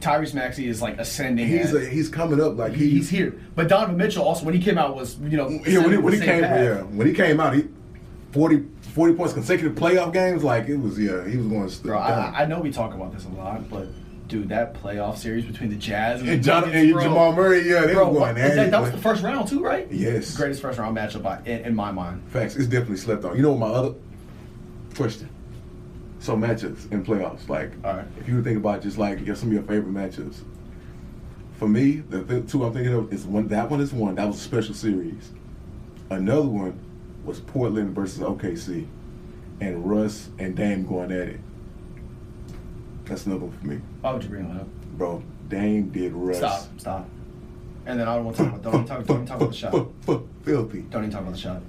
Tyrese 0.00 0.34
Maxey 0.34 0.68
is 0.68 0.82
like 0.82 0.98
ascending. 0.98 1.46
he's 1.48 1.72
a, 1.72 1.84
he's 1.84 2.08
coming 2.08 2.40
up. 2.40 2.56
Like 2.56 2.72
he's, 2.74 2.92
he's 2.92 3.10
here. 3.10 3.40
But 3.54 3.68
Donovan 3.68 3.96
Mitchell 3.96 4.24
also, 4.24 4.44
when 4.44 4.54
he 4.54 4.60
came 4.60 4.76
out, 4.78 4.94
was 4.96 5.16
you 5.18 5.36
know 5.36 5.48
Yeah, 5.48 5.78
when 5.80 5.92
he, 5.92 5.98
when 5.98 6.12
he 6.12 6.20
came, 6.20 6.42
path. 6.42 6.60
yeah, 6.64 6.82
when 6.82 7.06
he 7.06 7.12
came 7.14 7.40
out, 7.40 7.54
he 7.54 7.64
40, 8.32 8.64
40 8.92 9.14
points 9.14 9.32
consecutive 9.32 9.74
playoff 9.76 10.12
games. 10.12 10.44
Like 10.44 10.68
it 10.68 10.76
was, 10.76 10.98
yeah, 10.98 11.26
he 11.26 11.36
was 11.36 11.46
going. 11.46 11.68
St- 11.68 11.84
Bro. 11.84 11.98
I, 11.98 12.42
I 12.42 12.46
know 12.46 12.60
we 12.60 12.70
talk 12.70 12.92
about 12.94 13.12
this 13.14 13.24
a 13.24 13.28
lot, 13.30 13.68
but 13.70 13.86
dude, 14.28 14.50
that 14.50 14.74
playoff 14.74 15.16
series 15.16 15.46
between 15.46 15.70
the 15.70 15.76
Jazz 15.76 16.20
and, 16.20 16.28
and 16.28 16.40
the 16.42 16.44
John 16.46 16.62
Nuggets, 16.66 16.92
and. 16.92 17.00
Jamal 17.02 17.32
Murray, 17.32 17.66
yeah, 17.66 17.86
they 17.86 17.94
Bro, 17.94 18.08
were 18.10 18.18
going 18.20 18.36
at 18.36 18.54
that, 18.56 18.70
that 18.72 18.80
was 18.82 18.90
the 18.90 18.98
first 18.98 19.22
round 19.22 19.48
too, 19.48 19.62
right? 19.62 19.90
Yes. 19.90 20.36
greatest 20.36 20.60
first 20.60 20.78
round 20.78 20.94
matchup 20.96 21.46
in, 21.46 21.64
in 21.64 21.74
my 21.74 21.90
mind. 21.92 22.22
Facts. 22.28 22.56
It's 22.56 22.66
definitely 22.66 22.98
slept 22.98 23.24
on. 23.24 23.36
You 23.36 23.42
know 23.42 23.52
what 23.52 23.60
my 23.70 23.74
other 23.74 23.94
question? 24.94 25.30
So 26.20 26.36
matchups 26.36 26.90
in 26.92 27.04
playoffs, 27.04 27.48
like 27.48 27.72
All 27.84 27.94
right. 27.94 28.06
if 28.18 28.28
you 28.28 28.42
think 28.42 28.56
about 28.58 28.82
just 28.82 28.98
like 28.98 29.24
your, 29.24 29.36
some 29.36 29.48
of 29.48 29.54
your 29.54 29.62
favorite 29.62 29.92
matchups. 29.94 30.40
For 31.58 31.68
me, 31.68 31.96
the 32.08 32.22
th- 32.24 32.50
two 32.50 32.64
I'm 32.64 32.72
thinking 32.72 32.92
of 32.92 33.12
is 33.12 33.24
one. 33.24 33.48
That 33.48 33.70
one 33.70 33.80
is 33.80 33.92
one. 33.92 34.14
That 34.16 34.26
was 34.26 34.36
a 34.36 34.40
special 34.40 34.74
series. 34.74 35.30
Another 36.10 36.46
one 36.48 36.78
was 37.24 37.40
Portland 37.40 37.94
versus 37.94 38.20
OKC, 38.20 38.86
and 39.60 39.88
Russ 39.88 40.28
and 40.38 40.54
Dame 40.56 40.86
going 40.86 41.10
at 41.12 41.28
it. 41.28 41.40
That's 43.04 43.26
another 43.26 43.46
one 43.46 43.58
for 43.58 43.66
me, 43.66 43.80
Why 44.02 44.12
would 44.12 44.22
you 44.22 44.28
bring 44.28 44.48
that 44.52 44.60
up? 44.62 44.68
bro. 44.96 45.22
Dame 45.48 45.88
did 45.90 46.12
Russ. 46.12 46.38
Stop, 46.38 46.68
stop. 46.78 47.08
And 47.86 47.98
then 47.98 48.06
I 48.06 48.16
don't 48.16 48.24
want 48.26 48.36
to 48.36 48.44
talk 48.44 48.54
about. 48.54 48.62
Don't 48.62 48.74
even 48.74 48.86
talk, 48.86 49.06
don't 49.06 49.16
even 49.16 49.26
talk 49.26 49.36
about 49.38 49.50
the 49.50 49.56
shot. 49.56 49.88
Filthy. 50.44 50.80
Don't 50.90 51.04
even 51.04 51.10
talk 51.10 51.22
about 51.22 51.32
the 51.34 51.38
shot. 51.38 51.62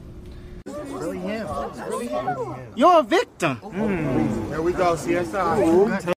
You're 2.75 2.99
a 2.99 3.03
victim. 3.03 3.57
Here 4.49 4.61
we 4.61 4.73
go, 4.73 4.95
CSI. 4.95 6.13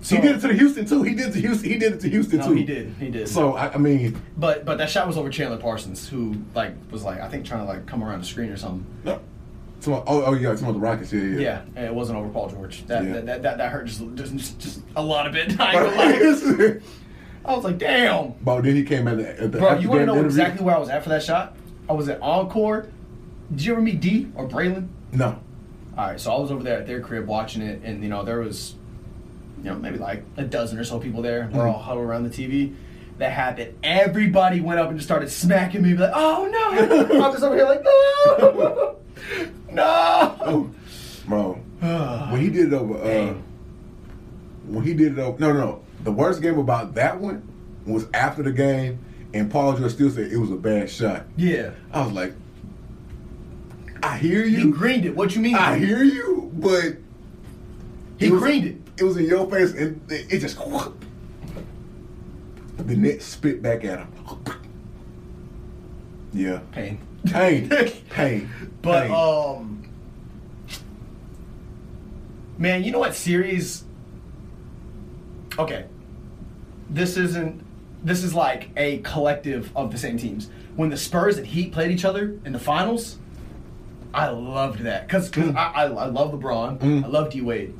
So 0.00 0.16
he 0.16 0.20
did 0.20 0.36
it 0.36 0.40
to 0.40 0.48
the 0.48 0.54
Houston 0.54 0.84
too. 0.84 1.02
He 1.02 1.14
did 1.14 1.28
it 1.28 1.32
to 1.32 1.40
Houston. 1.40 1.70
He 1.70 1.78
did 1.78 1.92
it 1.94 2.00
to 2.00 2.08
Houston 2.10 2.38
No, 2.40 2.48
too. 2.48 2.54
he 2.54 2.64
did. 2.64 2.94
He 2.98 3.10
did. 3.10 3.28
So 3.28 3.54
I, 3.54 3.72
I 3.72 3.76
mean, 3.78 4.20
But 4.36 4.64
but 4.64 4.76
that 4.78 4.90
shot 4.90 5.06
was 5.06 5.16
over 5.16 5.30
Chandler 5.30 5.56
Parsons, 5.58 6.08
who 6.08 6.34
like 6.54 6.74
was 6.90 7.04
like 7.04 7.20
I 7.20 7.28
think 7.28 7.46
trying 7.46 7.60
to 7.60 7.66
like 7.66 7.86
come 7.86 8.02
around 8.04 8.20
the 8.20 8.26
screen 8.26 8.50
or 8.50 8.56
something. 8.56 8.84
no. 9.04 9.20
Some, 9.80 9.92
oh, 9.94 10.04
oh 10.06 10.32
yeah, 10.32 10.54
some 10.56 10.68
of 10.68 10.74
the 10.74 10.80
Rockets. 10.80 11.12
Yeah, 11.12 11.20
yeah. 11.22 11.38
Yeah, 11.40 11.62
and 11.76 11.84
it 11.86 11.94
wasn't 11.94 12.18
over 12.18 12.28
Paul 12.30 12.48
George. 12.48 12.86
That 12.86 13.04
Yeah. 13.04 13.12
that, 13.14 13.26
that, 13.26 13.42
that 13.42 13.58
that 13.58 13.70
hurt 13.72 13.84
just 13.86 14.02
just 14.14 14.58
just 14.58 14.80
a 14.96 15.02
lot 15.02 15.26
of 15.26 15.36
it. 15.36 15.60
I, 15.60 15.72
ain't 15.74 15.94
gonna 15.94 16.64
lie. 16.64 16.80
I 17.44 17.54
was 17.54 17.64
like, 17.64 17.76
damn. 17.76 18.32
But 18.42 18.62
then 18.62 18.76
he 18.76 18.82
came 18.84 19.06
at 19.08 19.18
the, 19.18 19.42
at 19.42 19.52
the 19.52 19.58
Bro, 19.58 19.78
you 19.80 19.90
want 19.90 20.00
to 20.00 20.06
know 20.06 20.12
interview. 20.14 20.26
exactly 20.28 20.64
where 20.64 20.74
I 20.74 20.78
was 20.78 20.88
at 20.88 21.02
for 21.02 21.10
that 21.10 21.22
shot? 21.22 21.54
I 21.88 21.92
was 21.92 22.08
at 22.08 22.20
Encore. 22.22 22.88
Did 23.50 23.62
you 23.66 23.72
ever 23.72 23.82
meet 23.82 24.00
D 24.00 24.30
or 24.34 24.48
Braylon? 24.48 24.88
No. 25.12 25.38
All 25.96 26.08
right, 26.08 26.20
so 26.20 26.34
I 26.34 26.38
was 26.40 26.50
over 26.50 26.62
there 26.62 26.78
at 26.80 26.86
their 26.86 27.00
crib 27.00 27.26
watching 27.26 27.62
it, 27.62 27.82
and 27.84 28.02
you 28.02 28.08
know 28.08 28.24
there 28.24 28.40
was, 28.40 28.74
you 29.58 29.70
know, 29.70 29.76
maybe 29.76 29.98
like 29.98 30.24
a 30.36 30.42
dozen 30.42 30.78
or 30.78 30.84
so 30.84 30.98
people 30.98 31.22
there. 31.22 31.48
We're 31.52 31.68
all 31.68 31.78
huddled 31.78 32.04
around 32.04 32.24
the 32.24 32.30
TV. 32.30 32.74
That 33.18 33.30
happened. 33.30 33.74
Everybody 33.84 34.60
went 34.60 34.80
up 34.80 34.88
and 34.88 34.98
just 34.98 35.06
started 35.08 35.30
smacking 35.30 35.82
me, 35.82 35.94
like, 35.94 36.10
"Oh 36.12 36.48
no!" 36.50 37.04
I'm 37.24 37.32
just 37.32 37.44
over 37.44 37.54
here 37.54 37.64
like, 37.64 37.84
"No, 37.84 38.96
no." 39.70 40.74
Bro, 41.28 41.52
when 42.30 42.40
he 42.40 42.50
did 42.50 42.72
it 42.72 42.74
over, 42.74 42.94
uh, 42.96 43.34
when 44.66 44.84
he 44.84 44.94
did 44.94 45.16
it 45.16 45.20
over, 45.20 45.38
no, 45.38 45.52
no, 45.52 45.60
no. 45.60 45.80
The 46.02 46.10
worst 46.12 46.42
game 46.42 46.58
about 46.58 46.94
that 46.94 47.20
one 47.20 47.48
was 47.86 48.06
after 48.12 48.42
the 48.42 48.52
game, 48.52 48.98
and 49.32 49.48
Paul 49.48 49.76
George 49.76 49.92
still 49.92 50.10
said 50.10 50.32
it 50.32 50.38
was 50.38 50.50
a 50.50 50.56
bad 50.56 50.90
shot. 50.90 51.24
Yeah, 51.36 51.70
I 51.92 52.02
was 52.04 52.12
like, 52.12 52.32
I 54.04 54.18
hear 54.18 54.44
you. 54.44 54.66
he 54.66 54.70
greened 54.70 55.06
it. 55.06 55.16
What 55.16 55.34
you 55.34 55.40
mean? 55.40 55.54
I 55.54 55.78
hear 55.78 56.02
you, 56.02 56.50
but 56.54 56.96
He 58.18 58.26
it 58.26 58.32
was- 58.32 58.42
greened 58.42 58.66
it. 58.66 58.76
It 58.96 59.02
was 59.04 59.16
in 59.16 59.24
your 59.26 59.50
face, 59.50 59.72
and 59.72 60.00
it 60.08 60.38
just 60.38 60.56
the 62.76 62.96
net 62.96 63.22
spit 63.22 63.60
back 63.62 63.84
at 63.84 64.00
him. 64.00 64.08
Yeah, 66.36 66.58
Pain. 66.72 66.98
pain, 67.26 67.68
pain. 68.10 68.50
But 68.82 69.06
pain. 69.06 69.12
um, 69.14 69.88
man, 72.58 72.82
you 72.82 72.90
know 72.90 72.98
what 72.98 73.14
series? 73.14 73.84
Okay, 75.56 75.84
this 76.90 77.16
isn't. 77.16 77.64
This 78.04 78.24
is 78.24 78.34
like 78.34 78.70
a 78.76 78.98
collective 78.98 79.70
of 79.76 79.92
the 79.92 79.98
same 79.98 80.18
teams. 80.18 80.50
When 80.74 80.90
the 80.90 80.96
Spurs 80.96 81.38
and 81.38 81.46
Heat 81.46 81.70
played 81.72 81.92
each 81.92 82.04
other 82.04 82.36
in 82.44 82.52
the 82.52 82.58
finals, 82.58 83.18
I 84.14 84.28
loved 84.30 84.80
that 84.80 85.06
because 85.06 85.30
Mm. 85.30 85.56
I, 85.56 85.72
I 85.72 85.82
I 85.84 86.04
love 86.06 86.32
LeBron, 86.32 87.04
I 87.04 87.06
love 87.08 87.30
D 87.30 87.40
Wade, 87.40 87.74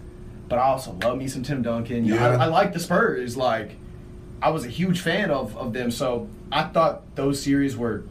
but 0.49 0.59
I 0.59 0.63
also 0.65 0.93
love 1.03 1.17
me 1.19 1.29
some 1.29 1.43
Tim 1.43 1.63
Duncan. 1.63 2.05
Yeah. 2.05 2.27
I, 2.37 2.45
I 2.45 2.47
like 2.47 2.73
the 2.73 2.81
Spurs. 2.81 3.37
Like, 3.37 3.77
I 4.43 4.51
was 4.51 4.65
a 4.65 4.69
huge 4.69 5.01
fan 5.01 5.31
of 5.31 5.57
of 5.57 5.73
them, 5.73 5.91
so 5.91 6.29
I 6.51 6.65
thought 6.65 7.15
those 7.17 7.41
series 7.43 7.77
were 7.77 8.05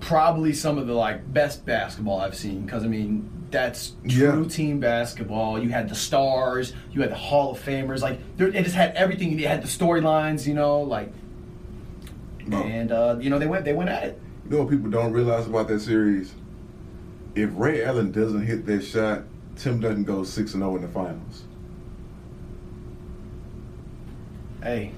probably 0.00 0.52
some 0.52 0.78
of 0.78 0.86
the 0.86 0.94
like 0.94 1.30
best 1.32 1.64
basketball 1.66 2.20
I've 2.20 2.34
seen 2.34 2.62
because 2.64 2.84
I 2.84 2.86
mean 2.88 3.28
that's 3.50 3.92
true 4.08 4.42
Yeah. 4.42 4.48
team 4.48 4.80
basketball. 4.80 5.60
You 5.62 5.70
had 5.70 5.88
the 5.88 5.94
stars, 5.94 6.72
you 6.92 7.00
had 7.02 7.10
the 7.10 7.16
Hall 7.16 7.50
of 7.52 7.58
Famers, 7.62 8.00
like 8.00 8.18
there, 8.36 8.48
it 8.48 8.62
just 8.64 8.76
had 8.76 8.94
everything. 8.94 9.36
You 9.38 9.48
had 9.48 9.62
the 9.62 9.68
storylines, 9.68 10.46
you 10.46 10.54
know, 10.54 10.80
like 10.82 11.12
No. 12.46 12.62
and 12.62 12.92
uh, 12.92 13.16
you 13.20 13.28
know 13.30 13.38
they 13.38 13.46
went 13.48 13.64
they 13.64 13.72
went 13.74 13.90
at 13.90 14.04
it. 14.04 14.20
You 14.50 14.56
know 14.56 14.64
what 14.64 14.72
people 14.72 14.90
don't 14.90 15.12
realize 15.12 15.46
about 15.46 15.68
that 15.68 15.78
series? 15.78 16.34
If 17.36 17.50
Ray 17.52 17.84
Allen 17.84 18.10
doesn't 18.10 18.44
hit 18.44 18.66
that 18.66 18.82
shot, 18.82 19.22
Tim 19.54 19.78
Duncan 19.78 20.02
goes 20.02 20.28
six 20.28 20.54
and 20.54 20.62
zero 20.62 20.74
in 20.74 20.82
the 20.82 20.88
finals. 20.88 21.44
Hey, 24.60 24.90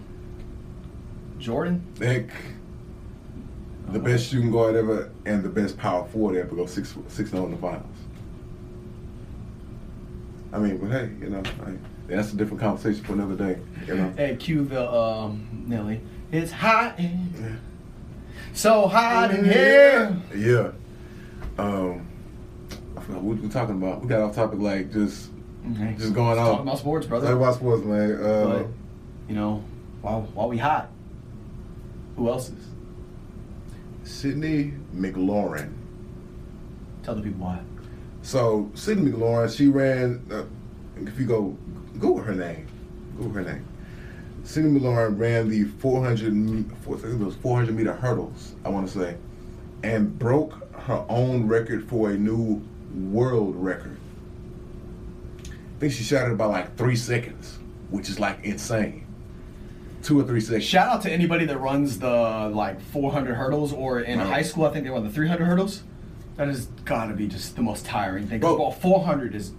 Jordan, 1.38 1.84
Heck, 1.98 2.30
the 3.88 3.98
best 3.98 4.30
shooting 4.30 4.50
guard 4.50 4.74
ever 4.74 5.10
and 5.26 5.42
the 5.42 5.50
best 5.50 5.76
power 5.76 6.08
forward 6.08 6.38
ever 6.38 6.56
go 6.56 6.64
six 6.64 6.94
six 7.08 7.18
and 7.18 7.28
zero 7.32 7.44
in 7.44 7.50
the 7.50 7.58
finals. 7.58 7.84
I 10.50 10.60
mean, 10.60 10.78
but 10.78 10.90
hey, 10.92 11.10
you 11.20 11.28
know, 11.28 11.42
I, 11.66 11.74
that's 12.06 12.32
a 12.32 12.36
different 12.36 12.62
conversation 12.62 13.04
for 13.04 13.12
another 13.12 13.36
day. 13.36 13.60
You 13.86 13.96
know, 13.96 14.14
hey, 14.16 14.34
cue 14.36 14.64
the 14.64 14.90
um, 14.90 15.66
Nelly. 15.66 16.00
It's 16.30 16.50
hot 16.52 16.98
in, 16.98 17.60
so 18.54 18.86
hot 18.88 19.30
in 19.32 19.44
here. 19.44 20.16
yeah. 20.34 20.72
Um, 21.58 22.06
I 22.96 23.00
forgot 23.00 23.22
what 23.22 23.36
we 23.36 23.42
were 23.46 23.52
talking 23.52 23.76
about. 23.76 24.02
We 24.02 24.08
got 24.08 24.20
off 24.20 24.34
topic, 24.34 24.58
like 24.60 24.92
just 24.92 25.30
Okay. 25.70 25.94
just 25.98 26.12
going 26.12 26.36
Talking 26.36 26.62
about 26.66 26.78
sports, 26.78 27.06
brother. 27.06 27.26
Talk 27.28 27.36
about 27.36 27.54
sports, 27.54 27.84
man. 27.84 28.12
Uh, 28.20 28.44
But 28.46 28.66
you 29.28 29.34
know, 29.34 29.62
while 30.00 30.22
while 30.34 30.48
we 30.48 30.58
hot, 30.58 30.88
who 32.16 32.28
else 32.28 32.48
is? 32.50 32.66
Sydney 34.04 34.74
McLaurin. 34.94 35.72
Tell 37.02 37.14
the 37.14 37.22
people 37.22 37.40
why. 37.44 37.60
So 38.22 38.70
Sydney 38.74 39.10
McLaurin, 39.12 39.54
she 39.56 39.68
ran. 39.68 40.24
Uh, 40.30 40.44
if 40.96 41.18
you 41.18 41.26
go 41.26 41.56
Google 41.94 42.22
her 42.22 42.34
name, 42.34 42.66
Google 43.16 43.32
her 43.32 43.42
name. 43.42 43.64
Sydney 44.44 44.78
McLaurin 44.80 45.18
ran 45.18 45.48
the 45.48 45.64
400, 45.64 46.32
me- 46.34 46.64
I 46.70 46.84
think 46.96 47.04
it 47.20 47.24
was 47.24 47.36
400 47.36 47.74
meter 47.74 47.92
hurdles. 47.92 48.54
I 48.64 48.68
want 48.70 48.88
to 48.88 48.98
say, 48.98 49.16
and 49.82 50.18
broke 50.18 50.54
her 50.82 51.04
own 51.08 51.46
record 51.46 51.88
for 51.88 52.10
a 52.10 52.16
new 52.16 52.60
world 52.94 53.54
record. 53.56 53.96
I 55.46 55.50
think 55.78 55.92
she 55.92 56.02
shot 56.04 56.26
it 56.26 56.32
about 56.32 56.50
like 56.50 56.76
three 56.76 56.96
seconds, 56.96 57.58
which 57.90 58.08
is 58.08 58.18
like 58.20 58.44
insane. 58.44 59.06
Two 60.02 60.18
or 60.20 60.24
three 60.24 60.40
seconds. 60.40 60.64
Shout 60.64 60.88
out 60.88 61.02
to 61.02 61.12
anybody 61.12 61.44
that 61.46 61.58
runs 61.58 61.98
the 62.00 62.50
like 62.52 62.80
400 62.80 63.34
hurdles, 63.34 63.72
or 63.72 64.00
in 64.00 64.18
Wow. 64.18 64.26
high 64.26 64.42
school, 64.42 64.64
I 64.66 64.70
think 64.72 64.84
they 64.84 64.90
run 64.90 65.04
the 65.04 65.10
300 65.10 65.44
hurdles. 65.44 65.84
That 66.36 66.48
has 66.48 66.66
got 66.84 67.06
to 67.06 67.14
be 67.14 67.28
just 67.28 67.54
the 67.56 67.62
most 67.62 67.84
tiring 67.86 68.26
thing. 68.26 68.40
Bro. 68.40 68.58
Well, 68.58 68.70
400 68.72 69.34
is 69.34 69.52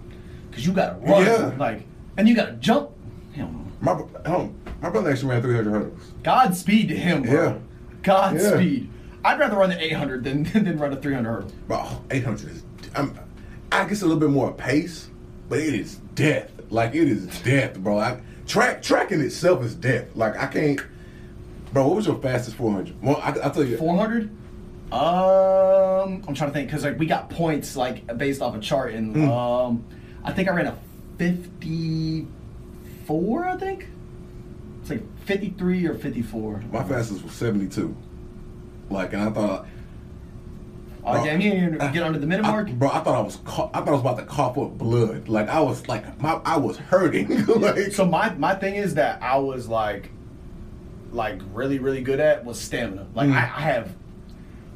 because 0.50 0.66
you 0.66 0.72
got 0.72 1.00
to 1.00 1.10
run, 1.10 1.22
Yeah. 1.24 1.52
like, 1.58 1.84
and 2.18 2.28
you 2.28 2.34
got 2.34 2.46
to 2.46 2.52
jump. 2.54 2.90
Hell 3.34 3.48
no. 3.50 3.60
My 3.80 3.94
bro- 3.94 4.08
um, 4.26 4.54
my 4.84 4.90
brother 4.90 5.10
actually 5.10 5.30
ran 5.30 5.40
300 5.40 5.70
hurdles. 5.70 6.12
Godspeed 6.22 6.88
to 6.88 6.96
him, 6.96 7.22
bro. 7.22 7.32
Yeah. 7.32 7.56
Godspeed. 8.02 8.90
I'd 9.24 9.38
rather 9.40 9.56
run 9.56 9.70
the 9.70 9.82
800 9.82 10.22
than 10.24 10.42
than 10.64 10.78
run 10.78 10.92
a 10.92 10.96
300 10.96 11.30
hurdle. 11.30 11.50
But 11.66 11.86
800 12.10 12.50
is, 12.50 12.64
I'm, 12.94 13.18
I 13.72 13.88
guess 13.88 14.02
a 14.02 14.04
little 14.04 14.20
bit 14.20 14.28
more 14.28 14.52
pace, 14.52 15.08
but 15.48 15.58
it 15.58 15.72
is 15.72 15.96
death. 16.14 16.50
Like 16.68 16.94
it 16.94 17.08
is 17.08 17.26
death, 17.40 17.78
bro. 17.78 17.98
I, 17.98 18.20
track 18.46 18.82
tracking 18.82 19.22
itself 19.22 19.64
is 19.64 19.74
death. 19.74 20.14
Like 20.14 20.36
I 20.36 20.48
can't, 20.48 20.78
bro. 21.72 21.86
What 21.86 21.96
was 21.96 22.06
your 22.06 22.20
fastest 22.20 22.56
400? 22.56 23.02
Well, 23.02 23.16
I, 23.22 23.30
I'll 23.42 23.50
tell 23.50 23.64
you. 23.64 23.78
400. 23.78 24.28
Um, 24.92 26.22
I'm 26.28 26.34
trying 26.34 26.50
to 26.50 26.54
think 26.54 26.68
because 26.68 26.84
like 26.84 26.98
we 26.98 27.06
got 27.06 27.30
points 27.30 27.74
like 27.74 28.06
based 28.18 28.42
off 28.42 28.54
a 28.54 28.60
chart, 28.60 28.92
and 28.92 29.16
Hmm. 29.16 29.30
um, 29.30 29.82
I 30.22 30.30
think 30.32 30.50
I 30.50 30.52
ran 30.52 30.66
a 30.66 30.76
54, 31.16 33.46
I 33.46 33.56
think. 33.56 33.88
It's 34.84 34.90
like 34.90 35.18
53 35.24 35.86
or 35.86 35.94
54. 35.94 36.62
My 36.70 36.84
fastest 36.84 37.24
was 37.24 37.32
72. 37.32 37.96
Like, 38.90 39.14
and 39.14 39.22
I 39.22 39.30
thought, 39.30 39.66
Oh, 41.06 41.12
Bro, 41.12 41.24
damn, 41.24 41.40
you 41.40 41.50
didn't 41.52 41.74
even 41.76 41.92
get 41.92 42.02
under 42.02 42.18
the 42.18 42.26
minute 42.26 42.44
I, 42.46 42.50
mark? 42.50 42.70
bro, 42.72 42.88
I 42.90 43.00
thought 43.00 43.14
I 43.14 43.20
was, 43.20 43.36
ca- 43.44 43.68
I 43.74 43.78
thought 43.80 43.88
I 43.88 43.92
was 43.92 44.00
about 44.02 44.18
to 44.18 44.24
cough 44.26 44.56
up 44.58 44.76
blood. 44.78 45.28
Like 45.28 45.48
I 45.48 45.60
was, 45.60 45.86
like 45.88 46.20
my, 46.20 46.40
I 46.44 46.56
was 46.58 46.76
hurting. 46.78 47.44
like, 47.60 47.92
So 47.92 48.04
my 48.06 48.32
my 48.34 48.54
thing 48.54 48.74
is 48.76 48.94
that 48.94 49.22
I 49.22 49.36
was 49.38 49.68
like, 49.68 50.10
like 51.12 51.40
really 51.52 51.78
really 51.78 52.00
good 52.02 52.20
at 52.20 52.42
was 52.44 52.58
stamina. 52.60 53.06
Like 53.14 53.28
Mm. 53.28 53.34
I, 53.34 53.40
I 53.40 53.60
have 53.60 53.94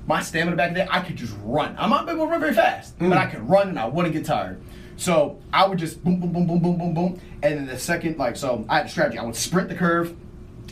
my 0.06 0.20
stamina 0.22 0.54
back 0.56 0.74
then. 0.74 0.86
I 0.90 1.00
could 1.00 1.16
just 1.16 1.34
run. 1.42 1.74
I'm 1.78 1.88
not 1.88 2.06
able 2.08 2.26
to 2.26 2.30
run 2.30 2.40
very 2.40 2.52
fast, 2.54 2.98
Mm. 2.98 3.08
but 3.08 3.16
I 3.18 3.24
could 3.26 3.48
run 3.48 3.68
and 3.70 3.78
I 3.78 3.86
wouldn't 3.86 4.12
get 4.14 4.26
tired. 4.26 4.60
So 4.98 5.38
I 5.52 5.66
would 5.66 5.78
just 5.78 6.02
boom 6.04 6.18
boom 6.20 6.32
boom 6.32 6.46
boom 6.46 6.60
boom 6.60 6.76
boom 6.78 6.92
boom, 6.94 7.20
and 7.42 7.56
then 7.56 7.66
the 7.66 7.78
second 7.78 8.18
like 8.18 8.36
so 8.36 8.66
I 8.68 8.78
had 8.78 8.86
a 8.86 8.88
strategy. 8.88 9.16
I 9.16 9.22
would 9.24 9.36
sprint 9.36 9.68
the 9.70 9.74
curve, 9.76 10.14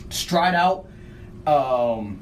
stride 0.09 0.53
out. 0.53 0.85
Um, 1.47 2.19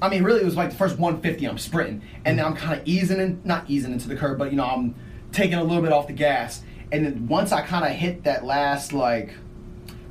I 0.00 0.08
mean, 0.08 0.24
really, 0.24 0.40
it 0.40 0.44
was 0.44 0.56
like 0.56 0.70
the 0.70 0.76
first 0.76 0.98
150. 0.98 1.46
I'm 1.46 1.58
sprinting, 1.58 2.02
and 2.24 2.38
then 2.38 2.46
I'm 2.46 2.54
kind 2.56 2.80
of 2.80 2.88
easing 2.88 3.20
in, 3.20 3.42
not 3.44 3.68
easing 3.68 3.92
into 3.92 4.08
the 4.08 4.16
curve, 4.16 4.38
but 4.38 4.50
you 4.50 4.56
know, 4.56 4.64
I'm 4.64 4.94
taking 5.32 5.54
a 5.58 5.62
little 5.62 5.82
bit 5.82 5.92
off 5.92 6.06
the 6.06 6.14
gas. 6.14 6.62
And 6.90 7.04
then 7.04 7.28
once 7.28 7.52
I 7.52 7.60
kind 7.62 7.84
of 7.84 7.90
hit 7.92 8.24
that 8.24 8.44
last 8.44 8.92
like 8.94 9.34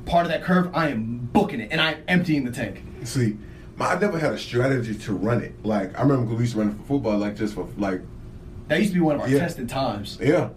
part 0.06 0.26
of 0.26 0.30
that 0.32 0.44
curve, 0.44 0.70
I 0.72 0.88
am 0.90 1.28
booking 1.32 1.60
it, 1.60 1.68
and 1.72 1.80
I'm 1.80 2.02
emptying 2.06 2.44
the 2.44 2.52
tank. 2.52 2.80
see, 3.02 3.36
my, 3.76 3.86
I 3.86 3.98
never 3.98 4.20
had 4.20 4.32
a 4.34 4.38
strategy 4.38 4.94
to 4.94 5.12
run 5.12 5.42
it. 5.42 5.52
Like 5.64 5.98
I 5.98 6.02
remember 6.02 6.26
when 6.26 6.36
we 6.36 6.42
used 6.42 6.52
to 6.52 6.60
run 6.60 6.70
it 6.70 6.76
for 6.76 6.84
football, 6.84 7.18
like 7.18 7.34
just 7.36 7.54
for 7.54 7.68
like, 7.76 8.02
That 8.68 8.78
used 8.78 8.92
to 8.92 8.94
be 8.94 9.00
one 9.00 9.16
of 9.16 9.22
our 9.22 9.28
Yeah. 9.28 9.40
tested 9.40 9.68
times. 9.68 10.16
yeah. 10.22 10.50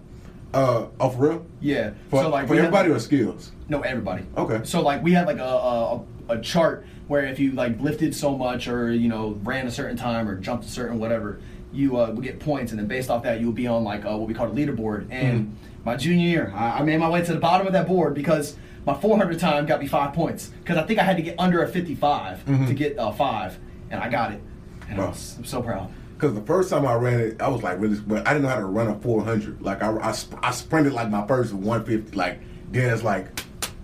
Uh, 0.54 0.88
oh, 1.00 1.10
for 1.10 1.30
real? 1.30 1.46
Yeah. 1.62 1.92
For, 2.10 2.24
so 2.24 2.30
like 2.30 2.48
for 2.48 2.56
had, 2.56 2.66
everybody 2.66 2.90
like- 2.90 2.98
or 2.98 3.00
skills? 3.00 3.52
No, 3.70 3.82
everybody. 3.82 4.26
Okay. 4.38 4.62
So 4.64 4.82
like 4.82 5.04
we 5.04 5.12
had 5.14 5.28
like 5.28 5.40
a, 5.40 5.44
a 5.44 6.02
a 6.30 6.42
chart 6.42 6.86
where 7.08 7.26
if 7.26 7.40
you 7.40 7.52
like 7.52 7.80
lifted 7.80 8.16
so 8.16 8.38
much 8.38 8.68
or 8.68 8.92
you 8.92 9.10
know 9.10 9.40
ran 9.44 9.68
a 9.68 9.72
certain 9.72 9.98
time 9.98 10.28
or 10.28 10.36
jumped 10.40 10.66
a 10.66 10.70
certain 10.70 11.00
whatever, 11.00 11.42
you 11.74 11.98
uh, 11.98 12.12
would 12.12 12.24
get 12.24 12.40
points, 12.40 12.72
and 12.72 12.80
then 12.80 12.88
based 12.88 13.10
off 13.10 13.24
that, 13.24 13.40
you 13.40 13.48
would 13.48 13.56
be 13.56 13.68
on 13.68 13.84
like 13.84 14.06
uh, 14.06 14.16
what 14.18 14.28
we 14.28 14.34
call 14.34 14.48
a 14.48 14.52
leaderboard. 14.52 15.08
And 15.12 15.58
my 15.86 15.96
junior 15.96 16.28
year, 16.28 16.54
I, 16.56 16.80
I 16.80 16.84
made 16.84 16.98
my 16.98 17.10
way 17.10 17.24
to 17.24 17.34
the 17.34 17.40
bottom 17.40 17.68
of 17.68 17.74
that 17.74 17.88
board 17.88 18.14
because 18.14 18.56
my 18.86 18.94
400 18.94 19.40
time 19.40 19.66
got 19.66 19.80
me 19.82 19.88
five 19.88 20.14
points 20.14 20.48
because 20.64 20.78
I 20.78 20.84
think 20.84 21.00
I 21.00 21.04
had 21.04 21.18
to 21.18 21.24
get 21.24 21.36
under 21.38 21.62
a 21.62 21.68
55 21.68 22.46
to 22.68 22.74
get 22.74 22.98
uh, 22.98 23.12
five, 23.12 23.60
and 23.90 24.02
I 24.02 24.10
got 24.10 24.32
it. 24.32 24.42
And 24.90 25.02
I 25.02 25.08
was, 25.08 25.36
I'm 25.38 25.44
so 25.46 25.62
proud. 25.62 25.92
Because 26.18 26.34
the 26.34 26.42
first 26.42 26.72
time 26.72 26.84
I 26.88 26.96
ran 26.96 27.20
it, 27.20 27.42
I 27.42 27.48
was 27.48 27.62
like 27.62 27.80
really, 27.80 28.00
but 28.00 28.28
I 28.28 28.34
didn't 28.34 28.44
know 28.44 28.50
how 28.50 28.56
to 28.56 28.66
run 28.66 28.88
a 28.88 29.00
400. 29.00 29.62
Like 29.62 29.84
I, 29.84 29.92
I, 29.92 30.16
I 30.42 30.52
sprinted 30.52 30.94
like 30.94 31.12
my 31.12 31.28
first 31.28 31.54
150. 31.54 32.18
Like 32.18 32.40
then 32.72 32.92
it's 32.92 33.04
like, 33.04 33.28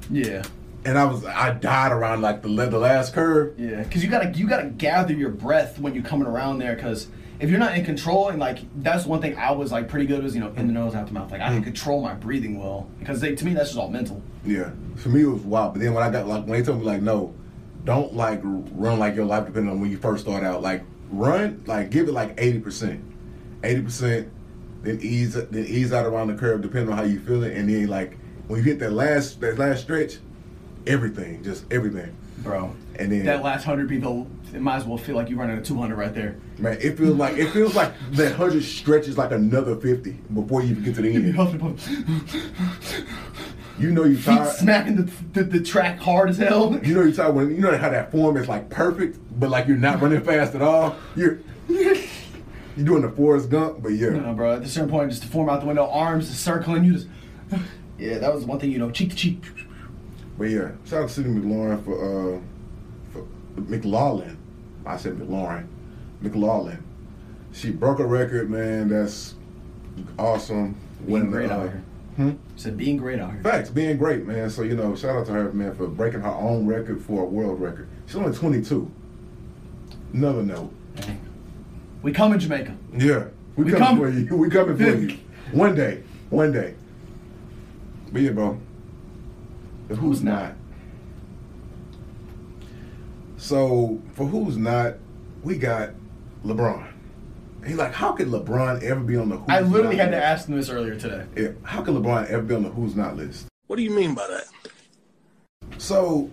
Yeah. 0.10 0.42
and 0.84 0.98
I 0.98 1.06
was, 1.06 1.24
I 1.26 1.54
died 1.54 1.92
around 1.92 2.22
like 2.22 2.42
the 2.42 2.48
the 2.48 2.80
last 2.80 3.14
curve. 3.14 3.60
Yeah, 3.60 3.84
because 3.84 4.04
you 4.04 4.10
gotta 4.10 4.32
you 4.32 4.48
gotta 4.48 4.70
gather 4.70 5.14
your 5.14 5.30
breath 5.30 5.78
when 5.78 5.94
you're 5.94 6.04
coming 6.04 6.26
around 6.28 6.58
there. 6.58 6.76
Because 6.76 7.08
if 7.40 7.52
you're 7.52 7.60
not 7.60 7.78
in 7.78 7.86
control, 7.86 8.30
and 8.30 8.40
like 8.40 8.60
that's 8.82 9.06
one 9.06 9.22
thing 9.22 9.38
I 9.38 9.52
was 9.52 9.72
like 9.72 9.88
pretty 9.88 10.08
good 10.08 10.24
was 10.24 10.34
you 10.34 10.42
know 10.42 10.52
in 10.56 10.66
the 10.66 10.74
nose 10.74 10.96
out 10.96 11.06
the 11.06 11.14
mouth. 11.14 11.32
Like 11.32 11.42
I 11.42 11.50
can 11.50 11.62
mm. 11.62 11.66
control 11.66 12.02
my 12.02 12.16
breathing 12.16 12.60
well 12.60 12.90
because 12.98 13.22
they, 13.22 13.36
to 13.36 13.46
me 13.46 13.54
that's 13.54 13.70
just 13.70 13.80
all 13.80 13.90
mental. 13.90 14.24
Yeah, 14.44 14.72
for 14.96 15.10
me 15.10 15.22
it 15.22 15.28
was 15.28 15.44
wild. 15.44 15.74
But 15.74 15.84
then 15.84 15.94
when 15.94 16.04
I 16.04 16.10
got 16.10 16.28
like 16.28 16.46
when 16.48 16.60
they 16.60 16.66
told 16.66 16.80
me 16.80 16.86
like, 16.86 17.04
no, 17.04 17.36
don't 17.84 18.16
like 18.16 18.42
run 18.44 18.98
like 18.98 19.16
your 19.16 19.26
life 19.26 19.46
depending 19.46 19.72
on 19.72 19.80
when 19.82 19.92
you 19.92 19.98
first 19.98 20.24
start 20.24 20.44
out. 20.44 20.64
Like 20.64 20.84
run, 21.14 21.64
like 21.66 21.90
give 21.90 22.08
it 22.08 22.12
like 22.14 22.34
80 22.38 22.60
percent, 22.60 23.04
80 23.64 23.82
percent, 23.82 24.32
then 24.82 25.00
ease 25.02 25.34
then 25.34 25.66
ease 25.66 25.94
out 25.94 26.06
around 26.06 26.28
the 26.28 26.36
curve 26.36 26.62
depending 26.62 26.92
on 26.92 26.98
how 26.98 27.04
you 27.04 27.20
feel 27.20 27.44
it, 27.44 27.56
and 27.56 27.70
then 27.70 27.88
like 27.88 28.18
when 28.48 28.60
you 28.60 28.64
hit 28.64 28.80
that 28.80 28.92
last 28.92 29.40
that 29.42 29.58
last 29.58 29.82
stretch, 29.84 30.18
everything, 30.88 31.44
just 31.44 31.66
everything. 31.72 32.16
Bro, 32.40 32.76
And 32.98 33.12
then 33.12 33.26
that 33.26 33.44
last 33.44 33.64
hundred 33.64 33.88
people, 33.88 34.28
it 34.54 34.60
might 34.60 34.78
as 34.78 34.86
well 34.86 34.98
feel 34.98 35.16
like 35.16 35.30
you're 35.30 35.40
running 35.40 35.58
a 35.58 35.62
200 35.62 35.96
right 35.96 36.14
there. 36.14 36.36
Man, 36.58 36.78
it 36.82 36.98
feels 36.98 37.16
like 37.16 37.38
it 37.38 37.52
feels 37.52 37.76
like 37.76 37.94
that 38.14 38.36
hundred 38.36 38.64
stretches 38.64 39.18
like 39.18 39.32
another 39.32 39.76
fifty 39.78 40.14
before 40.34 40.62
you 40.62 40.72
even 40.72 40.84
get 40.84 40.96
to 40.96 41.02
the 41.02 41.10
be 41.10 41.16
end. 41.16 41.36
You 43.80 43.92
know 43.92 44.04
you 44.04 44.16
feet 44.16 44.38
tired. 44.38 44.56
smacking 44.56 44.96
the, 44.98 45.12
the 45.34 45.44
the 45.44 45.64
track 45.64 46.00
hard 46.00 46.30
as 46.30 46.38
hell. 46.38 46.80
You 46.84 46.94
know 46.94 47.02
you 47.02 47.14
tired 47.14 47.36
when 47.36 47.50
you 47.50 47.62
know 47.62 47.76
how 47.78 47.90
that 47.90 48.12
form 48.12 48.38
is 48.38 48.48
like 48.48 48.70
perfect, 48.70 49.18
but 49.40 49.50
like 49.50 49.68
you're 49.68 49.78
not 49.78 50.02
running 50.02 50.22
fast 50.22 50.54
at 50.54 50.62
all. 50.62 50.96
You're 51.16 51.40
you're 51.68 52.86
doing 52.86 53.02
the 53.02 53.10
Forrest 53.10 53.50
Gump, 53.50 53.82
but 53.82 53.90
yeah. 53.90 54.10
No, 54.10 54.34
bro. 54.34 54.56
At 54.58 54.64
a 54.64 54.68
certain 54.68 54.90
point, 54.90 55.10
just 55.10 55.24
to 55.24 55.28
form 55.28 55.50
out 55.50 55.62
the 55.62 55.68
window, 55.68 55.88
arms 55.88 56.30
circling. 56.30 56.84
You 56.84 56.94
just, 56.94 57.08
yeah, 57.98 58.20
that 58.20 58.34
was 58.34 58.46
one 58.46 58.60
thing. 58.60 58.72
You 58.72 58.80
know, 58.80 58.92
cheek 58.92 59.10
to 59.10 59.16
cheek. 59.16 59.44
But 60.38 60.46
yeah, 60.46 60.72
shout 60.86 61.04
out 61.04 61.10
to 61.10 61.14
Cindy 61.14 61.40
McLaurin 61.40 61.84
for 61.84 62.38
uh 62.38 62.40
for 63.12 63.26
McLaughlin. 63.60 64.38
I 64.86 64.98
said 64.98 65.14
McLaurin. 65.18 65.68
McLaughlin. 66.22 66.84
She 67.52 67.72
broke 67.72 68.00
a 68.00 68.06
record, 68.06 68.50
man. 68.50 68.90
That's 68.90 69.36
awesome. 70.18 70.76
When, 71.06 71.30
great 71.30 71.52
uh, 71.52 71.56
out 71.56 71.70
here. 71.70 71.84
Hmm? 72.16 72.32
Said 72.56 72.78
being 72.78 72.98
great 72.98 73.20
out 73.20 73.32
here. 73.32 73.42
Facts, 73.42 73.70
being 73.70 73.98
great, 73.98 74.26
man. 74.26 74.50
So 74.50 74.62
you 74.62 74.76
know, 74.76 74.96
shout 74.96 75.16
out 75.18 75.26
to 75.28 75.32
her, 75.34 75.52
man, 75.54 75.74
for 75.76 75.88
breaking 75.88 76.22
her 76.22 76.30
own 76.30 76.68
record 76.68 77.02
for 77.02 77.24
a 77.24 77.26
world 77.26 77.60
record. 77.60 77.90
She's 78.06 78.16
only 78.16 78.36
22. 78.38 78.92
Another 80.14 80.44
note. 80.44 80.72
We 82.04 82.12
come 82.12 82.34
in 82.34 82.40
Jamaica. 82.40 82.76
Yeah, 82.96 83.26
we, 83.56 83.64
We 83.66 83.72
coming 83.72 83.88
come- 83.88 83.98
for 83.98 84.10
you. 84.10 84.36
We 84.38 84.50
coming 84.50 84.78
for 84.78 84.84
you. 84.84 85.18
One 85.52 85.76
day, 85.76 86.02
one 86.30 86.52
day. 86.52 86.74
But 88.12 88.22
yeah, 88.24 88.32
bro. 88.32 88.60
But 89.88 89.98
who's 89.98 90.24
not? 90.24 90.54
So 93.38 94.02
for 94.14 94.26
who's 94.26 94.58
not, 94.58 94.96
we 95.44 95.58
got 95.58 95.92
LeBron. 96.46 96.93
He's 97.66 97.78
like, 97.78 97.94
how 97.94 98.12
could 98.12 98.28
LeBron 98.28 98.84
ever 98.84 99.00
be 99.00 99.16
on 99.16 99.30
the? 99.30 99.38
Who's 99.38 99.48
Not 99.48 99.62
List? 99.62 99.66
I 99.66 99.72
literally 99.72 99.98
not 99.98 100.06
had 100.06 100.12
to 100.12 100.24
ask 100.24 100.48
him 100.48 100.56
this 100.56 100.70
earlier 100.70 100.96
today. 100.96 101.26
Yeah, 101.36 101.52
how 101.64 101.82
could 101.82 101.96
LeBron 101.96 102.28
ever 102.28 102.44
be 102.44 102.56
on 102.56 102.64
the 102.64 102.70
who's 102.70 102.96
not 102.96 103.16
list? 103.16 103.48
What 103.68 103.78
do 103.78 103.84
you 103.84 103.92
mean 103.92 104.14
by 104.14 104.28
that? 104.28 105.80
So, 105.80 106.30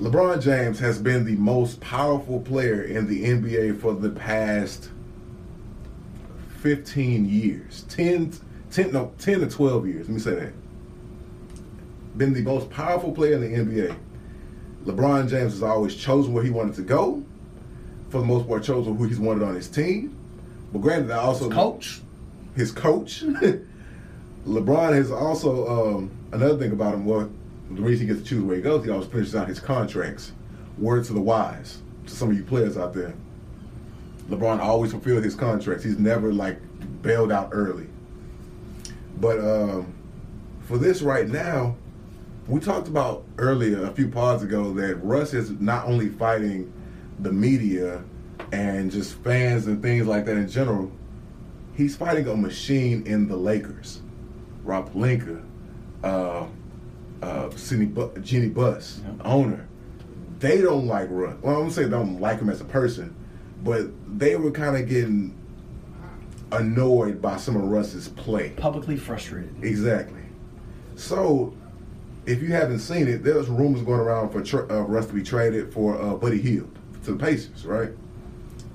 LeBron 0.00 0.42
James 0.42 0.78
has 0.80 0.98
been 0.98 1.24
the 1.24 1.36
most 1.36 1.80
powerful 1.80 2.40
player 2.40 2.82
in 2.82 3.06
the 3.06 3.24
NBA 3.24 3.80
for 3.80 3.94
the 3.94 4.10
past 4.10 4.90
15 6.60 7.28
years. 7.28 7.84
10, 7.88 8.32
10, 8.70 8.92
no, 8.92 9.12
10 9.18 9.40
to 9.40 9.46
12 9.48 9.86
years. 9.86 10.08
Let 10.08 10.14
me 10.14 10.20
say 10.20 10.34
that. 10.34 10.52
Been 12.18 12.32
the 12.32 12.42
most 12.42 12.70
powerful 12.70 13.12
player 13.12 13.34
in 13.34 13.40
the 13.40 13.48
NBA. 13.58 13.96
LeBron 14.84 15.28
James 15.28 15.52
has 15.52 15.62
always 15.62 15.94
chosen 15.94 16.32
where 16.32 16.44
he 16.44 16.50
wanted 16.50 16.74
to 16.76 16.82
go. 16.82 17.24
For 18.14 18.20
the 18.20 18.26
most 18.28 18.46
part, 18.46 18.62
chosen 18.62 18.96
who 18.96 19.06
he's 19.06 19.18
wanted 19.18 19.42
on 19.42 19.56
his 19.56 19.66
team. 19.66 20.16
But 20.72 20.82
granted, 20.82 21.10
I 21.10 21.16
also 21.16 21.50
Coach. 21.50 22.00
his 22.54 22.70
coach. 22.70 23.24
LeBron 24.46 24.94
has 24.94 25.10
also 25.10 25.96
um, 25.96 26.12
another 26.30 26.56
thing 26.56 26.70
about 26.70 26.94
him. 26.94 27.06
Well, 27.06 27.28
the 27.72 27.82
reason 27.82 28.06
he 28.06 28.14
gets 28.14 28.22
to 28.22 28.28
choose 28.36 28.44
where 28.44 28.54
he 28.54 28.62
goes, 28.62 28.84
he 28.84 28.90
always 28.92 29.08
finishes 29.08 29.34
out 29.34 29.48
his 29.48 29.58
contracts. 29.58 30.30
Word 30.78 31.04
to 31.06 31.12
the 31.12 31.20
wise 31.20 31.78
to 32.06 32.14
some 32.14 32.30
of 32.30 32.36
you 32.36 32.44
players 32.44 32.76
out 32.76 32.94
there. 32.94 33.14
LeBron 34.30 34.60
always 34.60 34.92
fulfilled 34.92 35.24
his 35.24 35.34
contracts. 35.34 35.82
He's 35.82 35.98
never 35.98 36.32
like 36.32 36.60
bailed 37.02 37.32
out 37.32 37.48
early. 37.50 37.88
But 39.18 39.40
um, 39.40 39.92
for 40.68 40.78
this 40.78 41.02
right 41.02 41.26
now, 41.26 41.74
we 42.46 42.60
talked 42.60 42.86
about 42.86 43.24
earlier 43.38 43.84
a 43.84 43.90
few 43.90 44.06
pods 44.06 44.44
ago 44.44 44.72
that 44.74 45.02
Russ 45.02 45.34
is 45.34 45.50
not 45.50 45.86
only 45.86 46.10
fighting 46.10 46.72
the 47.18 47.32
media 47.32 48.02
and 48.52 48.90
just 48.90 49.14
fans 49.22 49.66
and 49.66 49.82
things 49.82 50.06
like 50.06 50.24
that 50.26 50.36
in 50.36 50.48
general, 50.48 50.90
he's 51.74 51.96
fighting 51.96 52.28
a 52.28 52.36
machine 52.36 53.06
in 53.06 53.28
the 53.28 53.36
Lakers. 53.36 54.00
Rob 54.62 54.92
Pelinka, 54.92 55.42
uh, 56.02 56.46
uh, 57.22 57.50
Cindy 57.56 57.86
Bu- 57.86 58.18
Jeanie 58.20 58.48
Buss, 58.48 59.00
owner. 59.24 59.68
They 60.38 60.60
don't 60.60 60.86
like 60.86 61.08
Russ. 61.10 61.36
Well, 61.42 61.54
I'm 61.54 61.60
gonna 61.62 61.70
say 61.72 61.84
they 61.84 61.90
don't 61.90 62.20
like 62.20 62.38
him 62.40 62.50
as 62.50 62.60
a 62.60 62.64
person, 62.64 63.14
but 63.62 63.86
they 64.18 64.36
were 64.36 64.50
kind 64.50 64.76
of 64.76 64.88
getting 64.88 65.34
annoyed 66.52 67.20
by 67.20 67.36
some 67.36 67.56
of 67.56 67.62
Russ's 67.64 68.08
play. 68.08 68.50
Publicly 68.50 68.96
frustrated. 68.96 69.54
Exactly. 69.62 70.20
So, 70.96 71.54
if 72.26 72.42
you 72.42 72.48
haven't 72.52 72.78
seen 72.80 73.08
it, 73.08 73.22
there's 73.24 73.48
rumors 73.48 73.82
going 73.82 74.00
around 74.00 74.30
for 74.30 74.42
tra- 74.42 74.66
uh, 74.70 74.82
Russ 74.82 75.06
to 75.06 75.12
be 75.14 75.22
traded 75.22 75.72
for 75.72 76.00
uh, 76.00 76.14
Buddy 76.14 76.40
Hield 76.40 76.73
to 77.04 77.12
the 77.12 77.24
Pacers, 77.24 77.64
right? 77.64 77.90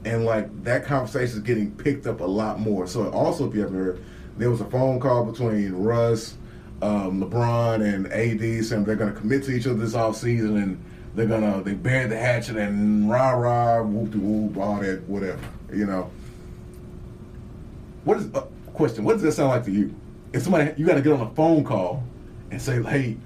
And 0.06 0.26
like 0.26 0.64
that 0.64 0.86
conversation 0.86 1.38
is 1.38 1.40
getting 1.40 1.72
picked 1.76 2.08
up 2.08 2.22
a 2.22 2.26
lot 2.26 2.60
more. 2.60 2.88
So, 2.88 3.10
also, 3.12 3.48
if 3.48 3.56
you 3.56 3.62
haven't 3.62 3.78
heard, 3.78 4.04
there 4.38 4.50
was 4.50 4.62
a 4.62 4.66
phone 4.66 5.00
call 5.00 5.26
between 5.26 5.74
Russ, 5.74 6.36
um, 6.82 7.22
LeBron, 7.22 7.84
and 7.84 8.08
AD 8.08 8.66
saying 8.66 8.86
they're 8.86 8.96
going 8.96 9.14
to 9.14 9.20
commit 9.20 9.44
to 9.44 9.52
each 9.52 9.68
other 9.68 9.76
this 9.76 9.96
off 9.96 10.16
season 10.16 10.58
and 10.58 10.84
they're 11.16 11.26
gonna 11.26 11.62
they 11.64 11.74
buried 11.74 12.12
the 12.12 12.18
hatchet 12.18 12.56
and 12.56 13.10
rah 13.10 13.32
rah 13.32 13.82
whoop 13.82 14.12
de 14.12 14.18
whoop 14.20 14.56
all 14.58 14.80
that 14.80 15.02
whatever 15.10 15.42
you 15.74 15.86
know. 15.86 16.10
What 18.06 18.18
is 18.18 18.34
uh, 18.34 18.42
question? 18.74 19.04
What 19.04 19.14
does 19.14 19.24
that 19.24 19.32
sound 19.34 19.50
like 19.50 19.66
to 19.66 19.72
you? 19.72 19.94
if 20.34 20.44
somebody 20.44 20.74
you 20.78 20.86
got 20.86 20.96
to 20.96 21.02
get 21.02 21.14
on 21.14 21.22
a 21.22 21.30
phone 21.32 21.64
call 21.64 22.04
and 22.52 22.62
say, 22.62 22.82
"Hey, 22.84 23.18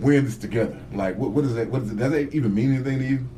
we're 0.00 0.18
in 0.18 0.24
this 0.24 0.36
together." 0.36 0.78
Like, 0.92 1.16
what, 1.16 1.30
what 1.30 1.44
is 1.44 1.54
that? 1.54 1.68
What 1.68 1.82
is? 1.82 1.92
Does 1.92 2.10
that 2.10 2.34
even 2.34 2.54
mean 2.54 2.74
anything 2.74 2.98
to 2.98 3.04
you? 3.04 3.28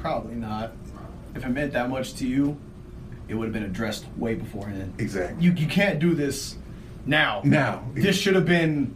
Probably 0.00 0.34
not. 0.34 0.72
If 1.34 1.44
it 1.44 1.48
meant 1.50 1.72
that 1.72 1.88
much 1.88 2.14
to 2.14 2.26
you, 2.26 2.56
it 3.28 3.34
would 3.34 3.44
have 3.44 3.52
been 3.52 3.64
addressed 3.64 4.06
way 4.16 4.34
beforehand. 4.34 4.94
Exactly. 4.98 5.42
You 5.44 5.52
you 5.52 5.66
can't 5.66 5.98
do 5.98 6.14
this 6.14 6.56
now. 7.06 7.42
Now. 7.44 7.84
This 7.94 8.16
should 8.16 8.34
have 8.34 8.46
been. 8.46 8.94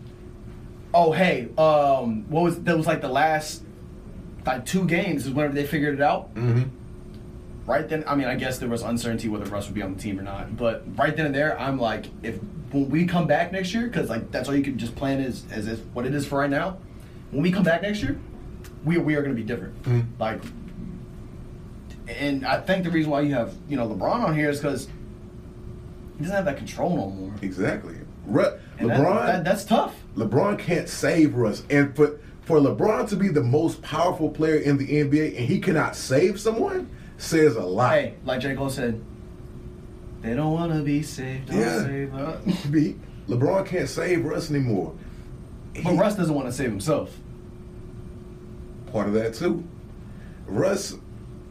Oh 0.93 1.13
hey, 1.13 1.49
um, 1.59 2.29
what 2.31 2.43
was 2.45 2.63
that? 2.63 2.77
Was 2.77 2.87
like 2.87 3.01
the 3.01 3.09
last 3.09 3.63
like 4.47 4.65
two 4.65 4.85
games 4.87 5.27
is 5.27 5.33
whenever 5.33 5.55
they 5.55 5.67
figured 5.67 5.95
it 5.95 6.01
out. 6.01 6.35
Mm-hmm. 6.35 6.69
Right 7.67 7.89
then, 7.89 8.05
I 8.07 8.15
mean, 8.15 8.27
I 8.29 8.35
guess 8.35 8.59
there 8.59 8.69
was 8.69 8.83
uncertainty 8.83 9.29
whether 9.29 9.47
Russ 9.47 9.67
would 9.67 9.75
be 9.75 9.83
on 9.83 9.95
the 9.95 10.01
team 10.01 10.19
or 10.19 10.23
not. 10.23 10.57
But 10.57 10.85
right 10.99 11.17
then 11.17 11.27
and 11.27 11.35
there, 11.35 11.59
I'm 11.59 11.79
like, 11.79 12.07
if 12.23 12.39
when 12.71 12.91
we 12.91 13.07
come 13.07 13.27
back 13.27 13.53
next 13.53 13.73
year, 13.73 13.87
because 13.87 14.11
like 14.11 14.31
that's 14.31 14.49
all 14.49 14.55
you 14.55 14.63
can 14.63 14.79
just 14.79 14.95
plan 14.97 15.21
is 15.21 15.45
as 15.51 15.67
if 15.67 15.81
what 15.95 16.07
it 16.07 16.15
is 16.15 16.27
for 16.27 16.41
right 16.41 16.51
now. 16.51 16.79
When 17.31 17.43
we 17.43 17.51
come 17.51 17.63
back 17.65 17.83
next 17.83 18.03
year, 18.03 18.19
we 18.85 18.99
we 18.99 19.15
are 19.17 19.23
going 19.23 19.35
to 19.35 19.41
be 19.41 19.47
different. 19.47 19.83
Mhm. 19.85 20.05
Like, 20.19 20.41
and 22.09 22.47
I 22.47 22.61
think 22.61 22.85
the 22.85 22.91
reason 22.91 23.11
why 23.11 23.23
you 23.23 23.35
have 23.35 23.55
you 23.69 23.77
know 23.77 23.89
LeBron 23.89 24.25
on 24.25 24.37
here 24.37 24.51
is 24.51 24.59
because 24.59 24.89
he 26.17 26.21
doesn't 26.23 26.35
have 26.37 26.45
that 26.45 26.57
control 26.59 26.97
no 26.97 27.11
more. 27.11 27.33
Exactly. 27.43 27.97
Ru- 28.27 28.53
And 28.79 28.91
that- 28.91 29.01
LeBron. 29.01 29.27
that- 29.27 29.45
that's 29.45 29.65
tough. 29.65 29.95
LeBron 30.17 30.59
can't 30.59 30.89
save 30.89 31.35
Russ, 31.35 31.63
and 31.71 31.95
for 31.97 32.19
for 32.43 32.59
LeBron 32.59 33.09
to 33.09 33.17
be 33.17 33.29
the 33.29 33.43
most 33.43 33.81
powerful 33.83 34.29
player 34.29 34.57
in 34.57 34.77
the 34.77 34.87
NBA 35.01 35.29
and 35.39 35.47
he 35.47 35.59
cannot 35.61 35.97
save 35.97 36.39
someone 36.39 36.89
says 37.17 37.57
a 37.57 37.63
lot. 37.63 37.93
Hey, 37.95 38.15
like 38.25 38.41
J 38.41 38.55
Cole 38.55 38.69
said, 38.69 39.01
they 40.21 40.35
don't 40.35 40.53
want 40.53 40.73
to 40.73 40.83
be 40.83 41.03
saved. 41.03 41.49
Don't 41.49 41.59
Yeah. 41.59 41.83
save 41.85 42.15
us. 42.15 42.67
Be- 42.71 42.97
LeBron 43.29 43.65
can't 43.65 43.89
save 43.89 44.25
Russ 44.27 44.51
anymore. 44.51 44.93
But 45.83 45.95
Russ 45.97 46.17
doesn't 46.17 46.35
want 46.35 46.47
to 46.47 46.53
save 46.53 46.69
himself. 46.71 47.17
Part 48.93 49.09
of 49.09 49.15
that 49.15 49.35
too. 49.35 49.65
Russ, 50.47 50.95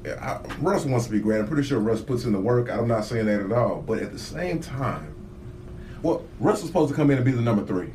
I, 0.06 0.40
Russ 0.60 0.86
wants 0.86 1.06
to 1.06 1.12
be 1.12 1.20
great. 1.20 1.40
I'm 1.40 1.48
pretty 1.48 1.64
sure 1.64 1.80
Russ 1.80 2.02
puts 2.02 2.26
in 2.26 2.34
the 2.34 2.40
work. 2.40 2.70
I'm 2.70 2.88
not 2.88 3.06
saying 3.06 3.26
that 3.28 3.42
at 3.42 3.52
all. 3.52 3.82
But 3.82 4.00
at 4.00 4.12
the 4.12 4.20
same 4.20 4.60
time, 4.60 5.16
well, 6.02 6.26
Russ 6.40 6.62
was 6.62 6.70
supposed 6.70 6.90
to 6.90 6.96
come 6.96 7.10
in 7.12 7.18
and 7.18 7.26
be 7.26 7.32
the 7.32 7.42
number 7.42 7.66
three, 7.66 7.92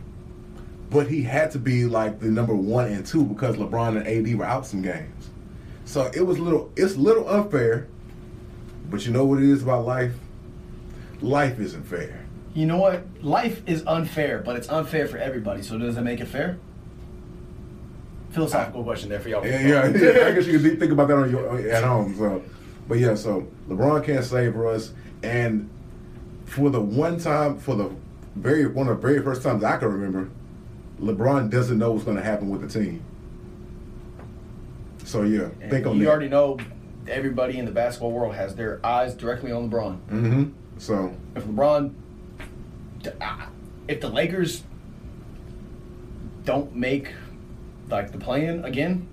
but 0.90 1.08
he 1.08 1.22
had 1.22 1.50
to 1.52 1.58
be 1.58 1.84
like 1.84 2.20
the 2.20 2.28
number 2.28 2.54
one 2.54 2.86
and 2.86 3.04
two 3.04 3.24
because 3.24 3.56
LeBron 3.56 3.98
and 3.98 4.06
AD 4.06 4.38
were 4.38 4.44
out 4.44 4.66
some 4.66 4.82
games. 4.82 5.30
So 5.84 6.10
it 6.14 6.22
was 6.22 6.38
little. 6.38 6.72
It's 6.76 6.94
a 6.94 6.98
little 6.98 7.28
unfair. 7.28 7.88
But 8.90 9.04
you 9.04 9.12
know 9.12 9.26
what 9.26 9.38
it 9.38 9.48
is 9.48 9.62
about 9.62 9.84
life? 9.84 10.14
Life 11.20 11.58
isn't 11.58 11.84
fair. 11.84 12.24
You 12.54 12.66
know 12.66 12.78
what? 12.78 13.04
Life 13.22 13.62
is 13.66 13.84
unfair, 13.86 14.38
but 14.38 14.56
it's 14.56 14.68
unfair 14.68 15.06
for 15.06 15.18
everybody. 15.18 15.62
So 15.62 15.76
does 15.76 15.96
that 15.96 16.02
make 16.02 16.20
it 16.20 16.26
fair? 16.26 16.58
Philosophical 18.30 18.84
question 18.84 19.08
there 19.08 19.20
for 19.20 19.28
y'all. 19.30 19.44
Yeah, 19.46 19.60
yeah, 19.60 19.86
yeah. 20.18 20.26
I 20.26 20.32
guess 20.32 20.46
you 20.46 20.58
could 20.58 20.78
think 20.78 20.92
about 20.92 21.08
that 21.08 21.16
on 21.16 21.30
your 21.30 21.58
at 21.70 21.82
home. 21.84 22.14
So, 22.16 22.42
but 22.86 22.98
yeah, 22.98 23.14
so 23.14 23.46
LeBron 23.68 24.04
can't 24.04 24.24
save 24.24 24.56
us, 24.56 24.92
and 25.22 25.68
for 26.44 26.70
the 26.70 26.80
one 26.80 27.18
time, 27.18 27.58
for 27.58 27.74
the 27.74 27.90
very 28.36 28.66
one 28.66 28.88
of 28.88 29.00
the 29.00 29.02
very 29.08 29.22
first 29.22 29.42
times 29.42 29.64
I 29.64 29.76
can 29.78 29.88
remember, 29.88 30.30
LeBron 31.00 31.50
doesn't 31.50 31.78
know 31.78 31.92
what's 31.92 32.04
going 32.04 32.16
to 32.18 32.22
happen 32.22 32.50
with 32.50 32.60
the 32.60 32.68
team. 32.80 33.02
So 35.04 35.22
yeah, 35.22 35.48
And 35.62 35.70
think 35.70 35.86
on 35.86 35.96
you 35.96 36.04
that. 36.04 36.10
already 36.10 36.28
know 36.28 36.58
everybody 37.08 37.58
in 37.58 37.64
the 37.64 37.70
basketball 37.70 38.12
world 38.12 38.34
has 38.34 38.54
their 38.54 38.84
eyes 38.84 39.14
directly 39.14 39.50
on 39.52 39.70
LeBron. 39.70 39.96
hmm 40.10 40.44
So 40.76 41.14
If 41.34 41.44
LeBron, 41.46 41.94
if 43.88 44.00
the 44.02 44.08
Lakers 44.10 44.64
don't 46.44 46.74
make 46.76 47.12
like 47.90 48.12
the 48.12 48.18
plan 48.18 48.64
again, 48.64 49.06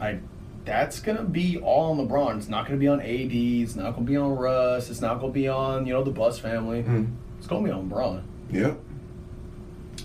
like 0.00 0.20
that's 0.64 1.00
gonna 1.00 1.22
be 1.22 1.58
all 1.58 1.90
on 1.90 2.08
LeBron. 2.08 2.38
It's 2.38 2.48
not 2.48 2.66
gonna 2.66 2.78
be 2.78 2.88
on 2.88 3.00
AD. 3.00 3.32
It's 3.32 3.74
not 3.76 3.94
gonna 3.94 4.06
be 4.06 4.16
on 4.16 4.36
Russ. 4.36 4.90
It's 4.90 5.00
not 5.00 5.20
gonna 5.20 5.32
be 5.32 5.48
on 5.48 5.86
you 5.86 5.92
know 5.92 6.04
the 6.04 6.10
Buss 6.10 6.38
family. 6.38 6.82
Mhm. 6.82 7.12
It's 7.38 7.46
gonna 7.46 7.64
be 7.64 7.70
on 7.70 7.90
LeBron. 7.90 8.22
Yep. 8.50 8.78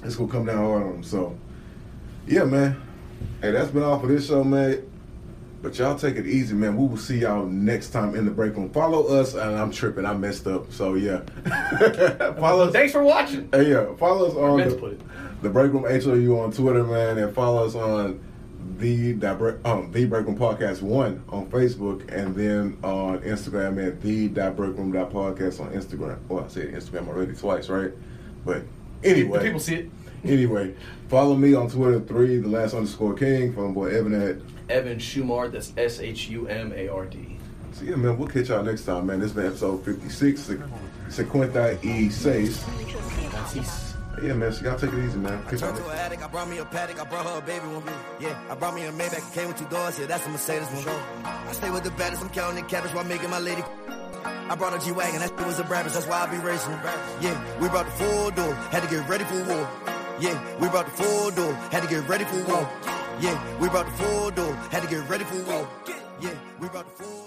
It's 0.03 0.15
gonna 0.15 0.31
come 0.31 0.45
down 0.45 0.57
hard 0.57 0.83
on 0.83 0.91
them. 0.93 1.03
So, 1.03 1.35
yeah, 2.27 2.43
man. 2.43 2.81
Hey, 3.41 3.51
that's 3.51 3.71
been 3.71 3.83
all 3.83 3.99
for 3.99 4.07
this 4.07 4.27
show, 4.27 4.43
man. 4.43 4.83
But 5.61 5.77
y'all 5.79 5.95
take 5.95 6.15
it 6.17 6.27
easy, 6.27 6.53
man. 6.53 6.77
We 6.77 6.87
will 6.87 6.97
see 6.97 7.19
y'all 7.19 7.45
next 7.45 7.89
time 7.89 8.15
in 8.15 8.25
the 8.25 8.31
break 8.31 8.55
room. 8.55 8.69
Follow 8.69 9.07
us, 9.07 9.33
and 9.33 9.55
I'm 9.55 9.71
tripping. 9.71 10.05
I 10.05 10.13
messed 10.13 10.45
up. 10.45 10.71
So 10.71 10.93
yeah. 10.93 11.21
follow 12.39 12.67
us. 12.67 12.73
Thanks 12.73 12.91
for 12.91 13.03
watching. 13.03 13.49
Hey, 13.51 13.71
yeah. 13.71 13.95
Follow 13.95 14.27
us 14.27 14.35
on 14.35 14.59
the, 14.59 14.65
to 14.69 14.75
put 14.75 14.91
it. 14.93 15.01
The 15.41 15.49
break 15.49 15.71
room 15.71 15.83
HOU 15.83 16.39
on 16.39 16.51
Twitter, 16.51 16.83
man, 16.83 17.17
and 17.17 17.33
follow 17.33 17.65
us 17.65 17.75
on 17.75 18.19
the 18.79 19.13
Direct- 19.13 19.65
um, 19.65 19.91
the 19.91 20.05
break 20.05 20.25
room 20.25 20.37
podcast 20.37 20.81
one 20.81 21.23
on 21.29 21.47
Facebook, 21.47 22.11
and 22.13 22.35
then 22.35 22.77
on 22.83 23.19
Instagram 23.19 23.85
at 23.85 24.01
the 24.01 24.27
break 24.27 24.77
room 24.77 24.91
podcast 24.91 25.59
on 25.61 25.71
Instagram. 25.71 26.17
Well, 26.27 26.43
I 26.43 26.47
said 26.47 26.73
Instagram 26.73 27.07
already 27.07 27.33
twice, 27.33 27.69
right? 27.69 27.91
But 28.45 28.63
anyway, 29.03 29.43
people 29.43 29.59
see 29.59 29.75
it. 29.75 29.89
Anyway, 30.23 30.73
follow 31.09 31.35
me 31.35 31.53
on 31.53 31.69
Twitter 31.69 31.99
three 31.99 32.37
the 32.37 32.47
last 32.49 32.73
underscore 32.73 33.13
king 33.13 33.53
from 33.53 33.73
boy 33.73 33.87
Evan 33.95 34.19
at. 34.19 34.37
Evan 34.69 34.97
Shumard. 34.97 35.51
That's 35.51 35.71
S 35.77 35.99
H 35.99 36.29
U 36.29 36.47
M 36.47 36.73
A 36.75 36.87
R 36.87 37.05
D. 37.05 37.37
So 37.73 37.85
yeah, 37.85 37.95
man, 37.95 38.17
we'll 38.17 38.27
catch 38.27 38.49
y'all 38.49 38.63
next 38.63 38.85
time, 38.85 39.05
man. 39.05 39.19
This 39.19 39.29
has 39.29 39.35
been 39.35 39.45
episode 39.45 39.85
fifty 39.85 40.09
six. 40.09 40.49
Sequenta 41.09 41.81
e 41.83 42.09
seis. 42.09 42.63
Yeah, 44.21 44.33
man. 44.33 44.51
So 44.51 44.65
y'all 44.65 44.77
take 44.79 44.93
it 44.93 45.05
easy, 45.05 45.17
man. 45.17 45.43
Catch 45.43 45.61
y'all 45.61 45.71
Turned 45.71 45.83
to 45.83 45.89
an 45.89 45.97
addict, 45.97 46.23
I 46.23 46.27
brought 46.27 46.49
me 46.49 46.57
a 46.57 46.65
paddock, 46.65 46.99
I 46.99 47.05
brought 47.05 47.25
her 47.25 47.37
a 47.37 47.41
baby 47.41 47.65
one. 47.67 47.83
Yeah, 48.19 48.39
I 48.49 48.55
brought 48.55 48.73
me 48.73 48.85
a 48.85 48.91
Maybach, 48.91 49.33
came 49.33 49.47
with 49.47 49.57
two 49.57 49.65
doors, 49.65 49.99
yeah, 49.99 50.07
that's 50.07 50.25
a 50.25 50.29
Mercedes 50.29 50.67
one. 50.71 50.83
Go. 50.83 50.99
I 51.23 51.51
stay 51.53 51.69
with 51.69 51.83
the 51.83 51.91
baddest, 51.91 52.23
I'm 52.23 52.29
counting 52.29 52.63
the 52.63 52.69
cabbage 52.69 52.93
while 52.93 53.03
making 53.03 53.29
my 53.29 53.39
lady. 53.39 53.63
I 54.25 54.55
brought 54.55 54.73
a 54.73 54.83
G-Wagon, 54.83 55.19
that 55.19 55.45
was 55.45 55.59
a 55.59 55.63
Brabus, 55.63 55.93
that's 55.93 56.07
why 56.07 56.21
I 56.23 56.31
be 56.31 56.37
racing. 56.37 56.71
Yeah, 57.21 57.59
we 57.61 57.69
brought 57.69 57.85
the 57.85 57.91
full 57.91 58.31
door, 58.31 58.53
had 58.71 58.83
to 58.83 58.89
get 58.89 59.07
ready 59.07 59.23
for 59.25 59.43
war. 59.43 59.69
Yeah, 60.19 60.57
we 60.59 60.67
brought 60.69 60.85
the 60.85 61.03
full 61.03 61.31
door, 61.31 61.53
had 61.71 61.83
to 61.83 61.89
get 61.89 62.07
ready 62.09 62.25
for 62.25 62.43
war. 62.45 62.67
Yeah, 63.19 63.59
we 63.59 63.69
brought 63.69 63.85
the 63.85 64.03
full 64.03 64.31
door, 64.31 64.53
had 64.71 64.83
to 64.83 64.89
get 64.89 65.07
ready 65.07 65.25
for 65.25 65.43
war. 65.43 65.67
Yeah, 66.19 66.33
we 66.59 66.67
brought 66.69 66.85
the 66.85 67.03
full 67.03 67.23
door. 67.23 67.26